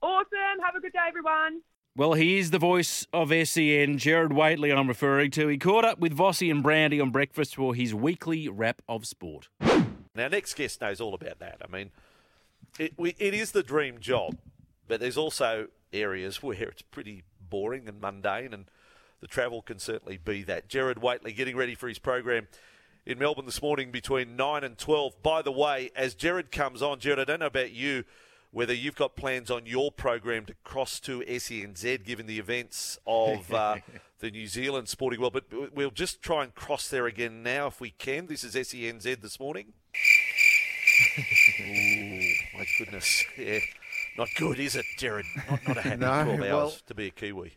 Awesome. 0.00 0.60
Have 0.64 0.76
a 0.76 0.80
good 0.80 0.92
day, 0.92 1.00
everyone. 1.06 1.60
Well, 1.98 2.12
he 2.12 2.38
is 2.38 2.52
the 2.52 2.60
voice 2.60 3.08
of 3.12 3.30
SEN, 3.30 3.98
Gerard 3.98 4.32
Whateley, 4.32 4.70
I'm 4.70 4.86
referring 4.86 5.32
to. 5.32 5.48
He 5.48 5.58
caught 5.58 5.84
up 5.84 5.98
with 5.98 6.16
Vossi 6.16 6.48
and 6.48 6.62
Brandy 6.62 7.00
on 7.00 7.10
breakfast 7.10 7.56
for 7.56 7.74
his 7.74 7.92
weekly 7.92 8.48
wrap 8.48 8.82
of 8.88 9.04
sport. 9.04 9.48
Now, 10.14 10.28
next 10.28 10.54
guest 10.54 10.80
knows 10.80 11.00
all 11.00 11.12
about 11.12 11.40
that. 11.40 11.60
I 11.60 11.66
mean, 11.66 11.90
it, 12.78 12.94
we, 12.96 13.16
it 13.18 13.34
is 13.34 13.50
the 13.50 13.64
dream 13.64 13.98
job, 13.98 14.38
but 14.86 15.00
there's 15.00 15.16
also 15.16 15.66
areas 15.92 16.40
where 16.42 16.68
it's 16.68 16.82
pretty 16.82 17.24
boring 17.50 17.88
and 17.88 18.00
mundane, 18.00 18.54
and 18.54 18.66
the 19.20 19.26
travel 19.26 19.60
can 19.60 19.80
certainly 19.80 20.18
be 20.18 20.44
that. 20.44 20.68
Gerard 20.68 21.02
Whateley 21.02 21.32
getting 21.32 21.56
ready 21.56 21.74
for 21.74 21.88
his 21.88 21.98
program 21.98 22.46
in 23.06 23.18
Melbourne 23.18 23.46
this 23.46 23.60
morning 23.60 23.90
between 23.90 24.36
9 24.36 24.62
and 24.62 24.78
12. 24.78 25.20
By 25.20 25.42
the 25.42 25.50
way, 25.50 25.90
as 25.96 26.14
Gerard 26.14 26.52
comes 26.52 26.80
on, 26.80 27.00
Gerard, 27.00 27.18
I 27.18 27.24
don't 27.24 27.40
know 27.40 27.46
about 27.46 27.72
you, 27.72 28.04
whether 28.50 28.72
you've 28.72 28.96
got 28.96 29.14
plans 29.16 29.50
on 29.50 29.66
your 29.66 29.90
program 29.92 30.44
to 30.46 30.54
cross 30.64 31.00
to 31.00 31.20
SENZ 31.20 32.04
given 32.04 32.26
the 32.26 32.38
events 32.38 32.98
of 33.06 33.52
uh, 33.52 33.76
the 34.20 34.30
New 34.30 34.46
Zealand 34.46 34.88
sporting 34.88 35.20
world, 35.20 35.34
but 35.34 35.44
we'll 35.74 35.90
just 35.90 36.22
try 36.22 36.44
and 36.44 36.54
cross 36.54 36.88
there 36.88 37.06
again 37.06 37.42
now 37.42 37.66
if 37.66 37.80
we 37.80 37.90
can. 37.90 38.26
This 38.26 38.44
is 38.44 38.54
SENZ 38.54 39.20
this 39.20 39.38
morning. 39.38 39.72
Ooh, 41.60 42.58
my 42.58 42.66
goodness. 42.78 43.24
Yeah. 43.36 43.58
Not 44.16 44.28
good, 44.36 44.58
is 44.58 44.74
it, 44.76 44.84
Gerard? 44.98 45.26
Not, 45.48 45.68
not 45.68 45.76
a 45.76 45.82
happy 45.82 45.96
No, 46.00 46.24
12 46.24 46.40
hours 46.40 46.48
well- 46.50 46.72
to 46.86 46.94
be 46.94 47.06
a 47.06 47.10
Kiwi. 47.10 47.52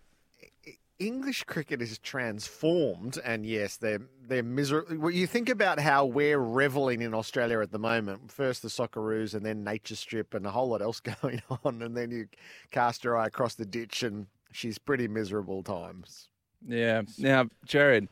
English 1.02 1.44
cricket 1.46 1.82
is 1.82 1.98
transformed, 1.98 3.18
and 3.26 3.46
yes, 3.46 3.78
they're 3.78 4.02
they're 4.28 4.44
miserable. 4.44 4.98
Well, 4.98 5.12
you 5.12 5.26
think 5.26 5.50
about 5.50 5.80
how 5.80 6.06
we're 6.06 6.38
reveling 6.38 7.02
in 7.02 7.14
Australia 7.14 7.60
at 7.60 7.72
the 7.72 7.80
moment. 7.80 8.32
First 8.32 8.62
the 8.62 8.68
Socceroos, 8.68 9.34
and 9.34 9.46
then 9.46 9.64
Nature 9.64 9.96
Strip, 9.96 10.34
and 10.36 10.46
a 10.46 10.52
whole 10.52 10.70
lot 10.70 10.82
else 10.82 11.00
going 11.22 11.42
on. 11.64 11.82
And 11.82 11.98
then 11.98 12.12
you 12.12 12.28
cast 12.70 13.04
your 13.04 13.18
eye 13.18 13.28
across 13.28 13.56
the 13.56 13.66
ditch, 13.66 14.04
and 14.04 14.28
she's 14.52 14.78
pretty 14.78 15.08
miserable 15.08 15.64
times. 15.64 16.30
Yeah. 16.68 17.02
Now, 17.18 17.48
Gerard, 17.66 18.08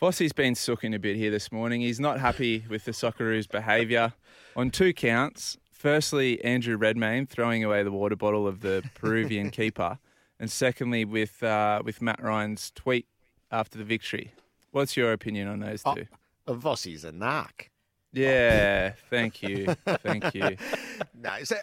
Vossi's 0.00 0.32
been 0.32 0.54
sooking 0.54 0.94
a 0.94 0.98
bit 1.00 1.16
here 1.16 1.32
this 1.32 1.50
morning. 1.50 1.80
He's 1.80 1.98
not 1.98 2.20
happy 2.20 2.64
with 2.68 2.84
the 2.84 2.92
Socceroos' 2.92 3.48
behaviour 3.48 4.12
on 4.54 4.70
two 4.70 4.92
counts. 4.92 5.58
Firstly, 5.72 6.42
Andrew 6.44 6.76
Redmayne 6.76 7.26
throwing 7.26 7.64
away 7.64 7.82
the 7.82 7.92
water 7.92 8.16
bottle 8.16 8.46
of 8.46 8.60
the 8.60 8.82
Peruvian 8.94 9.50
keeper, 9.50 9.98
and 10.44 10.52
secondly, 10.52 11.06
with 11.06 11.42
uh, 11.42 11.80
with 11.82 12.02
Matt 12.02 12.22
Ryan's 12.22 12.70
tweet 12.74 13.06
after 13.50 13.78
the 13.78 13.84
victory. 13.84 14.32
What's 14.72 14.94
your 14.94 15.10
opinion 15.10 15.48
on 15.48 15.60
those 15.60 15.82
two? 15.82 16.06
Oh, 16.46 16.54
Vossi's 16.54 17.02
a 17.02 17.12
narc. 17.12 17.70
Yeah, 18.12 18.92
thank 19.08 19.42
you, 19.42 19.74
thank 20.02 20.34
you. 20.34 20.58
No, 21.18 21.42
so 21.44 21.56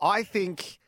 I 0.00 0.22
think 0.22 0.78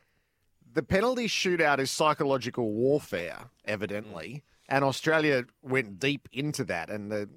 the 0.73 0.81
penalty 0.81 1.27
shootout 1.27 1.77
is 1.77 1.91
psychological 1.91 2.71
warfare, 2.71 3.51
evidently, 3.63 4.43
and 4.67 4.83
Australia 4.83 5.45
went 5.61 5.99
deep 5.99 6.27
into 6.33 6.63
that, 6.63 6.89
and 6.89 7.11
the 7.11 7.29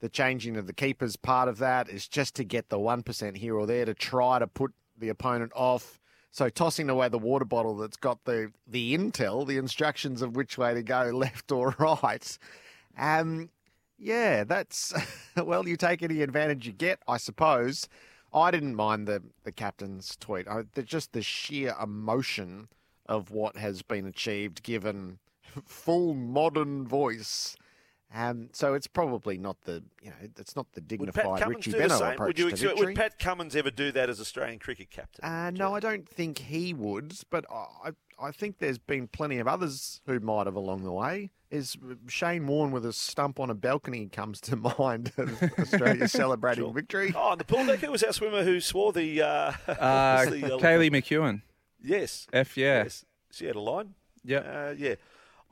the 0.00 0.08
changing 0.08 0.56
of 0.56 0.66
the 0.66 0.72
keepers 0.72 1.16
part 1.16 1.50
of 1.50 1.58
that 1.58 1.90
is 1.90 2.08
just 2.08 2.34
to 2.36 2.44
get 2.44 2.70
the 2.70 2.78
one 2.78 3.02
percent 3.02 3.36
here 3.36 3.56
or 3.56 3.66
there 3.66 3.84
to 3.84 3.92
try 3.92 4.38
to 4.38 4.46
put 4.46 4.72
the 4.96 5.10
opponent 5.10 5.52
off. 5.54 6.00
So 6.34 6.48
tossing 6.48 6.90
away 6.90 7.08
the 7.08 7.16
water 7.16 7.44
bottle 7.44 7.76
that's 7.76 7.96
got 7.96 8.24
the 8.24 8.50
the 8.66 8.98
intel, 8.98 9.46
the 9.46 9.56
instructions 9.56 10.20
of 10.20 10.34
which 10.34 10.58
way 10.58 10.74
to 10.74 10.82
go, 10.82 11.04
left 11.14 11.52
or 11.52 11.76
right. 11.78 12.38
Um, 12.98 13.50
yeah, 14.00 14.42
that's 14.42 14.92
well, 15.36 15.68
you 15.68 15.76
take 15.76 16.02
any 16.02 16.22
advantage 16.22 16.66
you 16.66 16.72
get, 16.72 16.98
I 17.06 17.18
suppose. 17.18 17.88
I 18.32 18.50
didn't 18.50 18.74
mind 18.74 19.06
the 19.06 19.22
the 19.44 19.52
captain's 19.52 20.16
tweet. 20.16 20.48
I, 20.48 20.64
the, 20.74 20.82
just 20.82 21.12
the 21.12 21.22
sheer 21.22 21.72
emotion 21.80 22.66
of 23.06 23.30
what 23.30 23.56
has 23.56 23.82
been 23.82 24.04
achieved, 24.04 24.64
given 24.64 25.20
full 25.64 26.14
modern 26.14 26.84
voice. 26.84 27.54
Um, 28.14 28.50
so 28.52 28.74
it's 28.74 28.86
probably 28.86 29.38
not 29.38 29.60
the 29.62 29.82
you 30.00 30.10
know 30.10 30.16
it's 30.36 30.54
not 30.54 30.72
the 30.72 30.80
dignified 30.80 31.46
Richie 31.48 31.72
do 31.72 31.78
the 31.78 31.84
Beno 31.84 31.98
same? 31.98 32.12
approach 32.12 32.26
Would, 32.28 32.38
you 32.38 32.44
to 32.44 32.50
expect, 32.50 32.70
victory. 32.70 32.86
would 32.86 32.96
Pat 32.96 33.18
Cummins 33.18 33.56
ever 33.56 33.70
do 33.72 33.90
that 33.92 34.08
as 34.08 34.20
Australian 34.20 34.60
cricket 34.60 34.90
captain? 34.90 35.24
Uh, 35.24 35.50
no, 35.50 35.74
I 35.74 35.80
don't 35.80 36.08
think 36.08 36.38
he 36.38 36.72
would, 36.72 37.14
but 37.30 37.44
I 37.50 37.90
I 38.20 38.30
think 38.30 38.58
there's 38.58 38.78
been 38.78 39.08
plenty 39.08 39.38
of 39.38 39.48
others 39.48 40.00
who 40.06 40.20
might 40.20 40.46
have 40.46 40.54
along 40.54 40.84
the 40.84 40.92
way. 40.92 41.30
Is 41.50 41.76
Shane 42.08 42.46
Warne 42.46 42.70
with 42.70 42.84
a 42.86 42.92
stump 42.92 43.38
on 43.38 43.50
a 43.50 43.54
balcony 43.54 44.06
comes 44.06 44.40
to 44.42 44.56
mind 44.78 45.12
of 45.16 45.42
Australia 45.58 46.08
celebrating 46.20 46.72
victory? 46.72 47.12
Oh, 47.16 47.32
and 47.32 47.40
the 47.40 47.44
pool 47.44 47.66
deck. 47.66 47.80
decker 47.80 47.90
was 47.92 48.02
our 48.02 48.12
swimmer 48.12 48.44
who 48.44 48.60
swore 48.60 48.92
the. 48.92 49.22
Uh, 49.22 49.52
Uh, 49.68 50.24
the, 50.26 50.54
uh, 50.54 50.58
Kaylee 50.58 50.90
McKeown. 50.90 51.42
Yes. 51.82 52.26
F 52.32 52.56
yeah. 52.56 52.84
Yes. 52.84 53.04
She 53.32 53.46
had 53.46 53.56
a 53.56 53.60
line. 53.60 53.94
Yeah. 54.24 54.38
Uh, 54.38 54.74
yeah. 54.76 54.94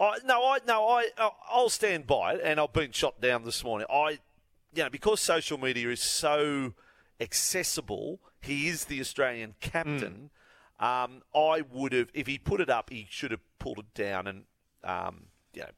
I 0.03 0.18
no, 0.24 0.44
I 0.44 0.59
no, 0.66 0.88
I 0.88 1.07
I'll 1.48 1.68
stand 1.68 2.07
by 2.07 2.34
it, 2.34 2.40
and 2.42 2.59
I've 2.59 2.72
been 2.72 2.90
shot 2.90 3.20
down 3.20 3.44
this 3.44 3.62
morning. 3.62 3.86
I, 3.88 4.18
you 4.74 4.82
know, 4.82 4.90
because 4.90 5.20
social 5.20 5.59
media 5.59 5.88
is 5.90 6.03
so 6.03 6.74
accessible, 7.20 8.18
he 8.40 8.68
is 8.68 8.86
the 8.86 9.00
Australian 9.00 9.55
captain. 9.61 10.30
Um, 10.80 11.22
I 11.32 11.62
would 11.70 11.92
have, 11.92 12.09
if 12.12 12.26
he 12.26 12.38
put 12.38 12.61
it 12.61 12.68
up, 12.68 12.90
he 12.90 13.07
should 13.09 13.30
have 13.30 13.40
pulled 13.61 13.78
it 13.78 13.94
down, 13.94 14.26
and 14.26 14.42
um, 14.82 15.26
you 15.55 15.62
know, 15.62 15.68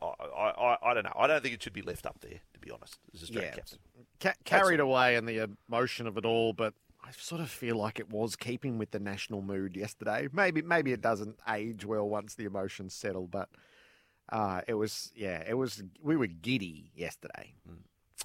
I, 0.00 0.24
I, 0.24 0.50
I, 0.50 0.90
I 0.90 0.94
don't 0.94 1.04
know. 1.04 1.16
I 1.18 1.26
don't 1.26 1.42
think 1.42 1.54
it 1.54 1.62
should 1.62 1.72
be 1.72 1.82
left 1.82 2.06
up 2.06 2.20
there, 2.20 2.38
to 2.52 2.60
be 2.60 2.70
honest, 2.70 2.98
as 3.12 3.24
Australian 3.24 3.50
Yeah, 3.50 3.56
captain. 3.56 3.78
Ca- 4.20 4.34
carried 4.44 4.78
away 4.78 5.16
in 5.16 5.24
the 5.26 5.48
emotion 5.68 6.06
of 6.06 6.16
it 6.16 6.24
all, 6.24 6.52
but 6.52 6.74
I 7.06 7.10
sort 7.12 7.40
of 7.40 7.50
feel 7.50 7.76
like 7.76 8.00
it 8.00 8.10
was 8.10 8.34
keeping 8.34 8.78
with 8.78 8.90
the 8.90 8.98
national 8.98 9.42
mood 9.42 9.76
yesterday. 9.76 10.28
Maybe 10.32 10.62
maybe 10.62 10.92
it 10.92 11.00
doesn't 11.02 11.36
age 11.48 11.84
well 11.84 12.08
once 12.08 12.34
the 12.34 12.44
emotions 12.44 12.94
settle, 12.94 13.26
but 13.26 13.48
uh, 14.30 14.62
it 14.66 14.74
was 14.74 15.12
yeah, 15.14 15.42
it 15.46 15.54
was 15.54 15.82
we 16.02 16.16
were 16.16 16.26
giddy 16.26 16.90
yesterday. 16.96 17.52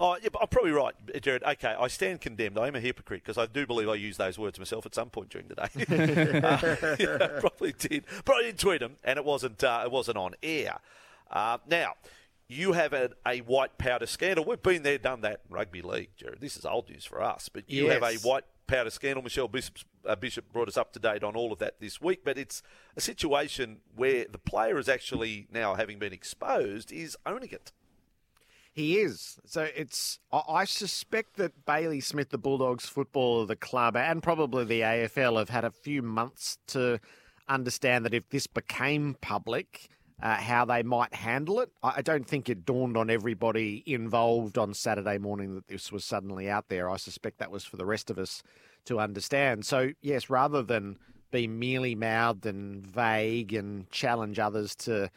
Oh, 0.02 0.16
yeah, 0.24 0.30
but 0.32 0.42
I'm 0.42 0.48
probably 0.48 0.72
right, 0.72 0.94
Gerard. 1.22 1.44
Okay, 1.44 1.76
I 1.78 1.88
stand 1.90 2.22
condemned. 2.22 2.58
I 2.58 2.68
am 2.70 2.76
a 2.76 2.80
hypocrite 2.80 3.22
because 3.22 3.38
I 3.38 3.48
do 3.48 3.68
believe 3.68 3.90
I 3.90 3.96
used 3.96 4.18
those 4.18 4.40
words 4.40 4.58
myself 4.58 4.86
at 4.86 4.96
some 4.96 5.10
point 5.10 5.30
during 5.30 5.50
the 5.50 5.56
day. 5.56 6.42
uh, 6.42 6.96
yeah, 7.00 7.40
probably 7.42 7.74
did, 7.74 8.06
but 8.24 8.36
I 8.38 8.44
didn't 8.44 8.60
tweet 8.60 8.80
them, 8.80 8.96
and 9.04 9.18
it 9.18 9.26
wasn't. 9.26 9.62
Uh, 9.62 9.82
it 9.84 9.92
wasn't 9.92 10.18
on 10.18 10.36
air. 10.42 10.80
Uh, 11.30 11.58
now, 11.70 11.96
you 12.48 12.72
have 12.74 12.94
a, 12.94 13.10
a 13.28 13.40
white 13.40 13.78
powder 13.78 14.06
scandal. 14.06 14.46
We've 14.46 14.62
been 14.64 14.84
there, 14.84 14.98
done 14.98 15.20
that 15.22 15.42
in 15.50 15.54
rugby 15.54 15.82
league, 15.82 16.12
Gerard. 16.16 16.40
This 16.40 16.56
is 16.56 16.66
old 16.66 16.90
news 16.90 17.04
for 17.04 17.22
us, 17.22 17.50
but 17.50 17.70
you 17.70 17.88
have 17.90 18.02
a 18.04 18.14
Yes. 18.14 18.24
white 18.24 18.46
powder 18.70 18.90
scandal. 18.90 19.24
Michelle 19.24 19.48
Bishop, 19.48 19.80
uh, 20.06 20.16
Bishop 20.16 20.52
brought 20.54 20.68
us 20.68 20.78
up 20.78 20.94
to 20.94 21.00
date 21.00 21.24
on 21.24 21.36
all 21.36 21.52
of 21.52 21.60
that 21.60 21.80
this 21.80 22.00
week, 22.00 22.22
but 22.24 22.38
it's 22.38 22.62
a 22.96 23.02
situation 23.02 23.78
where 23.96 24.26
the 24.32 24.38
player 24.38 24.78
is 24.78 24.88
actually 24.88 25.48
now, 25.52 25.76
having 25.76 26.00
been 26.00 26.14
exposed, 26.14 26.92
is 26.92 27.18
owning 27.26 27.50
it. 27.50 27.72
He 28.72 29.00
is. 29.00 29.40
So 29.46 29.68
it's. 29.76 30.20
I 30.32 30.64
suspect 30.66 31.36
that 31.38 31.66
Bailey 31.66 32.00
Smith, 32.00 32.30
the 32.30 32.38
Bulldogs 32.38 32.88
footballer, 32.88 33.46
the 33.46 33.56
club, 33.56 33.98
and 33.98 34.22
probably 34.24 34.64
the 34.64 34.82
AFL 34.82 35.38
have 35.40 35.50
had 35.50 35.66
a 35.66 35.72
few 35.72 36.02
months 36.02 36.60
to 36.68 37.00
understand 37.50 38.06
that 38.06 38.14
if 38.14 38.30
this 38.30 38.48
became 38.48 39.18
public, 39.20 39.90
uh, 40.22 40.36
how 40.36 40.66
they 40.66 40.84
might 40.84 41.14
handle 41.14 41.60
it. 41.60 41.72
I 41.84 41.96
I 41.98 42.02
don't 42.02 42.28
think 42.28 42.50
it 42.50 42.66
dawned 42.66 42.98
on 42.98 43.10
everybody 43.10 43.84
involved 43.86 44.58
on 44.58 44.74
Saturday 44.74 45.18
morning 45.18 45.56
that 45.56 45.68
this 45.68 45.91
was 45.91 46.06
suddenly 46.06 46.50
out 46.50 46.70
there. 46.70 46.90
I 46.90 46.98
suspect 46.98 47.40
that 47.40 47.52
was 47.52 47.66
for 47.66 47.78
the 47.78 47.86
rest 47.86 48.10
of 48.10 48.18
us 48.18 48.44
to 48.86 49.00
understand. 49.00 49.66
So, 49.66 49.91
yes, 50.02 50.30
rather 50.30 50.64
than 50.64 50.98
be 51.32 51.48
mealy 51.48 51.96
mouthed 51.96 52.46
and 52.46 52.86
vague 52.86 53.54
and 53.54 53.90
challenge 53.91 54.40
others 54.40 54.76
to 54.76 55.10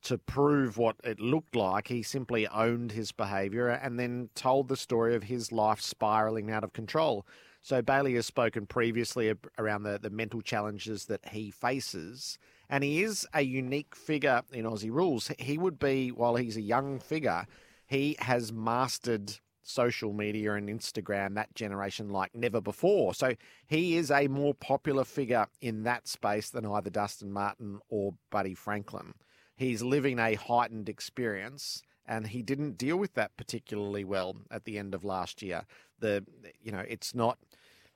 to 0.00 0.16
prove 0.16 0.78
what 0.78 0.96
it 1.02 1.18
looked 1.18 1.56
like, 1.56 1.88
he 1.88 2.02
simply 2.02 2.46
owned 2.48 2.92
his 2.92 3.10
behaviour 3.10 3.68
and 3.68 3.98
then 3.98 4.30
told 4.34 4.68
the 4.68 4.76
story 4.76 5.16
of 5.16 5.24
his 5.24 5.50
life 5.50 5.80
spiralling 5.80 6.50
out 6.52 6.62
of 6.62 6.72
control. 6.72 7.26
So 7.62 7.82
Bailey 7.82 8.14
has 8.14 8.24
spoken 8.24 8.66
previously 8.66 9.34
around 9.58 9.82
the, 9.82 9.98
the 10.00 10.10
mental 10.10 10.40
challenges 10.40 11.06
that 11.06 11.28
he 11.30 11.50
faces, 11.50 12.38
and 12.68 12.84
he 12.84 13.02
is 13.02 13.26
a 13.32 13.42
unique 13.42 13.94
figure 13.94 14.42
in 14.52 14.64
Aussie 14.64 14.90
rules. 14.90 15.30
He 15.38 15.58
would 15.58 15.78
be, 15.78 16.10
while 16.10 16.36
he's 16.36 16.56
a 16.56 16.62
young 16.62 16.98
figure, 16.98 17.46
he 17.86 18.16
has 18.20 18.52
mastered 18.52 19.38
social 19.62 20.12
media 20.12 20.54
and 20.54 20.68
Instagram, 20.68 21.34
that 21.34 21.54
generation, 21.54 22.08
like 22.08 22.34
never 22.34 22.60
before. 22.60 23.14
So 23.14 23.34
he 23.66 23.96
is 23.96 24.10
a 24.10 24.28
more 24.28 24.54
popular 24.54 25.04
figure 25.04 25.46
in 25.60 25.82
that 25.84 26.08
space 26.08 26.50
than 26.50 26.66
either 26.66 26.90
Dustin 26.90 27.32
Martin 27.32 27.80
or 27.88 28.14
Buddy 28.30 28.54
Franklin. 28.54 29.14
He's 29.56 29.82
living 29.82 30.18
a 30.18 30.34
heightened 30.34 30.88
experience 30.88 31.82
and 32.06 32.28
he 32.28 32.42
didn't 32.42 32.78
deal 32.78 32.96
with 32.96 33.14
that 33.14 33.36
particularly 33.36 34.04
well 34.04 34.36
at 34.50 34.64
the 34.64 34.78
end 34.78 34.94
of 34.94 35.04
last 35.04 35.42
year. 35.42 35.64
The 35.98 36.24
you 36.62 36.72
know, 36.72 36.84
it's 36.88 37.14
not 37.14 37.38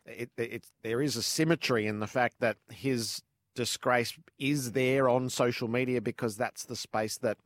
it, 0.05 0.31
it's 0.37 0.71
there 0.83 1.01
is 1.01 1.17
a 1.17 1.23
symmetry 1.23 1.87
in 1.87 2.01
the 2.01 2.07
fact 2.07 2.37
that 2.41 2.57
his 2.71 3.23
disgrace 3.55 4.15
is 4.39 4.73
there 4.73 5.09
on 5.09 5.29
social 5.29 5.69
media 5.69 6.01
because 6.01 6.37
that's 6.37 6.65
the 6.65 6.77
space 6.77 7.19
that 7.19 7.39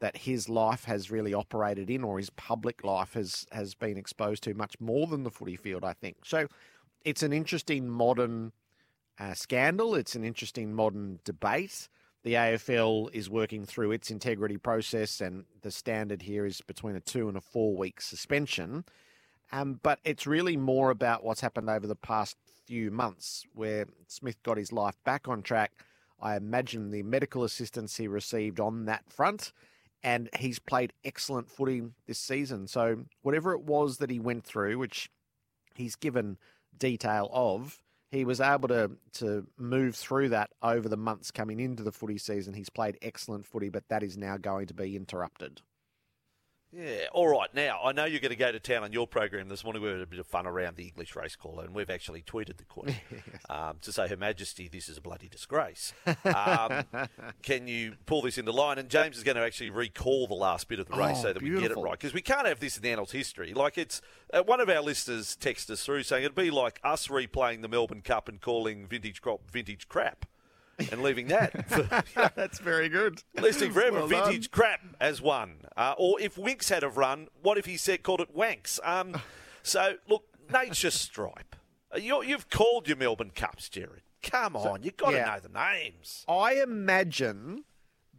that 0.00 0.16
his 0.16 0.48
life 0.48 0.84
has 0.84 1.10
really 1.10 1.34
operated 1.34 1.90
in 1.90 2.02
or 2.02 2.16
his 2.18 2.30
public 2.30 2.82
life 2.84 3.14
has 3.14 3.46
has 3.52 3.74
been 3.74 3.96
exposed 3.96 4.42
to 4.42 4.54
much 4.54 4.80
more 4.80 5.06
than 5.06 5.22
the 5.22 5.30
footy 5.30 5.56
field 5.56 5.84
I 5.84 5.92
think. 5.92 6.16
So 6.24 6.46
it's 7.04 7.22
an 7.22 7.32
interesting 7.32 7.88
modern 7.88 8.52
uh, 9.18 9.34
scandal, 9.34 9.94
it's 9.94 10.14
an 10.14 10.24
interesting 10.24 10.74
modern 10.74 11.20
debate. 11.24 11.88
The 12.22 12.34
AFL 12.34 13.14
is 13.14 13.30
working 13.30 13.64
through 13.64 13.92
its 13.92 14.10
integrity 14.10 14.58
process 14.58 15.20
and 15.20 15.44
the 15.62 15.70
standard 15.70 16.22
here 16.22 16.44
is 16.44 16.60
between 16.60 16.96
a 16.96 17.00
2 17.00 17.28
and 17.28 17.36
a 17.36 17.40
4 17.40 17.74
week 17.76 18.00
suspension. 18.00 18.84
Um, 19.52 19.80
but 19.82 19.98
it's 20.04 20.26
really 20.26 20.56
more 20.56 20.90
about 20.90 21.24
what's 21.24 21.40
happened 21.40 21.68
over 21.68 21.86
the 21.86 21.96
past 21.96 22.36
few 22.70 22.88
months, 22.92 23.44
where 23.52 23.84
Smith 24.06 24.40
got 24.44 24.56
his 24.56 24.70
life 24.70 24.94
back 25.04 25.26
on 25.26 25.42
track. 25.42 25.72
I 26.22 26.36
imagine 26.36 26.92
the 26.92 27.02
medical 27.02 27.42
assistance 27.42 27.96
he 27.96 28.06
received 28.06 28.60
on 28.60 28.84
that 28.84 29.02
front, 29.12 29.52
and 30.04 30.30
he's 30.38 30.60
played 30.60 30.92
excellent 31.04 31.50
footy 31.50 31.82
this 32.06 32.20
season. 32.20 32.68
So 32.68 33.06
whatever 33.22 33.54
it 33.54 33.62
was 33.62 33.98
that 33.98 34.08
he 34.08 34.20
went 34.20 34.44
through, 34.44 34.78
which 34.78 35.10
he's 35.74 35.96
given 35.96 36.38
detail 36.78 37.28
of, 37.32 37.82
he 38.12 38.24
was 38.24 38.40
able 38.40 38.68
to 38.68 38.92
to 39.14 39.48
move 39.56 39.96
through 39.96 40.28
that 40.28 40.50
over 40.62 40.88
the 40.88 40.96
months 40.96 41.32
coming 41.32 41.58
into 41.58 41.82
the 41.82 41.92
footy 41.92 42.18
season. 42.18 42.54
He's 42.54 42.70
played 42.70 42.98
excellent 43.02 43.46
footy, 43.46 43.68
but 43.68 43.88
that 43.88 44.04
is 44.04 44.16
now 44.16 44.36
going 44.36 44.68
to 44.68 44.74
be 44.74 44.94
interrupted. 44.94 45.60
Yeah, 46.72 47.06
all 47.12 47.26
right. 47.26 47.52
Now, 47.52 47.80
I 47.82 47.90
know 47.90 48.04
you're 48.04 48.20
going 48.20 48.30
to 48.30 48.36
go 48.36 48.52
to 48.52 48.60
town 48.60 48.84
on 48.84 48.92
your 48.92 49.04
program 49.04 49.48
this 49.48 49.64
morning. 49.64 49.82
We 49.82 49.88
had 49.88 50.00
a 50.00 50.06
bit 50.06 50.20
of 50.20 50.26
fun 50.26 50.46
around 50.46 50.76
the 50.76 50.84
English 50.84 51.16
race 51.16 51.34
caller, 51.34 51.64
and 51.64 51.74
we've 51.74 51.90
actually 51.90 52.22
tweeted 52.22 52.58
the 52.58 52.64
Queen 52.64 52.94
um, 53.50 53.78
to 53.82 53.92
say, 53.92 54.06
Her 54.06 54.16
Majesty, 54.16 54.68
this 54.68 54.88
is 54.88 54.96
a 54.96 55.00
bloody 55.00 55.28
disgrace. 55.28 55.92
Um, 56.24 56.84
can 57.42 57.66
you 57.66 57.94
pull 58.06 58.22
this 58.22 58.38
into 58.38 58.52
line? 58.52 58.78
And 58.78 58.88
James 58.88 59.16
is 59.16 59.24
going 59.24 59.36
to 59.36 59.42
actually 59.42 59.70
recall 59.70 60.28
the 60.28 60.34
last 60.34 60.68
bit 60.68 60.78
of 60.78 60.86
the 60.86 60.96
race 60.96 61.18
Oh, 61.18 61.22
so 61.22 61.32
that 61.32 61.42
we 61.42 61.50
get 61.50 61.72
it 61.72 61.76
right, 61.76 61.92
because 61.98 62.14
we 62.14 62.22
can't 62.22 62.46
have 62.46 62.60
this 62.60 62.76
in 62.76 62.84
the 62.84 62.90
annals 62.90 63.10
history. 63.10 63.52
Like, 63.52 63.76
it's 63.76 64.00
uh, 64.32 64.44
one 64.44 64.60
of 64.60 64.68
our 64.68 64.80
listeners 64.80 65.36
texted 65.40 65.70
us 65.70 65.84
through 65.84 66.04
saying 66.04 66.22
it'd 66.22 66.36
be 66.36 66.52
like 66.52 66.78
us 66.84 67.08
replaying 67.08 67.62
the 67.62 67.68
Melbourne 67.68 68.02
Cup 68.02 68.28
and 68.28 68.40
calling 68.40 68.86
vintage 68.86 69.20
crop 69.20 69.50
vintage 69.50 69.88
crap. 69.88 70.24
And 70.90 71.02
leaving 71.02 71.28
that. 71.28 71.68
for- 72.14 72.30
That's 72.34 72.58
very 72.58 72.88
good. 72.88 73.22
Listing 73.40 73.72
forever, 73.72 73.98
Well 73.98 74.06
vintage 74.06 74.50
crap 74.50 74.80
as 75.00 75.20
one. 75.20 75.66
Uh, 75.76 75.94
or 75.98 76.20
if 76.20 76.36
Winx 76.36 76.68
had 76.68 76.82
have 76.82 76.96
run, 76.96 77.28
what 77.42 77.58
if 77.58 77.66
he 77.66 77.76
said 77.76 78.02
called 78.02 78.20
it 78.20 78.34
Wanks? 78.36 78.78
Um, 78.84 79.20
so 79.62 79.94
look, 80.08 80.24
Nature 80.52 80.90
Stripe. 80.90 81.56
Uh, 81.94 81.98
You, 81.98 82.22
you've 82.22 82.50
called 82.50 82.88
your 82.88 82.96
Melbourne 82.96 83.32
Cups, 83.34 83.68
Gerard. 83.68 84.02
Come 84.22 84.54
on, 84.54 84.82
you've 84.82 84.96
got 84.98 85.10
to 85.10 85.16
yeah. 85.16 85.24
know 85.24 85.40
the 85.40 85.48
names. 85.48 86.24
I 86.28 86.54
imagine 86.62 87.64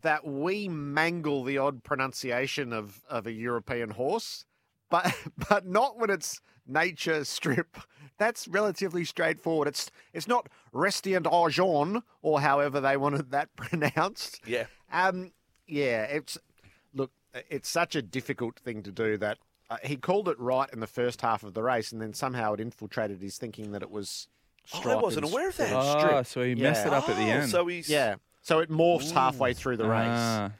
that 0.01 0.25
we 0.25 0.67
mangle 0.67 1.43
the 1.43 1.59
odd 1.59 1.83
pronunciation 1.83 2.73
of, 2.73 3.01
of 3.07 3.27
a 3.27 3.31
European 3.31 3.91
horse, 3.91 4.45
but 4.89 5.15
but 5.49 5.67
not 5.67 5.99
when 5.99 6.09
it's 6.09 6.41
nature 6.67 7.23
strip. 7.23 7.77
That's 8.21 8.47
relatively 8.47 9.03
straightforward. 9.03 9.67
It's 9.67 9.89
it's 10.13 10.27
not 10.27 10.47
Restient 10.71 11.25
Argent 11.31 12.03
or 12.21 12.39
however 12.41 12.79
they 12.79 12.95
wanted 12.95 13.31
that 13.31 13.49
pronounced. 13.55 14.41
Yeah. 14.45 14.67
Um. 14.93 15.31
Yeah. 15.67 16.03
It's 16.03 16.37
look. 16.93 17.11
It's 17.49 17.67
such 17.67 17.95
a 17.95 18.01
difficult 18.03 18.59
thing 18.59 18.83
to 18.83 18.91
do 18.91 19.17
that 19.17 19.39
uh, 19.71 19.77
he 19.83 19.95
called 19.97 20.29
it 20.29 20.37
right 20.39 20.69
in 20.71 20.81
the 20.81 20.87
first 20.87 21.21
half 21.21 21.41
of 21.43 21.53
the 21.55 21.63
race, 21.63 21.91
and 21.91 21.99
then 22.01 22.13
somehow 22.13 22.53
it 22.53 22.59
infiltrated 22.59 23.21
his 23.21 23.37
thinking 23.39 23.71
that 23.71 23.81
it 23.81 23.89
was. 23.89 24.27
Oh, 24.73 24.87
I 24.91 24.95
wasn't 25.01 25.25
aware 25.25 25.49
of 25.49 25.57
that. 25.57 25.69
and 25.69 25.75
Ah, 25.77 25.99
strip. 25.99 26.25
so 26.27 26.43
he 26.43 26.53
messed 26.53 26.85
it 26.85 26.93
up 26.93 27.09
at 27.09 27.15
the 27.17 27.23
Oh, 27.23 27.39
end. 27.41 27.49
so 27.49 27.65
he's 27.65 27.89
Yeah. 27.89 28.17
So 28.43 28.59
it 28.59 28.69
morphs 28.71 29.11
halfway 29.11 29.53
through 29.53 29.77
the 29.77 29.87
race. 29.87 30.07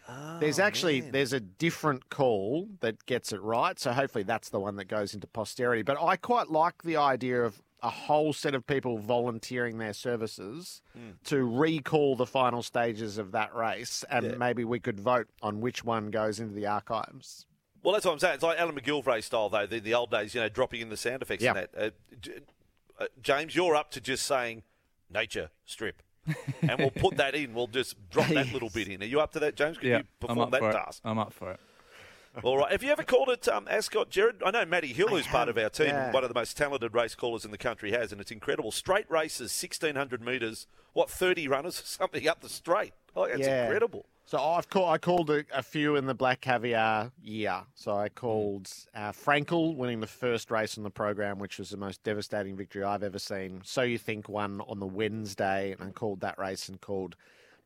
Ah. 0.07 0.37
there's 0.39 0.59
actually 0.59 1.01
there's 1.01 1.33
a 1.33 1.39
different 1.39 2.09
call 2.09 2.67
that 2.81 3.05
gets 3.07 3.31
it 3.33 3.41
right. 3.41 3.77
So 3.79 3.91
hopefully 3.91 4.23
that's 4.23 4.49
the 4.49 4.59
one 4.59 4.75
that 4.75 4.85
goes 4.85 5.13
into 5.13 5.27
posterity. 5.27 5.81
But 5.81 5.97
I 6.01 6.15
quite 6.15 6.49
like 6.51 6.83
the 6.83 6.97
idea 6.97 7.41
of 7.43 7.61
a 7.83 7.89
whole 7.89 8.31
set 8.33 8.53
of 8.53 8.67
people 8.67 8.99
volunteering 8.99 9.79
their 9.79 9.93
services 9.93 10.83
Hmm. 10.93 11.11
to 11.23 11.43
recall 11.43 12.15
the 12.15 12.27
final 12.27 12.61
stages 12.61 13.17
of 13.17 13.31
that 13.31 13.55
race, 13.55 14.05
and 14.11 14.23
Yeah. 14.25 14.35
maybe 14.37 14.63
we 14.63 14.79
could 14.79 14.99
vote 14.99 15.27
on 15.41 15.61
which 15.61 15.83
one 15.83 16.11
goes 16.11 16.39
into 16.39 16.53
the 16.53 16.67
archives. 16.67 17.47
Well, 17.81 17.93
that's 17.93 18.05
what 18.05 18.11
I'm 18.11 18.19
saying. 18.19 18.35
It's 18.35 18.43
like 18.43 18.59
Alan 18.59 18.75
McGilvray 18.79 19.23
style, 19.23 19.49
though. 19.49 19.65
The, 19.65 19.79
the 19.79 19.95
old 19.95 20.11
days, 20.11 20.35
you 20.35 20.41
know, 20.41 20.49
dropping 20.49 20.81
in 20.81 20.89
the 20.89 20.97
sound 20.97 21.23
effects 21.23 21.41
Yeah. 21.43 21.55
and 21.55 21.57
that. 21.57 21.75
Uh, 21.75 23.03
uh, 23.03 23.07
James, 23.23 23.55
you're 23.55 23.75
up 23.75 23.89
to 23.91 23.99
just 23.99 24.27
saying 24.27 24.61
nature 25.09 25.49
strip. 25.65 26.03
And 26.61 26.77
we'll 26.79 26.91
put 26.91 27.17
that 27.17 27.33
in. 27.35 27.53
We'll 27.53 27.67
just 27.67 27.95
drop 28.11 28.27
that 28.27 28.51
little 28.53 28.69
bit 28.69 28.87
in. 28.87 29.01
Are 29.01 29.05
you 29.05 29.19
up 29.19 29.31
to 29.33 29.39
that, 29.39 29.55
James? 29.55 29.77
Can 29.77 29.89
Yeah, 29.89 29.97
you 29.97 30.03
I'm 30.03 30.07
perform 30.27 30.39
up 30.39 30.51
that 30.51 30.59
for 30.59 30.69
it. 30.69 30.73
task? 30.73 31.01
I'm 31.03 31.17
up 31.19 31.33
for 31.33 31.51
it. 31.51 31.59
All 32.43 32.57
right. 32.57 32.71
Have 32.71 32.81
you 32.81 32.91
ever 32.91 33.03
called 33.03 33.27
it 33.29 33.47
um, 33.49 33.67
Ascot, 33.69 34.09
Gerard? 34.09 34.41
I 34.45 34.51
know 34.51 34.63
Matty 34.65 34.93
Hill, 34.93 35.09
who's 35.09 35.27
part 35.27 35.49
of 35.49 35.57
our 35.57 35.69
team, 35.69 35.87
yeah. 35.87 36.11
one 36.13 36.23
of 36.23 36.29
the 36.29 36.33
most 36.39 36.55
talented 36.55 36.93
race 36.93 37.13
callers 37.13 37.43
in 37.43 37.51
the 37.51 37.57
country, 37.57 37.91
has, 37.91 38.13
and 38.13 38.21
it's 38.21 38.31
incredible. 38.31 38.71
Straight 38.71 39.09
races, 39.11 39.51
1,600 39.61 40.21
metres, 40.21 40.65
what, 40.93 41.09
30 41.09 41.49
runners 41.49 41.81
or 41.81 41.83
something 41.85 42.25
up 42.29 42.39
the 42.39 42.47
straight? 42.47 42.93
Oh, 43.17 43.27
that's 43.27 43.41
Yeah. 43.41 43.63
incredible. 43.63 44.05
So 44.31 44.39
I've 44.41 44.69
called, 44.69 44.89
I 44.89 44.97
called 44.97 45.29
a, 45.29 45.43
a 45.53 45.61
few 45.61 45.97
in 45.97 46.05
the 46.05 46.13
Black 46.13 46.39
Caviar 46.39 47.11
year. 47.21 47.63
So 47.75 47.97
I 47.97 48.07
called 48.07 48.71
uh, 48.95 49.11
Frankel 49.11 49.75
winning 49.75 49.99
the 49.99 50.07
first 50.07 50.49
race 50.49 50.77
on 50.77 50.85
the 50.85 50.89
program, 50.89 51.37
which 51.37 51.59
was 51.59 51.69
the 51.69 51.75
most 51.75 52.01
devastating 52.03 52.55
victory 52.55 52.81
I've 52.81 53.03
ever 53.03 53.19
seen. 53.19 53.59
So 53.65 53.81
you 53.81 53.97
think 53.97 54.29
won 54.29 54.61
on 54.69 54.79
the 54.79 54.87
Wednesday, 54.87 55.75
and 55.77 55.89
I 55.89 55.91
called 55.91 56.21
that 56.21 56.39
race 56.39 56.69
and 56.69 56.79
called 56.79 57.17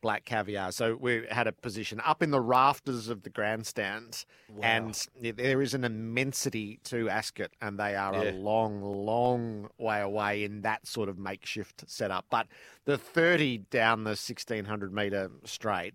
Black 0.01 0.25
Caviar. 0.25 0.71
So 0.71 0.95
we 0.95 1.27
had 1.29 1.45
a 1.45 1.51
position 1.51 2.01
up 2.03 2.23
in 2.23 2.31
the 2.31 2.41
rafters 2.41 3.09
of 3.09 3.21
the 3.21 3.29
grandstand, 3.29 4.25
and 4.59 5.07
there 5.21 5.61
is 5.61 5.75
an 5.75 5.83
immensity 5.83 6.79
to 6.85 7.09
Ascot, 7.09 7.51
and 7.61 7.79
they 7.79 7.95
are 7.95 8.11
Yeah. 8.15 8.31
a 8.31 8.33
long, 8.33 8.81
long 8.81 9.69
way 9.77 10.01
away 10.01 10.43
in 10.43 10.61
that 10.61 10.87
sort 10.87 11.09
of 11.09 11.19
makeshift 11.19 11.83
setup. 11.87 12.25
But 12.31 12.47
the 12.85 12.97
30 12.97 13.59
down 13.69 14.03
the 14.03 14.15
1600 14.15 14.91
metre 14.91 15.29
straight. 15.43 15.93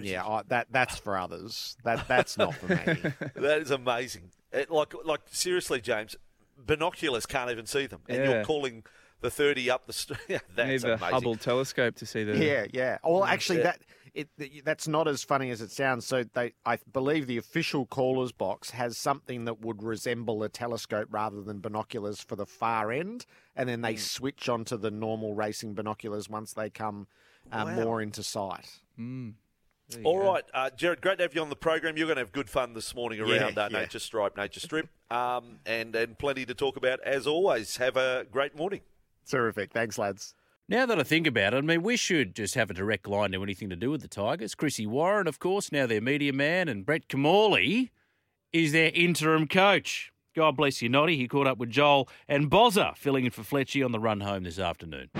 Yeah, 0.00 0.24
I, 0.26 0.42
that 0.48 0.68
that's 0.70 0.98
for 0.98 1.16
others. 1.18 1.76
That 1.84 2.06
that's 2.08 2.36
not 2.38 2.54
for 2.54 2.68
me. 2.68 2.76
that 3.36 3.58
is 3.60 3.70
amazing. 3.70 4.30
It, 4.52 4.70
like, 4.70 4.94
like 5.04 5.20
seriously, 5.30 5.80
James, 5.80 6.16
binoculars 6.56 7.26
can't 7.26 7.50
even 7.50 7.66
see 7.66 7.86
them, 7.86 8.00
and 8.08 8.24
you're 8.24 8.44
calling 8.44 8.84
the 9.20 9.30
30 9.30 9.70
up 9.70 9.86
the 9.86 9.92
street. 9.92 10.18
that's 10.28 10.42
Need 10.68 10.80
the 10.82 10.94
amazing. 10.94 10.98
Hubble 10.98 11.36
telescope 11.36 11.96
to 11.96 12.06
see 12.06 12.24
the. 12.24 12.36
Yeah, 12.36 12.66
yeah. 12.72 12.98
Well, 13.04 13.24
actually, 13.24 13.58
Yeah. 13.58 13.64
that 13.64 13.80
it 14.14 14.64
that's 14.64 14.86
not 14.86 15.08
as 15.08 15.24
funny 15.24 15.50
as 15.50 15.60
it 15.60 15.72
sounds. 15.72 16.06
So 16.06 16.22
they, 16.22 16.52
I 16.64 16.78
believe, 16.92 17.26
the 17.26 17.36
official 17.38 17.84
caller's 17.86 18.30
box 18.30 18.70
has 18.70 18.96
something 18.96 19.44
that 19.46 19.60
would 19.60 19.82
resemble 19.82 20.42
a 20.44 20.48
telescope 20.48 21.08
rather 21.10 21.42
than 21.42 21.58
binoculars 21.58 22.20
for 22.20 22.36
the 22.36 22.46
far 22.46 22.92
end, 22.92 23.26
and 23.56 23.68
then 23.68 23.80
they 23.80 23.96
switch 23.96 24.48
onto 24.48 24.76
the 24.76 24.90
normal 24.92 25.34
racing 25.34 25.74
binoculars 25.74 26.28
once 26.28 26.52
they 26.52 26.70
come 26.70 27.08
uh, 27.50 27.64
Wow. 27.66 27.74
more 27.74 28.00
into 28.02 28.22
sight. 28.22 28.70
Mm. 28.98 29.34
There 29.88 30.00
you 30.00 30.06
All 30.06 30.18
go. 30.18 30.32
right, 30.32 30.44
uh, 30.54 30.70
Gerard, 30.70 31.00
great 31.02 31.18
to 31.18 31.24
have 31.24 31.34
you 31.34 31.42
on 31.42 31.50
the 31.50 31.56
program. 31.56 31.96
You're 31.96 32.06
going 32.06 32.16
to 32.16 32.22
have 32.22 32.32
good 32.32 32.48
fun 32.48 32.72
this 32.72 32.94
morning 32.94 33.20
around 33.20 33.54
Yeah, 33.56 33.64
uh, 33.64 33.68
yeah. 33.70 33.80
Nature 33.80 33.98
Stripe, 33.98 34.36
Nature 34.36 34.60
Strip, 34.60 34.88
um, 35.10 35.58
and, 35.66 35.94
and 35.94 36.18
plenty 36.18 36.46
to 36.46 36.54
talk 36.54 36.76
about 36.76 37.00
as 37.00 37.26
always. 37.26 37.76
Have 37.76 37.96
a 37.96 38.24
great 38.30 38.56
morning. 38.56 38.80
Terrific. 39.28 39.72
Thanks, 39.72 39.98
lads. 39.98 40.34
Now 40.68 40.86
that 40.86 40.98
I 40.98 41.02
think 41.02 41.26
about 41.26 41.52
it, 41.52 41.58
I 41.58 41.60
mean, 41.60 41.82
we 41.82 41.96
should 41.98 42.34
just 42.34 42.54
have 42.54 42.70
a 42.70 42.74
direct 42.74 43.06
line 43.06 43.32
to 43.32 43.42
anything 43.42 43.68
to 43.68 43.76
do 43.76 43.90
with 43.90 44.00
the 44.00 44.08
Tigers. 44.08 44.54
Chrissy 44.54 44.86
Warren, 44.86 45.26
of 45.26 45.38
course, 45.38 45.70
now 45.70 45.86
their 45.86 46.00
media 46.00 46.32
man, 46.32 46.68
and 46.68 46.86
Brett 46.86 47.08
Kimmorley 47.08 47.90
is 48.52 48.72
their 48.72 48.90
interim 48.94 49.46
coach. 49.46 50.10
God 50.34 50.56
bless 50.56 50.80
you, 50.80 50.88
Noddy. 50.88 51.18
He 51.18 51.28
caught 51.28 51.46
up 51.46 51.58
with 51.58 51.68
Joel 51.70 52.08
and 52.26 52.50
Bozza, 52.50 52.96
filling 52.96 53.26
in 53.26 53.30
for 53.30 53.42
Fletchy 53.42 53.84
on 53.84 53.92
the 53.92 54.00
run 54.00 54.20
home 54.20 54.44
this 54.44 54.58
afternoon. 54.58 55.10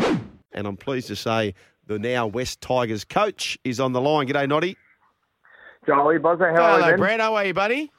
And 0.53 0.67
I'm 0.67 0.77
pleased 0.79 1.09
to 1.09 1.17
say 1.17 1.55
the 1.87 1.99
now 1.99 2.27
West 2.27 2.61
Tigers 2.61 3.05
coach 3.05 3.59
is 3.65 3.81
on 3.81 3.93
the 3.93 4.01
line. 4.01 4.27
G'day, 4.27 4.49
Noddy. 4.49 4.77
Joey 5.87 6.19
Bozza, 6.19 6.55
how 6.55 6.63
are 6.63 6.79
you? 6.79 6.85
Hello, 6.85 6.91
man? 6.91 6.99
Brad. 6.99 7.21
How 7.21 7.35
are 7.35 7.45
you, 7.45 7.55
buddy? 7.55 7.93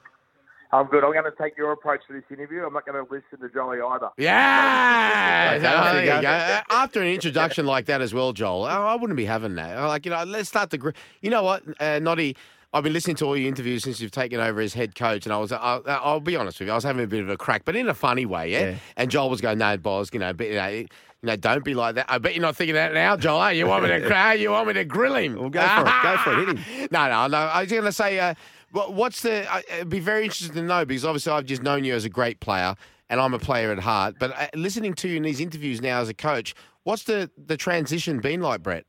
I'm 0.71 0.87
good. 0.87 1.03
I'm 1.03 1.13
going 1.13 1.23
to 1.25 1.31
take 1.39 1.55
your 1.57 1.71
approach 1.71 2.01
to 2.07 2.13
this 2.13 2.23
interview. 2.31 2.63
I'm 2.65 2.73
not 2.73 2.85
going 2.85 2.97
to 3.05 3.09
listen 3.13 3.39
to 3.47 3.53
Joey 3.53 3.77
either. 3.79 4.09
Yeah, 4.17 5.51
Okay, 5.53 5.59
there 5.61 5.71
there 5.93 5.93
you 6.05 6.15
you 6.15 6.21
go. 6.21 6.21
go. 6.21 6.59
After 6.75 7.01
an 7.01 7.07
introduction 7.07 7.65
like 7.65 7.85
that 7.85 8.01
as 8.01 8.13
well, 8.13 8.33
Joel, 8.33 8.65
I 8.65 8.75
I 8.75 8.95
wouldn't 8.95 9.15
be 9.17 9.25
having 9.25 9.55
that. 9.55 9.79
Like 9.83 10.05
you 10.05 10.11
know, 10.11 10.23
let's 10.23 10.49
start 10.49 10.71
the. 10.71 10.77
gr- 10.77 10.89
You 11.21 11.29
know 11.29 11.43
what, 11.43 11.63
uh, 11.79 11.99
Noddy. 11.99 12.35
I've 12.73 12.83
been 12.83 12.91
listening 12.91 13.15
to 13.17 13.25
all 13.25 13.37
your 13.37 13.47
interviews 13.47 13.83
since 13.85 14.01
you've 14.01 14.11
taken 14.11 14.37
over 14.41 14.59
as 14.59 14.73
head 14.73 14.95
coach, 14.95 15.25
and 15.25 15.31
I 15.31 15.37
was, 15.37 15.53
I'll, 15.53 15.81
I'll 15.87 16.19
be 16.19 16.35
honest 16.35 16.59
with 16.59 16.67
you, 16.67 16.73
I 16.73 16.75
was 16.75 16.83
having 16.83 17.05
a 17.05 17.07
bit 17.07 17.21
of 17.23 17.29
a 17.29 17.37
crack, 17.37 17.61
but 17.63 17.73
in 17.73 17.87
a 17.87 17.93
funny 17.93 18.25
way, 18.25 18.51
yeah. 18.51 18.59
Yeah. 18.71 18.75
And 18.97 19.09
Joel 19.09 19.29
was 19.29 19.39
going, 19.39 19.59
"No, 19.59 19.77
boss, 19.77 20.09
you 20.11 20.19
know, 20.19 20.33
but, 20.33 20.47
you 20.47 20.55
know, 20.55 20.83
you 21.25 21.31
know, 21.31 21.35
don't 21.37 21.63
be 21.63 21.73
like 21.73 21.95
that." 21.95 22.05
I 22.07 22.17
bet 22.19 22.33
you're 22.35 22.41
not 22.41 22.55
thinking 22.55 22.75
that 22.75 22.93
now, 22.93 23.17
Joel. 23.17 23.43
eh? 23.43 23.51
You 23.51 23.67
want 23.67 23.83
me 23.83 23.89
to 23.89 24.01
cry? 24.07 24.33
You 24.35 24.51
want 24.51 24.67
me 24.67 24.73
to 24.73 24.85
grill 24.85 25.15
him? 25.15 25.35
Well, 25.39 25.49
go 25.49 25.61
for 25.61 25.81
it. 25.81 26.03
Go 26.03 26.17
for 26.17 26.33
it. 26.33 26.47
Hit 26.47 26.57
him. 26.57 26.87
No, 26.91 27.09
no, 27.09 27.27
no. 27.27 27.37
I 27.37 27.61
was 27.61 27.71
going 27.71 27.83
to 27.83 27.91
say, 27.91 28.19
uh, 28.19 28.33
what's 28.71 29.21
the? 29.21 29.51
I- 29.51 29.63
It'd 29.73 29.89
be 29.89 29.99
very 29.99 30.23
interesting 30.25 30.53
to 30.55 30.61
know 30.61 30.85
because 30.85 31.03
obviously 31.05 31.31
I've 31.33 31.45
just 31.45 31.63
known 31.63 31.83
you 31.83 31.93
as 31.95 32.05
a 32.05 32.09
great 32.09 32.39
player, 32.39 32.75
and 33.09 33.19
I'm 33.19 33.33
a 33.33 33.39
player 33.39 33.71
at 33.71 33.79
heart. 33.79 34.15
But 34.19 34.31
uh, 34.39 34.47
listening 34.53 34.93
to 34.95 35.07
you 35.09 35.17
in 35.17 35.23
these 35.23 35.39
interviews 35.41 35.81
now 35.81 35.99
as 35.99 36.09
a 36.09 36.13
coach, 36.13 36.53
what's 36.83 37.03
the 37.03 37.29
the 37.47 37.57
transition 37.57 38.19
been 38.19 38.41
like, 38.41 38.61
Brett? 38.63 38.85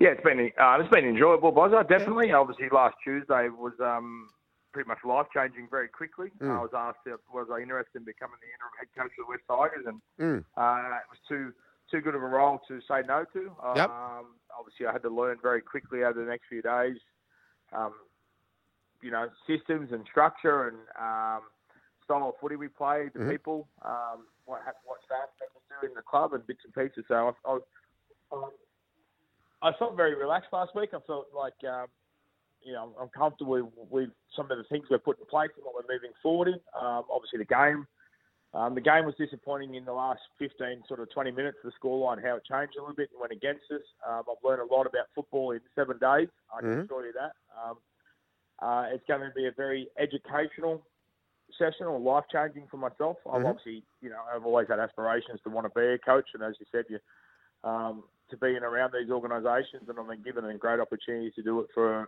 Yeah, 0.00 0.08
it's 0.08 0.22
been 0.22 0.50
uh, 0.60 0.78
it's 0.80 0.88
been 0.90 1.04
enjoyable, 1.04 1.52
Bozza. 1.52 1.88
Definitely. 1.88 2.32
Obviously, 2.32 2.68
last 2.72 2.96
Tuesday 3.04 3.48
was 3.50 3.72
um, 3.80 4.28
pretty 4.72 4.88
much 4.88 4.98
life 5.04 5.26
changing 5.32 5.68
very 5.70 5.88
quickly. 5.88 6.30
Mm. 6.40 6.50
I 6.58 6.60
was 6.62 6.70
asked 6.74 7.04
if 7.06 7.20
was 7.32 7.48
I 7.52 7.60
interested 7.60 7.98
in 7.98 8.04
becoming 8.04 8.36
the 8.40 8.48
interim 8.48 8.72
head 8.78 8.88
coach 8.96 9.12
of 9.18 9.26
the 9.26 9.30
West 9.30 9.44
Tigers, 9.48 9.86
and 9.86 10.00
Mm. 10.18 10.44
uh, 10.56 10.96
it 10.96 11.08
was 11.10 11.18
too 11.28 11.52
too 11.90 12.00
good 12.00 12.14
of 12.14 12.22
a 12.22 12.26
role 12.26 12.58
to 12.68 12.80
say 12.82 13.02
no 13.06 13.24
to. 13.34 13.54
Yep. 13.76 13.90
Um, 13.90 14.26
obviously, 14.58 14.86
I 14.86 14.92
had 14.92 15.02
to 15.02 15.10
learn 15.10 15.38
very 15.42 15.60
quickly 15.60 16.04
over 16.04 16.18
the 16.18 16.24
next 16.30 16.46
few 16.48 16.62
days, 16.62 16.96
um, 17.72 17.92
you 19.02 19.10
know, 19.10 19.28
systems 19.46 19.92
and 19.92 20.06
structure, 20.06 20.68
and 20.68 20.78
um, 20.98 21.42
style 22.04 22.30
of 22.30 22.38
footy 22.40 22.56
we 22.56 22.68
play, 22.68 23.08
the 23.12 23.18
Mhm. 23.18 23.30
people, 23.30 23.68
um, 23.82 24.26
what 24.46 24.62
ha- 24.62 24.72
what 24.84 25.02
staff 25.04 25.28
members 25.38 25.62
do 25.82 25.86
in 25.88 25.94
the 25.94 26.02
club, 26.02 26.32
and 26.32 26.46
bits 26.46 26.64
and 26.64 26.72
pieces. 26.74 27.04
So 27.08 27.36
I, 27.44 27.50
I, 27.50 27.58
um, 28.32 28.52
I 29.60 29.72
felt 29.74 29.94
very 29.94 30.14
relaxed 30.14 30.52
last 30.52 30.74
week. 30.74 30.94
I 30.94 31.00
felt 31.00 31.26
like 31.34 31.62
um, 31.64 31.88
you 32.64 32.72
know 32.72 32.94
I'm 33.00 33.08
comfortable 33.08 33.52
with, 33.52 33.66
with 33.90 34.10
some 34.36 34.50
of 34.50 34.58
the 34.58 34.64
things 34.64 34.86
we're 34.90 34.98
putting 34.98 35.22
in 35.22 35.28
place 35.28 35.50
and 35.56 35.64
what 35.64 35.74
we're 35.74 35.92
moving 35.92 36.12
forward 36.22 36.48
in. 36.48 36.54
Um, 36.80 37.04
obviously, 37.10 37.38
the 37.38 37.44
game. 37.44 37.86
Um, 38.54 38.74
the 38.74 38.82
game 38.82 39.06
was 39.06 39.14
disappointing 39.16 39.76
in 39.76 39.86
the 39.86 39.94
last 39.94 40.20
15, 40.38 40.82
sort 40.86 41.00
of 41.00 41.10
20 41.10 41.30
minutes. 41.30 41.56
The 41.64 41.72
scoreline, 41.82 42.22
how 42.22 42.36
it 42.36 42.44
changed 42.44 42.76
a 42.76 42.80
little 42.82 42.94
bit 42.94 43.08
and 43.10 43.18
went 43.18 43.32
against 43.32 43.64
us. 43.72 43.80
Um, 44.06 44.24
I've 44.30 44.44
learned 44.44 44.60
a 44.60 44.66
lot 44.74 44.86
about 44.86 45.06
football 45.14 45.52
in 45.52 45.60
seven 45.74 45.96
days. 45.96 46.28
I 46.54 46.60
can 46.60 46.68
Mhm. 46.68 46.84
assure 46.84 47.06
you 47.06 47.14
that. 47.14 47.32
Um, 47.56 47.78
uh, 48.58 48.88
it's 48.92 49.04
going 49.06 49.22
to 49.22 49.30
be 49.34 49.46
a 49.46 49.52
very 49.52 49.88
educational 49.98 50.86
session 51.58 51.86
or 51.86 51.98
life 51.98 52.24
changing 52.30 52.66
for 52.68 52.76
myself. 52.76 53.16
I've 53.26 53.42
Mhm. 53.42 53.46
obviously, 53.46 53.84
you 54.02 54.10
know, 54.10 54.20
I've 54.30 54.44
always 54.44 54.68
had 54.68 54.78
aspirations 54.78 55.40
to 55.42 55.50
want 55.50 55.72
to 55.72 55.80
be 55.80 55.86
a 55.86 55.98
coach, 55.98 56.28
and 56.34 56.42
as 56.42 56.54
you 56.60 56.66
said, 56.70 56.84
you 56.90 56.98
um, 57.64 58.04
to 58.32 58.36
be 58.38 58.56
in 58.56 58.64
around 58.64 58.92
these 58.92 59.10
organisations, 59.10 59.86
and 59.88 59.98
I've 60.00 60.08
been 60.08 60.22
given 60.22 60.44
a 60.44 60.56
great 60.56 60.80
opportunity 60.80 61.30
to 61.36 61.42
do 61.42 61.60
it 61.60 61.66
for 61.72 62.00
a, 62.00 62.06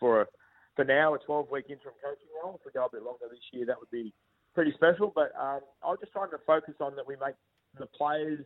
for 0.00 0.22
a 0.22 0.26
for 0.74 0.84
now 0.84 1.14
a 1.14 1.18
12 1.18 1.50
week 1.50 1.66
interim 1.68 1.94
coaching 2.02 2.28
role. 2.42 2.58
If 2.58 2.66
we 2.66 2.72
go 2.72 2.84
a 2.86 2.90
bit 2.90 3.02
longer 3.02 3.26
this 3.30 3.40
year, 3.52 3.64
that 3.66 3.78
would 3.78 3.90
be 3.90 4.12
pretty 4.54 4.72
special. 4.72 5.12
But 5.14 5.32
um, 5.40 5.60
I'm 5.86 5.96
just 6.00 6.12
trying 6.12 6.30
to 6.30 6.38
focus 6.46 6.74
on 6.80 6.96
that 6.96 7.06
we 7.06 7.14
make 7.16 7.36
the 7.78 7.86
players. 7.86 8.40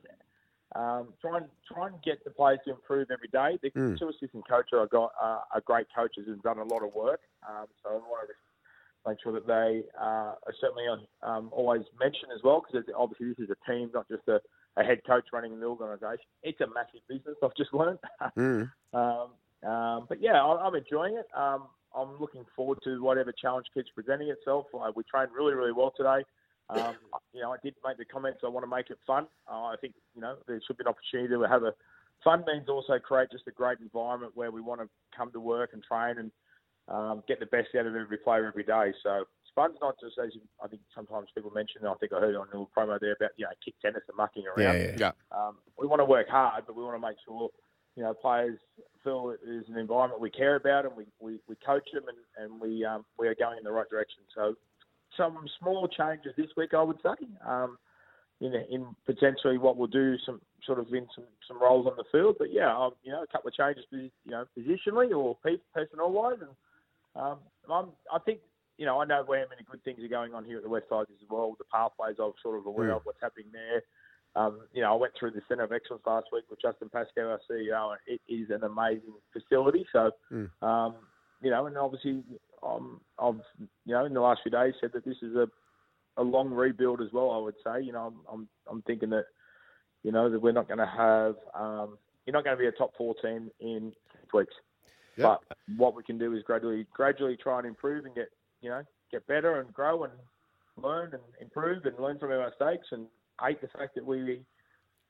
Um, 0.77 1.15
try 1.21 1.39
and 1.39 1.47
try 1.67 1.89
and 1.89 1.97
get 2.05 2.23
the 2.23 2.31
players 2.31 2.61
to 2.67 2.71
improve 2.71 3.11
every 3.11 3.27
day. 3.29 3.59
The 3.63 3.71
Mm. 3.71 3.99
two 3.99 4.09
assistant 4.09 4.47
coaches 4.49 4.75
I 4.75 4.87
got 4.87 5.13
uh, 5.21 5.41
are 5.55 5.61
great 5.65 5.87
coaches 5.95 6.27
and 6.29 6.41
done 6.43 6.59
a 6.59 6.65
lot 6.65 6.85
of 6.85 6.95
work. 6.95 7.21
Um, 7.49 7.67
so 7.83 7.91
I 7.91 7.95
want 7.95 8.29
to 8.29 8.35
make 9.09 9.19
sure 9.23 9.33
that 9.33 9.47
they 9.47 9.83
uh, 9.99 10.35
are 10.47 10.55
certainly 10.61 10.85
on, 10.85 11.07
um, 11.23 11.49
always 11.53 11.83
mentioned 11.99 12.31
as 12.35 12.43
well, 12.45 12.63
because 12.63 12.87
obviously 12.97 13.29
this 13.31 13.39
is 13.39 13.51
a 13.51 13.71
team, 13.71 13.91
not 13.93 14.07
just 14.09 14.29
a, 14.29 14.41
a 14.77 14.85
head 14.85 15.01
coach 15.07 15.25
running 15.33 15.53
an 15.53 15.63
organisation. 15.63 16.25
It's 16.43 16.61
a 16.61 16.67
massive 16.67 17.01
business. 17.09 17.37
I've 17.43 17.55
just 17.57 17.73
learned. 17.75 17.99
Mm. 18.39 18.71
um, 18.93 19.31
um, 19.69 20.07
but 20.09 20.21
yeah, 20.21 20.43
I, 20.43 20.67
I'm 20.67 20.75
enjoying 20.75 21.17
it. 21.17 21.27
Um, 21.37 21.65
I'm 21.95 22.19
looking 22.21 22.45
forward 22.55 22.79
to 22.85 23.03
whatever 23.03 23.33
challenge 23.33 23.67
keeps 23.75 23.91
presenting 23.95 24.29
itself. 24.29 24.67
Uh, 24.73 24.91
we 24.95 25.03
trained 25.05 25.31
really, 25.37 25.55
really 25.55 25.73
well 25.73 25.93
today. 25.97 26.25
Um, 26.69 26.95
you 27.33 27.43
know, 27.43 27.53
I 27.53 27.57
did 27.63 27.75
make 27.85 27.99
the 27.99 28.05
comments. 28.05 28.41
I 28.45 28.49
want 28.49 28.65
to 28.65 28.71
make 28.71 28.91
it 28.91 28.99
fun. 29.07 29.27
Uh, 29.51 29.65
I 29.65 29.75
think 29.81 29.95
you 30.15 30.23
know 30.23 30.37
there 30.47 30.61
should 30.67 30.79
be 30.79 30.85
an 30.85 30.89
opportunity 30.89 31.35
to 31.35 31.43
have 31.43 31.63
a 31.65 31.75
fun 32.23 32.45
means 32.47 32.69
also 32.69 32.99
create 32.99 33.31
just 33.31 33.47
a 33.49 33.51
great 33.51 33.79
environment 33.81 34.33
where 34.35 34.51
we 34.51 34.61
want 34.61 34.81
to 34.81 34.89
come 35.17 35.33
to 35.33 35.41
work 35.41 35.71
and 35.73 35.83
train 35.83 36.19
and 36.19 36.31
um, 36.89 37.23
get 37.27 37.41
the 37.41 37.47
best 37.47 37.69
out 37.79 37.87
of 37.87 37.95
every 37.97 38.19
player 38.19 38.47
every 38.47 38.65
day. 38.65 38.93
So 39.03 39.25
fun's 39.55 39.77
not 39.81 39.97
just 40.01 40.19
as 40.19 40.31
I 40.63 40.69
think 40.69 40.83
sometimes 40.95 41.29
people 41.35 41.51
mention. 41.51 41.87
I 41.87 41.95
think 41.95 42.13
I 42.13 42.21
heard 42.21 42.37
on 42.37 42.49
a 42.49 42.51
little 42.51 42.71
promo 42.77 42.99
there 43.01 43.13
about 43.13 43.31
you 43.37 43.45
know 43.45 43.51
kick 43.65 43.75
tennis 43.81 44.03
and 44.09 44.17
mucking 44.17 44.45
around. 44.47 44.77
Yeah, 44.77 44.97
yeah. 44.99 45.13
Um, 45.33 45.57
we 45.79 45.87
want 45.87 46.01
to 46.01 46.05
work 46.05 46.29
hard, 46.29 46.65
but 46.67 46.77
we 46.77 46.83
want 46.83 47.01
to 47.01 47.07
make 47.07 47.17
sure 47.25 47.51
you 47.97 48.03
know 48.03 48.15
players 48.15 48.59
feel 49.05 49.31
it 49.35 49.49
is 49.49 49.65
an 49.69 49.79
environment 49.79 50.21
we 50.21 50.31
care 50.31 50.57
about 50.57 50.85
and 50.85 50.95
we, 50.95 51.05
we, 51.21 51.39
we 51.49 51.57
coach 51.65 51.89
them 51.93 52.05
and, 52.09 52.45
and 52.45 52.61
we 52.61 52.85
um, 52.85 53.05
we 53.19 53.29
are 53.29 53.35
going 53.35 53.59
in 53.59 53.65
the 53.65 53.73
right 53.73 53.89
direction. 53.89 54.23
So 54.35 54.55
some 55.17 55.47
small 55.59 55.89
changes 55.89 56.33
this 56.37 56.51
week, 56.57 56.75
I 56.75 56.83
would 56.83 56.99
say. 57.03 57.27
Um, 57.47 57.79
in, 58.41 58.55
in 58.71 58.87
potentially 59.05 59.59
what 59.59 59.77
we'll 59.77 59.87
do 59.87 60.17
some 60.25 60.41
sort 60.65 60.79
of 60.79 60.87
in 60.93 61.07
some, 61.15 61.25
some 61.47 61.61
roles 61.61 61.87
on 61.87 61.93
the 61.97 62.05
field, 62.11 62.37
but 62.39 62.53
yeah, 62.53 62.75
um, 62.75 62.93
you 63.03 63.13
know, 63.13 63.23
a 63.23 63.27
couple 63.27 63.49
of 63.49 63.55
changes, 63.55 63.85
you 63.91 64.11
know, 64.27 64.45
positionally 64.59 65.15
or 65.15 65.37
personnel 65.75 66.11
wise, 66.11 66.39
and 66.41 66.51
um, 67.23 67.39
I'm, 67.71 67.89
I 68.13 68.19
think 68.19 68.41
you 68.81 68.87
know, 68.87 68.99
I 68.99 69.05
know 69.05 69.23
where 69.27 69.47
many 69.51 69.63
good 69.71 69.85
things 69.85 70.03
are 70.03 70.09
going 70.09 70.33
on 70.33 70.43
here 70.43 70.57
at 70.57 70.63
the 70.63 70.69
West 70.71 70.87
Tigers 70.89 71.19
as 71.23 71.29
well. 71.29 71.55
The 71.59 71.65
pathways, 71.71 72.17
I'm 72.19 72.33
sort 72.43 72.59
of 72.59 72.65
aware 72.65 72.89
Mm. 72.89 72.97
of 72.97 73.05
what's 73.05 73.21
happening 73.21 73.53
there. 73.53 73.83
Um, 74.35 74.67
you 74.73 74.81
know, 74.81 74.91
I 74.91 74.97
went 74.97 75.13
through 75.19 75.33
the 75.33 75.43
Centre 75.49 75.65
of 75.65 75.73
Excellence 75.73 76.07
last 76.07 76.29
week 76.33 76.45
with 76.49 76.63
Justin 76.63 76.89
Pascoe, 76.89 77.29
our 77.29 77.41
CEO, 77.47 77.91
and 77.93 78.01
it 78.07 78.23
is 78.27 78.49
an 78.49 78.65
amazing 78.65 79.13
facility. 79.35 79.87
So, 79.93 80.13
Mm. 80.31 80.51
um, 80.63 80.95
you 81.43 81.51
know, 81.51 81.67
and 81.67 81.77
obviously, 81.77 82.25
um, 82.63 83.03
I've, 83.19 83.45
you 83.85 83.93
know, 83.93 84.07
in 84.07 84.15
the 84.15 84.21
last 84.23 84.41
few 84.43 84.51
days 84.51 84.75
said 84.81 84.93
that 84.93 85.05
this 85.05 85.23
is 85.23 85.37
a, 85.37 85.51
a 86.17 86.23
long 86.23 86.49
rebuild 86.51 87.03
as 87.03 87.13
well, 87.13 87.33
I 87.33 87.37
would 87.39 87.57
say. 87.63 87.83
You 87.83 87.93
know, 87.93 88.07
I'm, 88.07 88.21
I'm, 88.33 88.49
I'm 88.67 88.83
thinking 88.83 89.11
that, 89.11 89.27
you 90.05 90.13
know, 90.13 90.31
that 90.31 90.41
we're 90.41 90.53
not 90.53 90.69
going 90.69 90.79
to 90.79 90.87
have, 90.87 91.37
um, 91.53 91.99
you're 92.25 92.33
not 92.33 92.45
going 92.45 92.57
to 92.57 92.61
be 92.61 92.67
a 92.67 92.73
top 92.73 92.97
four 92.97 93.15
team 93.17 93.51
in 93.61 93.93
six 94.23 94.33
weeks. 94.33 94.55
Yep. 95.17 95.43
But 95.49 95.59
what 95.77 95.95
we 95.95 96.03
can 96.03 96.17
do 96.17 96.33
is 96.35 96.43
gradually, 96.45 96.87
gradually 96.95 97.37
try 97.37 97.59
and 97.59 97.67
improve 97.67 98.07
and 98.07 98.15
get, 98.15 98.31
you 98.61 98.71
know, 98.71 98.83
get 99.11 99.27
better 99.27 99.61
and 99.61 99.73
grow 99.73 100.05
and 100.05 100.13
learn 100.77 101.13
and 101.13 101.23
improve 101.41 101.85
and 101.85 101.99
learn 101.99 102.19
from 102.19 102.31
our 102.31 102.49
mistakes 102.49 102.89
and 102.93 103.07
hate 103.45 103.61
the 103.61 103.69
fact 103.69 103.95
that 103.95 104.05
we, 104.05 104.41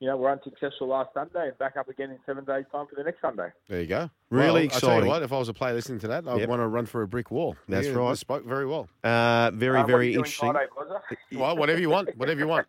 you 0.01 0.07
know, 0.07 0.17
we're 0.17 0.31
unsuccessful 0.31 0.87
last 0.87 1.11
Sunday 1.13 1.49
and 1.49 1.57
back 1.59 1.77
up 1.77 1.87
again 1.87 2.09
in 2.09 2.17
seven 2.25 2.43
days' 2.43 2.65
time 2.71 2.87
for 2.87 2.95
the 2.95 3.03
next 3.03 3.21
Sunday. 3.21 3.49
There 3.69 3.81
you 3.81 3.85
go. 3.85 4.09
Really 4.31 4.45
well, 4.47 4.55
I 4.55 4.59
tell 4.59 4.65
exciting. 4.65 5.03
you 5.03 5.09
what, 5.09 5.21
if 5.21 5.31
I 5.31 5.37
was 5.37 5.47
a 5.47 5.53
player 5.53 5.73
listening 5.75 5.99
to 5.99 6.07
that, 6.07 6.27
I'd 6.27 6.39
Yep. 6.39 6.49
want 6.49 6.59
to 6.61 6.67
run 6.67 6.87
for 6.87 7.03
a 7.03 7.07
brick 7.07 7.29
wall. 7.29 7.55
That's 7.69 7.85
Yeah, 7.85 7.93
right. 7.93 8.09
you 8.09 8.15
Spoke 8.15 8.43
very 8.43 8.65
well. 8.65 8.89
Uh, 9.03 9.51
very, 9.53 9.79
Uh, 9.79 9.85
very 9.85 10.15
interesting. 10.15 10.51
Friday, 10.53 10.67
Well, 11.33 11.55
whatever 11.55 11.79
you 11.79 11.91
want, 11.91 12.09
whatever 12.17 12.39
you 12.39 12.47
want. 12.47 12.65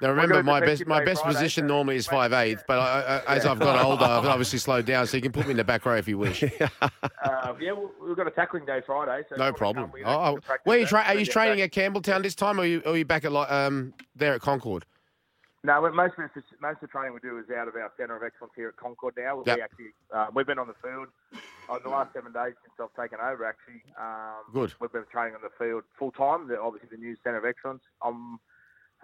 Now 0.00 0.10
remember, 0.10 0.42
my 0.42 0.58
best 0.58 0.84
my 0.88 1.04
best 1.04 1.22
Friday, 1.22 1.34
position 1.36 1.62
so- 1.64 1.68
normally 1.68 1.96
is 1.96 2.08
five 2.08 2.32
eighth, 2.32 2.64
but 2.66 2.80
I, 2.80 3.22
I, 3.28 3.36
as 3.36 3.46
I've 3.46 3.60
got 3.60 3.80
older, 3.84 4.04
I've 4.04 4.24
obviously 4.26 4.58
slowed 4.58 4.84
down. 4.84 5.06
So 5.06 5.16
you 5.16 5.22
can 5.22 5.30
put 5.30 5.44
me 5.46 5.52
in 5.52 5.58
the 5.58 5.64
back 5.64 5.86
row 5.86 5.94
if 5.96 6.08
you 6.08 6.18
wish. 6.18 6.42
Uh, 7.24 7.54
yeah, 7.60 7.72
we- 7.72 7.86
we've 8.08 8.16
got 8.16 8.26
a 8.26 8.30
tackling 8.32 8.64
day 8.64 8.80
Friday. 8.84 9.24
So 9.28 9.36
No 9.36 9.52
problem. 9.52 9.90
come, 9.92 10.00
Oh, 10.04 10.10
oh, 10.10 10.24
have 10.24 10.34
to 10.34 10.40
practice 10.40 10.66
where 10.66 10.76
are 10.76 10.80
you, 10.80 10.86
tra- 10.86 11.04
are 11.06 11.14
you 11.14 11.26
training 11.26 11.60
at 11.60 11.70
Campbelltown 11.70 12.22
this 12.24 12.34
time, 12.34 12.58
or 12.58 12.64
are 12.64 12.66
you, 12.66 12.82
are 12.84 12.96
you 12.96 13.04
back 13.04 13.24
at 13.24 13.32
um 13.32 13.94
there 14.16 14.34
at 14.34 14.40
Concord? 14.40 14.84
No, 15.64 15.80
most 15.92 16.14
of 16.18 16.30
the, 16.34 16.42
most 16.60 16.74
of 16.74 16.80
the 16.80 16.86
training 16.88 17.14
we 17.14 17.20
do 17.20 17.38
is 17.38 17.44
out 17.56 17.68
of 17.68 17.76
our 17.76 17.92
centre 17.96 18.16
of 18.16 18.22
excellence 18.24 18.52
here 18.56 18.68
at 18.68 18.76
Concord 18.76 19.14
now. 19.16 19.44
Yep. 19.46 19.56
We 19.56 19.62
actually 19.62 19.92
uh, 20.12 20.26
we've 20.34 20.46
been 20.46 20.58
on 20.58 20.66
the 20.66 20.74
field 20.82 21.06
uh, 21.68 21.78
the 21.78 21.88
last 21.88 22.12
seven 22.14 22.32
days 22.32 22.54
since 22.62 22.74
I've 22.80 23.00
taken 23.00 23.18
over. 23.24 23.44
Actually, 23.44 23.82
um, 23.96 24.42
Good. 24.52 24.74
We've 24.80 24.90
been 24.90 25.04
training 25.12 25.36
on 25.36 25.40
the 25.42 25.54
field 25.56 25.84
full 25.96 26.10
time. 26.10 26.48
The, 26.48 26.60
obviously, 26.60 26.88
the 26.90 26.96
new 26.96 27.16
centre 27.22 27.38
of 27.38 27.44
excellence. 27.44 27.82
Um, 28.04 28.40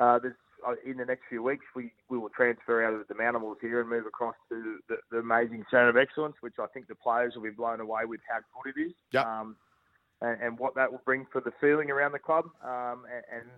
uh, 0.01 0.19
there's, 0.19 0.35
uh, 0.67 0.75
in 0.85 0.97
the 0.97 1.05
next 1.05 1.23
few 1.29 1.43
weeks, 1.43 1.65
we, 1.75 1.93
we 2.09 2.19
will 2.19 2.29
transfer 2.29 2.85
out 2.85 2.95
of 2.95 3.07
the 3.07 3.23
Animals 3.23 3.59
here 3.61 3.81
and 3.81 3.89
move 3.89 4.07
across 4.07 4.35
to 4.49 4.79
the, 4.89 4.97
the 5.11 5.19
amazing 5.19 5.65
centre 5.71 5.89
of 5.89 5.97
excellence, 5.97 6.37
which 6.41 6.55
I 6.61 6.67
think 6.67 6.89
the 6.89 6.95
players 6.95 7.35
will 7.35 7.43
be 7.43 7.51
blown 7.51 7.81
away 7.81 8.05
with 8.05 8.21
how 8.29 8.39
good 8.63 8.77
it 8.77 8.81
is. 8.87 8.93
Yep. 9.13 9.27
Um, 9.27 9.57
and, 10.21 10.41
and 10.41 10.59
what 10.59 10.75
that 10.75 10.91
will 10.91 11.03
bring 11.05 11.27
for 11.33 11.41
the 11.41 11.53
feeling 11.61 11.91
around 11.91 12.13
the 12.13 12.19
club, 12.19 12.47
um, 12.65 13.05
and, 13.13 13.25
and 13.33 13.51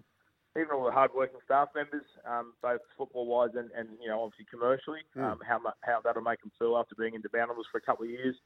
even 0.61 0.73
all 0.77 0.85
the 0.85 0.93
hard-working 0.93 1.41
staff 1.45 1.69
members, 1.75 2.05
um, 2.29 2.53
both 2.63 2.81
football-wise 2.97 3.51
and, 3.57 3.71
and 3.77 3.89
you 4.03 4.09
know 4.09 4.23
obviously 4.23 4.47
commercially, 4.51 5.01
Mm. 5.17 5.33
um, 5.33 5.39
how 5.47 5.59
how 5.83 6.01
that'll 6.05 6.23
make 6.23 6.41
them 6.41 6.53
feel 6.59 6.77
after 6.77 6.95
being 6.95 7.15
in 7.15 7.23
the 7.23 7.29
Demountables 7.29 7.65
for 7.73 7.79
a 7.79 7.81
couple 7.81 8.05
of 8.05 8.11
years. 8.11 8.37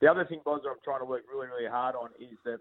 The 0.00 0.10
other 0.10 0.24
thing, 0.24 0.40
Boz, 0.44 0.60
that 0.64 0.70
I'm 0.70 0.76
trying 0.84 1.00
to 1.00 1.04
work 1.06 1.22
really 1.32 1.48
really 1.48 1.68
hard 1.70 1.94
on 1.96 2.10
is 2.20 2.38
that 2.44 2.58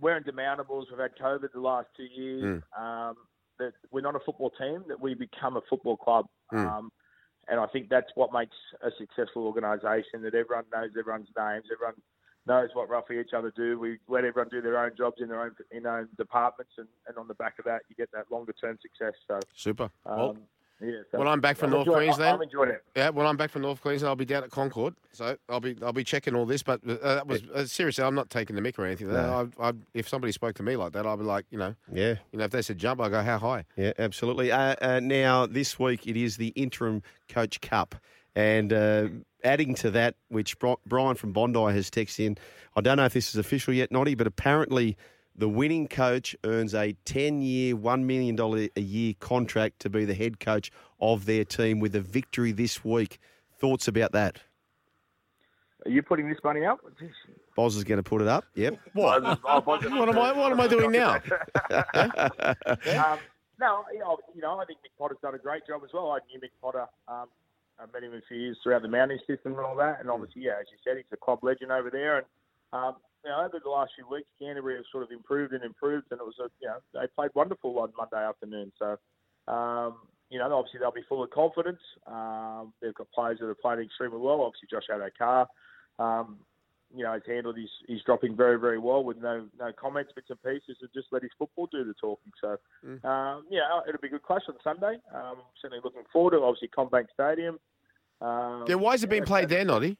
we're 0.00 0.16
in 0.16 0.24
Demountables. 0.24 0.84
We've 0.90 1.00
had 1.00 1.16
COVID 1.20 1.52
the 1.52 1.60
last 1.60 1.88
two 1.96 2.04
years. 2.04 2.62
Um, 2.78 3.16
that 3.58 3.72
we're 3.90 4.00
not 4.00 4.16
a 4.16 4.20
football 4.20 4.50
team. 4.50 4.84
That 4.88 5.00
we 5.00 5.14
become 5.14 5.56
a 5.56 5.60
football 5.68 5.96
club. 5.96 6.26
Mm. 6.52 6.66
Um, 6.66 6.92
and 7.48 7.58
I 7.60 7.66
think 7.66 7.88
that's 7.88 8.10
what 8.14 8.32
makes 8.32 8.56
a 8.82 8.90
successful 8.98 9.44
organisation. 9.46 10.22
That 10.22 10.34
everyone 10.34 10.64
knows 10.72 10.90
everyone's 10.98 11.28
names. 11.36 11.64
Everyone 11.72 12.00
knows 12.46 12.70
what 12.74 12.88
roughly 12.88 13.20
each 13.20 13.32
other 13.36 13.52
do. 13.54 13.78
We 13.78 13.98
let 14.08 14.24
everyone 14.24 14.48
do 14.50 14.60
their 14.60 14.78
own 14.82 14.92
jobs 14.96 15.16
in 15.20 15.28
their 15.28 15.42
own 15.42 15.52
in 15.70 15.82
their 15.84 15.98
own 15.98 16.08
departments, 16.16 16.72
and, 16.78 16.88
and 17.06 17.16
on 17.18 17.28
the 17.28 17.34
back 17.34 17.58
of 17.58 17.64
that, 17.66 17.82
you 17.88 17.96
get 17.96 18.10
that 18.12 18.30
longer 18.30 18.52
term 18.60 18.78
success. 18.80 19.14
So, 19.28 19.40
Super. 19.54 19.90
um, 20.06 20.18
well, 20.18 20.36
yeah. 20.82 20.90
So 21.12 21.18
when 21.18 21.28
I'm 21.28 21.40
back 21.42 21.58
from 21.58 21.66
I'm 21.66 21.72
North 21.72 21.86
enjoying- 21.88 22.06
Queensland, 22.08 22.34
I'm 22.36 22.42
enjoying 22.42 22.70
it. 22.70 22.82
Yeah, 22.96 23.10
when 23.10 23.26
I'm 23.26 23.36
back 23.36 23.50
from 23.50 23.60
North 23.62 23.82
Queensland, 23.82 24.08
I'll 24.08 24.16
be 24.16 24.24
down 24.24 24.44
at 24.44 24.50
Concord, 24.50 24.94
so 25.12 25.36
I'll 25.50 25.60
be 25.60 25.76
I'll 25.82 25.92
be 25.92 26.04
checking 26.04 26.34
all 26.34 26.46
this. 26.46 26.62
But 26.62 26.80
uh, 26.88 27.16
that 27.16 27.26
was 27.26 27.42
uh, 27.54 27.66
seriously, 27.66 28.02
I'm 28.02 28.14
not 28.14 28.30
taking 28.30 28.56
the 28.56 28.62
mick 28.62 28.78
or 28.78 28.86
anything. 28.86 29.08
No. 29.12 29.50
I, 29.60 29.68
I, 29.68 29.72
if 29.92 30.08
somebody 30.08 30.32
spoke 30.32 30.54
to 30.56 30.62
me 30.62 30.76
like 30.76 30.92
that, 30.92 31.06
I'd 31.06 31.18
be 31.18 31.24
like, 31.24 31.44
you 31.50 31.58
know, 31.58 31.74
Yeah. 31.92 32.14
you 32.32 32.38
know, 32.38 32.44
if 32.46 32.50
they 32.50 32.62
said 32.62 32.78
jump, 32.78 33.00
I 33.02 33.10
go 33.10 33.22
how 33.22 33.38
high. 33.38 33.66
Yeah, 33.76 33.92
absolutely. 33.98 34.50
Uh, 34.50 34.74
uh, 34.80 35.00
now, 35.00 35.44
this 35.44 35.78
week 35.78 36.06
it 36.06 36.16
is 36.16 36.38
the 36.38 36.48
interim 36.48 37.02
coach 37.28 37.60
cup. 37.60 37.94
And 38.36 38.72
uh, 38.72 39.08
adding 39.44 39.74
to 39.76 39.90
that, 39.92 40.14
which 40.28 40.56
Brian 40.86 41.14
from 41.16 41.32
Bondi 41.32 41.72
has 41.72 41.90
texted 41.90 42.26
in, 42.26 42.38
I 42.76 42.80
don't 42.80 42.96
know 42.96 43.04
if 43.04 43.12
this 43.12 43.28
is 43.30 43.36
official 43.36 43.74
yet, 43.74 43.90
Noddy, 43.90 44.14
but 44.14 44.26
apparently 44.26 44.96
the 45.36 45.48
winning 45.48 45.88
coach 45.88 46.36
earns 46.44 46.74
a 46.74 46.92
10 47.04 47.42
year, 47.42 47.74
$1 47.74 48.02
million 48.04 48.38
a 48.76 48.80
year 48.80 49.14
contract 49.20 49.80
to 49.80 49.90
be 49.90 50.04
the 50.04 50.14
head 50.14 50.40
coach 50.40 50.70
of 51.00 51.24
their 51.26 51.44
team 51.44 51.80
with 51.80 51.94
a 51.96 52.00
victory 52.00 52.52
this 52.52 52.84
week. 52.84 53.18
Thoughts 53.58 53.88
about 53.88 54.12
that? 54.12 54.40
Are 55.86 55.90
you 55.90 56.02
putting 56.02 56.28
this 56.28 56.38
money 56.44 56.64
up? 56.64 56.78
Boz 57.56 57.74
is 57.76 57.84
going 57.84 57.96
to 57.96 58.02
put 58.02 58.20
it 58.20 58.28
up. 58.28 58.44
Yep. 58.54 58.78
What? 58.92 59.22
Oh, 59.44 59.60
What 59.62 59.82
am 59.84 60.18
I- 60.18 60.32
what 60.32 60.52
am 60.52 60.60
I 60.60 60.68
doing 60.68 60.92
now? 60.92 61.14
um, 61.70 63.18
no, 63.58 63.84
you 63.92 63.98
know, 63.98 64.18
you 64.34 64.40
know, 64.40 64.58
I 64.58 64.64
think 64.64 64.78
Mick 64.80 64.96
Potter's 64.98 65.18
done 65.22 65.34
a 65.34 65.38
great 65.38 65.66
job 65.66 65.82
as 65.84 65.90
well. 65.92 66.10
I 66.12 66.18
knew 66.30 66.40
Mick 66.40 66.50
Potter. 66.62 66.86
Um, 67.08 67.26
I 67.80 67.86
met 67.92 68.04
him 68.04 68.14
a 68.14 68.20
few 68.28 68.36
years 68.36 68.58
throughout 68.62 68.82
the 68.82 68.88
mounting 68.88 69.18
system 69.26 69.52
and 69.52 69.64
all 69.64 69.76
that. 69.76 70.00
And 70.00 70.10
obviously, 70.10 70.42
yeah, 70.42 70.60
as 70.60 70.66
you 70.70 70.78
said, 70.84 70.98
he's 70.98 71.06
a 71.12 71.16
club 71.16 71.40
legend 71.42 71.72
over 71.72 71.90
there. 71.90 72.18
And 72.18 72.26
um, 72.72 72.96
you 73.24 73.30
know, 73.30 73.40
over 73.44 73.60
the 73.62 73.70
last 73.70 73.92
few 73.96 74.06
weeks, 74.08 74.28
Canterbury 74.40 74.76
have 74.76 74.84
sort 74.90 75.04
of 75.04 75.10
improved 75.10 75.52
and 75.52 75.64
improved, 75.64 76.06
and 76.10 76.20
it 76.20 76.24
was 76.24 76.36
a, 76.40 76.48
you 76.60 76.68
know, 76.68 76.78
they 76.94 77.06
played 77.14 77.30
wonderful 77.34 77.78
on 77.78 77.92
Monday 77.96 78.24
afternoon. 78.24 78.72
So, 78.78 78.96
um, 79.52 79.96
you 80.30 80.38
know, 80.38 80.52
obviously 80.54 80.80
they'll 80.80 80.92
be 80.92 81.04
full 81.08 81.22
of 81.22 81.30
confidence. 81.30 81.80
Um, 82.06 82.72
they've 82.80 82.94
got 82.94 83.10
players 83.10 83.38
that 83.40 83.46
are 83.46 83.54
playing 83.54 83.80
extremely 83.80 84.18
well. 84.18 84.42
Obviously, 84.42 84.68
Josh 84.70 84.88
Adokar, 84.90 85.46
um, 85.98 86.38
you 86.94 87.04
know, 87.04 87.12
has 87.12 87.22
handled 87.26 87.56
his, 87.56 87.70
his 87.88 88.02
dropping 88.02 88.34
very, 88.36 88.58
very 88.58 88.78
well 88.78 89.04
with 89.04 89.16
no 89.18 89.46
no 89.58 89.72
comments, 89.72 90.12
bits 90.14 90.28
and 90.30 90.42
pieces, 90.42 90.76
and 90.80 90.90
just 90.92 91.08
let 91.12 91.22
his 91.22 91.30
football 91.38 91.66
do 91.70 91.84
the 91.84 91.94
talking. 91.94 92.32
So, 92.40 92.58
Mm. 92.84 93.04
um, 93.04 93.44
yeah, 93.50 93.60
it'll 93.88 94.00
be 94.00 94.08
a 94.08 94.10
good 94.10 94.22
clash 94.22 94.42
on 94.48 94.54
Sunday. 94.64 94.98
Um, 95.14 95.36
certainly 95.60 95.80
looking 95.84 96.02
forward 96.12 96.32
to 96.32 96.38
it. 96.38 96.42
Obviously, 96.42 96.68
CommBank 96.68 97.06
Stadium. 97.14 97.58
Um, 98.20 98.64
Yeah, 98.68 98.74
why 98.76 98.94
is 98.94 99.02
it 99.04 99.08
being 99.10 99.24
played 99.24 99.48
there, 99.48 99.64
Noddy? 99.64 99.96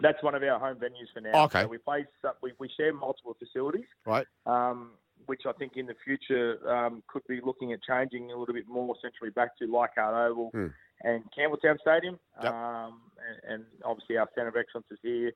That's 0.00 0.22
one 0.22 0.34
of 0.34 0.42
our 0.42 0.58
home 0.58 0.76
venues 0.76 1.12
for 1.14 1.20
now. 1.20 1.44
Okay. 1.44 1.62
So 1.62 1.68
we 1.68 1.78
play. 1.78 2.06
We, 2.40 2.52
we 2.58 2.68
share 2.76 2.92
multiple 2.92 3.36
facilities 3.38 3.84
Right. 4.06 4.26
um, 4.46 4.92
which 5.26 5.42
I 5.46 5.52
think 5.52 5.76
in 5.76 5.86
the 5.86 5.94
future 6.04 6.58
um, 6.68 7.02
could 7.06 7.24
be 7.28 7.40
looking 7.44 7.72
at 7.72 7.80
changing 7.82 8.32
a 8.32 8.36
little 8.36 8.54
bit 8.54 8.66
more 8.66 8.96
centrally 9.00 9.30
back 9.30 9.56
to 9.58 9.66
Leichhardt 9.66 10.14
Oval 10.30 10.50
Hmm. 10.50 10.66
and 11.02 11.22
Campbelltown 11.36 11.78
Stadium. 11.80 12.18
Yep. 12.42 12.52
Um, 12.52 13.00
and, 13.28 13.54
and 13.54 13.64
obviously 13.84 14.16
our 14.16 14.28
centre 14.34 14.48
of 14.48 14.56
excellence 14.56 14.86
is 14.90 14.98
here. 15.02 15.32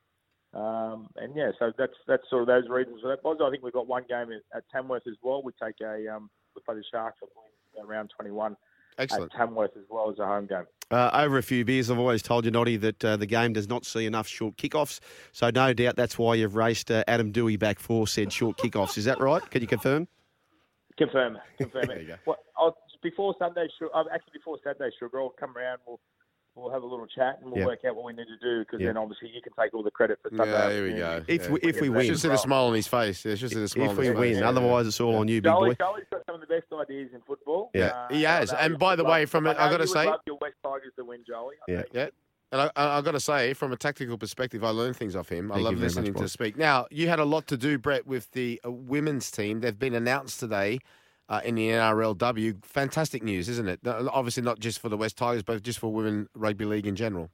Um, 0.55 1.09
and 1.17 1.37
yeah, 1.37 1.51
so 1.59 1.73
that's 1.77 1.93
that's 2.07 2.23
sort 2.31 2.43
of 2.43 2.49
those 2.49 2.69
reasons 2.69 3.01
for 3.03 3.09
that. 3.09 3.23
Boz, 3.23 3.39
I 3.43 3.51
think 3.51 3.63
we've 3.63 3.73
got 3.73 3.87
one 3.87 4.05
game 4.09 4.29
at, 4.33 4.57
at 4.57 4.65
Tamworth 4.73 5.07
as 5.07 5.17
well. 5.23 5.43
We 5.43 5.53
take 5.63 5.75
a 5.83 6.15
um, 6.15 6.31
we 6.55 6.63
play 6.65 6.77
the 6.77 6.85
Sharks 6.91 7.19
believe, 7.21 7.89
around 7.89 8.11
21 8.17 8.57
Excellent. 8.99 9.33
at 9.35 9.39
Tamworth 9.39 9.77
as 9.77 9.85
well 9.91 10.11
as 10.11 10.19
a 10.19 10.25
home 10.25 10.47
game. 10.47 10.65
Uh, 10.91 11.11
over 11.13 11.37
a 11.37 11.43
few 11.43 11.65
beers, 11.65 11.91
I've 11.91 11.99
always 11.99 12.23
told 12.23 12.45
you, 12.45 12.51
Noddy, 12.51 12.77
that 12.77 13.05
uh, 13.05 13.17
the 13.17 13.27
game 13.27 13.53
does 13.53 13.69
not 13.69 13.85
see 13.85 14.07
enough 14.07 14.29
short 14.29 14.57
kickoffs. 14.57 15.01
So 15.33 15.51
no 15.51 15.73
doubt 15.73 15.97
that's 15.97 16.17
why 16.17 16.37
you've 16.37 16.55
raced 16.55 16.91
uh, 16.91 17.03
Adam 17.09 17.33
Doueihi 17.33 17.59
back 17.59 17.81
for 17.81 18.07
said 18.07 18.33
short 18.33 18.57
kickoffs. 18.57 18.97
Is 18.97 19.05
that 19.05 19.21
right? 19.21 19.43
Can 19.51 19.63
you 19.63 19.69
confirm? 19.69 20.07
Confirm, 20.97 21.39
confirm 21.59 21.85
There 21.89 22.01
you 22.01 22.07
go. 22.07 22.15
Well, 22.25 22.37
I'll, 22.57 22.79
before 23.03 23.35
Sunday, 23.39 23.69
Su- 23.79 23.91
uh, 23.93 24.05
actually 24.15 24.33
before 24.33 24.59
Saturday, 24.65 24.95
Sugar, 24.99 25.21
I'll 25.21 25.35
come 25.39 25.57
around. 25.57 25.81
We'll 25.87 26.01
we'll 26.57 26.71
have 26.73 26.83
a 26.83 26.87
little 26.87 27.07
chat 27.07 27.39
and 27.43 27.51
we'll 27.53 27.61
Yeah. 27.61 27.67
work 27.67 27.85
out 27.85 27.95
what 27.97 28.05
we 28.07 28.13
need 28.15 28.27
to 28.29 28.39
do 28.39 28.61
because 28.61 28.81
Yeah. 28.81 28.89
then 28.89 28.97
obviously 28.97 29.29
you 29.29 29.43
can 29.43 29.53
take 29.61 29.75
all 29.75 29.83
the 29.83 29.91
credit 29.91 30.19
for 30.23 30.31
Sunday. 30.31 30.51
Yeah, 30.51 30.71
here 30.73 30.85
we 30.85 30.95
go. 30.95 31.25
If 31.29 31.43
Yeah. 31.45 31.51
we- 31.53 31.61
if 31.61 31.81
we 31.81 31.89
win. 31.91 32.07
Should 32.07 32.19
see 32.19 32.29
the 32.29 32.37
smile 32.39 32.65
on 32.65 32.75
his 32.75 32.89
face. 32.89 33.25
Yeah, 33.25 33.35
should 33.35 33.51
see 33.51 33.61
the 33.61 33.69
smile 33.69 33.91
If 33.91 33.99
we 33.99 34.11
win, 34.11 34.39
Yeah. 34.39 34.49
otherwise 34.49 34.87
it's 34.87 35.01
all 35.01 35.17
on 35.17 35.29
you, 35.29 35.43
big 35.43 35.53
boy. 35.53 35.75
Charlie's 35.75 36.07
got 36.11 36.25
some 36.25 36.35
of 36.37 36.41
the 36.41 36.47
best 36.47 36.67
ideas 36.73 37.11
in 37.13 37.21
football. 37.23 37.71
Yeah, 37.75 37.89
Uh, 37.89 38.09
he 38.15 38.23
has. 38.23 38.53
And 38.55 38.79
by 38.79 38.97
the 38.97 39.05
way, 39.05 39.27
from 39.27 39.47
I 39.47 39.51
it, 39.51 39.55
know 39.59 39.61
I 39.65 39.71
got 39.71 39.77
to 39.79 39.87
say, 39.87 40.07
love 40.07 40.21
your 40.27 40.39
West 40.41 40.57
Tigers 40.65 40.93
to 40.97 41.05
win, 41.05 41.25
Charlie. 41.25 41.57
I 41.69 41.73
Yeah. 41.73 41.83
Yeah. 41.93 42.09
And 42.53 42.61
I, 42.63 42.71
I, 42.77 42.99
I 42.99 43.01
got 43.03 43.13
to 43.13 43.21
say, 43.21 43.53
from 43.55 43.73
a 43.73 43.77
tactical 43.77 44.17
perspective, 44.17 44.63
I 44.65 44.71
learned 44.71 44.97
things 44.97 45.15
off 45.17 45.29
him. 45.29 45.51
I 45.53 45.57
love 45.57 45.73
you 45.73 45.79
very 45.79 45.89
listening 45.89 46.13
much, 46.15 46.23
to 46.23 46.29
speak. 46.29 46.57
Now, 46.57 46.87
you 46.91 47.09
had 47.09 47.19
a 47.19 47.25
lot 47.25 47.49
to 47.49 47.57
do, 47.57 47.77
Brett, 47.77 48.07
with 48.07 48.31
the 48.31 48.61
uh, 48.65 48.71
women's 48.71 49.31
team. 49.31 49.61
They've 49.61 49.79
been 49.79 49.95
announced 49.95 50.39
today 50.41 50.79
uh, 51.29 51.41
in 51.45 51.55
the 51.55 51.69
NRLW. 51.71 52.65
Fantastic 52.65 53.23
news, 53.23 53.49
isn't 53.49 53.69
it? 53.69 53.81
Obviously, 53.87 54.43
not 54.43 54.59
just 54.61 54.79
for 54.81 54.89
the 54.89 54.97
West 54.97 55.17
Tigers, 55.17 55.43
but 55.43 55.63
just 55.63 55.79
for 55.79 55.93
women 55.93 56.29
rugby 56.35 56.65
league 56.65 56.87
in 56.87 56.97
general. 56.97 57.31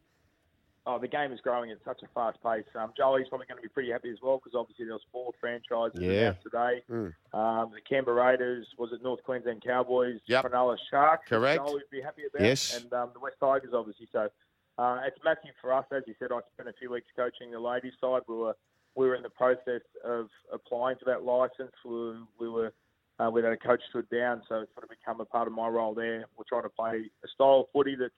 Oh, 0.85 0.98
the 0.98 1.06
game 1.06 1.31
is 1.31 1.39
growing 1.40 1.70
at 1.70 1.78
such 1.85 2.02
a 2.02 2.09
fast 2.12 2.43
pace. 2.43 2.64
Um, 2.74 2.93
Jolie's 2.97 3.28
probably 3.28 3.47
going 3.47 3.59
to 3.59 3.62
be 3.62 3.69
pretty 3.69 3.93
happy 3.93 4.10
as 4.10 4.19
well 4.20 4.39
because 4.43 4.59
obviously 4.59 4.85
there 4.85 4.94
was 4.94 5.02
four 5.12 5.31
franchises 5.40 6.01
Yeah. 6.01 6.32
today. 6.43 6.82
Mm. 6.90 7.12
Um, 7.32 7.70
the 7.70 7.81
Canberra 7.89 8.16
Raiders, 8.32 8.66
was 8.78 8.90
it 8.93 9.01
North 9.01 9.23
Queensland 9.23 9.62
Cowboys, 9.64 10.19
Yep. 10.27 10.47
Cronulla 10.47 10.77
Sharks, 10.90 11.28
Correct. 11.28 11.59
Jolie 11.64 11.74
would 11.74 11.90
be 11.93 12.01
happy 12.02 12.23
about, 12.28 12.44
Yes. 12.44 12.77
and 12.82 12.93
um, 12.94 13.10
the 13.14 13.20
West 13.20 13.36
Tigers 13.39 13.70
obviously. 13.73 14.09
So 14.10 14.28
uh, 14.77 15.01
it's 15.06 15.19
massive 15.24 15.55
for 15.60 15.73
us. 15.73 15.85
As 15.93 16.02
you 16.09 16.14
said, 16.19 16.32
I 16.32 16.40
spent 16.55 16.69
a 16.69 16.73
few 16.73 16.90
weeks 16.90 17.06
coaching 17.14 17.52
the 17.52 17.60
ladies 17.60 17.93
side. 18.01 18.23
We 18.27 18.35
were 18.35 18.56
we 18.97 19.06
were 19.06 19.14
in 19.14 19.23
the 19.23 19.31
process 19.31 19.82
of 20.05 20.31
applying 20.52 20.97
for 20.98 21.05
that 21.05 21.23
license. 21.23 21.70
We, 21.85 22.14
we 22.40 22.48
were 22.48 22.73
uh, 23.18 23.30
had 23.30 23.44
a 23.44 23.56
coach 23.56 23.80
stood 23.90 24.09
down, 24.10 24.43
so 24.48 24.60
it's 24.60 24.72
sort 24.74 24.84
of 24.84 24.90
become 24.90 25.20
a 25.20 25.24
part 25.24 25.47
of 25.47 25.55
my 25.55 25.68
role 25.68 25.94
there. 25.94 26.24
We're 26.36 26.44
trying 26.48 26.62
to 26.62 26.68
play 26.68 27.10
a 27.24 27.28
style 27.34 27.60
of 27.60 27.66
footy 27.72 27.97
that's 27.98 28.12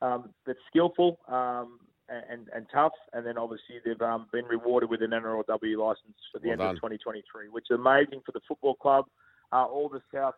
um, 0.00 0.30
that's 0.46 0.58
skillful 0.68 1.18
um, 1.28 1.78
and, 2.08 2.48
and 2.54 2.66
tough, 2.72 2.92
and 3.12 3.24
then 3.24 3.38
obviously 3.38 3.76
they've 3.84 4.00
um, 4.02 4.26
been 4.32 4.44
rewarded 4.46 4.90
with 4.90 5.02
an 5.02 5.10
NRLW 5.10 5.78
license 5.78 6.18
for 6.32 6.40
the 6.40 6.48
Well 6.48 6.52
end 6.52 6.60
done. 6.60 6.70
of 6.70 6.76
2023, 6.76 7.48
which 7.50 7.66
is 7.70 7.78
amazing 7.78 8.20
for 8.26 8.32
the 8.32 8.40
football 8.46 8.74
club. 8.74 9.06
Uh, 9.52 9.64
all 9.64 9.88
the 9.88 10.02
south 10.12 10.34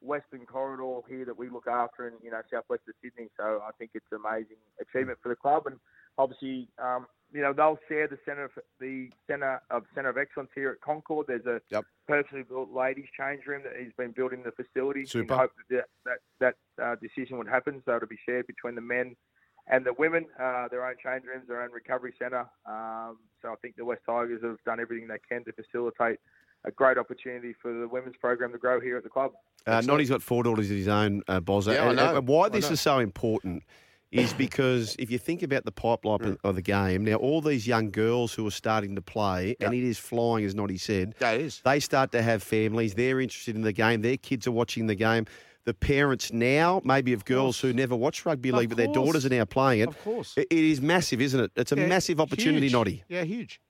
western 0.00 0.46
corridor 0.46 1.00
here 1.08 1.24
that 1.24 1.36
we 1.36 1.48
look 1.48 1.66
after 1.66 2.06
in 2.06 2.14
you 2.22 2.30
know 2.30 2.40
southwest 2.52 2.82
of 2.88 2.94
Sydney. 3.02 3.28
So 3.36 3.60
I 3.66 3.70
think 3.78 3.90
it's 3.94 4.06
an 4.12 4.20
amazing 4.24 4.62
achievement 4.80 5.18
for 5.22 5.28
the 5.28 5.36
club, 5.36 5.66
and 5.66 5.76
obviously 6.16 6.68
um, 6.78 7.06
you 7.32 7.42
know 7.42 7.52
they'll 7.52 7.78
share 7.88 8.08
the 8.08 8.18
centre 8.24 8.44
of 8.44 8.50
the 8.80 9.10
centre 9.26 9.60
of 9.70 9.84
centre 9.94 10.08
of 10.08 10.16
excellence 10.18 10.50
here 10.54 10.70
at 10.70 10.80
Concord. 10.80 11.26
There's 11.28 11.46
a 11.46 11.60
Yep. 11.70 11.84
personally 12.06 12.44
built 12.44 12.70
ladies 12.72 13.06
change 13.18 13.46
room 13.46 13.62
that 13.64 13.74
he's 13.78 13.92
been 13.96 14.12
building 14.12 14.40
in 14.40 14.44
the 14.44 14.52
facility. 14.64 15.04
Super. 15.06 15.32
In 15.34 15.38
hope 15.40 15.50
that 15.70 15.84
that 16.04 16.18
that, 16.40 16.54
that 16.78 16.82
uh, 16.84 16.96
decision 16.96 17.38
would 17.38 17.48
happen, 17.48 17.82
so 17.84 17.96
it'll 17.96 18.08
be 18.08 18.18
shared 18.26 18.46
between 18.46 18.74
the 18.74 18.80
men 18.80 19.14
and 19.66 19.84
the 19.84 19.92
women. 19.98 20.24
Uh, 20.40 20.68
their 20.68 20.86
own 20.86 20.94
change 21.04 21.24
rooms, 21.24 21.46
their 21.48 21.62
own 21.62 21.70
recovery 21.72 22.14
centre. 22.18 22.46
Um, 22.66 23.18
so 23.42 23.52
I 23.52 23.56
think 23.60 23.76
the 23.76 23.84
West 23.84 24.02
Tigers 24.06 24.42
have 24.42 24.56
done 24.64 24.80
everything 24.80 25.08
they 25.08 25.18
can 25.28 25.44
to 25.44 25.52
facilitate 25.52 26.18
a 26.64 26.70
great 26.72 26.98
opportunity 26.98 27.54
for 27.62 27.72
the 27.72 27.86
women's 27.86 28.16
program 28.16 28.50
to 28.52 28.58
grow 28.58 28.80
here 28.80 28.96
at 28.96 29.04
the 29.04 29.08
club. 29.08 29.32
Uh, 29.66 29.80
Noddy's 29.84 30.08
got 30.08 30.22
four 30.22 30.42
daughters 30.42 30.70
of 30.70 30.76
his 30.76 30.88
own, 30.88 31.22
uh, 31.28 31.38
Bozza. 31.40 31.74
Yeah, 31.74 31.88
I 31.88 31.92
know. 31.92 32.16
and 32.16 32.26
why 32.26 32.46
I 32.46 32.48
this 32.48 32.66
know. 32.68 32.72
is 32.72 32.80
so 32.80 32.98
important 32.98 33.62
is 34.10 34.32
because 34.32 34.96
if 34.98 35.10
you 35.10 35.18
think 35.18 35.42
about 35.42 35.64
the 35.64 35.72
pipeline 35.72 36.18
Mm. 36.20 36.36
of 36.44 36.54
the 36.54 36.62
game, 36.62 37.04
now 37.04 37.16
all 37.16 37.40
these 37.40 37.66
young 37.66 37.90
girls 37.90 38.32
who 38.32 38.46
are 38.46 38.50
starting 38.50 38.94
to 38.96 39.02
play, 39.02 39.54
and 39.60 39.74
it 39.74 39.84
is 39.84 39.98
flying, 39.98 40.44
as 40.44 40.54
Noddy 40.54 40.78
said. 40.78 41.14
Yeah, 41.20 41.32
it 41.32 41.42
is. 41.42 41.60
They 41.64 41.80
start 41.80 42.12
to 42.12 42.22
have 42.22 42.42
families. 42.42 42.94
They're 42.94 43.20
interested 43.20 43.54
in 43.54 43.62
the 43.62 43.72
game. 43.72 44.00
Their 44.02 44.16
kids 44.16 44.46
are 44.46 44.52
watching 44.52 44.86
the 44.86 44.94
game. 44.94 45.26
The 45.64 45.74
parents 45.74 46.32
now, 46.32 46.80
maybe 46.84 47.12
of 47.12 47.26
girls 47.26 47.60
who 47.60 47.74
never 47.74 47.94
watched 47.94 48.24
rugby 48.24 48.50
league, 48.52 48.70
but 48.70 48.78
their 48.78 48.86
daughters 48.88 49.26
are 49.26 49.28
now 49.28 49.44
playing 49.44 49.80
it. 49.82 49.88
Of 49.88 50.02
course. 50.02 50.32
It- 50.38 50.46
it 50.50 50.58
is 50.64 50.80
massive, 50.80 51.20
isn't 51.20 51.40
it? 51.40 51.50
It's 51.56 51.72
a 51.72 51.76
Yeah, 51.76 51.86
massive 51.86 52.20
opportunity, 52.20 52.66
huge. 52.66 52.72
Noddy. 52.72 53.04
Yeah, 53.08 53.24
huge. 53.24 53.60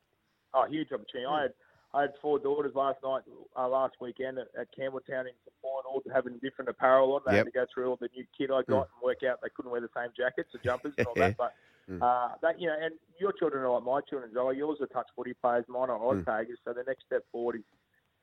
Oh, 0.55 0.65
huge 0.71 0.93
opportunity. 0.93 1.27
I 1.27 1.43
had 1.43 1.51
I 1.95 2.03
had 2.03 2.13
four 2.21 2.39
daughters 2.39 2.75
last 2.75 2.99
night, 3.03 3.23
uh, 3.57 3.67
last 3.69 3.95
weekend 4.01 4.39
at, 4.39 4.49
at 4.59 4.69
Campbelltown 4.77 5.25
in 5.27 5.33
support, 5.45 5.85
all 5.89 6.03
having 6.13 6.39
different 6.39 6.69
apparel 6.69 7.15
on. 7.15 7.23
They 7.27 7.33
Yep. 7.33 7.47
had 7.47 7.53
to 7.53 7.59
go 7.61 7.67
through 7.73 7.89
all 7.89 7.97
the 7.97 8.09
new 8.15 8.25
kit 8.37 8.51
I 8.51 8.63
got 8.63 8.89
and 8.93 9.03
work 9.03 9.23
out 9.23 9.41
they 9.43 9.49
couldn't 9.55 9.71
wear 9.71 9.81
the 9.81 9.89
same 9.97 10.11
jackets 10.17 10.55
or 10.55 10.59
jumpers 10.63 10.93
and 10.99 11.07
all 11.07 11.15
that. 11.15 11.37
But 11.39 11.55
Mm. 11.89 12.03
uh, 12.03 12.35
that 12.43 12.61
you 12.61 12.67
know, 12.67 12.77
and 12.79 12.93
your 13.19 13.33
children 13.33 13.65
are 13.65 13.71
like 13.71 13.83
my 13.83 14.01
children, 14.03 14.31
Zoe. 14.35 14.55
Yours 14.59 14.77
are 14.83 14.87
touch 14.89 15.07
footy 15.17 15.33
players, 15.33 15.65
mine 15.69 15.89
are 15.89 15.97
Oz 15.97 16.19
Mm. 16.19 16.27
Tigers. 16.27 16.59
So 16.63 16.75
the 16.75 16.83
next 16.87 17.07
step 17.07 17.25
forward 17.33 17.57
is, 17.57 17.63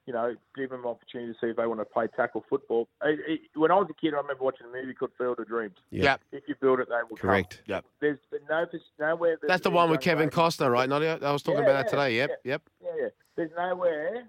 you 0.06 0.14
know, 0.14 0.36
give 0.56 0.70
them 0.70 0.82
an 0.82 0.86
opportunity 0.86 1.34
to 1.34 1.40
see 1.40 1.48
if 1.50 1.58
they 1.58 1.66
want 1.66 1.80
to 1.82 1.86
play 1.86 2.08
tackle 2.16 2.46
football. 2.50 2.88
It, 3.04 3.20
it, 3.28 3.40
when 3.60 3.72
I 3.72 3.76
was 3.76 3.88
a 3.90 3.94
kid, 3.94 4.14
I 4.14 4.18
remember 4.18 4.44
watching 4.44 4.68
a 4.68 4.72
movie 4.72 4.94
called 4.94 5.12
Field 5.18 5.40
of 5.40 5.48
Dreams. 5.48 5.76
Yep. 5.90 6.22
If 6.32 6.44
you 6.48 6.56
build 6.62 6.80
it, 6.80 6.90
they 6.90 6.96
will 7.10 7.18
come. 7.18 7.30
Correct. 7.30 7.62
Yep. 7.66 7.86
There's 8.02 8.20
been 8.30 8.42
no 8.50 8.66
nowhere. 9.00 9.38
that 9.42 9.48
That's 9.48 9.64
the 9.64 9.72
one 9.72 9.90
with 9.90 10.02
Kevin 10.02 10.26
ladies- 10.26 10.38
Costner, 10.38 10.72
right, 10.72 10.88
Noddy? 10.88 11.08
I 11.08 11.32
was 11.32 11.42
talking 11.42 11.60
Yeah, 11.64 11.70
about 11.70 11.86
that 11.86 11.90
today. 11.90 12.16
Yep, 12.18 12.30
yeah. 12.44 12.52
yep. 12.52 12.62
Yeah, 12.84 12.90
yeah. 13.02 13.08
There's 13.36 13.52
nowhere 13.58 14.24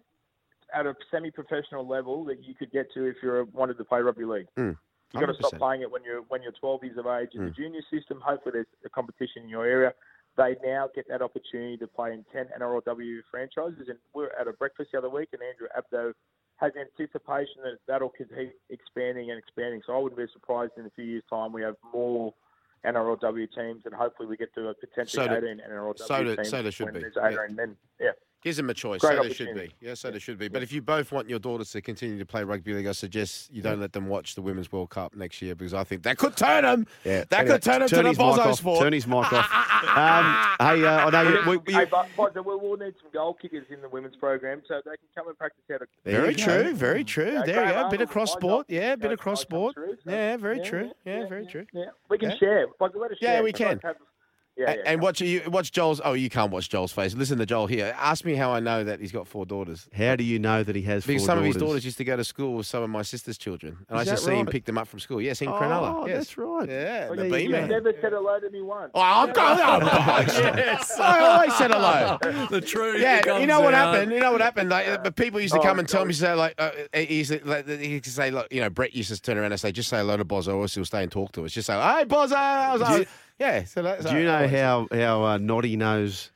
at 0.75 0.87
a 0.87 0.97
semi-professional 1.11 1.87
level 1.87 2.25
that 2.25 2.43
you 2.43 2.55
could 2.55 2.71
get 2.73 2.93
to 2.95 3.05
if 3.05 3.17
you 3.23 3.49
wanted 3.53 3.77
to 3.79 3.85
play 3.85 4.01
rugby 4.01 4.25
league. 4.25 4.49
Mm. 4.59 4.77
You've 5.13 5.21
got 5.21 5.27
to 5.27 5.35
stop 5.35 5.53
playing 5.59 5.83
it 5.83 5.91
when 5.91 6.03
you're 6.05 6.23
when 6.23 6.43
you're 6.43 6.53
12 6.53 6.85
years 6.85 6.99
of 6.99 7.07
age 7.07 7.31
in 7.35 7.45
the 7.45 7.51
Mm. 7.51 7.57
junior 7.57 7.81
system. 7.91 8.21
Hopefully, 8.21 8.53
there's 8.55 8.67
a 8.85 8.89
competition 8.89 9.43
in 9.45 9.49
your 9.49 9.65
area. 9.65 9.95
They 10.37 10.57
now 10.63 10.89
get 10.95 11.09
that 11.09 11.23
opportunity 11.23 11.77
to 11.79 11.87
play 11.87 12.13
in 12.13 12.25
10 12.33 12.49
NRLW 12.61 13.21
franchises. 13.31 13.89
And 13.89 13.99
we 14.15 14.23
we're 14.25 14.31
at 14.39 14.47
a 14.47 14.53
breakfast 14.53 14.91
the 14.93 14.99
other 14.99 15.09
week, 15.09 15.31
and 15.33 15.41
Andrew 15.43 15.69
Abdo 15.77 16.13
has 16.57 16.73
anticipation 16.79 17.63
that 17.65 17.79
that'll 17.89 18.11
keep 18.11 18.31
expanding 18.71 19.31
and 19.31 19.39
expanding. 19.39 19.81
So 19.87 19.95
I 19.95 19.99
wouldn't 19.99 20.19
be 20.19 20.27
surprised 20.33 20.73
in 20.77 20.87
a 20.87 20.91
few 20.91 21.05
years' 21.05 21.23
time 21.31 21.53
we 21.53 21.63
have 21.63 21.77
more 21.93 22.35
NRLW 22.85 23.49
teams, 23.55 23.83
and 23.87 23.95
hopefully 23.95 24.29
we 24.29 24.37
get 24.37 24.55
to 24.55 24.69
a 24.69 24.75
potentially 24.75 25.27
So 25.27 25.41
do- 25.41 25.47
18 25.47 25.61
NRLW 25.71 25.99
so 25.99 26.35
teams 26.37 26.49
so 26.51 26.63
there 26.63 26.73
should 26.73 26.93
be. 26.93 27.01
there's 27.01 27.17
Yeah. 27.17 27.29
18 27.45 27.57
men. 27.57 27.77
Yeah. 27.99 28.11
Gives 28.47 28.59
them 28.59 28.71
a 28.71 28.75
choice. 28.75 29.01
Great 29.01 29.17
so 29.17 29.23
there 29.25 29.35
should 29.35 29.55
be. 29.57 29.73
Yeah, 29.81 29.95
so 29.95 30.09
there 30.09 30.21
should 30.21 30.39
be. 30.39 30.47
But 30.47 30.63
if 30.63 30.71
you 30.71 30.81
both 30.81 31.11
want 31.11 31.29
your 31.29 31.41
daughters 31.41 31.73
to 31.73 31.81
continue 31.81 32.17
to 32.17 32.25
play 32.25 32.45
rugby 32.45 32.75
league, 32.75 32.87
I 32.87 32.93
suggest 32.93 33.53
you 33.53 33.61
don't 33.61 33.81
let 33.81 33.93
them 33.93 34.07
watch 34.07 34.37
the 34.37 34.41
Women's 34.43 34.71
World 34.71 34.91
Cup 34.91 35.17
next 35.17 35.43
year 35.43 35.57
because 35.57 35.75
I 35.75 35.83
think 35.83 36.05
that 36.05 36.17
could 36.17 36.37
turn 36.37 36.63
them. 36.63 36.87
Yeah. 37.05 37.25
That 37.29 37.41
Anyway, 37.41 37.55
could 37.57 37.63
turn 37.65 37.81
them 37.81 37.89
to 37.89 37.95
turn 37.97 38.05
the 38.05 38.11
his 38.11 38.19
mic 38.19 38.27
Bozo 38.29 38.39
off. 38.39 38.59
sport. 38.59 38.81
Turn 38.85 38.93
his 38.93 39.05
mic 39.09 39.33
off. 39.33 39.51
Um, 39.97 40.25
hey, 40.79 40.85
uh, 40.87 41.07
I 41.07 41.11
know 41.11 41.23
you. 41.23 41.51
We, 41.51 41.57
we, 41.59 41.73
hey, 41.73 41.87
but, 41.91 42.09
but 42.17 42.35
we 42.35 42.55
will 42.55 42.77
need 42.77 42.95
some 43.03 43.11
goal 43.13 43.35
kickers 43.35 43.67
in 43.71 43.81
the 43.83 43.89
women's 43.89 44.15
program 44.17 44.63
so 44.69 44.77
they 44.85 44.91
can 44.93 45.09
come 45.17 45.27
and 45.29 45.37
practice 45.37 45.63
how 45.69 45.79
to. 45.79 45.87
Very 46.05 46.31
you 46.31 46.35
true, 46.37 46.73
very 46.75 47.03
true. 47.05 47.25
Yeah, 47.33 47.43
there 47.45 47.65
you 47.67 47.73
Graham 47.73 47.83
go. 47.87 47.91
Bit 47.91 48.01
of 48.03 48.11
cross 48.11 48.31
sport. 48.33 48.69
goal- 48.69 48.77
Yeah, 48.77 48.95
bit 48.97 49.11
of 49.13 49.19
cross 49.19 49.41
sport. 49.41 49.75
through, 49.75 49.97
so- 50.05 50.11
Yeah, 50.11 50.37
very 50.37 50.59
yeah, 50.59 50.63
true. 50.65 50.91
yeah, 51.05 51.21
Yeah, 51.21 51.27
very 51.29 51.47
true. 51.47 51.67
Yeah, 51.73 51.85
we 52.09 52.19
can 52.19 52.37
share. 52.39 52.67
But 52.79 52.97
let 52.97 53.11
us 53.11 53.19
Yeah, 53.21 53.35
share. 53.35 53.43
we 53.43 53.49
We'd 53.49 53.57
can. 53.57 53.81
To 54.57 54.63
have- 54.67 54.69
Yeah, 54.69 54.73
and, 54.75 54.81
yeah, 54.85 54.93
and 54.93 55.03
watch 55.03 55.21
you 55.21 55.43
watch 55.49 55.71
Joel's. 55.73 56.01
Oh, 56.05 56.13
you 56.15 56.31
can't 56.31 56.51
watch 56.51 56.69
Joel's 56.69 56.93
face. 56.93 57.15
Listen 57.15 57.39
to 57.39 57.47
Joel 57.47 57.67
here. 57.67 57.95
Ask 57.99 58.25
me 58.25 58.35
how 58.35 58.51
I 58.53 58.61
know 58.61 58.85
that 58.85 59.01
he's 59.01 59.13
got 59.13 59.29
four 59.29 59.45
daughters. 59.47 59.89
How 59.97 60.17
do 60.17 60.25
you 60.25 60.39
know 60.39 60.63
that 60.63 60.75
he 60.75 60.83
has 60.83 61.05
Because 61.07 61.23
four 61.23 61.27
some 61.27 61.39
of 61.39 61.45
his 61.45 61.55
daughters? 61.57 61.69
daughters 61.69 61.85
used 61.85 61.99
to 61.99 62.05
go 62.05 62.17
to 62.17 62.25
school 62.25 62.55
with 62.55 62.67
some 62.67 62.83
of 62.83 62.91
my 62.91 63.03
sister's 63.03 63.39
children, 63.39 63.77
and 63.89 63.99
I 63.99 64.03
Is 64.03 64.09
used 64.09 64.23
to 64.23 64.27
that 64.31 64.33
see 64.35 64.39
him 64.41 64.47
pick 64.47 64.65
them 64.65 64.79
up 64.79 64.89
from 64.89 65.01
school. 65.01 65.21
Yes, 65.21 65.41
in 65.43 65.49
Oh, 65.49 65.53
Cronulla. 65.53 66.09
Yes. 66.09 66.17
that's 66.19 66.39
right. 66.39 66.69
Yeah, 66.69 67.09
Well, 67.09 67.17
the 67.17 67.29
you, 67.29 67.37
you 67.37 67.51
man. 67.51 67.69
never 67.69 67.93
said 68.01 68.13
hello 68.13 68.39
to 68.41 68.51
me 68.51 68.63
once. 68.63 68.91
Oh, 68.95 69.01
I'm 69.01 69.33
going. 69.33 69.47
Oh. 69.57 70.25
Yes. 70.27 70.99
I 71.01 71.21
always 71.21 71.55
said 71.57 71.71
hello. 71.71 72.19
The 72.51 72.61
truth. 72.61 73.01
Yeah, 73.01 73.39
you 73.39 73.47
know 73.47 73.61
what 73.61 73.75
out. 73.75 73.95
happened? 73.95 74.13
You 74.13 74.21
know 74.21 74.33
what 74.33 74.41
happened? 74.41 74.71
Like, 74.71 75.03
but 75.03 75.17
people 75.17 75.41
used 75.41 75.55
to 75.55 75.61
Oh, 75.61 75.63
come 75.63 75.79
and 75.79 75.89
tell 75.89 76.05
me, 76.05 76.13
say, 76.13 76.33
like, 76.35 76.55
uh, 76.59 76.71
he 76.95 77.19
used 77.19 77.31
to, 77.33 77.41
like, 77.45 77.69
he 77.69 77.87
used 77.89 78.05
to 78.05 78.11
say, 78.11 78.31
look, 78.31 78.47
you 78.53 78.61
know, 78.61 78.71
Brett 78.71 78.95
used 78.95 79.11
to 79.15 79.21
turn 79.21 79.37
around 79.39 79.53
and 79.53 79.61
say, 79.61 79.73
just 79.73 79.89
say 79.89 79.99
hello 79.99 80.17
to 80.17 80.25
Bozo, 80.25 80.55
or 80.55 80.63
else 80.63 80.75
he'll 80.75 80.85
stay 80.85 81.03
and 81.03 81.11
talk 81.13 81.33
to 81.33 81.45
us. 81.45 81.53
Just 81.53 81.67
say, 81.67 81.75
hey, 81.75 82.05
Bozo. 82.05 83.07
I 83.41 83.45
was 83.45 83.45
Do 83.45 83.49
like, 83.49 83.51
you- 83.51 83.57
yeah. 83.61 83.65
So 83.65 83.83
that's, 83.83 84.05
Do 84.05 84.17
you 84.19 84.25
know 84.25 84.49
how 84.49 84.89
how 84.93 85.25
uh, 85.25 85.39
Noddy 85.39 85.77
knows 85.77 86.31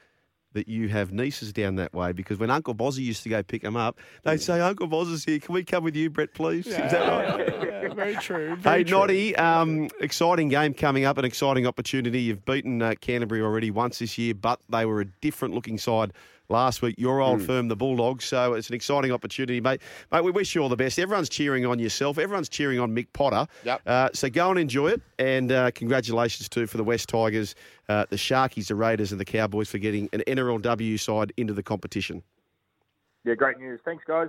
that 0.52 0.66
you 0.66 0.88
have 0.88 1.12
nieces 1.12 1.52
down 1.52 1.76
that 1.76 1.94
way? 1.94 2.12
Because 2.12 2.38
when 2.38 2.50
Uncle 2.50 2.74
Bozzy 2.74 2.98
used 3.04 3.22
to 3.22 3.28
go 3.28 3.42
pick 3.42 3.62
them 3.62 3.76
up, 3.76 3.98
they'd 4.24 4.40
say, 4.40 4.60
"Uncle 4.60 4.88
Bozzy's 4.88 5.24
here. 5.24 5.38
Can 5.38 5.54
we 5.54 5.62
come 5.64 5.84
with 5.84 5.94
you, 5.96 6.10
Brett, 6.10 6.34
please?" 6.34 6.66
Is 6.66 6.76
that 6.76 7.06
right? 7.08 7.46
Yeah, 7.80 7.94
very 7.94 8.14
true. 8.16 8.50
Hey, 8.56 8.60
very 8.60 8.84
true. 8.84 8.98
Noddy, 8.98 9.36
um, 9.36 9.88
exciting 10.00 10.48
game 10.50 10.74
coming 10.74 11.06
up, 11.06 11.16
an 11.16 11.24
exciting 11.24 11.66
opportunity. 11.66 12.20
You've 12.20 12.44
beaten 12.44 12.82
uh, 12.82 12.92
Canterbury 13.00 13.40
already 13.40 13.70
once 13.70 14.00
this 14.00 14.18
year, 14.18 14.34
but 14.34 14.60
they 14.68 14.84
were 14.84 15.00
a 15.00 15.06
different 15.06 15.54
looking 15.54 15.78
side 15.78 16.12
last 16.50 16.82
week. 16.82 16.96
Your 16.98 17.20
old 17.20 17.40
Hmm. 17.40 17.46
firm, 17.46 17.68
the 17.68 17.76
Bulldogs, 17.76 18.24
so 18.24 18.54
it's 18.54 18.68
an 18.68 18.74
exciting 18.74 19.12
opportunity, 19.12 19.60
mate. 19.60 19.80
Mate, 20.12 20.24
we 20.24 20.30
wish 20.30 20.54
you 20.54 20.62
all 20.62 20.68
the 20.68 20.76
best. 20.76 20.98
Everyone's 20.98 21.28
cheering 21.28 21.64
on 21.64 21.78
yourself. 21.78 22.18
Everyone's 22.18 22.48
cheering 22.48 22.78
on 22.78 22.94
Mick 22.94 23.06
Potter. 23.12 23.46
Yep. 23.64 23.80
Uh, 23.86 24.08
so 24.12 24.28
go 24.28 24.50
and 24.50 24.58
enjoy 24.58 24.88
it, 24.88 25.02
and 25.18 25.50
uh, 25.52 25.70
congratulations 25.72 26.48
too 26.48 26.66
for 26.66 26.76
the 26.76 26.84
West 26.84 27.08
Tigers, 27.08 27.54
uh, 27.88 28.04
the 28.10 28.16
Sharkies, 28.16 28.66
the 28.66 28.74
Raiders, 28.74 29.12
and 29.12 29.20
the 29.20 29.24
Cowboys 29.24 29.68
for 29.68 29.78
getting 29.78 30.08
an 30.12 30.22
NRLW 30.26 30.98
side 30.98 31.32
into 31.36 31.54
the 31.54 31.62
competition. 31.62 32.22
Yeah, 33.24 33.34
great 33.34 33.58
news. 33.58 33.80
Thanks, 33.84 34.04
guys. 34.06 34.28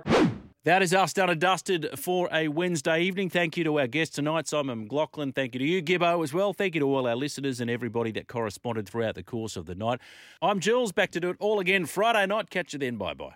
That 0.64 0.80
is 0.80 0.94
us 0.94 1.12
done 1.12 1.28
and 1.28 1.40
dusted 1.40 1.88
for 1.98 2.28
a 2.32 2.46
Wednesday 2.46 3.02
evening. 3.02 3.30
Thank 3.30 3.56
you 3.56 3.64
to 3.64 3.80
our 3.80 3.88
guest 3.88 4.14
tonight, 4.14 4.46
Simon 4.46 4.82
McLaughlin. 4.82 5.32
Thank 5.32 5.54
you 5.54 5.58
to 5.58 5.64
you, 5.64 5.82
Gibbo, 5.82 6.22
as 6.22 6.32
well. 6.32 6.52
Thank 6.52 6.74
you 6.74 6.80
to 6.80 6.86
all 6.86 7.08
our 7.08 7.16
listeners 7.16 7.60
and 7.60 7.68
everybody 7.68 8.12
that 8.12 8.28
corresponded 8.28 8.88
throughout 8.88 9.16
the 9.16 9.24
course 9.24 9.56
of 9.56 9.66
the 9.66 9.74
night. 9.74 9.98
I'm 10.40 10.60
Jules, 10.60 10.92
back 10.92 11.10
to 11.12 11.20
do 11.20 11.30
it 11.30 11.36
all 11.40 11.58
again 11.58 11.86
Friday 11.86 12.26
night. 12.26 12.48
Catch 12.48 12.74
you 12.74 12.78
then. 12.78 12.96
Bye 12.96 13.14
bye. 13.14 13.30